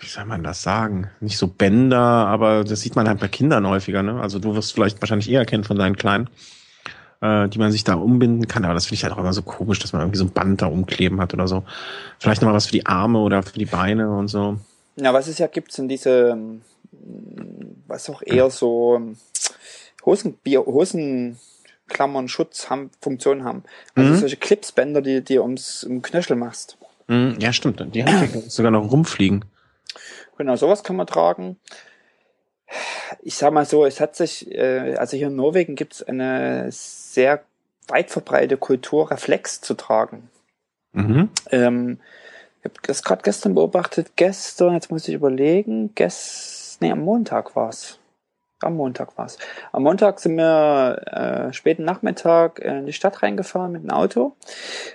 wie 0.00 0.06
soll 0.06 0.26
man 0.26 0.44
das 0.44 0.62
sagen? 0.62 1.10
Nicht 1.20 1.38
so 1.38 1.48
Bänder, 1.48 1.98
aber 1.98 2.62
das 2.62 2.80
sieht 2.80 2.94
man 2.94 3.08
halt 3.08 3.18
bei 3.18 3.28
Kindern 3.28 3.66
häufiger. 3.66 4.02
Ne? 4.02 4.20
Also 4.20 4.38
du 4.38 4.54
wirst 4.54 4.72
vielleicht 4.72 5.02
wahrscheinlich 5.02 5.28
eher 5.28 5.44
kennen 5.44 5.64
von 5.64 5.76
deinen 5.76 5.96
Kleinen, 5.96 6.30
äh, 7.20 7.48
die 7.48 7.58
man 7.58 7.72
sich 7.72 7.82
da 7.82 7.94
umbinden 7.94 8.46
kann. 8.46 8.64
Aber 8.64 8.74
das 8.74 8.86
finde 8.86 8.94
ich 8.94 9.02
halt 9.02 9.12
auch 9.12 9.18
immer 9.18 9.32
so 9.32 9.42
komisch, 9.42 9.80
dass 9.80 9.92
man 9.92 10.02
irgendwie 10.02 10.18
so 10.18 10.24
ein 10.24 10.30
Band 10.30 10.62
da 10.62 10.66
umkleben 10.66 11.20
hat 11.20 11.34
oder 11.34 11.48
so. 11.48 11.64
Vielleicht 12.20 12.42
nochmal 12.42 12.54
was 12.54 12.66
für 12.66 12.72
die 12.72 12.86
Arme 12.86 13.18
oder 13.18 13.42
für 13.42 13.58
die 13.58 13.66
Beine 13.66 14.08
und 14.08 14.28
so. 14.28 14.58
Ja, 14.94 15.12
was 15.12 15.26
es 15.26 15.38
ja 15.38 15.48
gibt, 15.48 15.72
sind 15.72 15.88
diese 15.88 16.36
was 17.88 18.08
auch 18.08 18.22
eher 18.24 18.50
so 18.50 19.00
Hosen, 20.04 20.34
Bier, 20.34 20.64
Hosenklammern, 20.64 22.28
Schutz 22.28 22.70
haben, 22.70 22.90
Funktion 23.00 23.44
haben. 23.44 23.64
Also 23.94 24.12
mhm. 24.12 24.16
solche 24.16 24.36
Clipsbänder, 24.36 25.02
die 25.02 25.22
dir 25.22 25.42
ums 25.42 25.84
um 25.84 26.02
Knöchel 26.02 26.36
machst. 26.36 26.78
Mhm, 27.08 27.36
ja, 27.40 27.52
stimmt. 27.52 27.82
Die 27.94 28.04
haben 28.04 28.42
sogar 28.48 28.70
noch 28.70 28.90
rumfliegen. 28.90 29.44
Genau, 30.36 30.54
sowas 30.56 30.84
kann 30.84 30.96
man 30.96 31.06
tragen. 31.06 31.56
Ich 33.22 33.34
sag 33.34 33.52
mal 33.52 33.64
so, 33.64 33.86
es 33.86 33.98
hat 34.00 34.14
sich, 34.14 34.50
äh, 34.52 34.94
also 34.96 35.16
hier 35.16 35.28
in 35.28 35.36
Norwegen 35.36 35.74
gibt 35.74 35.94
es 35.94 36.02
eine 36.02 36.68
sehr 36.70 37.42
weit 37.88 38.10
verbreitete 38.10 38.58
Kultur, 38.58 39.10
Reflex 39.10 39.62
zu 39.62 39.74
tragen. 39.74 40.28
Mhm. 40.92 41.30
Ähm, 41.50 41.98
ich 42.60 42.64
habe 42.66 42.74
das 42.82 43.02
gerade 43.02 43.22
gestern 43.22 43.54
beobachtet. 43.54 44.12
Gestern, 44.16 44.74
jetzt 44.74 44.90
muss 44.90 45.08
ich 45.08 45.14
überlegen, 45.14 45.94
gestern 45.94 46.57
nee, 46.80 46.90
am 46.90 47.00
Montag 47.00 47.54
war's. 47.56 47.98
Am 48.60 48.74
Montag 48.74 49.16
war's. 49.16 49.38
Am 49.70 49.84
Montag 49.84 50.18
sind 50.18 50.34
wir 50.36 51.00
äh, 51.06 51.52
späten 51.52 51.84
Nachmittag 51.84 52.58
in 52.58 52.86
die 52.86 52.92
Stadt 52.92 53.22
reingefahren 53.22 53.70
mit 53.70 53.84
dem 53.84 53.90
Auto 53.90 54.34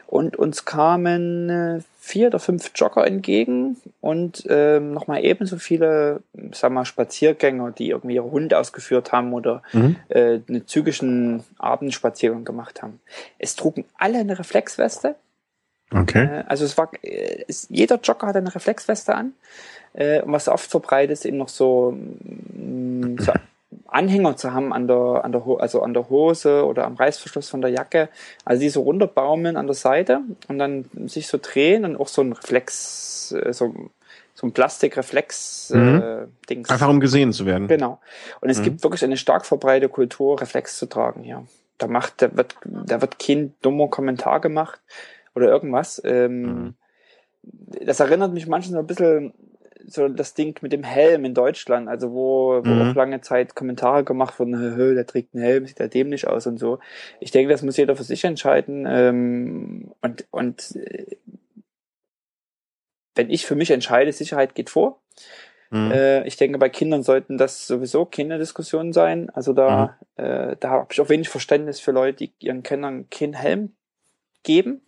und 0.06 0.36
uns 0.36 0.66
kamen 0.66 1.50
äh, 1.50 1.80
vier 1.98 2.28
oder 2.28 2.40
fünf 2.40 2.72
Jogger 2.76 3.08
entgegen 3.08 3.78
und 4.02 4.46
ähm, 4.50 4.92
nochmal 4.92 5.24
ebenso 5.24 5.56
viele, 5.56 6.22
sagen 6.52 6.74
wir 6.74 6.84
Spaziergänger, 6.84 7.72
die 7.72 7.92
irgendwie 7.92 8.16
ihre 8.16 8.30
Hunde 8.30 8.60
ausgeführt 8.60 9.14
haben 9.14 9.32
oder 9.32 9.62
mhm. 9.72 9.96
äh, 10.10 10.42
einen 10.46 10.68
zügigen 10.68 11.46
Abendspaziergang 11.58 12.44
gemacht 12.44 12.82
haben. 12.82 13.00
Es 13.40 13.56
trugen 13.56 13.86
alle 13.98 14.18
eine 14.18 14.38
Reflexweste. 14.38 15.16
Okay. 15.94 16.26
Äh, 16.26 16.44
also 16.48 16.66
es 16.66 16.78
war, 16.78 16.90
äh, 17.02 17.46
es, 17.48 17.68
jeder 17.70 18.00
Jogger 18.02 18.28
hatte 18.28 18.40
eine 18.40 18.54
Reflexweste 18.54 19.16
an. 19.16 19.34
Äh, 19.94 20.22
was 20.26 20.48
oft 20.48 20.70
verbreitet 20.70 21.12
ist, 21.12 21.26
eben 21.26 21.38
noch 21.38 21.50
so, 21.50 21.92
mm, 21.92 23.18
so 23.20 23.32
Anhänger 23.88 24.36
zu 24.38 24.54
haben 24.54 24.74
an 24.74 24.88
der, 24.88 25.24
an 25.24 25.32
der, 25.32 25.44
also 25.60 25.84
an 25.84 25.94
der 25.94 26.10
Hose 26.10 26.66
oder 26.66 26.86
am 26.86 26.96
Reißverschluss 26.96 27.50
von 27.50 27.62
der 27.62 27.70
Jacke, 27.70 28.10
also 28.44 28.62
die 28.62 28.70
so 28.70 28.82
runterbaumeln 28.82 29.56
an 29.56 29.68
der 29.68 29.76
Seite 29.76 30.22
und 30.48 30.58
dann 30.58 30.86
sich 31.06 31.28
so 31.28 31.38
drehen 31.40 31.86
und 31.86 31.96
auch 31.98 32.08
so 32.08 32.24
ein 32.24 32.34
Reflex, 32.34 33.30
so, 33.30 33.76
so 34.34 34.48
ein 34.48 34.52
Plastikreflex-Dings. 34.52 36.70
Mhm. 36.70 36.74
Einfach 36.74 36.90
um 36.90 37.00
gesehen 37.00 37.34
zu 37.34 37.46
werden. 37.46 37.68
Genau. 37.68 38.00
Und 38.42 38.50
es 38.50 38.58
mhm. 38.60 38.64
gibt 38.64 38.84
wirklich 38.84 39.04
eine 39.04 39.18
stark 39.18 39.46
verbreitete 39.46 39.90
Kultur, 39.90 40.42
Reflex 40.42 40.78
zu 40.78 40.88
tragen 40.88 41.22
hier. 41.22 41.46
Da 41.78 41.86
macht, 41.88 42.22
da 42.22 42.36
wird, 42.36 42.56
da 42.64 43.02
wird 43.02 43.20
kein 43.20 43.54
dummer 43.62 43.90
Kommentar 43.90 44.40
gemacht 44.40 44.80
oder 45.36 45.48
irgendwas. 45.48 46.02
Ähm, 46.06 46.42
mhm. 46.42 46.74
Das 47.86 48.00
erinnert 48.00 48.34
mich 48.34 48.48
manchmal 48.48 48.74
so 48.74 48.80
ein 48.80 48.88
bisschen 48.88 49.34
so 49.86 50.08
das 50.08 50.34
Ding 50.34 50.58
mit 50.62 50.72
dem 50.72 50.84
Helm 50.84 51.26
in 51.26 51.34
Deutschland, 51.34 51.90
also 51.90 52.14
wo, 52.14 52.62
wo 52.64 52.70
mhm. 52.70 52.92
auch 52.92 52.96
lange 52.96 53.22
Zeit 53.22 53.56
Kommentare 53.56 54.04
gemacht 54.04 54.40
wurden, 54.40 54.54
der 54.96 55.06
trägt 55.06 55.36
einen 55.36 55.44
Helm, 55.44 55.66
sieht 55.66 55.80
ja 55.80 55.88
dämlich 55.88 56.28
aus 56.28 56.48
und 56.48 56.58
so. 56.58 56.80
Ich 57.20 57.32
denke, 57.32 57.52
das 57.52 57.64
muss 57.64 57.78
jeder 57.78 57.96
für 57.96 58.04
sich 58.04 58.24
entscheiden. 58.24 58.86
Ähm, 58.88 59.92
und 60.02 60.26
und 60.32 60.76
äh, 60.76 61.18
wenn 63.16 63.30
ich 63.30 63.46
für 63.46 63.56
mich 63.56 63.72
entscheide, 63.72 64.12
Sicherheit 64.12 64.56
geht 64.56 64.70
vor. 64.70 65.02
Mhm. 65.70 65.92
Äh, 65.92 66.28
ich 66.28 66.38
denke, 66.38 66.58
bei 66.58 66.70
Kindern 66.70 67.04
sollten 67.04 67.38
das 67.38 67.68
sowieso 67.68 68.06
keine 68.06 68.38
Diskussionen 68.38 68.94
sein. 68.94 69.30
Also 69.32 69.54
da, 69.54 69.98
mhm. 70.18 70.24
äh, 70.24 70.56
da 70.60 70.70
habe 70.70 70.88
ich 70.92 71.02
auch 71.02 71.10
wenig 71.10 71.30
Verständnis 71.30 71.80
für 71.80 71.92
Leute, 71.92 72.18
die 72.18 72.32
ihren 72.40 72.64
Kindern 72.64 73.10
keinen 73.10 73.34
Helm 73.34 73.74
geben. 74.44 74.82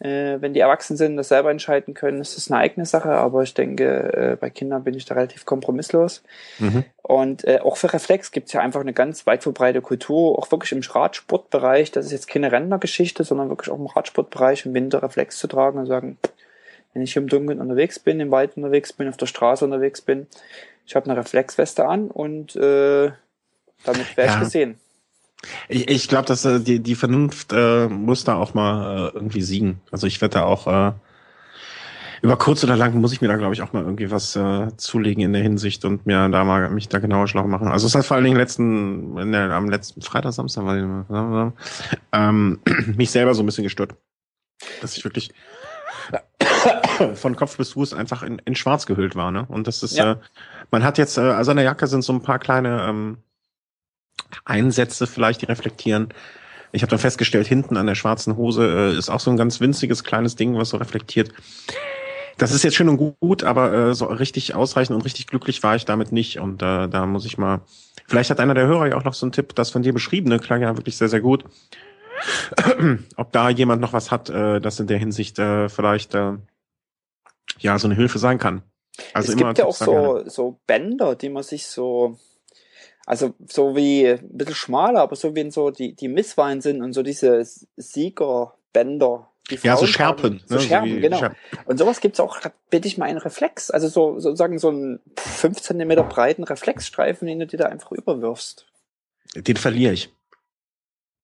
Äh, 0.00 0.40
wenn 0.40 0.54
die 0.54 0.60
erwachsen 0.60 0.96
sind, 0.96 1.16
das 1.16 1.28
selber 1.28 1.50
entscheiden 1.50 1.92
können, 1.92 2.20
ist 2.20 2.36
das 2.36 2.50
eine 2.50 2.60
eigene 2.60 2.86
Sache, 2.86 3.10
aber 3.10 3.42
ich 3.42 3.54
denke, 3.54 4.12
äh, 4.12 4.36
bei 4.36 4.48
Kindern 4.48 4.84
bin 4.84 4.94
ich 4.94 5.04
da 5.06 5.14
relativ 5.14 5.44
kompromisslos. 5.44 6.22
Mhm. 6.60 6.84
Und 7.02 7.44
äh, 7.44 7.58
auch 7.60 7.76
für 7.76 7.92
Reflex 7.92 8.30
gibt's 8.30 8.52
ja 8.52 8.60
einfach 8.60 8.80
eine 8.80 8.92
ganz 8.92 9.26
weit 9.26 9.42
verbreitete 9.42 9.82
Kultur, 9.82 10.38
auch 10.38 10.52
wirklich 10.52 10.70
im 10.70 10.82
Radsportbereich, 10.88 11.90
das 11.90 12.06
ist 12.06 12.12
jetzt 12.12 12.28
keine 12.28 12.52
Rennergeschichte, 12.52 13.24
sondern 13.24 13.48
wirklich 13.48 13.70
auch 13.70 13.78
im 13.78 13.86
Radsportbereich 13.86 14.66
im 14.66 14.74
Winter 14.74 15.02
Reflex 15.02 15.36
zu 15.38 15.48
tragen 15.48 15.80
und 15.80 15.86
sagen, 15.86 16.16
wenn 16.94 17.02
ich 17.02 17.16
im 17.16 17.28
Dunkeln 17.28 17.60
unterwegs 17.60 17.98
bin, 17.98 18.20
im 18.20 18.30
Wald 18.30 18.56
unterwegs 18.56 18.92
bin, 18.92 19.08
auf 19.08 19.16
der 19.16 19.26
Straße 19.26 19.64
unterwegs 19.64 20.00
bin, 20.00 20.28
ich 20.86 20.94
habe 20.94 21.10
eine 21.10 21.18
Reflexweste 21.18 21.86
an 21.86 22.08
und 22.08 22.54
äh, 22.54 23.10
damit 23.84 24.16
wäre 24.16 24.28
ja. 24.28 24.34
ich 24.34 24.40
gesehen. 24.40 24.78
Ich, 25.68 25.88
ich 25.88 26.08
glaube, 26.08 26.26
dass 26.26 26.44
äh, 26.44 26.60
die, 26.60 26.80
die 26.80 26.94
Vernunft 26.94 27.52
äh, 27.52 27.88
muss 27.88 28.24
da 28.24 28.34
auch 28.34 28.54
mal 28.54 29.08
äh, 29.08 29.10
irgendwie 29.14 29.42
siegen. 29.42 29.80
Also 29.90 30.06
ich 30.06 30.20
werde 30.20 30.34
da 30.34 30.44
auch 30.44 30.66
äh, 30.66 30.92
über 32.22 32.36
kurz 32.36 32.64
oder 32.64 32.76
lang 32.76 33.00
muss 33.00 33.12
ich 33.12 33.20
mir 33.20 33.28
da, 33.28 33.36
glaube 33.36 33.54
ich, 33.54 33.62
auch 33.62 33.72
mal 33.72 33.84
irgendwie 33.84 34.10
was 34.10 34.34
äh, 34.34 34.76
zulegen 34.76 35.22
in 35.22 35.32
der 35.32 35.42
Hinsicht 35.42 35.84
und 35.84 36.06
mir 36.06 36.28
da 36.28 36.44
mal 36.44 36.68
mich 36.70 36.88
da 36.88 36.98
genauer 36.98 37.28
schlau 37.28 37.46
machen. 37.46 37.68
Also 37.68 37.86
es 37.86 37.94
hat 37.94 38.04
vor 38.04 38.16
allen 38.16 38.24
Dingen 38.24 38.36
letzten, 38.36 39.16
in 39.18 39.32
der, 39.32 39.50
am 39.52 39.70
letzten 39.70 40.02
Freitag, 40.02 40.32
Samstag, 40.32 40.64
war 40.64 41.52
ähm, 42.12 42.60
mich 42.96 43.10
selber 43.10 43.34
so 43.34 43.42
ein 43.42 43.46
bisschen 43.46 43.64
gestört. 43.64 43.94
Dass 44.80 44.96
ich 44.96 45.04
wirklich 45.04 45.32
von 47.14 47.36
Kopf 47.36 47.56
bis 47.56 47.72
Fuß 47.72 47.94
einfach 47.94 48.24
in, 48.24 48.40
in 48.44 48.56
Schwarz 48.56 48.86
gehüllt 48.86 49.14
war. 49.14 49.30
Ne? 49.30 49.46
Und 49.48 49.68
das 49.68 49.84
ist, 49.84 49.96
ja. 49.96 50.12
äh, 50.12 50.16
man 50.72 50.82
hat 50.82 50.98
jetzt, 50.98 51.18
äh, 51.18 51.20
also 51.20 51.52
an 51.52 51.58
der 51.58 51.66
Jacke 51.66 51.86
sind 51.86 52.02
so 52.02 52.12
ein 52.12 52.22
paar 52.22 52.40
kleine 52.40 52.86
ähm, 52.88 53.18
Einsätze 54.44 55.06
vielleicht, 55.06 55.42
die 55.42 55.46
reflektieren. 55.46 56.08
Ich 56.72 56.82
habe 56.82 56.90
dann 56.90 56.98
festgestellt, 56.98 57.46
hinten 57.46 57.76
an 57.76 57.86
der 57.86 57.94
schwarzen 57.94 58.36
Hose 58.36 58.92
äh, 58.94 58.98
ist 58.98 59.08
auch 59.08 59.20
so 59.20 59.30
ein 59.30 59.36
ganz 59.36 59.60
winziges 59.60 60.04
kleines 60.04 60.36
Ding, 60.36 60.56
was 60.56 60.70
so 60.70 60.76
reflektiert. 60.76 61.32
Das 62.36 62.52
ist 62.52 62.62
jetzt 62.62 62.76
schön 62.76 62.88
und 62.88 63.16
gut, 63.20 63.42
aber 63.42 63.72
äh, 63.72 63.94
so 63.94 64.06
richtig 64.06 64.54
ausreichend 64.54 64.94
und 64.94 65.04
richtig 65.04 65.26
glücklich 65.26 65.62
war 65.62 65.74
ich 65.74 65.84
damit 65.84 66.12
nicht. 66.12 66.38
Und 66.38 66.62
äh, 66.62 66.88
da 66.88 67.06
muss 67.06 67.24
ich 67.24 67.36
mal. 67.36 67.62
Vielleicht 68.06 68.30
hat 68.30 68.40
einer 68.40 68.54
der 68.54 68.66
Hörer 68.66 68.88
ja 68.88 68.96
auch 68.96 69.04
noch 69.04 69.14
so 69.14 69.26
einen 69.26 69.32
Tipp, 69.32 69.54
das 69.54 69.70
von 69.70 69.82
dir 69.82 69.92
beschriebene 69.92 70.38
klang 70.38 70.62
ja 70.62 70.76
wirklich 70.76 70.96
sehr, 70.96 71.08
sehr 71.08 71.20
gut. 71.20 71.44
Ob 73.16 73.32
da 73.32 73.50
jemand 73.50 73.80
noch 73.80 73.92
was 73.92 74.10
hat, 74.10 74.30
äh, 74.30 74.60
das 74.60 74.80
in 74.80 74.86
der 74.86 74.98
Hinsicht 74.98 75.38
äh, 75.38 75.68
vielleicht 75.68 76.14
äh, 76.14 76.34
ja 77.58 77.78
so 77.78 77.88
eine 77.88 77.96
Hilfe 77.96 78.18
sein 78.18 78.38
kann. 78.38 78.62
Also 79.12 79.32
es 79.32 79.36
gibt 79.36 79.58
ja 79.58 79.64
auch 79.64 79.74
so, 79.74 80.22
so 80.26 80.58
Bänder, 80.66 81.14
die 81.14 81.28
man 81.28 81.42
sich 81.42 81.66
so 81.66 82.18
also 83.08 83.34
so 83.48 83.74
wie 83.74 84.06
ein 84.06 84.36
bisschen 84.36 84.54
schmaler, 84.54 85.00
aber 85.00 85.16
so 85.16 85.34
wie 85.34 85.40
in 85.40 85.50
so 85.50 85.70
die, 85.70 85.94
die 85.94 86.08
Misswein 86.08 86.60
sind 86.60 86.82
und 86.82 86.92
so 86.92 87.02
diese 87.02 87.42
Siegerbänder. 87.78 89.30
Die 89.50 89.58
ja, 89.62 89.78
so 89.78 89.86
Scherpen. 89.86 90.42
So 90.44 90.56
ne? 90.56 90.60
Scherpen, 90.60 90.94
so 90.96 91.00
genau. 91.00 91.18
Scherpen. 91.18 91.38
Und 91.64 91.78
sowas 91.78 92.00
gibt's 92.00 92.20
auch, 92.20 92.38
bitte 92.68 92.86
ich 92.86 92.98
mal 92.98 93.06
einen 93.06 93.16
Reflex. 93.16 93.70
Also 93.70 93.88
so 93.88 94.20
sozusagen 94.20 94.58
so 94.58 94.68
einen 94.68 95.00
5 95.16 95.58
cm 95.58 95.88
breiten 96.06 96.44
Reflexstreifen, 96.44 97.26
den 97.26 97.38
du 97.38 97.46
dir 97.46 97.56
da 97.56 97.64
einfach 97.64 97.92
überwirfst. 97.92 98.66
Den 99.34 99.56
verliere 99.56 99.94
ich. 99.94 100.12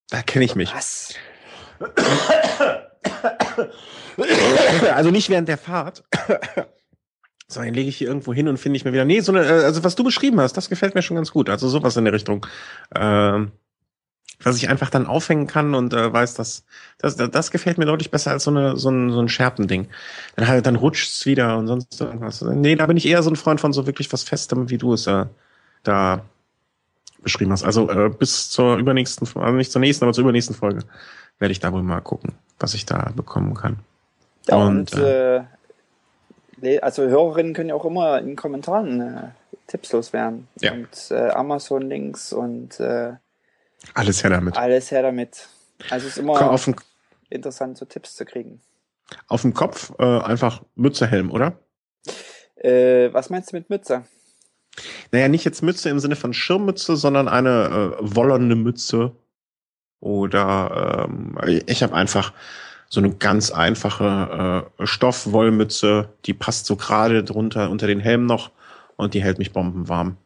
Da 0.08 0.22
kenne 0.22 0.46
ich 0.46 0.54
mich. 0.54 0.74
Was? 0.74 1.12
Also 4.90 5.10
nicht 5.10 5.28
während 5.28 5.48
der 5.48 5.58
Fahrt. 5.58 6.02
So, 7.54 7.62
den 7.62 7.74
lege 7.74 7.88
ich 7.88 7.96
hier 7.96 8.08
irgendwo 8.08 8.34
hin 8.34 8.48
und 8.48 8.58
finde 8.58 8.76
ich 8.76 8.84
mir 8.84 8.92
wieder. 8.92 9.04
Nee, 9.04 9.20
so 9.20 9.32
eine, 9.32 9.44
äh, 9.44 9.64
also 9.64 9.84
was 9.84 9.94
du 9.94 10.04
beschrieben 10.04 10.40
hast, 10.40 10.56
das 10.56 10.68
gefällt 10.68 10.94
mir 10.94 11.02
schon 11.02 11.16
ganz 11.16 11.30
gut. 11.32 11.48
Also 11.48 11.68
sowas 11.68 11.96
in 11.96 12.04
der 12.04 12.12
Richtung. 12.12 12.46
Ähm, 12.94 13.52
was 14.42 14.56
ich 14.56 14.68
einfach 14.68 14.90
dann 14.90 15.06
aufhängen 15.06 15.46
kann 15.46 15.74
und 15.74 15.94
äh, 15.94 16.12
weiß, 16.12 16.34
dass 16.34 16.64
das, 16.98 17.16
das, 17.16 17.30
das 17.30 17.50
gefällt 17.50 17.78
mir 17.78 17.86
deutlich 17.86 18.10
besser 18.10 18.32
als 18.32 18.44
so, 18.44 18.50
eine, 18.50 18.76
so 18.76 18.90
ein, 18.90 19.10
so 19.10 19.20
ein 19.20 19.28
Scherpending. 19.28 19.88
Dann 20.36 20.48
halt, 20.48 20.66
dann 20.66 20.76
rutscht's 20.76 21.24
wieder 21.24 21.56
und 21.56 21.66
sonst 21.66 22.00
irgendwas. 22.00 22.42
Nee, 22.42 22.76
da 22.76 22.86
bin 22.86 22.96
ich 22.96 23.06
eher 23.06 23.22
so 23.22 23.30
ein 23.30 23.36
Freund 23.36 23.60
von 23.60 23.72
so 23.72 23.86
wirklich 23.86 24.12
was 24.12 24.22
Festem, 24.22 24.70
wie 24.70 24.78
du 24.78 24.92
es 24.92 25.06
äh, 25.06 25.26
da 25.82 26.24
beschrieben 27.22 27.52
hast. 27.52 27.64
Also 27.64 27.88
äh, 27.88 28.10
bis 28.10 28.50
zur 28.50 28.76
übernächsten, 28.76 29.26
also 29.40 29.56
nicht 29.56 29.72
zur 29.72 29.80
nächsten, 29.80 30.04
aber 30.04 30.12
zur 30.12 30.22
übernächsten 30.22 30.54
Folge 30.54 30.80
werde 31.38 31.52
ich 31.52 31.60
da 31.60 31.72
wohl 31.72 31.82
mal 31.82 32.00
gucken, 32.00 32.32
was 32.58 32.74
ich 32.74 32.84
da 32.86 33.12
bekommen 33.14 33.54
kann. 33.54 33.78
Ja, 34.48 34.56
und, 34.56 34.92
und 34.92 35.00
äh, 35.00 35.44
also 36.80 37.02
Hörerinnen 37.02 37.54
können 37.54 37.70
ja 37.70 37.74
auch 37.74 37.84
immer 37.84 38.18
in 38.18 38.36
Kommentaren 38.36 39.00
äh, 39.00 39.28
Tipps 39.66 39.92
loswerden. 39.92 40.48
Ja. 40.60 40.72
Und 40.72 41.10
äh, 41.10 41.30
Amazon-Links 41.30 42.32
und 42.32 42.78
äh, 42.80 43.14
alles 43.92 44.22
her 44.22 44.30
damit. 44.30 44.56
Alles 44.56 44.90
her 44.90 45.02
damit. 45.02 45.48
Also 45.90 46.06
es 46.06 46.12
ist 46.12 46.18
immer 46.18 46.50
auf 46.50 46.64
den, 46.64 46.76
interessant, 47.28 47.76
so 47.76 47.84
Tipps 47.84 48.14
zu 48.14 48.24
kriegen. 48.24 48.60
Auf 49.28 49.42
dem 49.42 49.52
Kopf 49.52 49.92
äh, 49.98 50.20
einfach 50.20 50.62
Mütze, 50.74 51.06
Helm, 51.06 51.30
oder? 51.30 51.58
Äh, 52.56 53.12
was 53.12 53.28
meinst 53.28 53.52
du 53.52 53.56
mit 53.56 53.68
Mütze? 53.68 54.04
Naja, 55.12 55.28
nicht 55.28 55.44
jetzt 55.44 55.62
Mütze 55.62 55.90
im 55.90 56.00
Sinne 56.00 56.16
von 56.16 56.32
Schirmmütze, 56.32 56.96
sondern 56.96 57.28
eine 57.28 57.96
äh, 58.00 58.16
wollende 58.16 58.56
Mütze. 58.56 59.12
Oder 60.00 61.06
ähm, 61.08 61.38
ich 61.66 61.82
habe 61.82 61.94
einfach 61.94 62.32
so 62.88 63.00
eine 63.00 63.14
ganz 63.14 63.50
einfache 63.50 64.66
äh, 64.78 64.86
Stoffwollmütze, 64.86 66.10
die 66.26 66.34
passt 66.34 66.66
so 66.66 66.76
gerade 66.76 67.24
drunter 67.24 67.70
unter 67.70 67.86
den 67.86 68.00
Helm 68.00 68.26
noch 68.26 68.50
und 68.96 69.14
die 69.14 69.22
hält 69.22 69.38
mich 69.38 69.52
bombenwarm. 69.52 70.16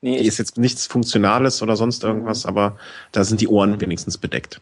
Nee, 0.00 0.18
die 0.18 0.26
ist 0.26 0.38
jetzt 0.38 0.58
nichts 0.58 0.86
Funktionales 0.86 1.62
oder 1.62 1.76
sonst 1.76 2.04
irgendwas, 2.04 2.44
mhm. 2.44 2.50
aber 2.50 2.76
da 3.12 3.24
sind 3.24 3.40
die 3.40 3.48
Ohren 3.48 3.80
wenigstens 3.80 4.18
bedeckt. 4.18 4.60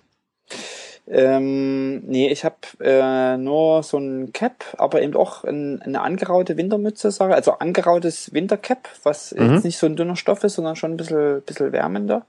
Ähm, 1.08 1.98
nee, 2.06 2.30
ich 2.30 2.44
habe 2.44 2.56
äh, 2.80 3.36
nur 3.36 3.82
so 3.82 3.98
ein 3.98 4.32
Cap, 4.32 4.64
aber 4.78 5.02
eben 5.02 5.16
auch 5.16 5.42
ein, 5.42 5.82
eine 5.82 6.00
angeraute 6.00 6.56
Wintermütze, 6.56 7.10
sage 7.10 7.34
also 7.34 7.52
angerautes 7.58 8.32
Wintercap, 8.32 8.88
was 9.02 9.34
mhm. 9.34 9.54
jetzt 9.54 9.64
nicht 9.64 9.78
so 9.78 9.86
ein 9.86 9.96
dünner 9.96 10.16
Stoff 10.16 10.44
ist, 10.44 10.54
sondern 10.54 10.76
schon 10.76 10.92
ein 10.92 10.96
bisschen, 10.96 11.42
bisschen 11.42 11.72
wärmender. 11.72 12.24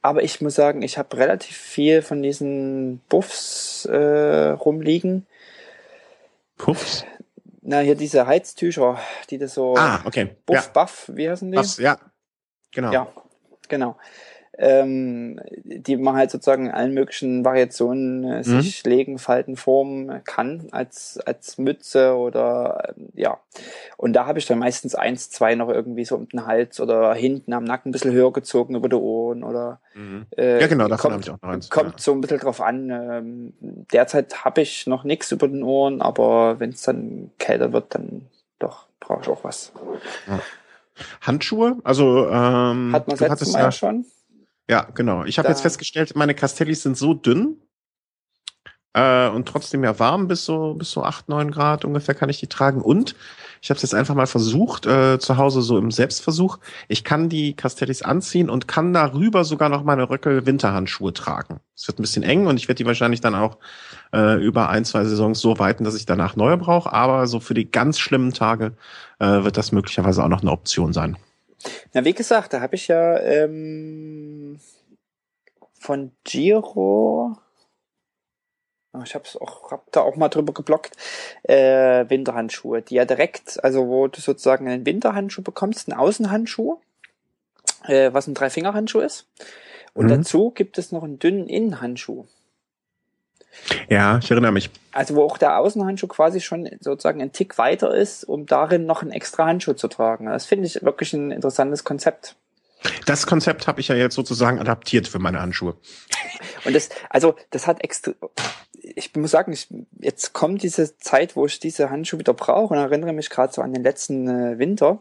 Aber 0.00 0.22
ich 0.22 0.40
muss 0.40 0.54
sagen, 0.54 0.82
ich 0.82 0.96
habe 0.96 1.16
relativ 1.16 1.56
viel 1.56 2.02
von 2.02 2.22
diesen 2.22 3.00
Buffs 3.08 3.84
äh, 3.86 4.50
rumliegen. 4.50 5.26
Puffs? 6.56 7.04
Na, 7.62 7.80
hier 7.80 7.96
diese 7.96 8.26
Heiztücher, 8.26 8.98
die 9.30 9.38
das 9.38 9.54
so. 9.54 9.74
Ah, 9.76 10.00
okay. 10.04 10.36
Buff, 10.46 10.56
ja. 10.56 10.82
Buff, 10.82 11.10
wie 11.12 11.28
heißen 11.28 11.50
die? 11.50 11.56
Buffs, 11.56 11.78
ja. 11.78 11.98
Genau. 12.70 12.92
Ja, 12.92 13.08
genau 13.68 13.96
ähm, 14.58 15.40
die 15.64 15.96
man 15.96 16.16
halt 16.16 16.32
sozusagen 16.32 16.66
in 16.66 16.72
allen 16.72 16.92
möglichen 16.92 17.44
Variationen 17.44 18.24
äh, 18.24 18.38
mhm. 18.38 18.60
sich 18.60 18.84
legen, 18.84 19.18
falten, 19.18 19.56
formen 19.56 20.22
kann 20.24 20.66
als 20.72 21.20
als 21.24 21.58
Mütze 21.58 22.16
oder 22.16 22.94
äh, 22.96 23.20
ja. 23.20 23.38
Und 23.96 24.14
da 24.14 24.26
habe 24.26 24.40
ich 24.40 24.46
dann 24.46 24.58
meistens 24.58 24.96
eins, 24.96 25.30
zwei 25.30 25.54
noch 25.54 25.68
irgendwie 25.68 26.04
so 26.04 26.16
um 26.16 26.28
den 26.28 26.44
Hals 26.44 26.80
oder 26.80 27.14
hinten 27.14 27.52
am 27.52 27.62
Nacken 27.62 27.90
ein 27.90 27.92
bisschen 27.92 28.12
höher 28.12 28.32
gezogen 28.32 28.74
über 28.74 28.88
die 28.88 28.96
Ohren 28.96 29.44
oder 29.44 29.80
mhm. 29.94 30.26
äh, 30.36 30.60
ja 30.60 30.66
genau, 30.66 30.88
davon 30.88 31.12
kommt, 31.12 31.24
ich 31.24 31.30
auch 31.30 31.40
noch 31.40 31.50
eins. 31.50 31.70
Kommt 31.70 31.92
ja. 31.92 31.98
so 31.98 32.12
ein 32.12 32.20
bisschen 32.20 32.40
drauf 32.40 32.60
an. 32.60 32.90
Ähm, 32.90 33.52
derzeit 33.92 34.44
habe 34.44 34.62
ich 34.62 34.88
noch 34.88 35.04
nichts 35.04 35.30
über 35.30 35.46
den 35.46 35.62
Ohren, 35.62 36.02
aber 36.02 36.58
wenn 36.58 36.70
es 36.70 36.82
dann 36.82 37.30
kälter 37.38 37.72
wird, 37.72 37.94
dann 37.94 38.26
doch 38.58 38.86
brauche 38.98 39.22
ich 39.22 39.28
auch 39.28 39.44
was. 39.44 39.72
Ja. 40.26 40.40
Handschuhe, 41.20 41.76
also 41.84 42.26
ähm, 42.26 42.92
hat 42.92 43.06
man 43.06 43.16
letztes 43.18 43.52
Mal 43.52 43.60
ja 43.60 43.70
schon. 43.70 44.04
Ja, 44.68 44.82
genau. 44.94 45.24
Ich 45.24 45.38
habe 45.38 45.48
jetzt 45.48 45.62
festgestellt, 45.62 46.14
meine 46.14 46.34
Castellis 46.34 46.82
sind 46.82 46.96
so 46.96 47.14
dünn 47.14 47.56
äh, 48.92 49.28
und 49.28 49.48
trotzdem 49.48 49.82
ja 49.82 49.98
warm 49.98 50.28
bis 50.28 50.44
so 50.44 50.74
bis 50.74 50.90
so 50.90 51.04
acht 51.04 51.28
neun 51.28 51.50
Grad 51.50 51.84
ungefähr 51.84 52.14
kann 52.14 52.28
ich 52.28 52.40
die 52.40 52.48
tragen. 52.48 52.82
Und 52.82 53.14
ich 53.60 53.70
habe 53.70 53.76
es 53.76 53.82
jetzt 53.82 53.94
einfach 53.94 54.14
mal 54.14 54.26
versucht 54.26 54.86
äh, 54.86 55.18
zu 55.18 55.36
Hause 55.36 55.62
so 55.62 55.78
im 55.78 55.90
Selbstversuch. 55.90 56.58
Ich 56.86 57.02
kann 57.02 57.28
die 57.28 57.54
Castellis 57.54 58.02
anziehen 58.02 58.50
und 58.50 58.68
kann 58.68 58.92
darüber 58.92 59.44
sogar 59.44 59.68
noch 59.68 59.84
meine 59.84 60.10
Röckel 60.10 60.46
Winterhandschuhe 60.46 61.12
tragen. 61.12 61.60
Es 61.74 61.88
wird 61.88 61.98
ein 61.98 62.02
bisschen 62.02 62.22
eng 62.22 62.46
und 62.46 62.56
ich 62.56 62.68
werde 62.68 62.76
die 62.76 62.86
wahrscheinlich 62.86 63.20
dann 63.20 63.34
auch 63.34 63.56
äh, 64.12 64.42
über 64.42 64.68
ein 64.68 64.84
zwei 64.84 65.04
Saisons 65.04 65.40
so 65.40 65.58
weiten, 65.58 65.84
dass 65.84 65.96
ich 65.96 66.06
danach 66.06 66.36
neue 66.36 66.56
brauche. 66.56 66.92
Aber 66.92 67.26
so 67.26 67.40
für 67.40 67.54
die 67.54 67.70
ganz 67.70 67.98
schlimmen 67.98 68.32
Tage 68.32 68.74
äh, 69.18 69.44
wird 69.44 69.56
das 69.56 69.72
möglicherweise 69.72 70.22
auch 70.22 70.28
noch 70.28 70.42
eine 70.42 70.52
Option 70.52 70.92
sein. 70.92 71.16
Na, 71.92 72.04
wie 72.04 72.14
gesagt, 72.14 72.52
da 72.52 72.60
habe 72.60 72.76
ich 72.76 72.88
ja 72.88 73.18
ähm, 73.18 74.60
von 75.74 76.12
Giro, 76.24 77.36
ich 79.04 79.14
habe 79.14 79.24
auch, 79.40 79.70
hab 79.70 79.92
da 79.92 80.00
auch 80.00 80.16
mal 80.16 80.28
drüber 80.28 80.52
geblockt, 80.52 80.96
äh, 81.44 82.08
Winterhandschuhe, 82.08 82.82
die 82.82 82.96
ja 82.96 83.04
direkt, 83.04 83.62
also 83.62 83.86
wo 83.86 84.08
du 84.08 84.20
sozusagen 84.20 84.68
einen 84.68 84.86
Winterhandschuh 84.86 85.42
bekommst, 85.42 85.88
einen 85.88 85.98
Außenhandschuh, 85.98 86.78
äh, 87.84 88.12
was 88.12 88.26
ein 88.26 88.34
Dreifingerhandschuh 88.34 89.00
ist. 89.00 89.26
Und 89.94 90.06
mhm. 90.06 90.10
dazu 90.10 90.50
gibt 90.50 90.78
es 90.78 90.92
noch 90.92 91.04
einen 91.04 91.18
dünnen 91.18 91.48
Innenhandschuh. 91.48 92.26
Ja, 93.88 94.18
ich 94.18 94.30
erinnere 94.30 94.52
mich. 94.52 94.70
Also 94.92 95.14
wo 95.14 95.24
auch 95.24 95.38
der 95.38 95.58
Außenhandschuh 95.58 96.06
quasi 96.06 96.40
schon 96.40 96.68
sozusagen 96.80 97.20
ein 97.20 97.32
Tick 97.32 97.58
weiter 97.58 97.94
ist, 97.94 98.24
um 98.24 98.46
darin 98.46 98.86
noch 98.86 99.02
einen 99.02 99.12
extra 99.12 99.46
Handschuh 99.46 99.74
zu 99.74 99.88
tragen. 99.88 100.26
Das 100.26 100.46
finde 100.46 100.66
ich 100.66 100.82
wirklich 100.82 101.12
ein 101.12 101.30
interessantes 101.30 101.84
Konzept. 101.84 102.36
Das 103.06 103.26
Konzept 103.26 103.66
habe 103.66 103.80
ich 103.80 103.88
ja 103.88 103.96
jetzt 103.96 104.14
sozusagen 104.14 104.58
adaptiert 104.58 105.08
für 105.08 105.18
meine 105.18 105.40
Handschuhe. 105.40 105.76
Und 106.64 106.74
das, 106.74 106.88
also 107.10 107.34
das 107.50 107.66
hat 107.66 107.82
extra. 107.82 108.12
Ich 108.80 109.14
muss 109.16 109.32
sagen, 109.32 109.52
ich, 109.52 109.68
jetzt 110.00 110.32
kommt 110.32 110.62
diese 110.62 110.96
Zeit, 110.98 111.36
wo 111.36 111.46
ich 111.46 111.60
diese 111.60 111.90
Handschuhe 111.90 112.20
wieder 112.20 112.34
brauche 112.34 112.74
und 112.74 112.80
erinnere 112.80 113.12
mich 113.12 113.28
gerade 113.28 113.52
so 113.52 113.60
an 113.60 113.72
den 113.72 113.82
letzten 113.82 114.28
äh, 114.28 114.58
Winter. 114.58 115.00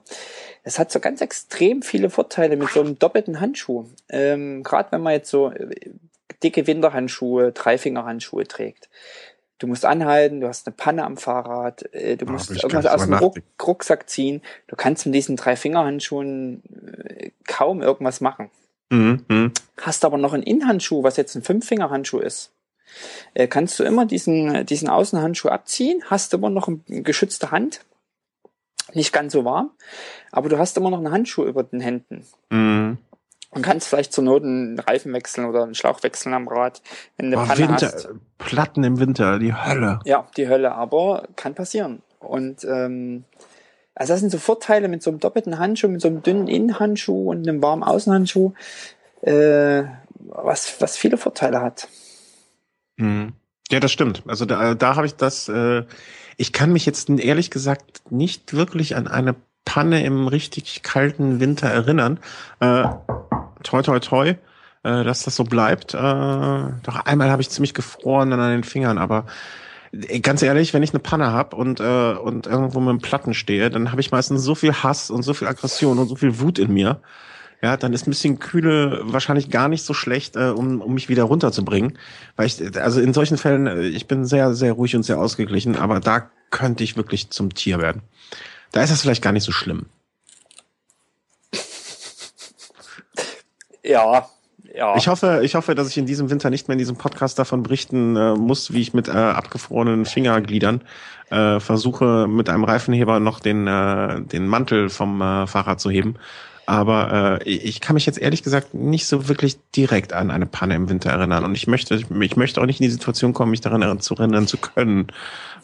Es 0.64 0.78
hat 0.80 0.92
so 0.92 1.00
ganz 1.00 1.22
extrem 1.22 1.82
viele 1.82 2.10
Vorteile 2.10 2.58
mit 2.58 2.70
so 2.70 2.82
einem 2.82 3.00
doppelten 3.00 3.40
Handschuh. 3.40 3.86
Ähm, 4.10 4.64
gerade 4.64 4.92
wenn 4.92 5.02
man 5.02 5.14
jetzt 5.14 5.30
so 5.30 5.52
äh, 5.52 5.92
dicke 6.44 6.68
Winterhandschuhe, 6.68 7.52
Dreifingerhandschuhe 7.52 8.48
trägt. 8.48 8.90
Du 9.60 9.66
musst 9.66 9.86
anhalten, 9.86 10.40
du 10.40 10.48
hast 10.48 10.68
eine 10.68 10.76
Panne 10.76 11.04
am 11.04 11.18
Fahrrad, 11.18 11.92
äh, 11.94 12.16
du 12.16 12.26
musst 12.28 12.52
irgendwas 12.52 12.86
aus 12.86 13.06
dem 13.06 13.16
Ruck, 13.16 13.38
Rucksack 13.66 14.08
ziehen. 14.08 14.42
Du 14.68 14.76
kannst 14.76 15.06
mit 15.06 15.16
diesen 15.16 15.36
Dreifingerhandschuhen 15.36 16.62
äh, 17.08 17.32
kaum 17.48 17.82
irgendwas 17.82 18.22
machen. 18.22 18.52
Mhm, 18.90 19.26
mh. 19.28 19.52
Hast 19.82 20.06
aber 20.06 20.18
noch 20.18 20.34
einen 20.34 20.44
Innenhandschuh, 20.44 21.04
was 21.04 21.18
jetzt 21.18 21.36
ein 21.36 21.42
Fünffingerhandschuh 21.42 22.20
ist. 22.20 22.52
Äh, 23.34 23.48
kannst 23.48 23.80
du 23.80 23.84
immer 23.84 24.06
diesen, 24.06 24.66
diesen 24.66 24.90
Außenhandschuh 24.90 25.50
abziehen, 25.50 26.04
hast 26.06 26.34
aber 26.34 26.50
noch 26.50 26.68
eine 26.68 27.02
geschützte 27.02 27.52
Hand. 27.52 27.82
Nicht 28.94 29.12
ganz 29.12 29.34
so 29.34 29.44
warm, 29.44 29.72
aber 30.32 30.50
du 30.50 30.58
hast 30.58 30.78
immer 30.78 30.90
noch 30.90 31.00
einen 31.00 31.12
Handschuh 31.12 31.44
über 31.44 31.64
den 31.64 31.82
Händen. 31.82 32.26
Mhm. 32.50 32.98
Man 33.58 33.64
kann 33.64 33.78
es 33.78 33.88
vielleicht 33.88 34.14
zur 34.14 34.24
Not 34.24 34.44
einen 34.44 34.78
Reifen 34.78 35.14
wechseln 35.14 35.46
oder 35.46 35.64
einen 35.64 35.74
Schlauch 35.74 36.04
wechseln 36.04 36.36
am 36.36 36.48
Rad, 36.48 36.84
wenn 37.18 37.32
du 37.32 37.38
Panne 37.38 37.58
Winter, 37.58 37.92
hast. 37.92 38.10
Platten 38.38 38.84
im 38.84 39.00
Winter, 39.00 39.40
die 39.40 39.52
Hölle. 39.52 40.00
Ja, 40.06 40.28
die 40.38 40.48
Hölle, 40.48 40.74
aber 40.74 41.28
kann 41.36 41.56
passieren. 41.56 42.04
Und 42.20 42.64
ähm, 42.66 43.24
also 43.96 44.14
das 44.14 44.20
sind 44.20 44.30
so 44.30 44.38
Vorteile 44.38 44.90
mit 44.90 45.02
so 45.02 45.10
einem 45.10 45.20
doppelten 45.20 45.58
Handschuh, 45.58 45.88
mit 45.88 46.02
so 46.02 46.08
einem 46.08 46.22
dünnen 46.22 46.48
Innenhandschuh 46.48 47.32
und 47.32 47.48
einem 47.48 47.64
warmen 47.64 47.82
Außenhandschuh, 47.82 48.54
äh, 49.22 49.86
was, 50.20 50.80
was 50.80 50.96
viele 50.96 51.18
Vorteile 51.18 51.60
hat. 51.60 51.88
Mhm. 52.98 53.34
Ja, 53.72 53.80
das 53.80 53.92
stimmt. 53.92 54.22
Also 54.28 54.46
da, 54.46 54.76
da 54.76 54.96
habe 54.96 55.08
ich 55.08 55.16
das, 55.16 55.50
äh, 55.50 55.84
ich 56.38 56.54
kann 56.54 56.72
mich 56.72 56.86
jetzt 56.86 57.10
ehrlich 57.10 57.50
gesagt 57.50 58.04
nicht 58.12 58.54
wirklich 58.54 58.96
an 58.96 59.08
eine 59.08 59.34
Panne 59.66 60.06
im 60.06 60.28
richtig 60.28 60.84
kalten 60.84 61.40
Winter 61.40 61.68
erinnern. 61.68 62.20
Äh, 62.60 62.86
toi, 63.64 63.82
toi, 63.82 64.00
toi, 64.00 64.30
äh, 64.30 65.04
dass 65.04 65.24
das 65.24 65.36
so 65.36 65.44
bleibt. 65.44 65.94
Äh, 65.94 65.98
doch 65.98 67.06
einmal 67.06 67.30
habe 67.30 67.42
ich 67.42 67.50
ziemlich 67.50 67.74
gefroren 67.74 68.34
an 68.34 68.52
den 68.52 68.64
Fingern, 68.64 68.98
aber 68.98 69.26
äh, 69.92 70.20
ganz 70.20 70.42
ehrlich, 70.42 70.74
wenn 70.74 70.84
ich 70.84 70.92
eine 70.92 71.00
Panne 71.00 71.32
hab 71.32 71.54
und 71.54 71.80
äh, 71.80 72.14
und 72.14 72.48
irgendwo 72.48 72.80
mit 72.80 72.90
dem 72.90 73.02
Platten 73.02 73.34
stehe, 73.34 73.70
dann 73.70 73.92
habe 73.92 74.02
ich 74.02 74.12
meistens 74.12 74.44
so 74.44 74.56
viel 74.56 74.74
Hass 74.74 75.10
und 75.10 75.24
so 75.24 75.34
viel 75.34 75.48
Aggression 75.48 76.00
und 76.00 76.08
so 76.08 76.16
viel 76.16 76.40
Wut 76.40 76.60
in 76.60 76.74
mir. 76.74 77.02
Ja, 77.62 77.76
dann 77.76 77.94
ist 77.94 78.06
ein 78.06 78.12
bisschen 78.12 78.38
Kühle 78.38 79.02
wahrscheinlich 79.04 79.50
gar 79.50 79.68
nicht 79.68 79.84
so 79.84 79.96
schlecht, 79.96 80.36
äh, 80.36 80.50
um, 80.50 80.80
um 80.80 80.94
mich 80.94 81.10
wieder 81.10 81.24
runterzubringen. 81.24 81.98
Weil 82.36 82.46
ich, 82.46 82.78
also 82.78 83.02
in 83.02 83.14
solchen 83.14 83.38
Fällen, 83.38 83.66
äh, 83.66 83.82
ich 83.88 84.08
bin 84.08 84.26
sehr, 84.26 84.54
sehr 84.54 84.74
ruhig 84.74 84.96
und 84.96 85.04
sehr 85.04 85.18
ausgeglichen, 85.20 85.76
aber 85.76 86.00
da 86.00 86.30
könnte 86.52 86.84
ich 86.84 86.98
wirklich 86.98 87.32
zum 87.32 87.54
Tier 87.56 87.80
werden. 87.80 88.04
Da 88.72 88.84
ist 88.84 88.92
das 88.92 89.02
vielleicht 89.02 89.24
gar 89.24 89.34
nicht 89.34 89.44
so 89.44 89.52
schlimm. 89.52 89.88
Ja, 93.88 94.28
ja. 94.76 94.96
Ich 94.96 95.08
hoffe, 95.08 95.42
ich 95.44 95.56
hoffe, 95.56 95.76
dass 95.76 95.90
ich 95.90 95.98
in 95.98 96.06
diesem 96.06 96.30
Winter 96.30 96.50
nicht 96.50 96.68
mehr 96.68 96.74
in 96.74 96.80
diesem 96.80 96.98
Podcast 96.98 97.40
davon 97.40 97.64
berichten 97.64 98.16
äh, 98.16 98.36
muss, 98.36 98.74
wie 98.74 98.82
ich 98.82 98.94
mit 98.94 99.08
äh, 99.08 99.12
abgefrorenen 99.12 100.06
Fingergliedern 100.06 100.82
äh, 101.30 101.60
versuche, 101.60 102.28
mit 102.28 102.50
einem 102.50 102.64
Reifenheber 102.64 103.20
noch 103.20 103.40
den, 103.40 103.68
äh, 103.68 104.22
den 104.22 104.48
Mantel 104.48 104.90
vom 104.90 105.22
äh, 105.22 105.48
Fahrrad 105.48 105.80
zu 105.80 105.90
heben. 105.90 106.16
Aber 106.66 107.40
äh, 107.40 107.50
ich 107.50 107.80
kann 107.80 107.94
mich 107.94 108.06
jetzt 108.06 108.20
ehrlich 108.20 108.44
gesagt 108.44 108.74
nicht 108.74 109.08
so 109.08 109.30
wirklich 109.30 109.58
direkt 109.72 110.12
an 110.12 110.30
eine 110.30 110.46
Panne 110.46 110.76
im 110.76 110.90
Winter 110.90 111.10
erinnern. 111.12 111.46
Und 111.46 111.56
ich 111.56 111.66
möchte, 111.66 111.96
ich 111.96 112.36
möchte 112.36 112.60
auch 112.60 112.66
nicht 112.66 112.82
in 112.82 112.86
die 112.86 112.92
Situation 112.92 113.34
kommen, 113.34 113.52
mich 113.52 113.62
daran 113.62 114.02
zu 114.02 114.16
erinnern 114.16 114.48
zu 114.48 114.58
können. 114.58 115.08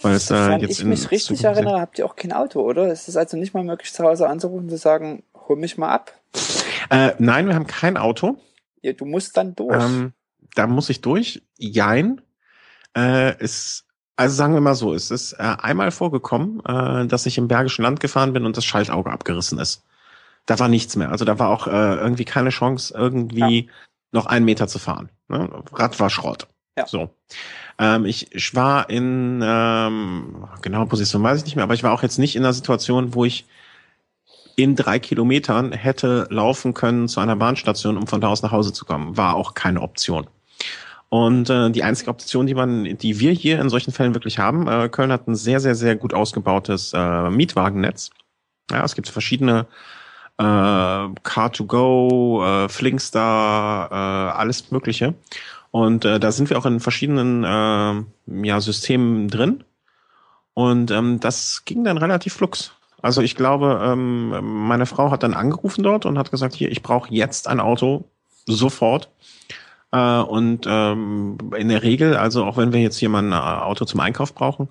Weil 0.01 0.13
es 0.15 0.31
äh, 0.31 0.55
jetzt 0.55 0.79
ich 0.79 0.85
mich 0.85 1.11
richtig 1.11 1.43
erinnere, 1.43 1.81
habt 1.81 1.99
ihr 1.99 2.05
auch 2.05 2.15
kein 2.15 2.31
Auto, 2.31 2.61
oder? 2.61 2.87
Es 2.87 3.09
ist 3.09 3.17
also 3.17 3.35
nicht 3.35 3.53
mal 3.53 3.65
möglich, 3.65 3.91
zu 3.91 4.01
Hause 4.03 4.29
anzurufen 4.29 4.63
und 4.63 4.69
zu 4.69 4.77
sagen, 4.77 5.23
hol 5.49 5.57
mich 5.57 5.77
mal 5.77 5.93
ab. 5.93 6.13
Äh, 6.89 7.13
nein, 7.19 7.47
wir 7.47 7.55
haben 7.55 7.67
kein 7.67 7.97
Auto. 7.97 8.37
Ja, 8.81 8.93
du 8.93 9.05
musst 9.05 9.37
dann 9.37 9.55
durch. 9.55 9.81
Ähm, 9.81 10.13
da 10.55 10.67
muss 10.67 10.89
ich 10.89 11.01
durch. 11.01 11.41
Jein. 11.57 12.21
Äh, 12.95 13.41
ist, 13.41 13.85
also 14.15 14.35
sagen 14.35 14.53
wir 14.53 14.61
mal 14.61 14.75
so, 14.75 14.93
es 14.93 15.09
ist 15.09 15.33
äh, 15.33 15.55
einmal 15.59 15.91
vorgekommen, 15.91 16.61
äh, 16.65 17.07
dass 17.07 17.25
ich 17.25 17.37
im 17.37 17.47
Bergischen 17.47 17.83
Land 17.83 17.99
gefahren 17.99 18.33
bin 18.33 18.45
und 18.45 18.57
das 18.57 18.65
Schaltauge 18.65 19.11
abgerissen 19.11 19.59
ist. 19.59 19.83
Da 20.45 20.59
war 20.59 20.67
nichts 20.67 20.95
mehr. 20.95 21.09
Also 21.09 21.25
da 21.25 21.39
war 21.39 21.49
auch 21.49 21.67
äh, 21.67 21.95
irgendwie 21.95 22.25
keine 22.25 22.49
Chance, 22.49 22.93
irgendwie 22.95 23.65
ja. 23.65 23.71
noch 24.11 24.25
einen 24.25 24.45
Meter 24.45 24.67
zu 24.67 24.77
fahren. 24.77 25.09
Ne? 25.29 25.49
Rad 25.71 25.99
war 25.99 26.09
Schrott. 26.09 26.47
Ja. 26.77 26.85
So. 26.87 27.09
Ähm, 27.79 28.05
ich, 28.05 28.55
war 28.55 28.89
in 28.89 29.41
ähm, 29.43 30.47
genaue 30.61 30.87
Position 30.87 31.23
weiß 31.23 31.39
ich 31.39 31.45
nicht 31.45 31.55
mehr, 31.55 31.63
aber 31.63 31.73
ich 31.73 31.83
war 31.83 31.93
auch 31.93 32.03
jetzt 32.03 32.19
nicht 32.19 32.35
in 32.35 32.43
einer 32.43 32.53
Situation, 32.53 33.15
wo 33.15 33.25
ich 33.25 33.45
in 34.55 34.75
drei 34.75 34.99
Kilometern 34.99 35.71
hätte 35.71 36.27
laufen 36.29 36.73
können 36.73 37.07
zu 37.07 37.19
einer 37.19 37.35
Bahnstation, 37.35 37.97
um 37.97 38.07
von 38.07 38.21
da 38.21 38.27
aus 38.27 38.43
nach 38.43 38.51
Hause 38.51 38.73
zu 38.73 38.85
kommen. 38.85 39.17
War 39.17 39.35
auch 39.35 39.53
keine 39.53 39.81
Option. 39.81 40.27
Und 41.09 41.49
äh, 41.49 41.69
die 41.69 41.83
einzige 41.83 42.09
Option, 42.09 42.47
die 42.47 42.55
man, 42.55 42.97
die 42.97 43.19
wir 43.19 43.31
hier 43.31 43.59
in 43.59 43.69
solchen 43.69 43.91
Fällen 43.91 44.15
wirklich 44.15 44.39
haben, 44.39 44.67
äh, 44.67 44.89
Köln 44.89 45.11
hat 45.11 45.27
ein 45.27 45.35
sehr, 45.35 45.59
sehr, 45.59 45.75
sehr 45.75 45.95
gut 45.95 46.13
ausgebautes 46.13 46.91
äh, 46.93 47.29
Mietwagennetz. 47.29 48.09
Ja, 48.71 48.83
es 48.83 48.95
gibt 48.95 49.09
verschiedene 49.09 49.67
äh, 50.39 50.43
Car2Go, 50.43 52.65
äh, 52.65 52.69
Flinkstar, 52.69 53.91
äh, 53.91 54.37
alles 54.37 54.71
Mögliche. 54.71 55.13
Und 55.69 56.05
äh, 56.05 56.19
da 56.19 56.31
sind 56.31 56.49
wir 56.49 56.57
auch 56.57 56.65
in 56.65 56.79
verschiedenen 56.79 57.43
äh, 57.43 58.47
ja, 58.47 58.59
Systemen 58.59 59.27
drin. 59.27 59.63
Und 60.55 60.91
ähm, 60.91 61.19
das 61.19 61.63
ging 61.65 61.83
dann 61.83 61.97
relativ 61.97 62.33
flux. 62.33 62.73
Also 63.03 63.21
ich 63.21 63.35
glaube, 63.35 63.81
ähm, 63.83 64.29
meine 64.65 64.85
Frau 64.85 65.11
hat 65.11 65.23
dann 65.23 65.33
angerufen 65.33 65.83
dort 65.83 66.05
und 66.05 66.17
hat 66.17 66.31
gesagt, 66.31 66.55
hier, 66.55 66.71
ich 66.71 66.81
brauche 66.81 67.13
jetzt 67.13 67.49
ein 67.49 67.59
Auto, 67.59 68.05
sofort. 68.45 69.09
Äh, 69.91 70.21
und 70.21 70.65
ähm, 70.67 71.37
in 71.57 71.67
der 71.67 71.83
Regel, 71.83 72.15
also 72.15 72.45
auch 72.45 72.55
wenn 72.55 72.71
wir 72.71 72.81
jetzt 72.81 72.97
hier 72.97 73.09
mal 73.09 73.21
ein 73.21 73.33
Auto 73.33 73.83
zum 73.83 73.99
Einkauf 73.99 74.33
brauchen, 74.33 74.69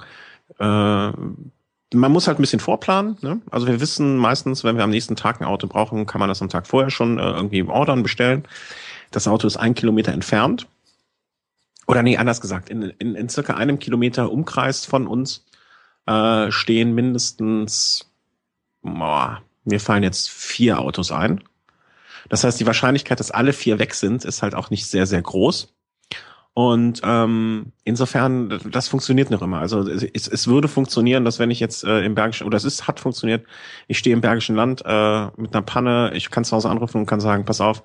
äh, 0.58 0.64
man 0.64 2.10
muss 2.10 2.26
halt 2.26 2.38
ein 2.38 2.42
bisschen 2.42 2.58
vorplanen. 2.58 3.18
Ne? 3.20 3.42
Also 3.50 3.66
wir 3.66 3.82
wissen 3.82 4.16
meistens, 4.16 4.64
wenn 4.64 4.78
wir 4.78 4.84
am 4.84 4.90
nächsten 4.90 5.14
Tag 5.14 5.42
ein 5.42 5.46
Auto 5.46 5.66
brauchen, 5.66 6.06
kann 6.06 6.18
man 6.18 6.30
das 6.30 6.40
am 6.40 6.48
Tag 6.48 6.66
vorher 6.66 6.90
schon 6.90 7.18
äh, 7.18 7.22
irgendwie 7.22 7.62
ordern, 7.64 8.02
bestellen. 8.02 8.44
Das 9.10 9.28
Auto 9.28 9.46
ist 9.46 9.58
ein 9.58 9.74
Kilometer 9.74 10.12
entfernt. 10.12 10.66
Oder 11.86 12.02
nee, 12.02 12.16
anders 12.16 12.40
gesagt, 12.40 12.70
in, 12.70 12.80
in, 12.98 13.14
in 13.14 13.28
circa 13.28 13.56
einem 13.56 13.78
Kilometer 13.78 14.32
Umkreis 14.32 14.86
von 14.86 15.06
uns 15.06 15.44
äh, 16.06 16.50
stehen 16.50 16.94
mindestens 16.94 18.08
boah, 18.82 19.42
mir 19.64 19.80
fallen 19.80 20.02
jetzt 20.02 20.30
vier 20.30 20.80
Autos 20.80 21.12
ein. 21.12 21.42
Das 22.28 22.44
heißt, 22.44 22.60
die 22.60 22.66
Wahrscheinlichkeit, 22.66 23.20
dass 23.20 23.30
alle 23.30 23.52
vier 23.52 23.78
weg 23.78 23.94
sind, 23.94 24.24
ist 24.24 24.42
halt 24.42 24.54
auch 24.54 24.70
nicht 24.70 24.86
sehr, 24.86 25.06
sehr 25.06 25.22
groß. 25.22 25.72
Und 26.54 27.00
ähm, 27.02 27.72
insofern, 27.84 28.60
das 28.70 28.88
funktioniert 28.88 29.30
noch 29.30 29.40
immer. 29.40 29.60
Also 29.60 29.88
es, 29.88 30.28
es 30.28 30.46
würde 30.46 30.68
funktionieren, 30.68 31.24
dass 31.24 31.38
wenn 31.38 31.50
ich 31.50 31.60
jetzt 31.60 31.82
äh, 31.82 32.04
im 32.04 32.14
Bergischen, 32.14 32.46
oder 32.46 32.58
es 32.58 32.64
ist, 32.64 32.86
hat 32.86 33.00
funktioniert, 33.00 33.46
ich 33.88 33.96
stehe 33.96 34.14
im 34.14 34.20
Bergischen 34.20 34.54
Land 34.54 34.82
äh, 34.84 35.26
mit 35.38 35.54
einer 35.54 35.62
Panne, 35.62 36.12
ich 36.14 36.30
kann 36.30 36.44
zu 36.44 36.54
Hause 36.54 36.68
anrufen 36.68 36.98
und 36.98 37.06
kann 37.06 37.20
sagen, 37.20 37.46
pass 37.46 37.62
auf, 37.62 37.82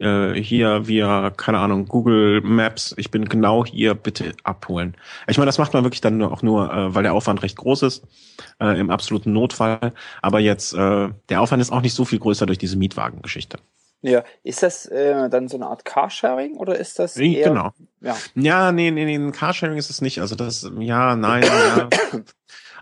äh, 0.00 0.34
hier 0.34 0.86
via, 0.86 1.30
keine 1.30 1.58
Ahnung, 1.58 1.86
Google 1.86 2.40
Maps, 2.42 2.94
ich 2.96 3.10
bin 3.10 3.28
genau 3.28 3.64
hier, 3.64 3.94
bitte 3.94 4.34
abholen. 4.42 4.96
Ich 5.28 5.38
meine, 5.38 5.46
das 5.46 5.58
macht 5.58 5.72
man 5.72 5.84
wirklich 5.84 6.00
dann 6.00 6.22
auch 6.22 6.42
nur, 6.42 6.72
äh, 6.72 6.94
weil 6.94 7.02
der 7.02 7.14
Aufwand 7.14 7.42
recht 7.42 7.56
groß 7.56 7.82
ist, 7.82 8.04
äh, 8.60 8.78
im 8.78 8.90
absoluten 8.90 9.32
Notfall. 9.32 9.92
Aber 10.22 10.40
jetzt, 10.40 10.74
äh, 10.74 11.08
der 11.28 11.40
Aufwand 11.40 11.62
ist 11.62 11.72
auch 11.72 11.82
nicht 11.82 11.94
so 11.94 12.04
viel 12.04 12.18
größer 12.18 12.46
durch 12.46 12.58
diese 12.58 12.76
Mietwagengeschichte. 12.76 13.58
Ja, 14.02 14.22
ist 14.42 14.62
das 14.62 14.84
äh, 14.86 15.30
dann 15.30 15.48
so 15.48 15.56
eine 15.56 15.66
Art 15.66 15.86
Carsharing 15.86 16.56
oder 16.56 16.78
ist 16.78 16.98
das 16.98 17.16
eher, 17.16 17.48
Genau. 17.48 17.70
Ja, 18.02 18.16
ja 18.34 18.72
nee, 18.72 18.90
nee, 18.90 19.16
nee, 19.16 19.30
Carsharing 19.30 19.78
ist 19.78 19.88
es 19.88 20.02
nicht. 20.02 20.20
Also 20.20 20.34
das, 20.34 20.70
ja, 20.78 21.16
nein, 21.16 21.42
ja. 21.44 21.88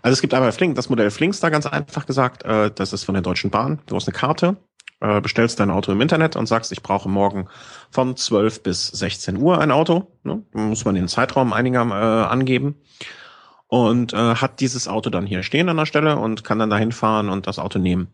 Also 0.03 0.15
es 0.15 0.21
gibt 0.21 0.33
einmal 0.33 0.51
Flink, 0.51 0.75
das 0.75 0.89
Modell 0.89 1.09
Flinks 1.09 1.39
da 1.39 1.49
ganz 1.49 1.65
einfach 1.65 2.05
gesagt, 2.05 2.43
äh, 2.43 2.69
das 2.69 2.91
ist 2.91 3.05
von 3.05 3.13
der 3.13 3.21
Deutschen 3.21 3.51
Bahn. 3.51 3.79
Du 3.85 3.95
hast 3.95 4.05
eine 4.05 4.13
Karte, 4.13 4.57
äh, 5.03 5.21
bestellst 5.21 5.59
dein 5.59 5.69
Auto 5.69 5.91
im 5.91 6.01
Internet 6.01 6.35
und 6.35 6.47
sagst, 6.47 6.71
ich 6.71 6.81
brauche 6.81 7.09
morgen 7.09 7.47
von 7.91 8.15
12 8.15 8.63
bis 8.63 8.87
16 8.87 9.37
Uhr 9.37 9.59
ein 9.59 9.71
Auto. 9.71 10.07
Ne? 10.23 10.43
Muss 10.53 10.85
man 10.85 10.95
den 10.95 11.09
Zeitraum 11.09 11.51
einiger 11.51 11.81
äh, 11.81 12.25
angeben. 12.31 12.75
Und 13.67 14.13
äh, 14.13 14.35
hat 14.35 14.59
dieses 14.59 14.87
Auto 14.87 15.09
dann 15.09 15.25
hier 15.25 15.41
stehen 15.41 15.67
an 15.67 15.77
der 15.77 15.87
Stelle 15.87 16.17
und 16.17 16.43
kann 16.43 16.59
dann 16.59 16.69
dahin 16.69 16.91
fahren 16.91 17.29
und 17.29 17.47
das 17.47 17.57
Auto 17.57 17.79
nehmen. 17.79 18.07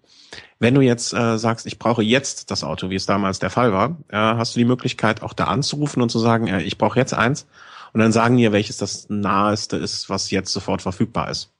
Wenn 0.58 0.74
du 0.74 0.82
jetzt 0.82 1.14
äh, 1.14 1.38
sagst, 1.38 1.66
ich 1.66 1.80
brauche 1.80 2.02
jetzt 2.02 2.50
das 2.50 2.64
Auto, 2.64 2.90
wie 2.90 2.96
es 2.96 3.06
damals 3.06 3.40
der 3.40 3.50
Fall 3.50 3.74
war, 3.74 3.98
äh, 4.08 4.18
hast 4.18 4.56
du 4.56 4.60
die 4.60 4.66
Möglichkeit, 4.66 5.22
auch 5.22 5.34
da 5.34 5.46
anzurufen 5.46 6.02
und 6.02 6.10
zu 6.10 6.20
sagen, 6.20 6.48
äh, 6.48 6.62
ich 6.62 6.78
brauche 6.78 6.98
jetzt 6.98 7.14
eins. 7.14 7.46
Und 7.92 8.00
dann 8.00 8.12
sagen 8.12 8.38
dir, 8.38 8.52
welches 8.52 8.78
das 8.78 9.10
naheste 9.10 9.76
ist, 9.78 10.10
was 10.10 10.32
jetzt 10.32 10.54
sofort 10.54 10.82
verfügbar 10.82 11.30
ist. 11.30 11.52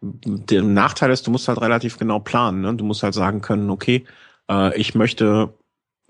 Der 0.00 0.62
Nachteil 0.62 1.10
ist, 1.10 1.26
du 1.26 1.30
musst 1.30 1.48
halt 1.48 1.60
relativ 1.60 1.98
genau 1.98 2.18
planen. 2.18 2.62
Ne? 2.62 2.74
Du 2.74 2.84
musst 2.84 3.02
halt 3.02 3.14
sagen 3.14 3.42
können, 3.42 3.70
okay, 3.70 4.04
äh, 4.50 4.78
ich 4.78 4.94
möchte 4.94 5.54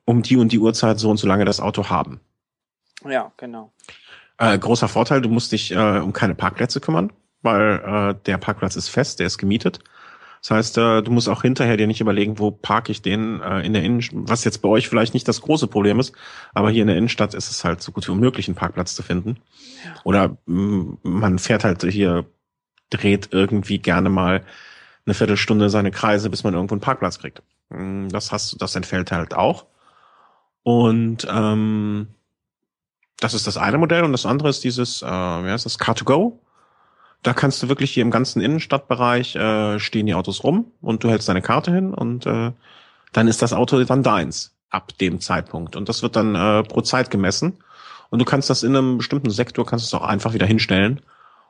um 0.05 0.23
die 0.23 0.37
und 0.37 0.53
die 0.53 0.59
Uhrzeit 0.59 0.99
so 0.99 1.11
und 1.11 1.17
so 1.17 1.27
lange 1.27 1.45
das 1.45 1.61
Auto 1.61 1.89
haben. 1.89 2.21
Ja, 3.09 3.33
genau. 3.37 3.73
Äh, 4.39 4.59
großer 4.59 4.89
Vorteil, 4.89 5.21
du 5.21 5.29
musst 5.29 5.53
dich 5.53 5.73
äh, 5.73 5.99
um 5.99 6.13
keine 6.13 6.35
Parkplätze 6.35 6.81
kümmern, 6.81 7.13
weil 7.43 7.81
äh, 7.85 8.25
der 8.27 8.39
Parkplatz 8.39 8.77
ist 8.77 8.89
fest, 8.89 9.21
der 9.21 9.27
ist 9.27 9.39
gemietet. 9.39 9.81
Das 10.41 10.51
heißt, 10.51 10.79
äh, 10.79 11.03
du 11.03 11.13
musst 11.13 11.29
auch 11.29 11.43
hinterher 11.43 11.77
dir 11.77 11.87
nicht 11.87 12.01
überlegen, 12.01 12.41
wo 12.41 12.51
parke 12.51 12.91
ich 12.91 13.01
den 13.01 13.41
äh, 13.41 13.61
in 13.61 13.73
der 13.73 13.85
Innenstadt, 13.85 14.19
was 14.29 14.43
jetzt 14.43 14.59
bei 14.59 14.69
euch 14.69 14.89
vielleicht 14.89 15.15
nicht 15.15 15.29
das 15.29 15.41
große 15.41 15.69
Problem 15.69 16.01
ist, 16.01 16.13
aber 16.53 16.71
hier 16.71 16.83
in 16.83 16.89
der 16.89 16.97
Innenstadt 16.97 17.35
ist 17.35 17.51
es 17.51 17.65
halt 17.65 17.81
so 17.81 17.93
gut 17.93 18.09
wie 18.09 18.13
unmöglich, 18.13 18.49
einen 18.49 18.57
Parkplatz 18.57 18.97
zu 18.97 19.05
finden. 19.05 19.37
Ja. 19.85 19.95
Oder 20.03 20.37
mh, 20.47 20.97
man 21.05 21.39
fährt 21.39 21.63
halt 21.63 21.85
hier, 21.85 22.27
dreht 22.91 23.29
irgendwie 23.31 23.79
gerne 23.79 24.11
mal 24.11 24.45
eine 25.07 25.15
Viertelstunde 25.15 25.71
seine 25.71 25.93
Kreise, 25.93 26.29
bis 26.29 26.43
man 26.43 26.55
irgendwo 26.55 26.75
einen 26.75 26.81
Parkplatz 26.81 27.21
kriegt. 27.21 27.43
Mm, 27.73 28.09
das 28.09 28.33
hast 28.33 28.61
das 28.61 28.75
entfällt 28.77 29.13
halt 29.13 29.35
auch. 29.35 29.67
Und 30.63 31.27
ähm, 31.31 32.09
das 33.19 33.35
ist 33.35 33.47
das 33.47 33.57
eine 33.57 33.79
Modell 33.79 34.05
und 34.05 34.13
das 34.13 34.27
andere 34.27 34.49
ist 34.49 34.65
dieses, 34.65 35.03
äh, 35.03 35.07
wie 35.07 35.51
heißt 35.51 35.67
das, 35.67 35.79
Car2Go. 35.79 36.39
Da 37.23 37.35
kannst 37.35 37.63
du 37.63 37.69
wirklich 37.69 37.93
hier 37.93 38.03
im 38.03 38.11
ganzen 38.11 38.43
Innenstadtbereich 38.43 39.37
äh, 39.37 39.79
stehen 39.79 40.07
die 40.07 40.15
Autos 40.15 40.43
rum 40.45 40.73
und 40.81 41.05
du 41.05 41.09
hältst 41.11 41.29
deine 41.29 41.43
Karte 41.43 41.73
hin 41.73 41.95
und 41.95 42.27
äh, 42.27 42.53
dann 43.13 43.29
ist 43.29 43.43
das 43.43 43.53
Auto 43.53 43.83
dann 43.85 44.03
deins. 44.03 44.55
ab 44.71 44.97
dem 44.99 45.21
Zeitpunkt. 45.21 45.77
Und 45.77 45.89
das 45.89 46.03
wird 46.03 46.17
dann 46.17 46.35
äh, 46.35 46.63
pro 46.65 46.81
Zeit 46.81 47.11
gemessen. 47.11 47.59
Und 48.11 48.19
du 48.19 48.25
kannst 48.25 48.51
das 48.51 48.63
in 48.63 48.75
einem 48.75 48.99
bestimmten 48.99 49.31
Sektor, 49.31 49.67
kannst 49.67 49.87
es 49.87 49.95
auch 49.95 50.03
einfach 50.03 50.33
wieder 50.33 50.47
hinstellen. 50.47 51.01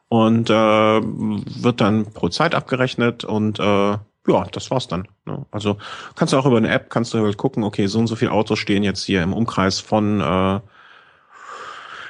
Und 0.09 0.51
äh, 0.51 0.55
wird 0.55 1.81
dann 1.81 2.13
pro 2.13 2.29
Zeit 2.29 2.55
abgerechnet 2.55 3.25
und 3.25 3.59
äh, 3.59 3.97
ja, 4.27 4.45
das 4.53 4.71
war's 4.71 4.89
dann. 4.89 5.09
Ne? 5.25 5.45
Also 5.51 5.79
kannst 6.15 6.33
du 6.33 6.39
auch 6.39 6.47
über 6.47 6.59
eine 6.59 6.71
App, 6.71 6.91
kannst 6.91 7.13
du 7.15 7.19
halt 7.19 7.37
gucken, 7.37 7.65
okay, 7.65 7.87
so 7.87 7.99
und 7.99 8.07
so 8.07 8.17
viele 8.17 8.33
Autos 8.33 8.59
stehen 8.59 8.85
jetzt 8.85 9.05
hier 9.05 9.23
im 9.23 9.33
Umkreis 9.33 9.81
von, 9.81 10.21
äh, 10.21 10.61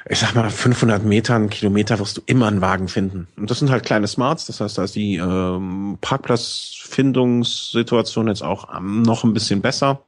ich 0.09 0.19
sag 0.19 0.35
mal, 0.35 0.51
500 0.51 1.05
Metern, 1.05 1.49
Kilometer 1.49 1.99
wirst 1.99 2.19
du 2.19 2.23
immer 2.27 2.49
einen 2.49 2.61
Wagen 2.61 2.89
finden. 2.89 3.29
Und 3.37 3.51
das 3.51 3.61
sind 3.61 3.71
halt 3.71 3.85
kleine 3.85 4.09
Smarts, 4.09 4.47
das 4.47 4.61
heißt, 4.61 4.79
da 4.79 4.85
ist 4.85 4.95
die 4.95 5.17
ähm, 5.17 5.99
Parkplatzfindungssituation 6.01 8.29
jetzt 8.29 8.43
auch 8.43 8.77
ähm, 8.77 9.03
noch 9.03 9.25
ein 9.25 9.33
bisschen 9.33 9.63
besser. 9.63 10.05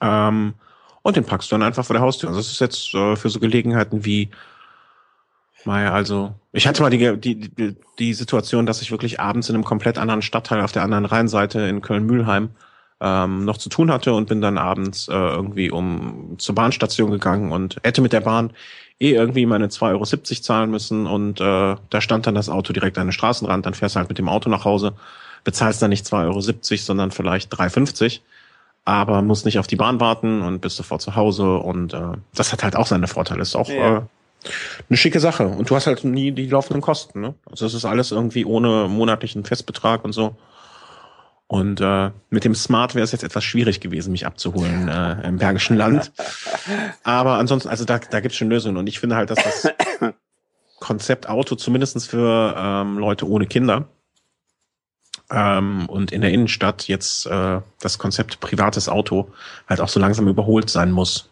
Ähm, 0.00 0.54
und 1.02 1.16
den 1.16 1.24
packst 1.24 1.50
du 1.50 1.54
dann 1.54 1.62
einfach 1.62 1.84
vor 1.84 1.94
der 1.94 2.02
Haustür. 2.02 2.28
Also 2.28 2.40
das 2.40 2.50
ist 2.50 2.60
jetzt 2.60 2.92
äh, 2.94 3.16
für 3.16 3.30
so 3.30 3.38
Gelegenheiten 3.38 4.04
wie 4.04 4.30
Naja, 5.66 5.92
also 5.92 6.32
ich 6.52 6.66
hatte 6.66 6.80
mal 6.80 6.90
die, 6.90 7.16
die, 7.18 7.76
die, 7.98 8.14
Situation, 8.14 8.66
dass 8.66 8.82
ich 8.82 8.92
wirklich 8.92 9.18
abends 9.18 9.48
in 9.48 9.56
einem 9.56 9.64
komplett 9.64 9.98
anderen 9.98 10.22
Stadtteil 10.22 10.60
auf 10.60 10.70
der 10.70 10.82
anderen 10.82 11.04
Rheinseite 11.04 11.60
in 11.62 11.82
Köln-Mühlheim 11.82 12.50
ähm, 13.00 13.44
noch 13.44 13.58
zu 13.58 13.68
tun 13.68 13.90
hatte 13.90 14.14
und 14.14 14.28
bin 14.28 14.40
dann 14.40 14.58
abends 14.58 15.08
äh, 15.08 15.12
irgendwie 15.12 15.70
um 15.70 16.36
zur 16.38 16.54
Bahnstation 16.54 17.10
gegangen 17.10 17.50
und 17.50 17.76
hätte 17.82 18.00
mit 18.00 18.12
der 18.12 18.20
Bahn 18.20 18.52
eh 19.00 19.10
irgendwie 19.10 19.44
meine 19.44 19.66
2,70 19.66 19.90
Euro 19.90 20.04
zahlen 20.04 20.70
müssen 20.70 21.06
und 21.06 21.40
äh, 21.40 21.74
da 21.90 22.00
stand 22.00 22.28
dann 22.28 22.36
das 22.36 22.48
Auto 22.48 22.72
direkt 22.72 22.96
an 22.96 23.08
den 23.08 23.12
Straßenrand, 23.12 23.66
dann 23.66 23.74
fährst 23.74 23.96
du 23.96 23.98
halt 23.98 24.08
mit 24.08 24.18
dem 24.18 24.28
Auto 24.28 24.48
nach 24.48 24.64
Hause, 24.64 24.92
bezahlst 25.42 25.82
dann 25.82 25.90
nicht 25.90 26.06
2,70 26.06 26.24
Euro, 26.24 26.40
sondern 26.40 27.10
vielleicht 27.10 27.52
3,50 27.52 28.20
aber 28.86 29.20
muss 29.20 29.44
nicht 29.44 29.58
auf 29.58 29.66
die 29.66 29.76
Bahn 29.76 29.98
warten 29.98 30.42
und 30.42 30.60
bist 30.60 30.76
sofort 30.76 31.02
zu 31.02 31.16
Hause 31.16 31.56
und 31.56 31.92
äh, 31.92 32.12
das 32.34 32.52
hat 32.52 32.62
halt 32.62 32.76
auch 32.76 32.86
seine 32.86 33.08
Vorteile. 33.08 33.42
Ist 33.42 33.56
auch 33.56 33.68
ja. 33.68 33.98
äh, 33.98 34.02
eine 34.88 34.96
schicke 34.96 35.20
Sache 35.20 35.46
und 35.46 35.70
du 35.70 35.76
hast 35.76 35.86
halt 35.86 36.04
nie 36.04 36.32
die 36.32 36.48
laufenden 36.48 36.80
Kosten. 36.80 37.20
Ne? 37.20 37.34
Also 37.50 37.66
es 37.66 37.74
ist 37.74 37.84
alles 37.84 38.12
irgendwie 38.12 38.44
ohne 38.44 38.88
monatlichen 38.88 39.44
Festbetrag 39.44 40.04
und 40.04 40.12
so. 40.12 40.36
Und 41.48 41.80
äh, 41.80 42.10
mit 42.28 42.44
dem 42.44 42.56
Smart 42.56 42.96
wäre 42.96 43.04
es 43.04 43.12
jetzt 43.12 43.22
etwas 43.22 43.44
schwierig 43.44 43.80
gewesen, 43.80 44.10
mich 44.10 44.26
abzuholen 44.26 44.88
äh, 44.88 45.28
im 45.28 45.36
Bergischen 45.36 45.76
Land. 45.76 46.12
Aber 47.04 47.38
ansonsten, 47.38 47.68
also 47.68 47.84
da, 47.84 47.98
da 47.98 48.20
gibt 48.20 48.32
es 48.32 48.38
schon 48.38 48.50
Lösungen. 48.50 48.76
Und 48.76 48.88
ich 48.88 48.98
finde 48.98 49.14
halt, 49.14 49.30
dass 49.30 49.38
das 49.44 49.72
Konzept 50.80 51.28
Auto 51.28 51.54
zumindestens 51.54 52.06
für 52.06 52.54
ähm, 52.58 52.98
Leute 52.98 53.28
ohne 53.28 53.46
Kinder 53.46 53.88
ähm, 55.30 55.86
und 55.88 56.12
in 56.12 56.20
der 56.20 56.32
Innenstadt 56.32 56.88
jetzt 56.88 57.26
äh, 57.26 57.60
das 57.80 57.98
Konzept 57.98 58.40
privates 58.40 58.88
Auto 58.88 59.32
halt 59.68 59.80
auch 59.80 59.88
so 59.88 60.00
langsam 60.00 60.28
überholt 60.28 60.70
sein 60.70 60.90
muss. 60.90 61.30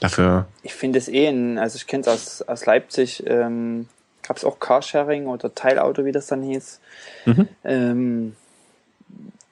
Dafür. 0.00 0.46
Ich 0.62 0.74
finde 0.74 0.98
es 0.98 1.08
eh, 1.08 1.28
in, 1.28 1.58
also 1.58 1.76
ich 1.76 1.86
kenne 1.86 2.02
es 2.02 2.08
aus, 2.08 2.42
aus 2.42 2.66
Leipzig, 2.66 3.24
ähm, 3.26 3.88
gab 4.26 4.36
es 4.36 4.44
auch 4.44 4.58
Carsharing 4.58 5.26
oder 5.26 5.54
Teilauto, 5.54 6.04
wie 6.04 6.12
das 6.12 6.26
dann 6.26 6.42
hieß. 6.42 6.80
Mhm. 7.26 7.48
Ähm, 7.64 8.36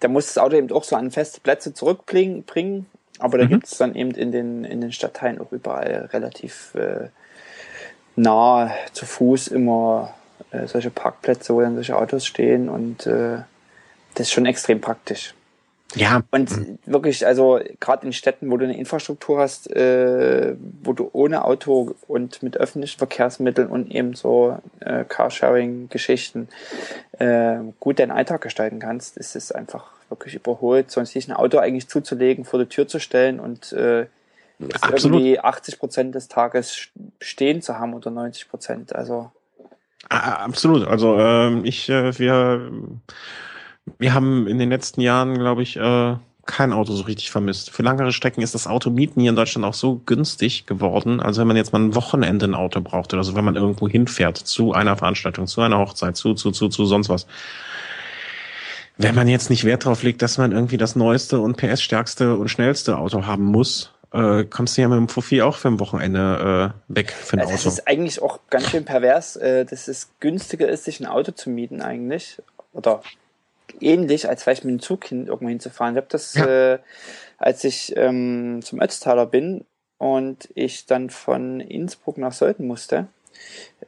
da 0.01 0.09
muss 0.09 0.27
das 0.27 0.39
Auto 0.39 0.57
eben 0.57 0.71
auch 0.73 0.85
so 0.85 0.97
an 0.97 1.11
feste 1.11 1.41
Plätze 1.41 1.75
zurückbringen, 1.75 2.87
aber 3.19 3.39
da 3.39 3.45
mhm. 3.45 3.51
gibt 3.51 3.67
es 3.67 3.79
dann 3.79 3.95
eben 3.95 4.11
in 4.13 4.33
den, 4.33 4.65
in 4.65 4.81
den 4.81 4.93
Stadtteilen 4.93 5.41
auch 5.41 5.53
überall 5.53 6.09
relativ 6.13 6.75
äh, 6.75 7.09
nah 8.17 8.73
zu 8.93 9.07
Fuß 9.07 9.49
immer 9.49 10.15
äh, 10.51 10.67
solche 10.67 10.91
Parkplätze, 10.91 11.55
wo 11.55 11.61
dann 11.61 11.75
solche 11.75 11.97
Autos 11.97 12.27
stehen 12.27 12.69
und 12.69 13.07
äh, 13.07 13.39
das 14.15 14.27
ist 14.27 14.33
schon 14.33 14.47
extrem 14.47 14.81
praktisch. 14.81 15.35
Ja. 15.95 16.23
Und 16.31 16.57
mhm. 16.57 16.79
wirklich, 16.87 17.27
also 17.27 17.61
gerade 17.81 18.07
in 18.07 18.13
Städten, 18.13 18.51
wo 18.51 18.57
du 18.57 18.65
eine 18.65 18.77
Infrastruktur 18.77 19.41
hast, 19.41 19.71
äh, 19.71 20.55
wo 20.83 20.93
du 20.93 21.11
ohne 21.13 21.45
Auto 21.45 21.95
und 22.09 22.43
mit 22.43 22.57
öffentlichen 22.57 22.99
Verkehrsmitteln 22.99 23.69
und 23.69 23.91
eben 23.91 24.15
so 24.15 24.59
äh, 24.81 25.05
Carsharing-Geschichten 25.05 26.49
äh, 27.19 27.57
gut 27.81 27.99
deinen 27.99 28.11
Alltag 28.11 28.41
gestalten 28.41 28.79
kannst, 28.79 29.17
ist 29.17 29.37
es 29.37 29.53
einfach 29.53 29.91
wirklich 30.09 30.35
überholt, 30.35 30.91
sonst 30.91 31.13
sich 31.13 31.29
ein 31.29 31.35
Auto 31.35 31.59
eigentlich 31.59 31.89
zuzulegen, 31.89 32.45
vor 32.45 32.61
die 32.61 32.67
Tür 32.67 32.89
zu 32.89 32.99
stellen 32.99 33.41
und 33.41 33.73
äh, 33.73 34.07
irgendwie 34.59 35.41
80 35.41 35.79
Prozent 35.79 36.15
des 36.15 36.29
Tages 36.29 36.89
stehen 37.21 37.63
zu 37.63 37.79
haben 37.79 37.95
oder 37.95 38.11
90 38.11 38.49
Prozent. 38.49 38.95
Also 38.95 39.31
Absolut. 40.09 40.87
Also 40.87 41.19
ähm, 41.19 41.65
ich, 41.65 41.89
äh, 41.89 42.19
wir, 42.19 42.71
wir 43.99 44.15
haben 44.15 44.47
in 44.47 44.59
den 44.59 44.71
letzten 44.71 45.01
Jahren, 45.01 45.39
glaube 45.39 45.63
ich, 45.63 45.77
äh, 45.77 46.17
kein 46.45 46.73
Auto 46.73 46.93
so 46.93 47.05
richtig 47.05 47.31
vermisst. 47.31 47.71
Für 47.71 47.83
langere 47.83 48.13
Strecken 48.13 48.43
ist 48.43 48.55
das 48.55 48.67
Auto 48.67 48.91
mieten 48.91 49.21
hier 49.21 49.31
in 49.31 49.37
Deutschland 49.37 49.65
auch 49.65 49.75
so 49.75 50.01
günstig 50.07 50.67
geworden. 50.67 51.21
Also 51.21 51.41
wenn 51.41 51.49
man 51.49 51.57
jetzt 51.57 51.73
mal 51.73 51.81
ein 51.81 51.95
Wochenende 51.95 52.47
ein 52.47 52.55
Auto 52.55 52.81
braucht 52.81 53.15
oder 53.15 53.23
so, 53.23 53.37
wenn 53.37 53.45
man 53.45 53.55
irgendwo 53.55 53.89
hinfährt 53.89 54.39
zu 54.39 54.73
einer 54.73 54.97
Veranstaltung, 54.97 55.47
zu 55.47 55.61
einer 55.61 55.79
Hochzeit, 55.79 56.17
zu, 56.17 56.35
zu, 56.35 56.51
zu, 56.51 56.69
zu 56.69 56.85
sonst 56.85 57.09
was. 57.09 57.27
Wenn 58.99 59.15
man 59.15 59.29
jetzt 59.29 59.51
nicht 59.51 59.65
Wert 59.65 59.85
drauf 59.85 60.03
legt, 60.03 60.21
dass 60.21 60.37
man 60.37 60.53
irgendwie 60.53 60.77
das 60.77 60.97
neueste 60.97 61.41
und 61.41 61.57
PS-stärkste 61.57 62.37
und 62.37 62.49
schnellste 62.49 62.99
Auto 62.99 63.25
haben 63.25 63.45
muss, 63.45 63.93
äh, 64.13 64.45
kommst 64.45 64.77
du 64.77 64.83
ja 64.83 64.89
mit 64.89 64.99
dem 64.99 65.09
Fuffi 65.09 65.43
auch 65.43 65.57
für 65.57 65.69
ein 65.69 65.81
Wochenende 65.81 66.75
äh, 66.75 66.95
weg 66.95 67.13
für 67.13 67.37
ein 67.37 67.41
Auto. 67.41 67.53
Das 67.53 67.67
ist 67.67 67.89
eigentlich 67.89 68.21
auch 68.21 68.41
ganz 68.51 68.69
schön 68.69 68.85
pervers, 68.85 69.37
äh, 69.37 69.65
dass 69.65 69.89
es 69.89 70.11
günstiger 70.21 70.69
ist, 70.69 70.85
sich 70.85 71.01
ein 71.01 71.07
Auto 71.07 71.33
zu 71.33 71.51
mieten 71.51 71.81
eigentlich. 71.81 72.43
Oder 72.75 73.03
ähnlich, 73.81 74.29
als 74.29 74.43
vielleicht 74.43 74.65
mit 74.65 74.73
dem 74.73 74.81
Zug 74.81 75.07
hin, 75.07 75.27
irgendwo 75.27 75.49
hinzufahren. 75.49 75.95
Ich 75.95 75.99
habe 75.99 76.09
das, 76.11 76.35
ja. 76.35 76.75
äh, 76.75 76.79
als 77.39 77.65
ich 77.65 77.95
ähm, 77.97 78.61
zum 78.63 78.81
Ötztaler 78.81 79.27
bin 79.27 79.65
und 79.99 80.49
ich 80.55 80.87
dann 80.87 81.11
von 81.11 81.61
Innsbruck 81.61 82.19
nach 82.19 82.33
Sollten 82.33 82.67
musste, 82.67 83.07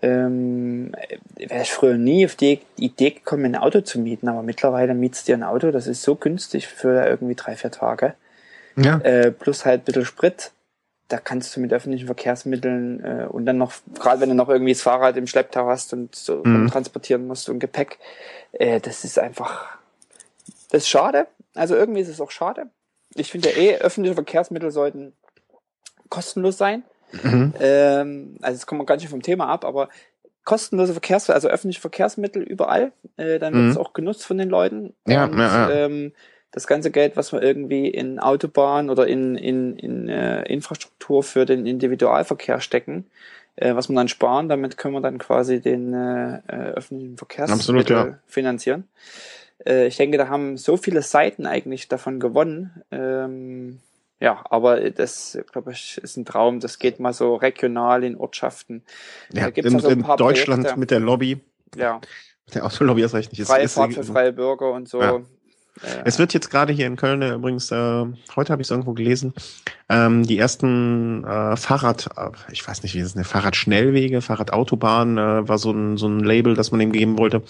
ähm, 0.02 0.92
wäre 1.36 1.62
ich 1.62 1.72
früher 1.72 1.96
nie 1.96 2.24
auf 2.24 2.34
die 2.34 2.60
Idee 2.76 3.10
gekommen, 3.10 3.44
ein 3.44 3.56
Auto 3.56 3.80
zu 3.80 3.98
mieten, 3.98 4.28
aber 4.28 4.42
mittlerweile 4.42 4.94
mietst 4.94 5.28
du 5.28 5.32
dir 5.32 5.38
ein 5.38 5.42
Auto, 5.42 5.70
das 5.70 5.86
ist 5.86 6.02
so 6.02 6.16
günstig 6.16 6.66
für 6.66 7.06
irgendwie 7.06 7.34
drei, 7.34 7.56
vier 7.56 7.70
Tage. 7.70 8.14
Ja. 8.76 8.98
Äh, 8.98 9.30
plus 9.30 9.64
halt 9.64 9.82
ein 9.82 9.84
bisschen 9.84 10.04
Sprit. 10.04 10.52
Da 11.14 11.20
kannst 11.20 11.54
du 11.54 11.60
mit 11.60 11.72
öffentlichen 11.72 12.06
Verkehrsmitteln 12.06 13.04
äh, 13.04 13.26
und 13.30 13.46
dann 13.46 13.56
noch, 13.56 13.72
gerade 14.00 14.20
wenn 14.20 14.30
du 14.30 14.34
noch 14.34 14.48
irgendwie 14.48 14.72
das 14.72 14.82
Fahrrad 14.82 15.16
im 15.16 15.28
Schlepptau 15.28 15.68
hast 15.68 15.92
und 15.92 16.12
so 16.12 16.42
mhm. 16.42 16.68
transportieren 16.68 17.28
musst 17.28 17.48
und 17.48 17.60
Gepäck, 17.60 18.00
äh, 18.50 18.80
das 18.80 19.04
ist 19.04 19.16
einfach, 19.16 19.78
das 20.70 20.82
ist 20.82 20.88
schade. 20.88 21.28
Also 21.54 21.76
irgendwie 21.76 22.00
ist 22.00 22.08
es 22.08 22.20
auch 22.20 22.32
schade. 22.32 22.66
Ich 23.14 23.30
finde 23.30 23.50
ja 23.50 23.56
eh, 23.56 23.76
öffentliche 23.76 24.16
Verkehrsmittel 24.16 24.72
sollten 24.72 25.12
kostenlos 26.08 26.58
sein. 26.58 26.82
Mhm. 27.22 27.54
Ähm, 27.60 28.36
also 28.42 28.56
jetzt 28.56 28.66
kommen 28.66 28.80
wir 28.80 28.86
ganz 28.86 29.02
schön 29.02 29.10
vom 29.12 29.22
Thema 29.22 29.46
ab, 29.46 29.64
aber 29.64 29.88
kostenlose 30.42 30.94
Verkehrsmittel, 30.94 31.36
also 31.36 31.46
öffentliche 31.46 31.80
Verkehrsmittel 31.80 32.42
überall, 32.42 32.90
äh, 33.18 33.38
dann 33.38 33.54
wird 33.54 33.70
es 33.70 33.74
mhm. 33.76 33.80
auch 33.80 33.92
genutzt 33.92 34.26
von 34.26 34.36
den 34.36 34.48
Leuten. 34.48 34.94
Ja, 35.06 35.26
und, 35.26 35.38
ja, 35.38 35.70
ja. 35.70 35.70
Ähm, 35.70 36.12
das 36.54 36.68
ganze 36.68 36.92
Geld, 36.92 37.16
was 37.16 37.32
wir 37.32 37.42
irgendwie 37.42 37.88
in 37.88 38.20
Autobahn 38.20 38.88
oder 38.88 39.08
in, 39.08 39.34
in, 39.34 39.76
in 39.76 40.08
äh, 40.08 40.42
Infrastruktur 40.44 41.24
für 41.24 41.46
den 41.46 41.66
Individualverkehr 41.66 42.60
stecken, 42.60 43.06
äh, 43.56 43.74
was 43.74 43.88
wir 43.88 43.96
dann 43.96 44.06
sparen, 44.06 44.48
damit 44.48 44.76
können 44.76 44.94
wir 44.94 45.00
dann 45.00 45.18
quasi 45.18 45.60
den 45.60 45.92
äh, 45.92 46.36
äh 46.46 46.72
öffentlichen 46.74 47.16
Verkehrsmittel 47.16 47.96
ja. 47.96 48.18
finanzieren. 48.26 48.86
Äh, 49.66 49.88
ich 49.88 49.96
denke, 49.96 50.16
da 50.16 50.28
haben 50.28 50.56
so 50.56 50.76
viele 50.76 51.02
Seiten 51.02 51.44
eigentlich 51.44 51.88
davon 51.88 52.20
gewonnen. 52.20 52.82
Ähm, 52.92 53.80
ja, 54.20 54.44
aber 54.48 54.90
das, 54.90 55.36
glaube 55.50 55.72
ich, 55.72 55.98
ist 55.98 56.16
ein 56.16 56.24
Traum. 56.24 56.60
Das 56.60 56.78
geht 56.78 57.00
mal 57.00 57.12
so 57.12 57.34
regional 57.34 58.04
in 58.04 58.16
Ortschaften. 58.16 58.84
Ja, 59.32 59.42
da 59.42 59.50
gibt's 59.50 59.70
in, 59.72 59.76
also 59.76 59.88
in 59.88 60.02
Deutschland 60.02 60.62
Projekte. 60.62 60.78
mit 60.78 60.90
der 60.92 61.00
Lobby. 61.00 61.40
Ja. 61.76 62.00
Der 62.54 62.64
Autolobby 62.64 63.02
ist 63.02 63.14
recht 63.14 63.32
nicht. 63.32 63.44
Freie 63.44 63.68
Fahrt 63.68 63.94
für 63.94 64.04
freie 64.04 64.32
Bürger 64.32 64.70
und 64.70 64.88
so. 64.88 65.02
Ja. 65.02 65.20
Es 66.04 66.18
wird 66.18 66.32
jetzt 66.34 66.50
gerade 66.50 66.72
hier 66.72 66.86
in 66.86 66.96
Köln 66.96 67.20
äh, 67.22 67.34
übrigens, 67.34 67.70
äh, 67.70 68.04
heute 68.36 68.52
habe 68.52 68.62
ich 68.62 68.66
es 68.66 68.70
irgendwo 68.70 68.92
gelesen, 68.92 69.34
ähm, 69.88 70.22
die 70.22 70.38
ersten 70.38 71.24
äh, 71.24 71.56
Fahrrad, 71.56 72.10
äh, 72.16 72.30
ich 72.52 72.66
weiß 72.66 72.82
nicht, 72.82 72.94
wie 72.94 73.00
ist 73.00 73.16
es, 73.16 73.26
Fahrradschnellwege, 73.26 74.20
Fahrradautobahn 74.20 75.18
äh, 75.18 75.48
war 75.48 75.58
so 75.58 75.72
ein, 75.72 75.96
so 75.96 76.06
ein 76.06 76.20
Label, 76.20 76.54
das 76.54 76.70
man 76.70 76.80
ihm 76.80 76.92
geben 76.92 77.18
wollte. 77.18 77.42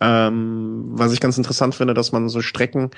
Ähm, 0.00 0.84
was 0.92 1.12
ich 1.12 1.20
ganz 1.20 1.38
interessant 1.38 1.74
finde, 1.74 1.94
dass 1.94 2.12
man 2.12 2.28
so 2.28 2.40
Strecken, 2.40 2.90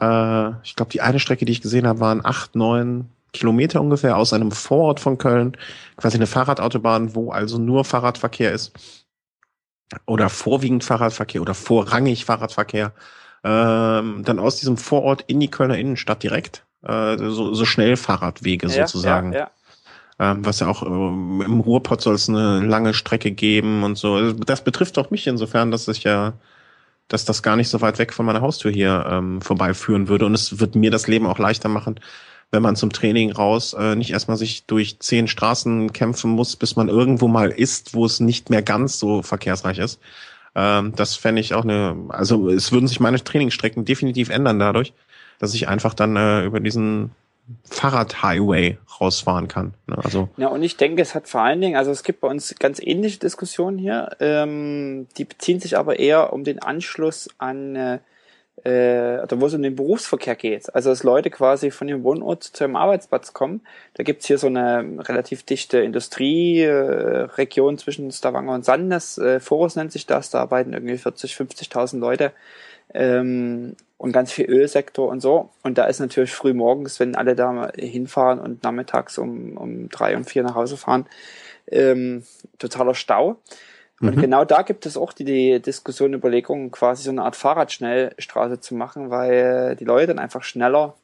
äh, 0.00 0.50
ich 0.62 0.76
glaube, 0.76 0.92
die 0.92 1.00
eine 1.00 1.18
Strecke, 1.18 1.44
die 1.44 1.52
ich 1.52 1.62
gesehen 1.62 1.86
habe, 1.86 2.00
waren 2.00 2.24
acht, 2.24 2.54
neun 2.54 3.08
Kilometer 3.32 3.80
ungefähr 3.80 4.16
aus 4.16 4.32
einem 4.32 4.52
Vorort 4.52 5.00
von 5.00 5.18
Köln, 5.18 5.56
quasi 5.96 6.16
eine 6.16 6.28
Fahrradautobahn, 6.28 7.16
wo 7.16 7.32
also 7.32 7.58
nur 7.58 7.84
Fahrradverkehr 7.84 8.52
ist 8.52 8.72
oder 10.06 10.28
vorwiegend 10.28 10.84
Fahrradverkehr 10.84 11.42
oder 11.42 11.54
vorrangig 11.54 12.24
Fahrradverkehr 12.24 12.92
ähm, 13.44 14.22
dann 14.24 14.38
aus 14.38 14.56
diesem 14.56 14.76
Vorort 14.78 15.24
in 15.26 15.38
die 15.38 15.50
Kölner 15.50 15.76
Innenstadt 15.76 16.22
direkt, 16.22 16.64
äh, 16.82 17.18
so, 17.18 17.52
so 17.54 17.64
Schnellfahrradwege 17.64 18.68
ja, 18.68 18.86
sozusagen. 18.86 19.32
Ja, 19.32 19.38
ja. 19.38 19.50
Ähm, 20.18 20.44
was 20.46 20.60
ja 20.60 20.68
auch 20.68 20.82
ähm, 20.82 21.42
im 21.44 21.60
Ruhrpott 21.60 22.00
soll 22.00 22.14
es 22.14 22.28
eine 22.28 22.60
lange 22.60 22.94
Strecke 22.94 23.32
geben 23.32 23.82
und 23.82 23.98
so. 23.98 24.14
Also 24.14 24.32
das 24.32 24.62
betrifft 24.62 24.96
auch 24.96 25.10
mich 25.10 25.26
insofern, 25.26 25.70
dass 25.70 25.88
ich 25.88 26.04
ja, 26.04 26.34
dass 27.08 27.24
das 27.24 27.42
gar 27.42 27.56
nicht 27.56 27.68
so 27.68 27.80
weit 27.80 27.98
weg 27.98 28.12
von 28.12 28.24
meiner 28.24 28.40
Haustür 28.40 28.70
hier 28.70 29.04
ähm, 29.08 29.42
vorbeiführen 29.42 30.08
würde. 30.08 30.24
Und 30.26 30.34
es 30.34 30.60
wird 30.60 30.76
mir 30.76 30.92
das 30.92 31.08
Leben 31.08 31.26
auch 31.26 31.38
leichter 31.38 31.68
machen, 31.68 31.98
wenn 32.52 32.62
man 32.62 32.76
zum 32.76 32.92
Training 32.92 33.32
raus 33.32 33.74
äh, 33.74 33.96
nicht 33.96 34.12
erstmal 34.12 34.36
sich 34.36 34.66
durch 34.66 35.00
zehn 35.00 35.26
Straßen 35.26 35.92
kämpfen 35.92 36.30
muss, 36.30 36.54
bis 36.54 36.76
man 36.76 36.88
irgendwo 36.88 37.26
mal 37.26 37.50
ist, 37.50 37.94
wo 37.94 38.06
es 38.06 38.20
nicht 38.20 38.50
mehr 38.50 38.62
ganz 38.62 39.00
so 39.00 39.22
verkehrsreich 39.22 39.78
ist. 39.78 40.00
Ähm, 40.54 40.92
das 40.94 41.16
fände 41.16 41.40
ich 41.40 41.54
auch 41.54 41.64
eine, 41.64 41.96
also 42.08 42.48
es 42.48 42.72
würden 42.72 42.86
sich 42.86 43.00
meine 43.00 43.22
Trainingsstrecken 43.22 43.84
definitiv 43.84 44.30
ändern 44.30 44.58
dadurch, 44.58 44.92
dass 45.38 45.54
ich 45.54 45.68
einfach 45.68 45.94
dann 45.94 46.16
äh, 46.16 46.44
über 46.44 46.60
diesen 46.60 47.10
Fahrradhighway 47.64 48.78
rausfahren 49.00 49.48
kann. 49.48 49.74
Ne? 49.86 49.98
Also 50.02 50.28
ja, 50.36 50.48
und 50.48 50.62
ich 50.62 50.76
denke, 50.76 51.02
es 51.02 51.14
hat 51.14 51.28
vor 51.28 51.42
allen 51.42 51.60
Dingen, 51.60 51.76
also 51.76 51.90
es 51.90 52.02
gibt 52.02 52.20
bei 52.20 52.28
uns 52.28 52.54
ganz 52.58 52.80
ähnliche 52.80 53.18
Diskussionen 53.18 53.78
hier, 53.78 54.16
ähm, 54.20 55.08
die 55.18 55.24
beziehen 55.24 55.60
sich 55.60 55.76
aber 55.76 55.98
eher 55.98 56.32
um 56.32 56.44
den 56.44 56.60
Anschluss 56.60 57.28
an 57.38 57.76
äh, 57.76 57.98
äh, 58.62 59.18
oder 59.22 59.40
wo 59.40 59.46
es 59.46 59.54
um 59.54 59.62
den 59.62 59.74
Berufsverkehr 59.76 60.36
geht. 60.36 60.74
Also 60.74 60.90
dass 60.90 61.02
Leute 61.02 61.30
quasi 61.30 61.70
von 61.70 61.88
ihrem 61.88 62.04
Wohnort 62.04 62.44
zu 62.44 62.64
ihrem 62.64 62.76
Arbeitsplatz 62.76 63.32
kommen. 63.32 63.62
Da 63.94 64.04
gibt's 64.04 64.26
hier 64.26 64.38
so 64.38 64.46
eine 64.46 64.98
relativ 65.08 65.42
dichte 65.42 65.78
Industrieregion 65.78 67.74
äh, 67.74 67.78
zwischen 67.78 68.10
Stavanger 68.12 68.54
und 68.54 68.64
Sandnes. 68.64 69.18
Äh, 69.18 69.40
Forus 69.40 69.76
nennt 69.76 69.92
sich 69.92 70.06
das, 70.06 70.30
da 70.30 70.40
arbeiten 70.40 70.72
irgendwie 70.72 70.98
40, 70.98 71.34
50.000 71.34 71.98
Leute. 71.98 72.32
Ähm, 72.92 73.76
und 73.96 74.12
ganz 74.12 74.32
viel 74.32 74.46
Ölsektor 74.46 75.08
und 75.08 75.20
so. 75.20 75.50
Und 75.62 75.78
da 75.78 75.86
ist 75.86 75.98
natürlich 75.98 76.32
früh 76.32 76.52
morgens, 76.52 77.00
wenn 77.00 77.16
alle 77.16 77.34
da 77.34 77.72
hinfahren 77.74 78.38
und 78.38 78.62
nachmittags 78.62 79.16
um, 79.18 79.56
um 79.56 79.88
drei 79.88 80.16
und 80.16 80.24
vier 80.24 80.42
nach 80.42 80.54
Hause 80.54 80.76
fahren, 80.76 81.06
ähm, 81.70 82.24
totaler 82.58 82.94
Stau. 82.94 83.36
Und 84.00 84.16
mhm. 84.16 84.20
genau 84.20 84.44
da 84.44 84.62
gibt 84.62 84.86
es 84.86 84.96
auch 84.96 85.12
die, 85.12 85.24
die 85.24 85.60
Diskussion, 85.60 86.14
Überlegung, 86.14 86.70
quasi 86.70 87.04
so 87.04 87.10
eine 87.10 87.22
Art 87.22 87.36
Fahrradschnellstraße 87.36 88.60
zu 88.60 88.74
machen, 88.74 89.10
weil 89.10 89.76
die 89.76 89.84
Leute 89.84 90.08
dann 90.08 90.18
einfach 90.18 90.42
schneller 90.42 90.94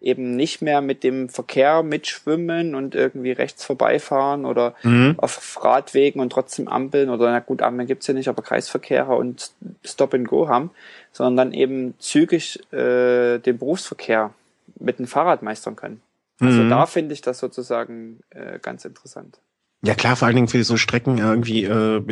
eben 0.00 0.34
nicht 0.34 0.62
mehr 0.62 0.80
mit 0.80 1.04
dem 1.04 1.28
Verkehr 1.28 1.82
mitschwimmen 1.82 2.74
und 2.74 2.94
irgendwie 2.94 3.32
rechts 3.32 3.64
vorbeifahren 3.64 4.46
oder 4.46 4.74
mhm. 4.82 5.14
auf 5.18 5.62
Radwegen 5.62 6.22
und 6.22 6.32
trotzdem 6.32 6.68
Ampeln 6.68 7.10
oder 7.10 7.30
na 7.30 7.40
gut, 7.40 7.60
Ampeln 7.60 7.86
gibt's 7.86 8.06
ja 8.06 8.14
nicht, 8.14 8.28
aber 8.28 8.42
Kreisverkehre 8.42 9.14
und 9.14 9.52
Stop 9.84 10.14
and 10.14 10.26
Go 10.26 10.48
haben, 10.48 10.70
sondern 11.12 11.36
dann 11.36 11.52
eben 11.52 11.94
zügig 11.98 12.60
äh, 12.72 13.38
den 13.38 13.58
Berufsverkehr 13.58 14.32
mit 14.78 14.98
dem 14.98 15.06
Fahrrad 15.06 15.42
meistern 15.42 15.76
können. 15.76 16.00
Also 16.40 16.62
mhm. 16.62 16.70
da 16.70 16.86
finde 16.86 17.12
ich 17.12 17.20
das 17.20 17.38
sozusagen 17.38 18.20
äh, 18.30 18.58
ganz 18.58 18.86
interessant. 18.86 19.38
Ja 19.82 19.94
klar, 19.94 20.14
vor 20.14 20.26
allen 20.26 20.36
Dingen 20.36 20.48
für 20.48 20.62
so 20.62 20.76
Strecken 20.76 21.16
irgendwie, 21.18 21.64
äh, 21.64 22.02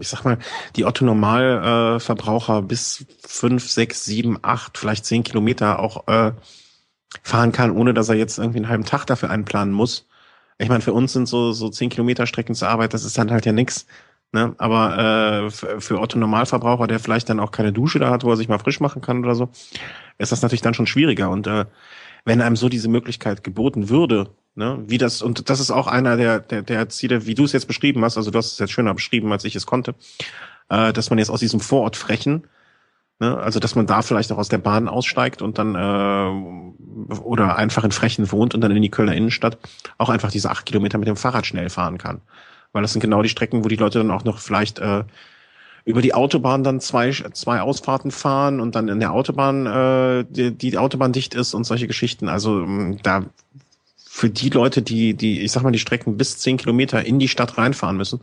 ich 0.00 0.08
sag 0.08 0.24
mal, 0.24 0.38
die 0.76 0.84
Otto-Normalverbraucher 0.84 2.58
äh, 2.58 2.62
bis 2.62 3.06
fünf, 3.26 3.70
sechs, 3.70 4.04
sieben, 4.04 4.38
acht, 4.42 4.76
vielleicht 4.76 5.06
zehn 5.06 5.22
Kilometer 5.24 5.78
auch 5.78 6.06
äh, 6.08 6.32
fahren 7.22 7.52
kann, 7.52 7.70
ohne 7.70 7.94
dass 7.94 8.10
er 8.10 8.16
jetzt 8.16 8.38
irgendwie 8.38 8.58
einen 8.58 8.68
halben 8.68 8.84
Tag 8.84 9.06
dafür 9.06 9.30
einplanen 9.30 9.72
muss. 9.72 10.06
Ich 10.58 10.68
meine, 10.68 10.82
für 10.82 10.92
uns 10.92 11.14
sind 11.14 11.26
so 11.26 11.52
so 11.52 11.70
zehn 11.70 11.88
Kilometer 11.90 12.26
Strecken 12.26 12.54
zur 12.54 12.68
Arbeit, 12.68 12.92
das 12.94 13.04
ist 13.04 13.16
dann 13.16 13.30
halt 13.30 13.46
ja 13.46 13.52
nix. 13.52 13.86
Ne? 14.32 14.54
Aber 14.58 15.46
äh, 15.46 15.80
für 15.80 16.00
Otto 16.00 16.18
Normalverbraucher, 16.18 16.86
der 16.88 16.98
vielleicht 16.98 17.30
dann 17.30 17.40
auch 17.40 17.52
keine 17.52 17.72
Dusche 17.72 18.00
da 18.00 18.10
hat, 18.10 18.24
wo 18.24 18.30
er 18.30 18.36
sich 18.36 18.48
mal 18.48 18.58
frisch 18.58 18.80
machen 18.80 19.00
kann 19.00 19.24
oder 19.24 19.34
so, 19.36 19.48
ist 20.18 20.32
das 20.32 20.42
natürlich 20.42 20.62
dann 20.62 20.74
schon 20.74 20.88
schwieriger. 20.88 21.30
Und 21.30 21.46
äh, 21.46 21.66
wenn 22.24 22.40
einem 22.40 22.56
so 22.56 22.68
diese 22.68 22.88
Möglichkeit 22.88 23.44
geboten 23.44 23.88
würde, 23.88 24.30
ne, 24.54 24.82
wie 24.86 24.98
das, 24.98 25.22
und 25.22 25.50
das 25.50 25.60
ist 25.60 25.70
auch 25.70 25.86
einer 25.86 26.16
der, 26.16 26.40
der, 26.40 26.62
der 26.62 26.88
Ziele, 26.88 27.26
wie 27.26 27.34
du 27.34 27.44
es 27.44 27.52
jetzt 27.52 27.66
beschrieben 27.66 28.04
hast, 28.04 28.16
also 28.16 28.30
du 28.30 28.38
hast 28.38 28.52
es 28.52 28.58
jetzt 28.58 28.72
schöner 28.72 28.94
beschrieben, 28.94 29.30
als 29.32 29.44
ich 29.44 29.56
es 29.56 29.66
konnte, 29.66 29.94
äh, 30.68 30.92
dass 30.92 31.10
man 31.10 31.18
jetzt 31.18 31.30
aus 31.30 31.40
diesem 31.40 31.60
Vorort 31.60 31.96
Frechen 31.96 32.46
Ne? 33.20 33.36
Also 33.36 33.60
dass 33.60 33.74
man 33.74 33.86
da 33.86 34.02
vielleicht 34.02 34.32
auch 34.32 34.38
aus 34.38 34.48
der 34.48 34.58
Bahn 34.58 34.88
aussteigt 34.88 35.40
und 35.40 35.58
dann 35.58 35.74
äh, 35.74 37.14
oder 37.14 37.56
einfach 37.56 37.84
in 37.84 37.92
Frechen 37.92 38.30
wohnt 38.32 38.54
und 38.54 38.60
dann 38.60 38.74
in 38.74 38.82
die 38.82 38.90
Kölner 38.90 39.14
Innenstadt 39.14 39.58
auch 39.98 40.08
einfach 40.08 40.30
diese 40.30 40.50
acht 40.50 40.66
Kilometer 40.66 40.98
mit 40.98 41.06
dem 41.06 41.16
Fahrrad 41.16 41.46
schnell 41.46 41.70
fahren 41.70 41.98
kann. 41.98 42.22
Weil 42.72 42.82
das 42.82 42.92
sind 42.92 43.00
genau 43.00 43.22
die 43.22 43.28
Strecken, 43.28 43.64
wo 43.64 43.68
die 43.68 43.76
Leute 43.76 43.98
dann 43.98 44.10
auch 44.10 44.24
noch 44.24 44.38
vielleicht 44.38 44.80
äh, 44.80 45.04
über 45.84 46.00
die 46.00 46.14
Autobahn 46.14 46.64
dann 46.64 46.80
zwei, 46.80 47.10
zwei 47.10 47.60
Ausfahrten 47.60 48.10
fahren 48.10 48.60
und 48.60 48.74
dann 48.74 48.88
in 48.88 49.00
der 49.00 49.12
Autobahn, 49.12 49.66
äh, 49.66 50.24
die, 50.28 50.52
die 50.52 50.78
Autobahn 50.78 51.12
dicht 51.12 51.34
ist 51.34 51.54
und 51.54 51.64
solche 51.64 51.86
Geschichten. 51.86 52.28
Also 52.28 52.62
ähm, 52.62 52.98
da 53.02 53.24
für 53.96 54.30
die 54.30 54.48
Leute, 54.48 54.80
die, 54.80 55.14
die, 55.14 55.40
ich 55.40 55.52
sag 55.52 55.62
mal, 55.62 55.72
die 55.72 55.78
Strecken 55.78 56.16
bis 56.16 56.38
zehn 56.38 56.56
Kilometer 56.56 57.04
in 57.04 57.18
die 57.18 57.28
Stadt 57.28 57.58
reinfahren 57.58 57.96
müssen, 57.96 58.20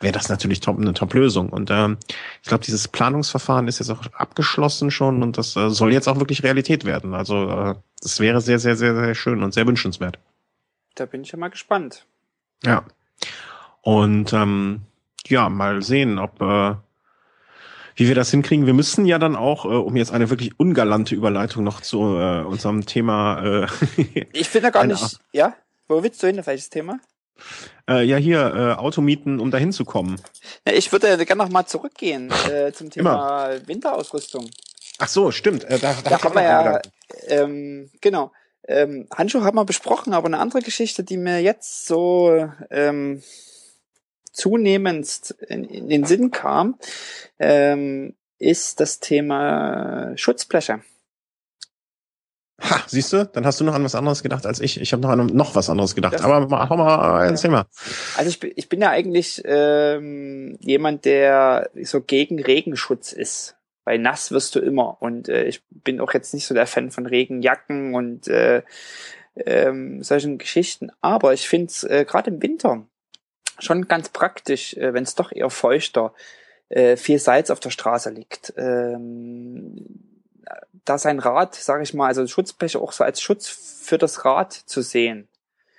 wäre 0.00 0.12
das 0.12 0.28
natürlich 0.28 0.60
top, 0.60 0.78
eine 0.78 0.94
Top-Lösung. 0.94 1.48
Und 1.50 1.70
ähm, 1.70 1.98
ich 2.42 2.48
glaube, 2.48 2.64
dieses 2.64 2.88
Planungsverfahren 2.88 3.68
ist 3.68 3.80
jetzt 3.80 3.90
auch 3.90 4.06
abgeschlossen 4.12 4.90
schon 4.90 5.22
und 5.22 5.38
das 5.38 5.56
äh, 5.56 5.68
soll 5.68 5.92
jetzt 5.92 6.08
auch 6.08 6.18
wirklich 6.18 6.42
Realität 6.42 6.84
werden. 6.84 7.14
Also 7.14 7.48
äh, 7.50 7.74
das 8.00 8.20
wäre 8.20 8.40
sehr, 8.40 8.58
sehr, 8.58 8.76
sehr, 8.76 8.94
sehr 8.94 9.14
schön 9.14 9.42
und 9.42 9.52
sehr 9.52 9.66
wünschenswert. 9.66 10.18
Da 10.94 11.06
bin 11.06 11.22
ich 11.22 11.32
ja 11.32 11.38
mal 11.38 11.50
gespannt. 11.50 12.06
Ja. 12.64 12.84
Und 13.80 14.32
ähm, 14.32 14.82
ja, 15.26 15.48
mal 15.48 15.82
sehen, 15.82 16.18
ob 16.18 16.40
äh, 16.40 16.74
wie 17.96 18.08
wir 18.08 18.14
das 18.14 18.30
hinkriegen. 18.30 18.66
Wir 18.66 18.74
müssen 18.74 19.06
ja 19.06 19.18
dann 19.18 19.36
auch, 19.36 19.64
äh, 19.64 19.68
um 19.68 19.96
jetzt 19.96 20.12
eine 20.12 20.30
wirklich 20.30 20.58
ungalante 20.58 21.14
Überleitung 21.14 21.64
noch 21.64 21.80
zu 21.80 22.16
äh, 22.16 22.42
unserem 22.42 22.86
Thema. 22.86 23.64
Äh, 23.64 24.26
ich 24.32 24.48
finde 24.48 24.70
gar 24.70 24.86
nicht. 24.86 25.18
Ja, 25.32 25.54
wo 25.88 26.02
willst 26.02 26.22
du 26.22 26.26
hin? 26.26 26.40
Auf 26.40 26.46
welches 26.46 26.70
Thema? 26.70 26.98
Äh, 27.88 28.04
ja, 28.04 28.16
hier, 28.16 28.54
äh, 28.54 28.80
Automieten, 28.80 29.40
um 29.40 29.50
dahin 29.50 29.72
zu 29.72 29.84
kommen. 29.84 30.20
Ich 30.64 30.92
würde 30.92 31.24
gerne 31.24 31.42
noch 31.42 31.50
mal 31.50 31.66
zurückgehen 31.66 32.32
äh, 32.50 32.72
zum 32.72 32.90
Thema 32.90 33.46
Immer. 33.46 33.68
Winterausrüstung. 33.68 34.48
Ach 34.98 35.08
so, 35.08 35.30
stimmt. 35.30 35.64
Äh, 35.64 35.78
da, 35.78 35.94
da, 36.04 36.10
da 36.10 36.22
haben 36.22 36.34
wir 36.34 36.42
ja, 36.42 36.80
ähm, 37.26 37.90
genau. 38.00 38.32
Ähm, 38.68 39.08
Handschuhe 39.12 39.42
haben 39.42 39.56
wir 39.56 39.64
besprochen, 39.64 40.14
aber 40.14 40.26
eine 40.26 40.38
andere 40.38 40.60
Geschichte, 40.60 41.02
die 41.02 41.16
mir 41.16 41.40
jetzt 41.40 41.86
so 41.86 42.48
ähm, 42.70 43.22
zunehmend 44.32 45.34
in, 45.48 45.64
in 45.64 45.88
den 45.88 46.04
Sinn 46.04 46.30
kam, 46.30 46.78
ähm, 47.38 48.14
ist 48.38 48.80
das 48.80 48.98
Thema 49.00 50.12
Schutzbleche. 50.16 50.80
Ha, 52.60 52.82
siehst 52.86 53.12
du, 53.12 53.26
dann 53.26 53.44
hast 53.44 53.60
du 53.60 53.64
noch 53.64 53.74
an 53.74 53.84
was 53.84 53.94
anderes 53.94 54.22
gedacht 54.22 54.46
als 54.46 54.60
ich. 54.60 54.80
Ich 54.80 54.92
habe 54.92 55.02
noch 55.02 55.10
an 55.10 55.26
noch 55.26 55.56
was 55.56 55.68
anderes 55.68 55.94
gedacht. 55.94 56.14
Das, 56.14 56.22
Aber 56.22 56.46
mach 56.46 56.70
mal 56.70 57.28
ein 57.28 57.36
Thema. 57.36 57.66
Also 58.16 58.30
ich, 58.30 58.38
bin, 58.38 58.52
ich 58.54 58.68
bin 58.68 58.80
ja 58.80 58.90
eigentlich 58.90 59.42
ähm, 59.44 60.56
jemand, 60.60 61.04
der 61.04 61.70
so 61.82 62.00
gegen 62.00 62.40
Regenschutz 62.40 63.12
ist. 63.12 63.56
Weil 63.84 63.98
nass 63.98 64.30
wirst 64.30 64.54
du 64.54 64.60
immer. 64.60 65.02
Und 65.02 65.28
äh, 65.28 65.44
ich 65.44 65.62
bin 65.70 66.00
auch 66.00 66.14
jetzt 66.14 66.34
nicht 66.34 66.46
so 66.46 66.54
der 66.54 66.68
Fan 66.68 66.92
von 66.92 67.06
Regenjacken 67.06 67.96
und 67.96 68.28
äh, 68.28 68.62
ähm, 69.34 70.04
solchen 70.04 70.38
Geschichten. 70.38 70.90
Aber 71.00 71.32
ich 71.32 71.48
finde 71.48 71.66
es 71.66 71.82
äh, 71.82 72.04
gerade 72.06 72.30
im 72.30 72.42
Winter 72.42 72.86
schon 73.64 73.88
ganz 73.88 74.08
praktisch, 74.08 74.74
äh, 74.74 74.94
wenn 74.94 75.04
es 75.04 75.14
doch 75.14 75.32
eher 75.32 75.50
feuchter, 75.50 76.12
äh, 76.68 76.96
viel 76.96 77.18
Salz 77.18 77.50
auf 77.50 77.60
der 77.60 77.70
Straße 77.70 78.10
liegt. 78.10 78.52
Ähm, 78.56 79.84
da 80.84 80.98
sein 80.98 81.18
Rad, 81.18 81.54
sage 81.54 81.82
ich 81.82 81.94
mal, 81.94 82.06
also 82.06 82.26
Schutzbleche 82.26 82.80
auch 82.80 82.92
so 82.92 83.04
als 83.04 83.20
Schutz 83.20 83.48
für 83.48 83.98
das 83.98 84.24
Rad 84.24 84.52
zu 84.52 84.82
sehen. 84.82 85.28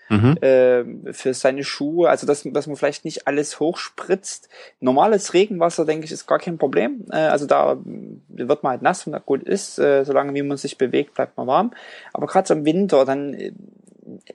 Mhm. 0.09 0.37
Äh, 0.41 1.13
für 1.13 1.33
seine 1.33 1.63
Schuhe, 1.63 2.09
also 2.09 2.27
dass, 2.27 2.43
dass 2.43 2.67
man 2.67 2.75
vielleicht 2.75 3.05
nicht 3.05 3.25
alles 3.25 3.59
hochspritzt. 3.59 4.49
Normales 4.79 5.33
Regenwasser, 5.33 5.85
denke 5.85 6.05
ich, 6.05 6.11
ist 6.11 6.27
gar 6.27 6.39
kein 6.39 6.57
Problem. 6.57 7.05
Äh, 7.09 7.17
also 7.17 7.45
da 7.47 7.77
wird 7.83 8.63
man 8.63 8.71
halt 8.71 8.81
nass 8.81 9.07
und 9.07 9.13
da 9.13 9.19
gut 9.19 9.43
ist, 9.43 9.79
äh, 9.79 10.03
solange 10.03 10.33
wie 10.33 10.43
man 10.43 10.57
sich 10.57 10.77
bewegt, 10.77 11.15
bleibt 11.15 11.37
man 11.37 11.47
warm. 11.47 11.71
Aber 12.11 12.27
gerade 12.27 12.47
so 12.47 12.53
im 12.53 12.65
Winter, 12.65 13.05
dann 13.05 13.33
äh, 13.33 13.53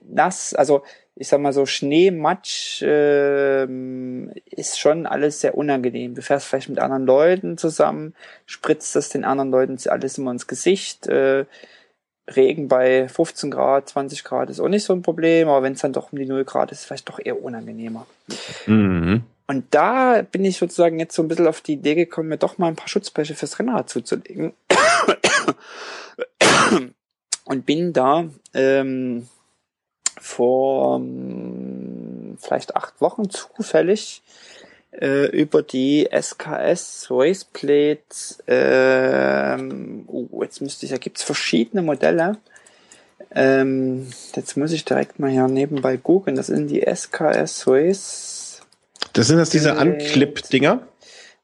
nass, 0.03 0.53
also 0.53 0.83
ich 1.19 1.27
sag 1.27 1.41
mal 1.41 1.51
so 1.51 1.65
Schnee, 1.65 2.11
Matsch 2.11 2.81
äh, 2.81 3.65
ist 4.45 4.79
schon 4.79 5.05
alles 5.05 5.41
sehr 5.41 5.57
unangenehm. 5.57 6.15
Du 6.15 6.21
fährst 6.21 6.47
vielleicht 6.47 6.69
mit 6.69 6.79
anderen 6.79 7.05
Leuten 7.05 7.57
zusammen, 7.57 8.15
spritzt 8.45 8.95
das 8.95 9.09
den 9.09 9.25
anderen 9.25 9.51
Leuten 9.51 9.77
alles 9.89 10.17
immer 10.17 10.31
ins 10.31 10.47
Gesicht. 10.47 11.07
Äh, 11.07 11.43
Regen 12.35 12.69
bei 12.69 13.09
15 13.09 13.51
Grad, 13.51 13.89
20 13.89 14.23
Grad 14.23 14.49
ist 14.49 14.61
auch 14.61 14.69
nicht 14.69 14.85
so 14.85 14.93
ein 14.93 15.01
Problem, 15.01 15.49
aber 15.49 15.63
wenn 15.63 15.73
es 15.73 15.81
dann 15.81 15.91
doch 15.91 16.13
um 16.13 16.19
die 16.19 16.25
0 16.25 16.45
Grad 16.45 16.71
ist, 16.71 16.79
ist 16.79 16.85
vielleicht 16.85 17.09
doch 17.09 17.19
eher 17.21 17.43
unangenehmer. 17.43 18.07
Mhm. 18.65 19.23
Und 19.47 19.65
da 19.71 20.21
bin 20.21 20.45
ich 20.45 20.57
sozusagen 20.57 20.99
jetzt 20.99 21.15
so 21.15 21.21
ein 21.21 21.27
bisschen 21.27 21.47
auf 21.47 21.59
die 21.59 21.73
Idee 21.73 21.95
gekommen, 21.95 22.29
mir 22.29 22.37
doch 22.37 22.57
mal 22.57 22.67
ein 22.67 22.77
paar 22.77 22.87
Schutzbleche 22.87 23.35
fürs 23.35 23.59
Rennrad 23.59 23.89
zuzulegen. 23.89 24.53
Und 27.45 27.65
bin 27.65 27.93
da 27.93 28.25
ähm, 28.53 29.27
vor 30.19 30.95
um, 30.95 32.37
vielleicht 32.39 32.75
acht 32.75 32.99
Wochen 33.01 33.29
zufällig 33.29 34.21
äh, 34.91 35.27
über 35.27 35.61
die 35.61 36.09
SKS 36.11 37.07
Raceplate, 37.09 38.01
ähm, 38.47 40.03
oh, 40.07 40.41
jetzt 40.43 40.61
müsste 40.61 40.85
ich, 40.85 40.91
da 40.91 40.97
gibt's 40.97 41.23
verschiedene 41.23 41.81
Modelle. 41.81 42.37
Ähm, 43.35 44.07
jetzt 44.35 44.57
muss 44.57 44.71
ich 44.71 44.85
direkt 44.85 45.19
mal 45.19 45.29
hier 45.29 45.47
nebenbei 45.47 45.97
googeln. 45.97 46.35
Das 46.35 46.47
sind 46.47 46.67
die 46.67 46.81
SKS 46.81 47.67
Race. 47.67 48.61
Das 49.13 49.27
sind 49.27 49.37
das 49.37 49.49
diese 49.49 49.75
Unclip-Dinger? 49.75 50.87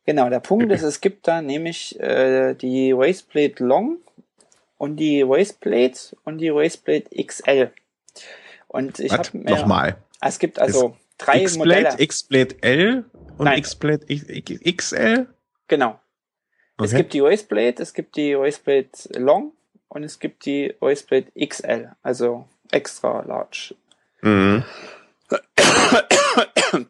Genau, 0.06 0.30
der 0.30 0.40
Punkt 0.40 0.72
ist, 0.72 0.84
es 0.84 1.02
gibt 1.02 1.28
da 1.28 1.42
nämlich 1.42 2.00
äh, 2.00 2.54
die 2.54 2.92
Raceplate 2.92 3.64
Long 3.64 3.98
und 4.78 4.98
die 4.98 5.24
Raceblade 5.24 5.94
und 6.24 6.38
die 6.38 6.50
Raceblade 6.50 7.06
XL. 7.24 7.72
Und 8.76 9.00
ich 9.00 9.14
habe 9.14 9.38
nochmal. 9.38 9.96
Es 10.20 10.38
gibt 10.38 10.60
also 10.60 10.98
es 11.18 11.26
drei 11.26 11.44
X-Blade, 11.44 11.96
X-Blade 11.98 12.56
L 12.62 13.06
und 13.38 13.48
X-Blade 13.48 14.06
XL. 14.06 15.28
Genau. 15.70 16.00
Okay. 16.78 16.86
Es 16.86 16.94
gibt 16.94 17.14
die 17.14 17.22
Raceblade, 17.22 17.82
es 17.82 17.94
gibt 17.94 18.18
die 18.18 18.34
Raceblade 18.34 18.90
Long 19.14 19.54
und 19.88 20.04
es 20.04 20.20
gibt 20.20 20.46
die 20.46 20.76
Raceblade 20.82 21.28
XL, 21.40 21.92
also 22.04 22.50
extra 22.70 23.22
large. 23.22 23.76
Mhm. 24.22 24.66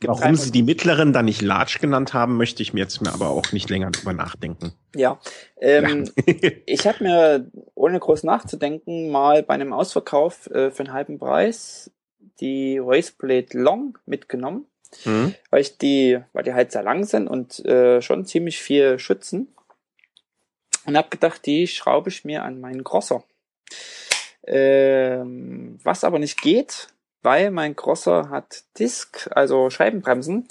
Warum 0.02 0.36
sie 0.36 0.52
die 0.52 0.64
mittleren 0.64 1.14
dann 1.14 1.26
nicht 1.26 1.41
large 1.41 1.78
genannt 1.80 2.14
haben, 2.14 2.38
möchte 2.38 2.62
ich 2.62 2.74
mir 2.74 2.82
jetzt 2.82 3.02
mir 3.02 3.14
aber 3.14 3.30
auch 3.30 3.52
nicht 3.52 3.70
länger 3.70 3.91
drüber 3.91 4.14
nachdenken. 4.14 4.74
Ja, 4.95 5.20
ähm, 5.60 6.10
ja. 6.26 6.52
ich 6.66 6.88
habe 6.88 7.03
mir 7.03 7.52
ohne 7.74 7.99
groß 7.99 8.24
nachzudenken 8.24 9.10
mal 9.10 9.44
bei 9.44 9.53
einem 9.53 9.74
Ausverkauf 9.74 10.48
äh, 10.48 10.72
für 10.72 10.84
einen 10.84 10.94
halben 10.94 11.20
Preis 11.20 11.91
die 12.40 12.80
Raceblade 12.84 13.57
Long 13.57 13.98
mitgenommen, 14.06 14.66
mhm. 15.06 15.34
weil 15.49 15.62
ich 15.62 15.78
die, 15.78 16.20
weil 16.34 16.44
die 16.44 16.53
halt 16.53 16.72
sehr 16.72 16.84
lang 16.84 17.06
sind 17.06 17.28
und 17.28 17.64
äh, 17.66 18.02
schon 18.02 18.26
ziemlich 18.26 18.60
viel 18.60 18.99
schützen. 18.99 19.48
Und 20.86 20.98
habe 20.98 21.10
gedacht, 21.10 21.45
die 21.45 21.68
schraube 21.68 22.10
ich 22.10 22.26
mir 22.26 22.44
an 22.44 22.62
meinen 22.62 22.84
Crosser. 22.84 23.24
Ähm, 24.45 25.80
was 25.84 26.03
aber 26.03 26.20
nicht 26.20 26.41
geht, 26.41 26.90
weil 27.26 27.52
mein 27.52 27.76
Crosser 27.76 28.30
hat 28.30 28.64
Disk, 28.80 29.30
also 29.31 29.69
Scheibenbremsen. 29.69 30.47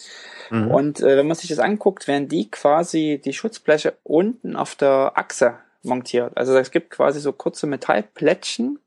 Mhm. 0.50 0.70
Und 0.70 1.00
äh, 1.00 1.16
wenn 1.16 1.26
man 1.26 1.36
sich 1.36 1.48
das 1.48 1.58
anguckt, 1.58 2.06
werden 2.06 2.28
die 2.28 2.50
quasi 2.50 3.20
die 3.24 3.32
Schutzbleche 3.32 3.94
unten 4.02 4.56
auf 4.56 4.74
der 4.74 5.12
Achse 5.14 5.54
montiert. 5.82 6.36
Also 6.36 6.56
es 6.58 6.70
gibt 6.70 6.90
quasi 6.90 7.20
so 7.20 7.32
kurze 7.32 7.66
Metallplättchen, 7.66 8.78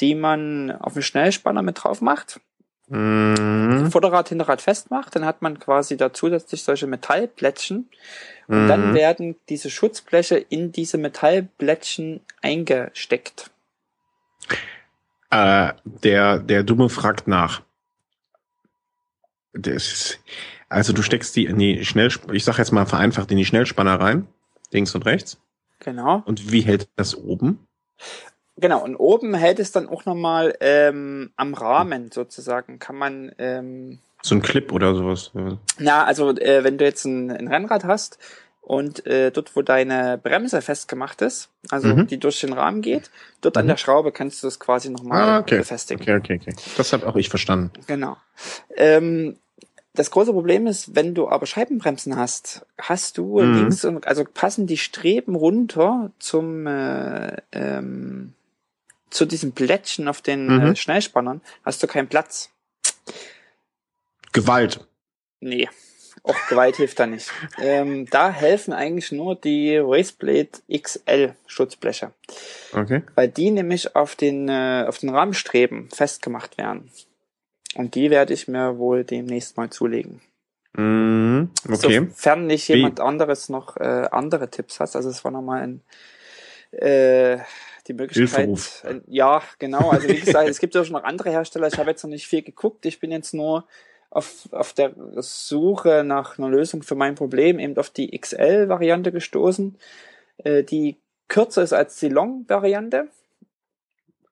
die 0.00 0.14
man 0.14 0.72
auf 0.72 0.94
den 0.94 1.02
Schnellspanner 1.02 1.62
mit 1.62 1.84
drauf 1.84 2.00
macht. 2.00 2.40
Mhm. 2.88 3.90
Vorderrad, 3.90 4.30
Hinterrad 4.30 4.62
festmacht, 4.62 5.14
dann 5.14 5.26
hat 5.26 5.42
man 5.42 5.58
quasi 5.58 5.96
da 5.96 6.12
zusätzlich 6.12 6.62
solche 6.62 6.86
Metallplättchen 6.86 7.90
und 8.46 8.64
mhm. 8.64 8.68
dann 8.68 8.94
werden 8.94 9.36
diese 9.50 9.68
Schutzbleche 9.68 10.38
in 10.38 10.72
diese 10.72 10.96
Metallplättchen 10.96 12.20
eingesteckt. 12.40 13.50
Äh, 15.30 15.72
der, 15.84 16.38
der 16.38 16.62
Dumme 16.62 16.88
fragt 16.88 17.28
nach. 17.28 17.62
Das, 19.52 20.18
also 20.68 20.92
du 20.92 21.02
steckst 21.02 21.34
die 21.36 21.46
in 21.46 21.58
die 21.58 21.84
Schnellspanner, 21.84 22.34
ich 22.34 22.44
sag 22.44 22.58
jetzt 22.58 22.72
mal 22.72 22.86
vereinfacht, 22.86 23.30
in 23.30 23.36
die 23.36 23.44
Schnellspanner 23.44 24.00
rein, 24.00 24.26
links 24.70 24.94
und 24.94 25.04
rechts. 25.04 25.38
Genau. 25.80 26.22
Und 26.24 26.52
wie 26.52 26.62
hält 26.62 26.88
das 26.96 27.16
oben? 27.16 27.66
Genau, 28.56 28.82
und 28.82 28.96
oben 28.96 29.34
hält 29.34 29.60
es 29.60 29.70
dann 29.70 29.88
auch 29.88 30.04
nochmal 30.04 30.56
ähm, 30.60 31.30
am 31.36 31.54
Rahmen 31.54 32.10
sozusagen, 32.10 32.78
kann 32.78 32.96
man 32.96 33.32
ähm, 33.38 34.00
so 34.22 34.34
ein 34.34 34.42
Clip 34.42 34.72
oder 34.72 34.94
sowas. 34.96 35.30
Na, 35.78 36.04
also 36.04 36.30
äh, 36.30 36.64
wenn 36.64 36.76
du 36.76 36.84
jetzt 36.84 37.04
ein, 37.04 37.30
ein 37.30 37.46
Rennrad 37.46 37.84
hast 37.84 38.18
und 38.60 39.06
äh, 39.06 39.30
dort, 39.30 39.56
wo 39.56 39.62
deine 39.62 40.18
Bremse 40.18 40.60
festgemacht 40.60 41.22
ist, 41.22 41.48
also 41.70 41.88
mhm. 41.88 42.06
die 42.06 42.18
durch 42.18 42.40
den 42.40 42.52
Rahmen 42.52 42.82
geht, 42.82 43.10
dort 43.40 43.56
mhm. 43.56 43.60
an 43.60 43.66
der 43.68 43.76
Schraube 43.76 44.12
kannst 44.12 44.42
du 44.42 44.46
das 44.46 44.60
quasi 44.60 44.90
nochmal 44.90 45.22
ah, 45.22 45.38
okay. 45.38 45.58
befestigen. 45.58 46.02
Okay, 46.02 46.16
okay, 46.16 46.38
okay. 46.40 46.56
Das 46.76 46.92
habe 46.92 47.06
auch 47.06 47.16
ich 47.16 47.28
verstanden. 47.28 47.70
Genau. 47.86 48.16
Ähm, 48.76 49.36
das 49.94 50.10
große 50.10 50.32
Problem 50.32 50.66
ist, 50.66 50.94
wenn 50.94 51.14
du 51.14 51.28
aber 51.28 51.46
Scheibenbremsen 51.46 52.16
hast, 52.16 52.66
hast 52.78 53.18
du 53.18 53.40
mhm. 53.40 53.54
links 53.54 53.84
und 53.84 54.06
also 54.06 54.24
passen 54.24 54.66
die 54.66 54.76
Streben 54.76 55.34
runter 55.34 56.12
zum 56.18 56.66
äh, 56.66 57.36
ähm, 57.52 58.34
zu 59.10 59.24
diesem 59.24 59.52
Plättchen 59.52 60.08
auf 60.08 60.20
den 60.20 60.46
mhm. 60.46 60.60
äh, 60.60 60.76
Schnellspannern, 60.76 61.40
hast 61.64 61.82
du 61.82 61.86
keinen 61.86 62.08
Platz. 62.08 62.50
Gewalt. 64.32 64.86
Nee. 65.40 65.68
Auch 66.28 66.48
Gewalt 66.48 66.76
hilft 66.76 67.00
da 67.00 67.06
nicht. 67.06 67.30
Ähm, 67.58 68.06
da 68.10 68.30
helfen 68.30 68.74
eigentlich 68.74 69.12
nur 69.12 69.34
die 69.34 69.78
Raceblade 69.78 70.50
XL 70.70 71.34
Schutzbleche. 71.46 72.12
Okay. 72.72 73.02
Weil 73.14 73.28
die 73.28 73.50
nämlich 73.50 73.96
auf 73.96 74.14
den, 74.14 74.48
äh, 74.48 74.84
auf 74.86 74.98
den 74.98 75.08
Rahmenstreben 75.08 75.88
festgemacht 75.90 76.58
werden. 76.58 76.90
Und 77.76 77.94
die 77.94 78.10
werde 78.10 78.34
ich 78.34 78.46
mir 78.46 78.78
wohl 78.78 79.04
demnächst 79.04 79.56
mal 79.56 79.70
zulegen. 79.70 80.20
Mm, 80.74 81.44
okay. 81.66 82.06
Sofern 82.10 82.46
nicht 82.46 82.68
jemand 82.68 82.98
Wie? 82.98 83.02
anderes 83.02 83.48
noch 83.48 83.78
äh, 83.78 84.08
andere 84.10 84.50
Tipps 84.50 84.80
hat. 84.80 84.94
Also 84.96 85.08
es 85.08 85.24
war 85.24 85.32
nochmal 85.32 85.62
ein 85.62 86.78
äh, 86.78 87.38
die 87.86 87.94
Möglichkeit. 87.94 88.82
Äh, 88.84 89.00
ja, 89.06 89.42
genau. 89.58 89.90
Also 89.90 90.08
wie 90.08 90.20
gesagt, 90.20 90.48
es 90.48 90.58
gibt 90.58 90.74
ja 90.74 90.84
schon 90.84 90.92
noch 90.92 91.04
andere 91.04 91.30
Hersteller. 91.30 91.68
Ich 91.68 91.78
habe 91.78 91.90
jetzt 91.90 92.02
noch 92.02 92.10
nicht 92.10 92.26
viel 92.26 92.42
geguckt. 92.42 92.84
Ich 92.84 93.00
bin 93.00 93.10
jetzt 93.10 93.32
nur 93.32 93.64
auf, 94.10 94.48
auf 94.52 94.72
der 94.72 94.92
Suche 95.16 96.02
nach 96.04 96.38
einer 96.38 96.48
Lösung 96.48 96.82
für 96.82 96.94
mein 96.94 97.14
Problem 97.14 97.58
eben 97.58 97.76
auf 97.76 97.90
die 97.90 98.18
XL-Variante 98.18 99.12
gestoßen, 99.12 99.76
äh, 100.38 100.62
die 100.62 100.96
kürzer 101.28 101.62
ist 101.62 101.72
als 101.72 101.98
die 102.00 102.08
Long-Variante. 102.08 103.08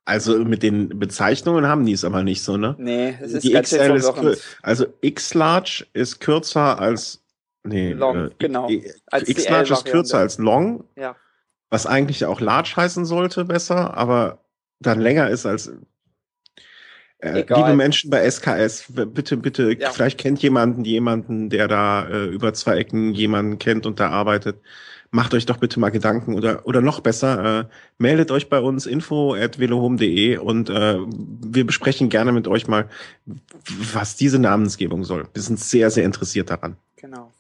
Also 0.05 0.39
mit 0.39 0.63
den 0.63 1.01
Bezeichnungen 1.01 1.67
haben 1.67 1.85
die 1.85 1.93
es 1.93 2.05
aber 2.05 2.23
nicht 2.23 2.43
so, 2.43 2.57
ne? 2.57 2.77
Nee, 2.79 3.19
es 3.21 3.33
ist 3.33 3.43
die 3.43 3.51
ganz 3.51 3.71
XL 3.71 3.97
ist 3.97 4.13
Also 4.63 4.87
X-Large 5.01 5.87
ist 5.93 6.21
kürzer 6.21 6.79
als 6.79 7.25
nee, 7.65 7.93
Long, 7.93 8.29
äh, 8.29 8.31
genau. 8.39 8.69
X-Large 8.71 9.73
ist 9.73 9.85
kürzer 9.85 10.19
als 10.19 10.39
Long. 10.39 10.85
Ja. 10.95 11.17
Was 11.71 11.87
eigentlich 11.87 12.25
auch 12.25 12.41
Large 12.41 12.75
heißen 12.77 13.05
sollte, 13.05 13.45
besser, 13.45 13.97
aber 13.97 14.39
dann 14.79 15.01
länger 15.01 15.29
ist 15.29 15.45
als 15.45 15.73
äh, 17.19 17.45
liebe 17.49 17.75
Menschen 17.75 18.11
bei 18.11 18.29
SKS, 18.29 18.93
bitte, 18.93 19.37
bitte, 19.37 19.77
ja. 19.79 19.91
vielleicht 19.91 20.19
kennt 20.19 20.43
jemanden 20.43 20.85
jemanden, 20.85 21.49
der 21.49 21.67
da 21.69 22.07
äh, 22.09 22.27
über 22.27 22.53
zwei 22.53 22.77
Ecken 22.77 23.15
jemanden 23.15 23.59
kennt 23.59 23.87
und 23.87 24.01
da 24.01 24.11
arbeitet. 24.11 24.61
Macht 25.11 25.33
euch 25.35 25.47
doch 25.47 25.57
bitte 25.57 25.81
mal 25.81 25.91
Gedanken 25.91 26.35
oder 26.35 26.67
oder 26.67 26.83
noch 26.83 27.01
besser, 27.01 27.61
äh, 27.61 27.65
meldet 27.97 28.31
euch 28.31 28.49
bei 28.49 28.61
uns 28.61 28.87
info 28.87 29.35
at 29.35 29.59
velohome.de 29.59 30.37
und 30.39 30.69
äh, 30.69 30.99
wir 30.99 31.65
besprechen 31.65 32.09
gerne 32.09 32.33
mit 32.33 32.49
euch 32.49 32.67
mal, 32.67 32.89
was 33.93 34.17
diese 34.17 34.39
Namensgebung 34.39 35.05
soll. 35.05 35.29
Wir 35.33 35.43
sind 35.43 35.61
sehr, 35.61 35.91
sehr 35.91 36.05
interessiert 36.05 36.51
daran. 36.51 36.77
Genau. 36.97 37.33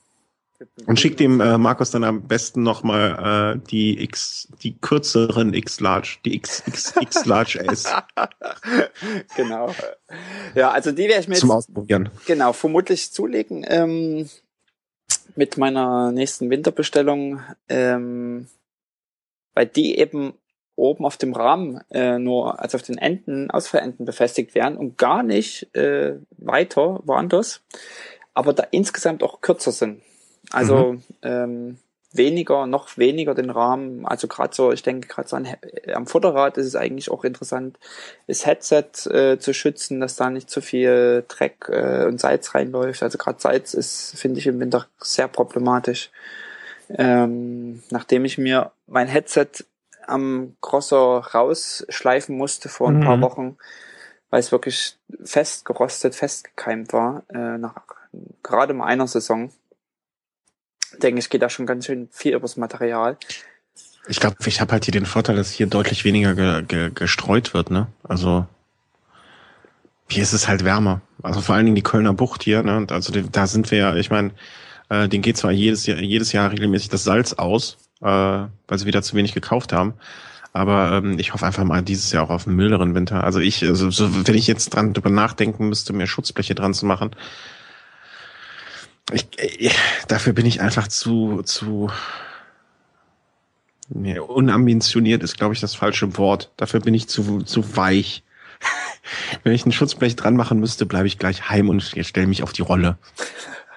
Und 0.86 1.00
schickt 1.00 1.20
dem 1.20 1.40
äh, 1.40 1.58
Markus 1.58 1.90
dann 1.90 2.04
am 2.04 2.22
besten 2.22 2.62
nochmal 2.62 3.56
äh, 3.56 3.68
die 3.70 4.02
X, 4.02 4.48
die 4.62 4.76
kürzeren 4.78 5.54
X-Large, 5.54 6.18
die 6.24 6.34
X, 6.36 6.62
X, 6.66 6.94
X-Large 7.00 7.60
S. 7.60 7.92
genau. 9.36 9.74
Ja, 10.54 10.70
also 10.70 10.92
die 10.92 11.08
werde 11.08 11.20
ich 11.20 11.28
mir 11.28 11.36
Zum 11.36 11.50
jetzt, 11.50 11.56
Ausprobieren. 11.56 12.10
Genau, 12.26 12.52
vermutlich 12.52 13.12
zulegen. 13.12 13.64
Ähm, 13.68 14.28
mit 15.36 15.56
meiner 15.56 16.12
nächsten 16.12 16.50
Winterbestellung, 16.50 17.40
ähm, 17.68 18.48
weil 19.54 19.66
die 19.66 19.98
eben 19.98 20.34
oben 20.76 21.04
auf 21.04 21.16
dem 21.16 21.32
Rahmen 21.32 21.80
äh, 21.90 22.18
nur, 22.18 22.60
also 22.60 22.76
auf 22.76 22.82
den 22.82 22.98
Enden, 22.98 23.50
Ausfallenden 23.50 24.04
befestigt 24.04 24.54
werden 24.54 24.76
und 24.76 24.98
gar 24.98 25.22
nicht 25.22 25.74
äh, 25.74 26.16
weiter 26.36 27.00
woanders, 27.04 27.62
aber 28.34 28.52
da 28.52 28.64
insgesamt 28.70 29.22
auch 29.22 29.40
kürzer 29.40 29.72
sind. 29.72 30.02
Also 30.50 30.92
mhm. 30.92 31.02
ähm, 31.22 31.78
weniger, 32.16 32.66
noch 32.66 32.96
weniger 32.98 33.34
den 33.34 33.50
Rahmen. 33.50 34.06
Also 34.06 34.28
gerade 34.28 34.54
so, 34.54 34.72
ich 34.72 34.82
denke 34.82 35.08
gerade 35.08 35.28
so 35.28 35.36
an, 35.36 35.48
am 35.92 36.06
Vorderrad 36.06 36.56
ist 36.56 36.66
es 36.66 36.76
eigentlich 36.76 37.10
auch 37.10 37.24
interessant, 37.24 37.78
das 38.26 38.46
Headset 38.46 38.84
äh, 39.10 39.38
zu 39.38 39.52
schützen, 39.52 40.00
dass 40.00 40.16
da 40.16 40.30
nicht 40.30 40.50
zu 40.50 40.60
viel 40.60 41.24
Dreck 41.28 41.68
äh, 41.68 42.04
und 42.06 42.20
Salz 42.20 42.54
reinläuft. 42.54 43.02
Also 43.02 43.18
gerade 43.18 43.40
Salz 43.40 43.74
ist, 43.74 44.18
finde 44.18 44.40
ich, 44.40 44.46
im 44.46 44.60
Winter 44.60 44.86
sehr 44.98 45.28
problematisch. 45.28 46.10
Ähm, 46.88 47.82
nachdem 47.90 48.24
ich 48.24 48.38
mir 48.38 48.70
mein 48.86 49.08
Headset 49.08 49.48
am 50.06 50.56
Crosser 50.60 51.18
rausschleifen 51.34 52.36
musste 52.36 52.68
vor 52.68 52.88
ein 52.88 52.98
mhm. 52.98 53.04
paar 53.04 53.20
Wochen, 53.20 53.56
weil 54.30 54.38
es 54.38 54.52
wirklich 54.52 54.96
fest 55.24 55.64
gerostet, 55.64 56.14
festgekeimt 56.14 56.92
war, 56.92 57.24
äh, 57.28 57.58
nach 57.58 57.74
gerade 58.42 58.72
mal 58.72 58.86
einer 58.86 59.08
Saison 59.08 59.50
denke 61.02 61.18
ich, 61.18 61.30
geht 61.30 61.42
da 61.42 61.48
schon 61.48 61.66
ganz 61.66 61.86
schön 61.86 62.08
viel 62.10 62.34
übers 62.34 62.56
Material. 62.56 63.16
Ich 64.08 64.20
glaube, 64.20 64.36
ich 64.46 64.60
habe 64.60 64.72
halt 64.72 64.84
hier 64.84 64.92
den 64.92 65.06
Vorteil, 65.06 65.36
dass 65.36 65.50
hier 65.50 65.66
deutlich 65.66 66.04
weniger 66.04 66.34
ge 66.34 66.62
ge 66.62 66.90
gestreut 66.94 67.54
wird, 67.54 67.70
ne? 67.70 67.88
Also 68.04 68.46
hier 70.08 70.22
ist 70.22 70.32
es 70.32 70.46
halt 70.46 70.64
wärmer. 70.64 71.00
Also 71.22 71.40
vor 71.40 71.54
allen 71.54 71.66
Dingen 71.66 71.74
die 71.74 71.82
Kölner 71.82 72.12
Bucht 72.12 72.44
hier, 72.44 72.62
ne? 72.62 72.76
Und 72.76 72.92
also 72.92 73.12
da 73.12 73.46
sind 73.46 73.70
wir 73.70 73.78
ja, 73.78 73.96
ich 73.96 74.10
meine, 74.10 74.30
äh, 74.88 75.08
den 75.08 75.22
geht 75.22 75.36
zwar 75.36 75.50
jedes 75.50 75.86
Jahr, 75.86 75.98
jedes 75.98 76.32
Jahr 76.32 76.52
regelmäßig 76.52 76.88
das 76.88 77.04
Salz 77.04 77.32
aus, 77.32 77.78
äh, 78.00 78.06
weil 78.06 78.78
sie 78.78 78.86
wieder 78.86 79.02
zu 79.02 79.16
wenig 79.16 79.34
gekauft 79.34 79.72
haben. 79.72 79.94
Aber 80.52 80.92
ähm, 80.92 81.18
ich 81.18 81.34
hoffe 81.34 81.44
einfach 81.44 81.64
mal 81.64 81.82
dieses 81.82 82.12
Jahr 82.12 82.24
auch 82.24 82.30
auf 82.30 82.46
einen 82.46 82.56
milderen 82.56 82.94
Winter. 82.94 83.24
Also 83.24 83.40
ich, 83.40 83.62
also 83.64 83.90
so, 83.90 84.26
wenn 84.26 84.34
ich 84.34 84.46
jetzt 84.46 84.70
dran 84.70 84.94
drüber 84.94 85.10
nachdenken 85.10 85.68
müsste, 85.68 85.92
mir 85.92 86.06
Schutzbleche 86.06 86.54
dran 86.54 86.72
zu 86.72 86.86
machen, 86.86 87.10
ich, 89.12 89.28
ich, 89.38 89.74
dafür 90.08 90.32
bin 90.32 90.46
ich 90.46 90.60
einfach 90.60 90.88
zu, 90.88 91.42
zu, 91.42 91.90
Nee, 93.88 94.18
unambitioniert 94.18 95.22
ist, 95.22 95.36
glaube 95.36 95.54
ich, 95.54 95.60
das 95.60 95.74
falsche 95.74 96.18
Wort. 96.18 96.50
Dafür 96.56 96.80
bin 96.80 96.94
ich 96.94 97.08
zu, 97.08 97.42
zu 97.42 97.76
weich. 97.76 98.24
Wenn 99.44 99.52
ich 99.52 99.64
ein 99.64 99.72
Schutzblech 99.72 100.16
dran 100.16 100.34
machen 100.34 100.58
müsste, 100.58 100.86
bleibe 100.86 101.06
ich 101.06 101.18
gleich 101.18 101.48
heim 101.48 101.68
und 101.68 101.82
stelle 101.82 102.26
mich 102.26 102.42
auf 102.42 102.52
die 102.52 102.62
Rolle. 102.62 102.98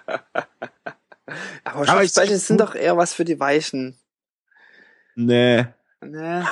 Aber 1.64 1.85
Schutzbleche 1.85 2.39
sind 2.39 2.60
doch 2.60 2.73
eher 2.73 2.97
was 2.97 3.14
für 3.14 3.26
die 3.26 3.39
Weichen. 3.39 3.99
Nee. 5.15 5.68
Nee. 6.01 6.43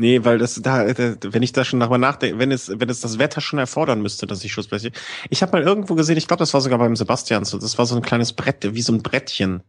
Nee, 0.00 0.24
weil 0.24 0.38
das 0.38 0.54
da, 0.62 0.86
wenn 0.86 1.42
ich 1.42 1.52
da 1.52 1.64
schon 1.64 1.80
nochmal 1.80 1.98
nachdenke, 1.98 2.38
wenn 2.38 2.52
es, 2.52 2.70
wenn 2.72 2.88
es 2.88 3.00
das 3.00 3.18
Wetter 3.18 3.40
schon 3.40 3.58
erfordern 3.58 4.00
müsste, 4.00 4.28
dass 4.28 4.44
ich 4.44 4.52
Schutzbleche. 4.52 4.92
Ich 5.28 5.42
habe 5.42 5.52
mal 5.52 5.66
irgendwo 5.66 5.96
gesehen, 5.96 6.16
ich 6.16 6.28
glaube, 6.28 6.38
das 6.38 6.54
war 6.54 6.60
sogar 6.60 6.78
beim 6.78 6.94
Sebastian 6.94 7.44
so, 7.44 7.58
das 7.58 7.78
war 7.78 7.84
so 7.84 7.96
ein 7.96 8.02
kleines 8.02 8.32
Brett, 8.32 8.74
wie 8.74 8.80
so 8.80 8.92
ein 8.92 9.02
Brettchen, 9.02 9.64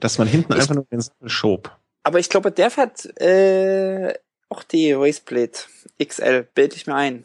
dass 0.00 0.16
man 0.16 0.28
hinten 0.28 0.54
ich, 0.54 0.60
einfach 0.60 0.74
nur 0.74 0.86
den 0.90 1.02
Sattel 1.02 1.28
schob. 1.28 1.76
Aber 2.04 2.18
ich 2.18 2.30
glaube, 2.30 2.50
der 2.50 2.70
fährt 2.70 3.04
äh, 3.20 4.14
auch 4.48 4.62
die 4.62 4.92
Raceblade 4.92 5.58
XL, 6.02 6.48
bilde 6.54 6.76
ich 6.76 6.86
mir 6.86 6.94
ein. 6.94 7.24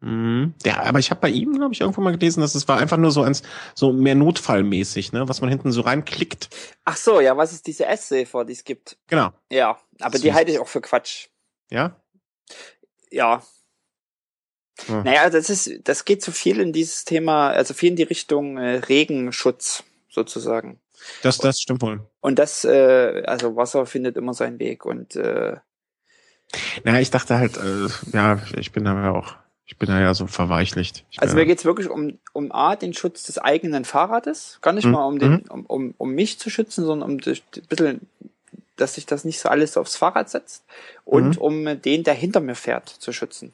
Mhm. 0.00 0.54
Ja, 0.64 0.82
aber 0.84 1.00
ich 1.00 1.10
habe 1.10 1.20
bei 1.20 1.28
ihm, 1.28 1.54
glaube 1.54 1.74
ich, 1.74 1.80
irgendwo 1.80 2.00
mal 2.00 2.12
gelesen, 2.12 2.40
dass 2.40 2.54
es 2.54 2.68
war 2.68 2.78
einfach 2.78 2.96
nur 2.96 3.10
so 3.10 3.22
eins, 3.22 3.42
so 3.74 3.92
mehr 3.92 4.14
notfallmäßig, 4.14 5.12
ne, 5.12 5.28
was 5.28 5.40
man 5.40 5.50
hinten 5.50 5.72
so 5.72 5.80
reinklickt. 5.80 6.48
Ach 6.84 6.96
so, 6.96 7.20
ja, 7.20 7.36
was 7.36 7.52
ist 7.52 7.66
diese 7.66 7.86
S-Safer, 7.86 8.44
die 8.44 8.52
es 8.52 8.64
gibt? 8.64 8.96
Genau. 9.08 9.32
Ja, 9.50 9.78
aber 10.00 10.18
die 10.18 10.32
halte 10.32 10.52
ich 10.52 10.58
auch 10.60 10.68
für 10.68 10.80
Quatsch. 10.80 11.28
Ja? 11.70 11.96
Ja. 13.10 13.42
Hm. 14.86 15.02
Naja, 15.02 15.30
das 15.30 15.50
ist, 15.50 15.80
das 15.84 16.04
geht 16.04 16.22
zu 16.22 16.30
viel 16.30 16.60
in 16.60 16.72
dieses 16.72 17.04
Thema, 17.04 17.48
also 17.48 17.74
viel 17.74 17.90
in 17.90 17.96
die 17.96 18.04
Richtung 18.04 18.56
äh, 18.56 18.76
Regenschutz 18.76 19.82
sozusagen. 20.08 20.80
Das, 21.22 21.38
das 21.38 21.60
stimmt 21.60 21.82
wohl. 21.82 22.06
Und 22.20 22.38
das, 22.38 22.64
äh, 22.64 23.24
also 23.26 23.56
Wasser 23.56 23.86
findet 23.86 24.16
immer 24.16 24.34
seinen 24.34 24.60
Weg 24.60 24.84
und 24.84 25.16
äh, 25.16 25.56
naja, 26.84 27.00
ich 27.00 27.10
dachte 27.10 27.36
halt, 27.36 27.56
äh, 27.58 27.88
ja, 28.12 28.40
ich 28.56 28.72
bin 28.72 28.84
da 28.84 28.94
ja 28.94 29.12
auch 29.12 29.36
ich 29.68 29.76
bin 29.76 29.88
da 29.88 30.00
ja 30.00 30.14
so 30.14 30.26
verweichlicht. 30.26 31.04
Ich 31.10 31.20
also 31.20 31.36
mir 31.36 31.44
geht's 31.44 31.66
wirklich 31.66 31.90
um, 31.90 32.18
um 32.32 32.50
A, 32.52 32.74
den 32.74 32.94
Schutz 32.94 33.24
des 33.24 33.36
eigenen 33.36 33.84
Fahrrades. 33.84 34.58
Gar 34.62 34.72
nicht 34.72 34.86
mhm. 34.86 34.92
mal 34.92 35.04
um, 35.04 35.18
den, 35.18 35.32
mhm. 35.32 35.44
um, 35.50 35.66
um, 35.66 35.94
um 35.98 36.10
mich 36.14 36.38
zu 36.38 36.48
schützen, 36.48 36.86
sondern 36.86 37.10
um 37.10 37.16
ein 37.18 37.38
bisschen, 37.68 38.00
dass 38.76 38.94
sich 38.94 39.04
das 39.04 39.26
nicht 39.26 39.38
so 39.38 39.50
alles 39.50 39.76
aufs 39.76 39.96
Fahrrad 39.96 40.30
setzt. 40.30 40.64
Und 41.04 41.36
mhm. 41.36 41.42
um 41.42 41.82
den, 41.82 42.02
der 42.02 42.14
hinter 42.14 42.40
mir 42.40 42.54
fährt, 42.54 42.88
zu 42.88 43.12
schützen. 43.12 43.52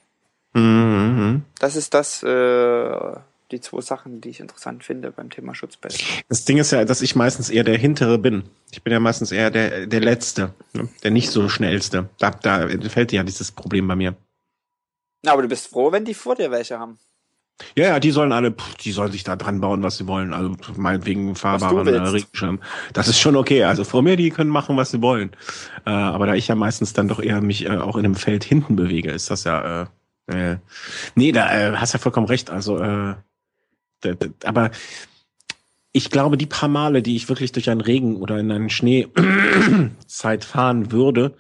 Mhm. 0.52 1.42
Das 1.58 1.74
ist 1.74 1.94
das, 1.94 2.22
äh, 2.22 3.16
die 3.50 3.60
zwei 3.60 3.80
Sachen, 3.80 4.20
die 4.20 4.28
ich 4.28 4.38
interessant 4.38 4.84
finde 4.84 5.10
beim 5.10 5.30
Thema 5.30 5.52
Schutzbälle. 5.56 5.96
Das 6.28 6.44
Ding 6.44 6.58
ist 6.58 6.70
ja, 6.70 6.84
dass 6.84 7.02
ich 7.02 7.16
meistens 7.16 7.50
eher 7.50 7.64
der 7.64 7.76
Hintere 7.76 8.18
bin. 8.18 8.44
Ich 8.70 8.82
bin 8.82 8.92
ja 8.92 9.00
meistens 9.00 9.32
eher 9.32 9.50
der, 9.50 9.88
der 9.88 10.00
Letzte, 10.00 10.54
ne? 10.74 10.88
der 11.02 11.10
nicht 11.10 11.30
so 11.30 11.48
schnellste. 11.48 12.08
Da, 12.20 12.30
da 12.30 12.68
fällt 12.88 13.10
ja 13.10 13.24
dieses 13.24 13.50
Problem 13.50 13.88
bei 13.88 13.96
mir. 13.96 14.14
Na, 15.24 15.32
aber 15.32 15.42
du 15.42 15.48
bist 15.48 15.68
froh, 15.68 15.90
wenn 15.90 16.04
die 16.04 16.14
vor 16.14 16.34
dir 16.34 16.50
welche 16.50 16.78
haben. 16.78 16.98
Ja, 17.76 17.84
ja, 17.86 18.00
die 18.00 18.10
sollen 18.10 18.32
alle, 18.32 18.54
die 18.80 18.92
sollen 18.92 19.12
sich 19.12 19.22
da 19.22 19.36
dran 19.36 19.60
bauen, 19.60 19.82
was 19.82 19.96
sie 19.96 20.06
wollen. 20.06 20.34
Also 20.34 20.56
meinetwegen 20.76 21.34
fahrbaren 21.36 21.86
äh, 21.86 21.98
Regenschirm. 21.98 22.60
Das 22.92 23.08
ist 23.08 23.20
schon 23.20 23.36
okay. 23.36 23.64
Also 23.64 23.84
vor 23.84 24.02
mir, 24.02 24.16
die 24.16 24.30
können 24.30 24.50
machen, 24.50 24.76
was 24.76 24.90
sie 24.90 25.00
wollen. 25.00 25.30
Äh, 25.86 25.90
aber 25.90 26.26
da 26.26 26.34
ich 26.34 26.48
ja 26.48 26.56
meistens 26.56 26.92
dann 26.92 27.08
doch 27.08 27.20
eher 27.20 27.40
mich 27.40 27.64
äh, 27.64 27.76
auch 27.76 27.96
in 27.96 28.02
dem 28.02 28.16
Feld 28.16 28.44
hinten 28.44 28.76
bewege, 28.76 29.10
ist 29.10 29.30
das 29.30 29.44
ja. 29.44 29.82
Äh, 29.82 29.86
äh, 30.26 30.56
nee, 31.14 31.32
da 31.32 31.52
äh, 31.52 31.76
hast 31.76 31.92
ja 31.92 31.98
vollkommen 31.98 32.26
recht. 32.26 32.50
Also, 32.50 32.78
äh, 32.78 33.14
aber 34.44 34.70
ich 35.92 36.10
glaube, 36.10 36.36
die 36.36 36.46
paar 36.46 36.68
Male, 36.68 37.02
die 37.02 37.14
ich 37.14 37.28
wirklich 37.28 37.52
durch 37.52 37.70
einen 37.70 37.80
Regen 37.80 38.16
oder 38.16 38.38
in 38.38 38.50
einen 38.50 38.68
Schneezeit 38.68 40.44
fahren 40.44 40.90
würde, 40.90 41.36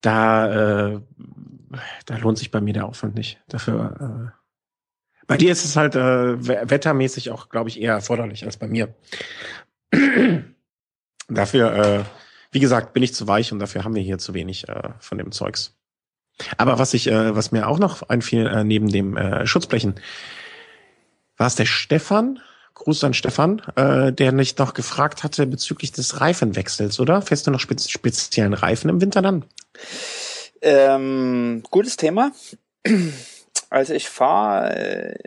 da 0.00 0.94
äh, 0.94 1.00
da 2.06 2.16
lohnt 2.16 2.38
sich 2.38 2.50
bei 2.50 2.60
mir 2.60 2.74
der 2.74 2.86
Aufwand 2.86 3.14
nicht. 3.14 3.40
Dafür. 3.48 4.32
Äh, 4.32 5.24
bei 5.26 5.36
dir 5.36 5.52
ist 5.52 5.64
es 5.64 5.76
halt 5.76 5.94
äh, 5.94 6.68
wettermäßig 6.70 7.30
auch, 7.30 7.48
glaube 7.48 7.70
ich, 7.70 7.80
eher 7.80 7.94
erforderlich 7.94 8.44
als 8.44 8.56
bei 8.56 8.66
mir. 8.66 8.94
dafür, 11.28 11.74
äh, 11.74 12.04
wie 12.50 12.60
gesagt, 12.60 12.92
bin 12.92 13.02
ich 13.02 13.14
zu 13.14 13.26
weich 13.26 13.52
und 13.52 13.58
dafür 13.58 13.84
haben 13.84 13.94
wir 13.94 14.02
hier 14.02 14.18
zu 14.18 14.34
wenig 14.34 14.68
äh, 14.68 14.90
von 15.00 15.18
dem 15.18 15.32
Zeugs. 15.32 15.76
Aber 16.56 16.78
was 16.78 16.94
ich, 16.94 17.06
äh, 17.06 17.34
was 17.34 17.52
mir 17.52 17.68
auch 17.68 17.78
noch 17.78 18.02
einfiel 18.02 18.46
äh, 18.46 18.64
neben 18.64 18.88
dem 18.88 19.16
äh, 19.16 19.46
Schutzblechen, 19.46 19.94
war 21.36 21.46
es 21.46 21.54
der 21.54 21.66
Stefan? 21.66 22.40
Gruß 22.74 23.04
an 23.04 23.14
Stefan, 23.14 23.62
äh, 23.76 24.12
der 24.12 24.32
nicht 24.32 24.58
noch 24.58 24.74
gefragt 24.74 25.22
hatte 25.22 25.46
bezüglich 25.46 25.92
des 25.92 26.20
Reifenwechsels, 26.20 26.98
oder? 26.98 27.22
Fährst 27.22 27.46
du 27.46 27.52
noch 27.52 27.60
spez 27.60 27.88
speziellen 27.88 28.52
Reifen 28.52 28.90
im 28.90 29.00
Winter 29.00 29.22
dann? 29.22 29.44
Ähm, 30.64 31.62
gutes 31.70 31.98
Thema. 31.98 32.32
Also 33.68 33.92
ich 33.92 34.08
fahre 34.08 34.76
äh, 34.76 35.18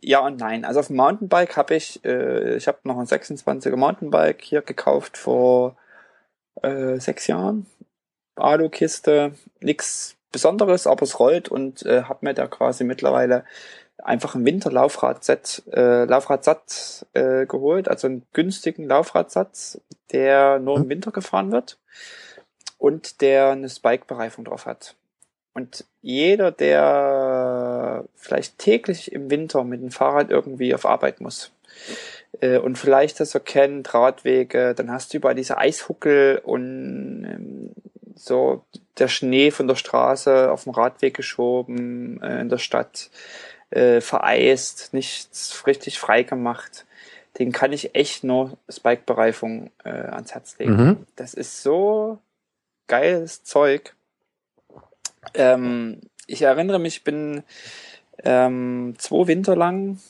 ja 0.00 0.20
und 0.20 0.38
nein. 0.38 0.64
Also 0.64 0.80
auf 0.80 0.88
dem 0.88 0.96
Mountainbike 0.96 1.56
habe 1.56 1.76
ich, 1.76 2.04
äh, 2.04 2.56
ich 2.56 2.66
habe 2.66 2.78
noch 2.82 2.98
ein 2.98 3.06
26er 3.06 3.76
Mountainbike 3.76 4.42
hier 4.42 4.62
gekauft 4.62 5.16
vor 5.16 5.76
äh, 6.62 6.98
sechs 6.98 7.28
Jahren. 7.28 7.66
Alu-Kiste, 8.34 9.34
nichts 9.60 10.16
Besonderes, 10.32 10.88
aber 10.88 11.02
es 11.02 11.20
rollt 11.20 11.48
und 11.48 11.86
äh, 11.86 12.02
habe 12.04 12.26
mir 12.26 12.34
da 12.34 12.48
quasi 12.48 12.82
mittlerweile 12.82 13.44
einfach 13.98 14.34
ein 14.34 14.44
Winterlaufradset, 14.44 15.62
äh, 15.72 16.06
Laufradsatz 16.06 17.06
äh, 17.12 17.46
geholt, 17.46 17.88
also 17.88 18.08
einen 18.08 18.26
günstigen 18.32 18.88
Laufradsatz, 18.88 19.80
der 20.10 20.58
nur 20.58 20.76
im 20.76 20.84
hm. 20.84 20.88
Winter 20.88 21.12
gefahren 21.12 21.52
wird 21.52 21.78
und 22.80 23.20
der 23.20 23.50
eine 23.50 23.68
Spike-Bereifung 23.68 24.44
drauf 24.44 24.66
hat. 24.66 24.96
Und 25.52 25.84
jeder, 26.00 26.50
der 26.50 28.04
vielleicht 28.16 28.58
täglich 28.58 29.12
im 29.12 29.30
Winter 29.30 29.62
mit 29.64 29.82
dem 29.82 29.90
Fahrrad 29.90 30.30
irgendwie 30.30 30.74
auf 30.74 30.86
Arbeit 30.86 31.20
muss 31.20 31.52
äh, 32.40 32.58
und 32.58 32.78
vielleicht 32.78 33.20
das 33.20 33.32
so 33.32 33.40
kennt, 33.40 33.92
Radwege, 33.92 34.74
dann 34.74 34.90
hast 34.90 35.12
du 35.12 35.18
überall 35.18 35.34
diese 35.34 35.58
Eishuckel 35.58 36.40
und 36.42 37.26
ähm, 37.28 37.70
so 38.14 38.64
der 38.98 39.08
Schnee 39.08 39.50
von 39.50 39.68
der 39.68 39.76
Straße 39.76 40.50
auf 40.50 40.64
dem 40.64 40.72
Radweg 40.72 41.14
geschoben 41.14 42.22
äh, 42.22 42.40
in 42.40 42.48
der 42.48 42.58
Stadt, 42.58 43.10
äh, 43.70 44.00
vereist, 44.00 44.94
nichts 44.94 45.66
richtig 45.66 45.98
frei 45.98 46.22
gemacht. 46.22 46.86
Den 47.38 47.52
kann 47.52 47.72
ich 47.72 47.94
echt 47.94 48.24
nur 48.24 48.56
Spike-Bereifung 48.68 49.70
äh, 49.84 49.90
ans 49.90 50.32
Herz 50.32 50.58
legen. 50.58 50.76
Mhm. 50.76 51.06
Das 51.16 51.34
ist 51.34 51.62
so 51.62 52.18
geiles 52.90 53.44
Zeug. 53.44 53.94
Ähm, 55.34 56.00
ich 56.26 56.42
erinnere 56.42 56.80
mich, 56.80 56.96
ich 56.96 57.04
bin 57.04 57.44
ähm, 58.24 58.94
zwei 58.98 59.28
Winter 59.28 59.54
lang 59.54 60.00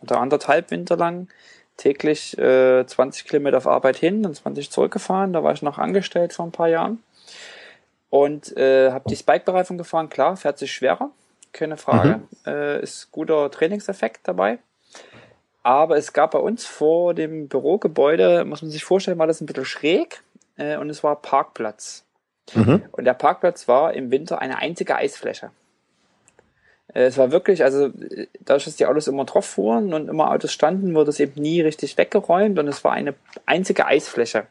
oder 0.00 0.20
anderthalb 0.20 0.70
Winter 0.70 0.96
lang 0.96 1.28
täglich 1.76 2.36
äh, 2.38 2.86
20 2.86 3.26
Kilometer 3.26 3.58
auf 3.58 3.66
Arbeit 3.66 3.96
hin 3.96 4.24
und 4.24 4.34
20 4.34 4.70
zurückgefahren. 4.70 5.32
Da 5.32 5.44
war 5.44 5.52
ich 5.52 5.62
noch 5.62 5.78
angestellt 5.78 6.32
vor 6.32 6.46
ein 6.46 6.52
paar 6.52 6.68
Jahren. 6.68 7.02
Und 8.08 8.56
äh, 8.56 8.90
habe 8.90 9.08
die 9.08 9.16
Spike-Bereifung 9.16 9.78
gefahren. 9.78 10.08
Klar, 10.08 10.36
fährt 10.36 10.58
sich 10.58 10.72
schwerer, 10.72 11.10
keine 11.52 11.76
Frage. 11.76 12.22
Mhm. 12.44 12.52
Äh, 12.52 12.82
ist 12.82 13.12
guter 13.12 13.50
Trainingseffekt 13.50 14.20
dabei. 14.24 14.58
Aber 15.62 15.98
es 15.98 16.14
gab 16.14 16.30
bei 16.30 16.38
uns 16.38 16.64
vor 16.64 17.12
dem 17.12 17.48
Bürogebäude, 17.48 18.46
muss 18.46 18.62
man 18.62 18.70
sich 18.70 18.82
vorstellen, 18.82 19.18
war 19.18 19.26
das 19.26 19.42
ein 19.42 19.46
bisschen 19.46 19.66
schräg 19.66 20.22
äh, 20.56 20.78
und 20.78 20.88
es 20.88 21.04
war 21.04 21.16
Parkplatz. 21.16 22.04
Mhm. 22.54 22.82
Und 22.92 23.04
der 23.04 23.14
Parkplatz 23.14 23.68
war 23.68 23.94
im 23.94 24.10
Winter 24.10 24.40
eine 24.40 24.58
einzige 24.58 24.96
Eisfläche. 24.96 25.50
Äh, 26.94 27.04
es 27.04 27.18
war 27.18 27.32
wirklich, 27.32 27.62
also 27.62 27.90
dadurch, 28.40 28.64
dass 28.64 28.76
die 28.76 28.86
Autos 28.86 29.06
immer 29.06 29.24
drauf 29.24 29.46
fuhren 29.46 29.94
und 29.94 30.08
immer 30.08 30.30
Autos 30.30 30.52
standen, 30.52 30.94
wurde 30.94 31.10
es 31.10 31.20
eben 31.20 31.40
nie 31.40 31.60
richtig 31.60 31.96
weggeräumt 31.96 32.58
und 32.58 32.68
es 32.68 32.84
war 32.84 32.92
eine 32.92 33.14
einzige 33.46 33.86
Eisfläche. 33.86 34.46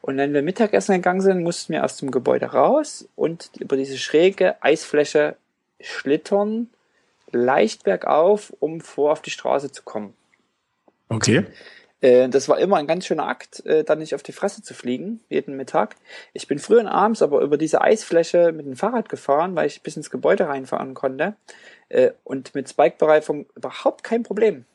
Und 0.00 0.16
wenn 0.16 0.34
wir 0.34 0.42
Mittagessen 0.42 0.94
gegangen 0.94 1.20
sind, 1.20 1.42
mussten 1.42 1.72
wir 1.72 1.84
aus 1.84 1.96
dem 1.96 2.10
Gebäude 2.10 2.46
raus 2.46 3.08
und 3.16 3.50
über 3.58 3.76
diese 3.76 3.98
schräge 3.98 4.62
Eisfläche 4.62 5.36
schlittern, 5.80 6.68
leicht 7.32 7.84
bergauf, 7.84 8.52
um 8.60 8.80
vor 8.80 9.12
auf 9.12 9.22
die 9.22 9.30
Straße 9.30 9.70
zu 9.70 9.82
kommen. 9.82 10.14
Okay. 11.08 11.44
Äh, 12.06 12.28
das 12.28 12.48
war 12.48 12.58
immer 12.58 12.76
ein 12.76 12.86
ganz 12.86 13.04
schöner 13.04 13.26
Akt, 13.26 13.66
äh, 13.66 13.82
dann 13.82 13.98
nicht 13.98 14.14
auf 14.14 14.22
die 14.22 14.32
Fresse 14.32 14.62
zu 14.62 14.74
fliegen, 14.74 15.20
jeden 15.28 15.56
Mittag. 15.56 15.96
Ich 16.34 16.46
bin 16.46 16.60
früh 16.60 16.78
und 16.78 16.86
abends 16.86 17.20
aber 17.20 17.40
über 17.40 17.58
diese 17.58 17.80
Eisfläche 17.80 18.52
mit 18.52 18.64
dem 18.64 18.76
Fahrrad 18.76 19.08
gefahren, 19.08 19.56
weil 19.56 19.66
ich 19.66 19.82
bis 19.82 19.96
ins 19.96 20.10
Gebäude 20.10 20.46
reinfahren 20.46 20.94
konnte. 20.94 21.34
Äh, 21.88 22.12
und 22.22 22.54
mit 22.54 22.68
Spike-Bereifung 22.68 23.46
überhaupt 23.56 24.04
kein 24.04 24.22
Problem. 24.22 24.66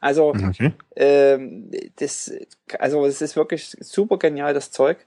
Also, 0.00 0.30
okay. 0.30 0.72
ähm, 0.96 1.70
das, 1.96 2.32
also 2.78 3.06
es 3.06 3.22
ist 3.22 3.36
wirklich 3.36 3.76
super 3.80 4.18
genial, 4.18 4.52
das 4.52 4.72
Zeug. 4.72 4.98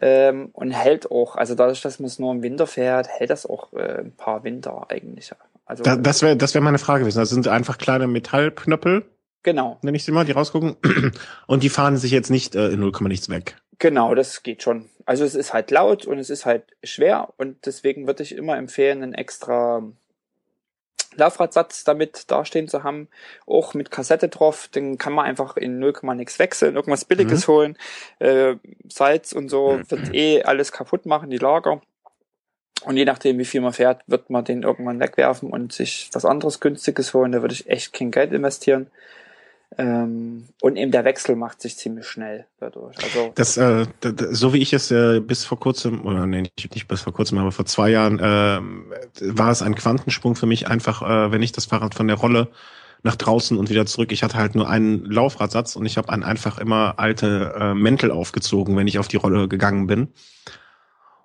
Ähm, 0.00 0.48
und 0.54 0.70
hält 0.70 1.10
auch, 1.10 1.36
also 1.36 1.54
dadurch, 1.54 1.82
dass 1.82 2.00
man 2.00 2.06
es 2.06 2.18
nur 2.18 2.32
im 2.32 2.42
Winter 2.42 2.66
fährt, 2.66 3.08
hält 3.08 3.28
das 3.28 3.44
auch 3.44 3.74
äh, 3.74 4.00
ein 4.00 4.12
paar 4.16 4.42
Winter 4.42 4.86
eigentlich. 4.88 5.32
Also, 5.66 5.82
da, 5.84 5.96
das 5.96 6.22
wäre 6.22 6.36
das 6.36 6.54
wäre 6.54 6.64
meine 6.64 6.78
Frage 6.78 7.00
gewesen. 7.00 7.18
Das 7.18 7.28
sind 7.28 7.46
einfach 7.46 7.76
kleine 7.76 8.06
Metallknöppel, 8.06 9.04
Genau. 9.42 9.78
Nenne 9.82 9.96
ich 9.96 10.04
sie 10.04 10.12
mal, 10.12 10.24
die 10.24 10.32
rausgucken. 10.32 10.76
Und 11.46 11.62
die 11.62 11.68
fahren 11.68 11.96
sich 11.96 12.12
jetzt 12.12 12.30
nicht 12.30 12.54
äh, 12.54 12.68
in 12.68 12.80
0, 12.80 12.92
nichts 13.02 13.28
weg. 13.28 13.56
Genau, 13.78 14.14
das 14.14 14.42
geht 14.42 14.62
schon. 14.62 14.88
Also 15.06 15.24
es 15.24 15.34
ist 15.34 15.52
halt 15.52 15.72
laut 15.72 16.06
und 16.06 16.20
es 16.20 16.30
ist 16.30 16.46
halt 16.46 16.62
schwer 16.84 17.30
und 17.36 17.66
deswegen 17.66 18.06
würde 18.06 18.22
ich 18.22 18.36
immer 18.36 18.56
empfehlen, 18.56 19.02
einen 19.02 19.14
extra 19.14 19.82
Laufradsatz 21.16 21.82
damit 21.82 22.30
dastehen 22.30 22.68
zu 22.68 22.84
haben, 22.84 23.08
auch 23.44 23.74
mit 23.74 23.90
Kassette 23.90 24.28
drauf, 24.28 24.68
den 24.68 24.98
kann 24.98 25.12
man 25.12 25.24
einfach 25.24 25.56
in 25.56 25.80
0, 25.80 25.94
nix 26.14 26.38
wechseln, 26.38 26.76
irgendwas 26.76 27.04
Billiges 27.04 27.48
mhm. 27.48 27.52
holen, 27.52 27.78
äh, 28.20 28.54
Salz 28.88 29.32
und 29.32 29.48
so 29.48 29.80
wird 29.88 30.14
eh 30.14 30.44
alles 30.44 30.70
kaputt 30.70 31.04
machen, 31.04 31.30
die 31.30 31.38
Lager. 31.38 31.82
Und 32.84 32.96
je 32.96 33.04
nachdem, 33.04 33.38
wie 33.38 33.44
viel 33.44 33.60
man 33.60 33.72
fährt, 33.72 34.02
wird 34.06 34.30
man 34.30 34.44
den 34.44 34.62
irgendwann 34.62 35.00
wegwerfen 35.00 35.50
und 35.50 35.72
sich 35.72 36.08
was 36.12 36.24
anderes 36.24 36.58
Günstiges 36.58 37.14
holen. 37.14 37.32
Da 37.32 37.40
würde 37.40 37.54
ich 37.54 37.68
echt 37.68 37.92
kein 37.92 38.10
Geld 38.10 38.32
investieren. 38.32 38.90
Ähm, 39.78 40.48
und 40.60 40.76
eben 40.76 40.90
der 40.90 41.04
Wechsel 41.04 41.36
macht 41.36 41.62
sich 41.62 41.76
ziemlich 41.76 42.06
schnell 42.06 42.46
dadurch. 42.60 42.96
Also 43.02 43.32
das, 43.34 43.56
äh, 43.56 43.86
so 44.30 44.52
wie 44.52 44.58
ich 44.58 44.72
es 44.72 44.90
äh, 44.90 45.20
bis 45.20 45.44
vor 45.44 45.58
kurzem, 45.58 46.04
oder 46.04 46.26
nee, 46.26 46.42
nicht, 46.42 46.74
nicht 46.74 46.88
bis 46.88 47.02
vor 47.02 47.12
kurzem, 47.12 47.38
aber 47.38 47.52
vor 47.52 47.64
zwei 47.64 47.90
Jahren, 47.90 48.18
äh, 48.18 48.60
war 49.34 49.50
es 49.50 49.62
ein 49.62 49.74
Quantensprung 49.74 50.34
für 50.34 50.46
mich 50.46 50.68
einfach, 50.68 51.02
äh, 51.02 51.32
wenn 51.32 51.42
ich 51.42 51.52
das 51.52 51.66
Fahrrad 51.66 51.94
von 51.94 52.08
der 52.08 52.16
Rolle 52.16 52.48
nach 53.02 53.16
draußen 53.16 53.56
und 53.56 53.70
wieder 53.70 53.86
zurück. 53.86 54.12
Ich 54.12 54.22
hatte 54.22 54.36
halt 54.36 54.54
nur 54.54 54.68
einen 54.68 55.04
Laufradsatz 55.06 55.74
und 55.74 55.86
ich 55.86 55.96
habe 55.96 56.10
einfach 56.10 56.58
immer 56.58 56.94
alte 56.98 57.54
äh, 57.58 57.74
Mäntel 57.74 58.10
aufgezogen, 58.10 58.76
wenn 58.76 58.86
ich 58.86 58.98
auf 58.98 59.08
die 59.08 59.16
Rolle 59.16 59.48
gegangen 59.48 59.86
bin 59.86 60.08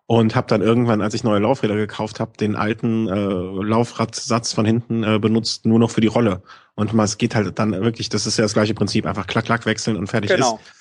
und 0.07 0.35
habe 0.35 0.47
dann 0.47 0.61
irgendwann, 0.61 1.01
als 1.01 1.13
ich 1.13 1.23
neue 1.23 1.39
Laufräder 1.39 1.75
gekauft 1.75 2.21
habe, 2.21 2.31
den 2.39 2.55
alten 2.55 3.07
äh, 3.09 3.13
Laufradsatz 3.13 4.53
von 4.53 4.65
hinten 4.65 5.03
äh, 5.03 5.19
benutzt, 5.19 5.65
nur 5.65 5.79
noch 5.79 5.91
für 5.91 6.01
die 6.01 6.07
Rolle. 6.07 6.41
Und 6.75 6.93
mal, 6.93 7.03
es 7.03 7.17
geht 7.17 7.35
halt 7.35 7.59
dann 7.59 7.71
wirklich, 7.71 8.07
das 8.07 8.25
ist 8.25 8.37
ja 8.37 8.45
das 8.45 8.53
gleiche 8.53 8.73
Prinzip, 8.73 9.05
einfach 9.05 9.27
klack, 9.27 9.45
klack 9.45 9.65
wechseln 9.65 9.97
und 9.97 10.07
fertig 10.07 10.31
genau. 10.31 10.55
ist. 10.55 10.73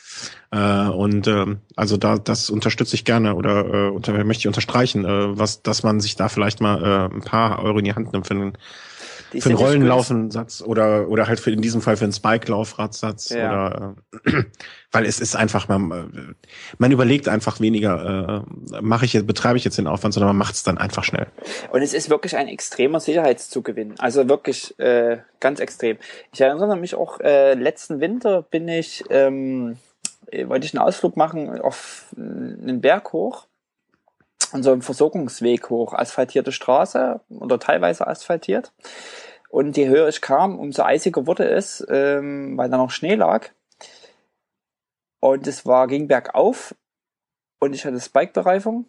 Äh, 0.53 0.89
und 0.89 1.27
äh, 1.27 1.57
also 1.75 1.97
da 1.97 2.19
das 2.19 2.51
unterstütze 2.51 2.95
ich 2.95 3.05
gerne 3.05 3.35
oder 3.35 3.67
äh, 3.67 3.91
unter, 3.91 4.13
möchte 4.25 4.43
ich 4.43 4.47
unterstreichen, 4.47 5.05
äh, 5.05 5.39
was, 5.39 5.63
dass 5.63 5.83
man 5.83 6.01
sich 6.01 6.15
da 6.15 6.29
vielleicht 6.29 6.61
mal 6.61 6.83
äh, 6.83 7.15
ein 7.15 7.23
paar 7.23 7.63
Euro 7.63 7.79
in 7.79 7.85
die 7.85 7.95
Hand 7.95 8.13
nimmt 8.13 8.29
für 8.29 8.35
einen 8.35 8.57
für 9.31 9.49
einen 9.49 9.59
Rollenlaufensatz 9.59 10.63
oder 10.63 11.09
oder 11.09 11.27
halt 11.27 11.41
für 11.41 11.51
in 11.51 11.61
diesem 11.61 11.81
Fall 11.81 11.97
für 11.97 12.05
einen 12.05 12.13
Spike-Laufradsatz 12.13 13.31
ja. 13.31 13.49
oder 13.49 13.97
äh, 14.25 14.45
weil 14.93 15.05
es 15.05 15.21
ist 15.21 15.37
einfach 15.37 15.69
man 15.69 15.91
äh, 15.91 16.35
man 16.79 16.93
überlegt 16.93 17.29
einfach 17.29 17.61
weniger 17.61 18.45
äh, 18.73 18.81
mache 18.81 19.05
ich 19.05 19.13
jetzt 19.13 19.27
betreibe 19.27 19.59
ich 19.59 19.65
jetzt 19.65 19.79
den 19.79 19.87
Aufwand, 19.87 20.15
sondern 20.15 20.29
man 20.29 20.37
macht 20.37 20.55
es 20.55 20.63
dann 20.63 20.79
einfach 20.79 21.05
schnell. 21.05 21.27
Und 21.71 21.83
es 21.83 21.95
ist 21.95 22.11
wirklich 22.11 22.37
ein 22.37 22.49
extremer 22.49 23.01
Sicherheitszugewinn, 23.01 23.95
also 23.99 24.29
wirklich 24.29 24.79
äh, 24.79 25.19
ganz 25.41 25.61
extrem. 25.61 25.99
Ich 26.33 26.41
erinnere 26.41 26.77
mich 26.77 26.95
auch 26.95 27.21
äh, 27.21 27.55
letzten 27.55 28.01
Winter 28.01 28.43
bin 28.43 28.69
ich 28.69 29.05
ähm, 29.11 29.77
wollte 30.47 30.67
ich 30.67 30.75
einen 30.75 30.83
Ausflug 30.83 31.17
machen 31.17 31.61
auf 31.61 32.07
einen 32.17 32.81
Berg 32.81 33.13
hoch 33.13 33.47
und 34.53 34.63
so 34.63 34.73
einen 34.73 34.83
Versorgungsweg 34.83 35.71
hoch, 35.71 35.93
asphaltierte 35.93 36.53
Straße 36.53 37.21
oder 37.29 37.59
teilweise 37.59 38.07
asphaltiert. 38.07 38.73
Und 39.49 39.77
je 39.77 39.89
höher 39.89 40.09
ich 40.09 40.21
kam, 40.21 40.59
umso 40.59 40.83
eisiger 40.83 41.27
wurde 41.27 41.49
es, 41.49 41.85
ähm, 41.89 42.57
weil 42.57 42.69
da 42.69 42.77
noch 42.77 42.91
Schnee 42.91 43.15
lag. 43.15 43.51
Und 45.21 45.47
es 45.47 45.67
war, 45.67 45.87
ging 45.87 46.09
bergauf 46.09 46.75
und 47.59 47.75
ich 47.75 47.85
hatte 47.85 48.01
Spike-Bereifung 48.01 48.87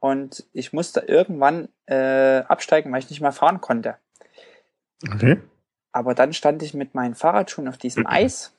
und 0.00 0.46
ich 0.52 0.72
musste 0.72 1.00
irgendwann 1.00 1.68
äh, 1.86 2.40
absteigen, 2.40 2.92
weil 2.92 3.00
ich 3.00 3.10
nicht 3.10 3.20
mehr 3.20 3.32
fahren 3.32 3.60
konnte. 3.60 3.96
Okay. 5.12 5.40
Aber 5.92 6.14
dann 6.14 6.32
stand 6.32 6.62
ich 6.62 6.74
mit 6.74 6.94
meinen 6.94 7.14
Fahrradschuhen 7.14 7.68
auf 7.68 7.78
diesem 7.78 8.06
Eis. 8.06 8.54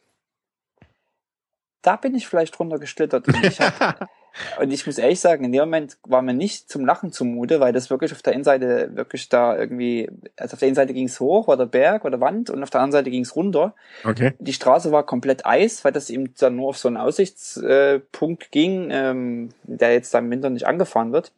Da 1.82 1.96
bin 1.96 2.16
ich 2.16 2.28
vielleicht 2.28 2.60
runtergeschlittert 2.60 3.28
und 3.28 3.44
ich 3.44 3.60
habe 3.60 4.08
Und 4.60 4.72
ich 4.72 4.86
muss 4.86 4.98
ehrlich 4.98 5.20
sagen, 5.20 5.44
in 5.44 5.52
dem 5.52 5.62
Moment 5.62 5.98
war 6.04 6.22
mir 6.22 6.34
nicht 6.34 6.70
zum 6.70 6.86
Lachen 6.86 7.12
zumute, 7.12 7.60
weil 7.60 7.74
das 7.74 7.90
wirklich 7.90 8.12
auf 8.12 8.22
der 8.22 8.34
Innenseite 8.34 8.92
wirklich 8.96 9.30
da 9.30 9.58
irgendwie, 9.58 10.10
also 10.38 10.54
auf 10.54 10.60
der 10.60 10.68
Innenseite 10.68 10.94
ging 10.94 11.08
es 11.08 11.20
hoch, 11.20 11.48
war 11.48 11.58
der 11.58 11.66
Berg 11.66 12.06
oder 12.06 12.22
Wand 12.22 12.50
und 12.50 12.64
auf 12.64 12.70
der 12.70 12.82
anderen 12.82 13.04
Seite 13.04 13.12
ging 13.12 13.24
es 13.24 13.36
runter. 13.36 13.76
Okay. 14.04 14.34
Die 14.40 14.54
Straße 14.54 14.92
war 14.92 15.06
komplett 15.06 15.46
Eis, 15.46 15.84
weil 15.84 15.92
das 15.92 16.10
eben 16.10 16.34
dann 16.40 16.56
nur 16.56 16.70
auf 16.70 16.78
so 16.78 16.88
einen 16.88 16.98
Aussichtspunkt 16.98 18.52
ging, 18.52 18.90
ähm, 18.92 19.50
der 19.64 19.94
jetzt 19.94 20.14
dann 20.14 20.26
im 20.26 20.32
Winter 20.32 20.50
nicht 20.50 20.66
angefahren 20.66 21.12
wird. 21.12 21.32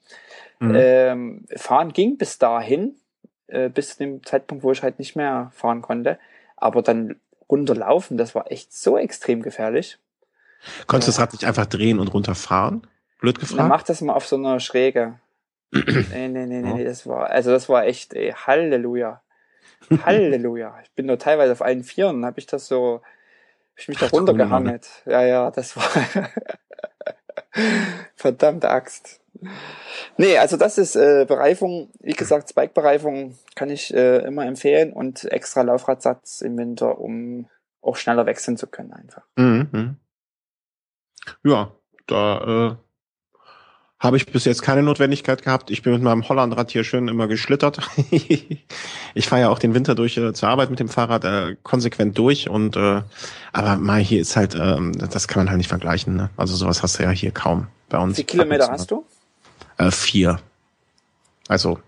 Mhm. 0.60 0.76
Ähm, 0.76 1.46
fahren 1.56 1.94
ging 1.94 2.18
bis 2.18 2.38
dahin, 2.38 2.96
äh, 3.48 3.70
bis 3.70 3.92
zu 3.92 3.98
dem 4.00 4.24
Zeitpunkt, 4.24 4.64
wo 4.64 4.72
ich 4.72 4.84
halt 4.84 5.00
nicht 5.00 5.16
mehr 5.16 5.52
fahren 5.56 5.82
konnte. 5.82 6.20
Aber 6.56 6.82
dann 6.82 7.16
runterlaufen, 7.50 8.18
das 8.18 8.36
war 8.36 8.52
echt 8.52 8.74
so 8.74 8.98
extrem 8.98 9.42
gefährlich. 9.42 9.98
Konntest 10.88 11.08
du 11.08 11.12
das 11.12 11.20
Rad 11.20 11.34
nicht 11.34 11.46
einfach 11.46 11.66
drehen 11.66 12.00
und 12.00 12.14
runterfahren? 12.14 12.88
Blöd 13.20 13.40
gefragt. 13.40 13.60
Dann 13.60 13.70
mach 13.70 13.84
das 13.84 14.02
mal 14.02 14.14
auf 14.14 14.26
so 14.26 14.36
einer 14.36 14.60
Schräge. 14.60 15.20
nee, 15.72 15.82
nee, 15.84 16.28
nee, 16.28 16.46
nee, 16.46 16.62
nee, 16.62 16.84
das 16.84 17.08
war, 17.08 17.30
also 17.30 17.52
das 17.52 17.68
war 17.70 17.86
echt, 17.86 18.14
ey, 18.14 18.32
Halleluja. 18.32 19.22
Halleluja. 20.06 20.76
Ich 20.84 20.92
bin 20.92 21.08
nur 21.08 21.18
teilweise 21.18 21.52
auf 21.52 21.62
allen 21.62 21.84
Vieren, 21.84 22.26
habe 22.26 22.40
ich 22.40 22.46
das 22.46 22.68
so, 22.68 23.02
hab 23.02 23.80
ich 23.80 23.88
mich 23.88 23.98
da 23.98 24.08
runtergehangelt. 24.08 24.88
Ja, 25.06 25.24
ja, 25.24 25.52
das 25.52 25.76
war 25.76 26.30
verdammte 28.16 28.70
Axt. 28.70 29.20
Nee, 30.18 30.38
also 30.38 30.58
das 30.58 30.78
ist 30.78 30.96
äh, 30.96 31.26
Bereifung. 31.28 31.90
Wie 32.00 32.14
gesagt, 32.14 32.50
Spike-Bereifung 32.50 33.38
kann 33.56 33.70
ich 33.70 33.94
äh, 33.94 34.20
immer 34.20 34.46
empfehlen 34.46 34.94
und 34.94 35.26
extra 35.26 35.62
Laufradsatz 35.62 36.42
im 36.42 36.58
Winter, 36.58 37.00
um 37.00 37.50
auch 37.82 37.96
schneller 37.96 38.26
wechseln 38.26 38.58
zu 38.58 38.68
können 38.68 38.94
einfach. 38.94 39.24
Mhm. 39.36 39.98
Ja, 41.44 41.72
da 42.08 42.72
äh, 42.72 42.76
habe 44.04 44.18
ich 44.18 44.26
bis 44.26 44.44
jetzt 44.44 44.62
keine 44.62 44.84
Notwendigkeit 44.84 45.44
gehabt. 45.44 45.72
Ich 45.72 45.82
bin 45.82 45.94
mit 45.94 46.02
meinem 46.02 46.28
Hollandrad 46.28 46.72
hier 46.72 46.84
schön 46.84 47.08
immer 47.08 47.28
geschlittert. 47.28 47.80
ich 48.12 49.28
fahre 49.30 49.44
ja 49.44 49.50
auch 49.50 49.60
den 49.60 49.74
Winter 49.74 49.96
durch 49.96 50.18
äh, 50.18 50.34
zur 50.34 50.50
Arbeit 50.50 50.70
mit 50.70 50.80
dem 50.80 50.90
Fahrrad 50.90 51.24
äh, 51.24 51.56
konsequent 51.64 52.18
durch 52.18 52.50
und 52.50 52.76
äh, 52.76 53.02
aber 53.54 53.78
mal 53.78 54.02
hier 54.02 54.20
ist 54.20 54.36
halt, 54.36 54.56
äh, 54.56 54.78
das 54.92 55.30
kann 55.30 55.42
man 55.42 55.50
halt 55.50 55.58
nicht 55.58 55.70
vergleichen. 55.70 56.18
Ne? 56.18 56.30
Also 56.36 56.56
sowas 56.56 56.84
hast 56.84 57.00
du 57.00 57.04
ja 57.04 57.12
hier 57.12 57.32
kaum 57.32 57.68
bei 57.88 57.98
uns. 57.98 58.18
Wie 58.18 58.26
Kilometer 58.26 58.68
hast 58.70 58.92
du? 58.92 59.06
Äh, 59.78 59.92
vier. 59.92 60.40
Also 61.48 61.80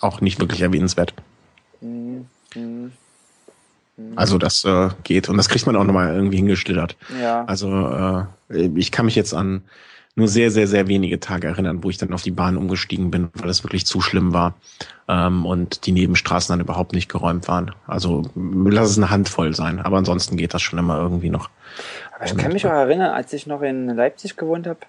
auch 0.00 0.22
nicht 0.22 0.40
wirklich 0.40 0.62
erwähnenswert. 0.62 1.12
Mhm. 1.82 2.26
Also 4.16 4.38
das 4.38 4.64
äh, 4.64 4.90
geht 5.04 5.28
und 5.28 5.36
das 5.36 5.48
kriegt 5.48 5.66
man 5.66 5.76
auch 5.76 5.84
nochmal 5.84 6.14
irgendwie 6.14 6.36
hingeschlittert. 6.36 6.96
Ja. 7.20 7.44
Also 7.44 8.26
äh, 8.48 8.68
ich 8.74 8.90
kann 8.92 9.06
mich 9.06 9.14
jetzt 9.14 9.32
an 9.32 9.62
nur 10.16 10.28
sehr, 10.28 10.50
sehr, 10.50 10.66
sehr 10.66 10.88
wenige 10.88 11.20
Tage 11.20 11.46
erinnern, 11.46 11.82
wo 11.82 11.90
ich 11.90 11.96
dann 11.96 12.12
auf 12.12 12.22
die 12.22 12.32
Bahn 12.32 12.56
umgestiegen 12.56 13.10
bin, 13.10 13.30
weil 13.34 13.48
es 13.48 13.62
wirklich 13.62 13.86
zu 13.86 14.00
schlimm 14.00 14.32
war 14.32 14.54
ähm, 15.08 15.46
und 15.46 15.86
die 15.86 15.92
Nebenstraßen 15.92 16.52
dann 16.52 16.60
überhaupt 16.60 16.92
nicht 16.92 17.08
geräumt 17.08 17.48
waren. 17.48 17.72
Also 17.86 18.30
lass 18.34 18.90
es 18.90 18.96
eine 18.96 19.10
Handvoll 19.10 19.54
sein, 19.54 19.80
aber 19.80 19.98
ansonsten 19.98 20.36
geht 20.36 20.52
das 20.52 20.62
schon 20.62 20.78
immer 20.78 20.98
irgendwie 20.98 21.30
noch. 21.30 21.48
Aber 22.14 22.24
ich 22.26 22.36
kann 22.36 22.52
mich 22.52 22.66
auch 22.66 22.72
erinnern, 22.72 23.12
als 23.12 23.32
ich 23.32 23.46
noch 23.46 23.62
in 23.62 23.88
Leipzig 23.88 24.36
gewohnt 24.36 24.66
habe, 24.66 24.80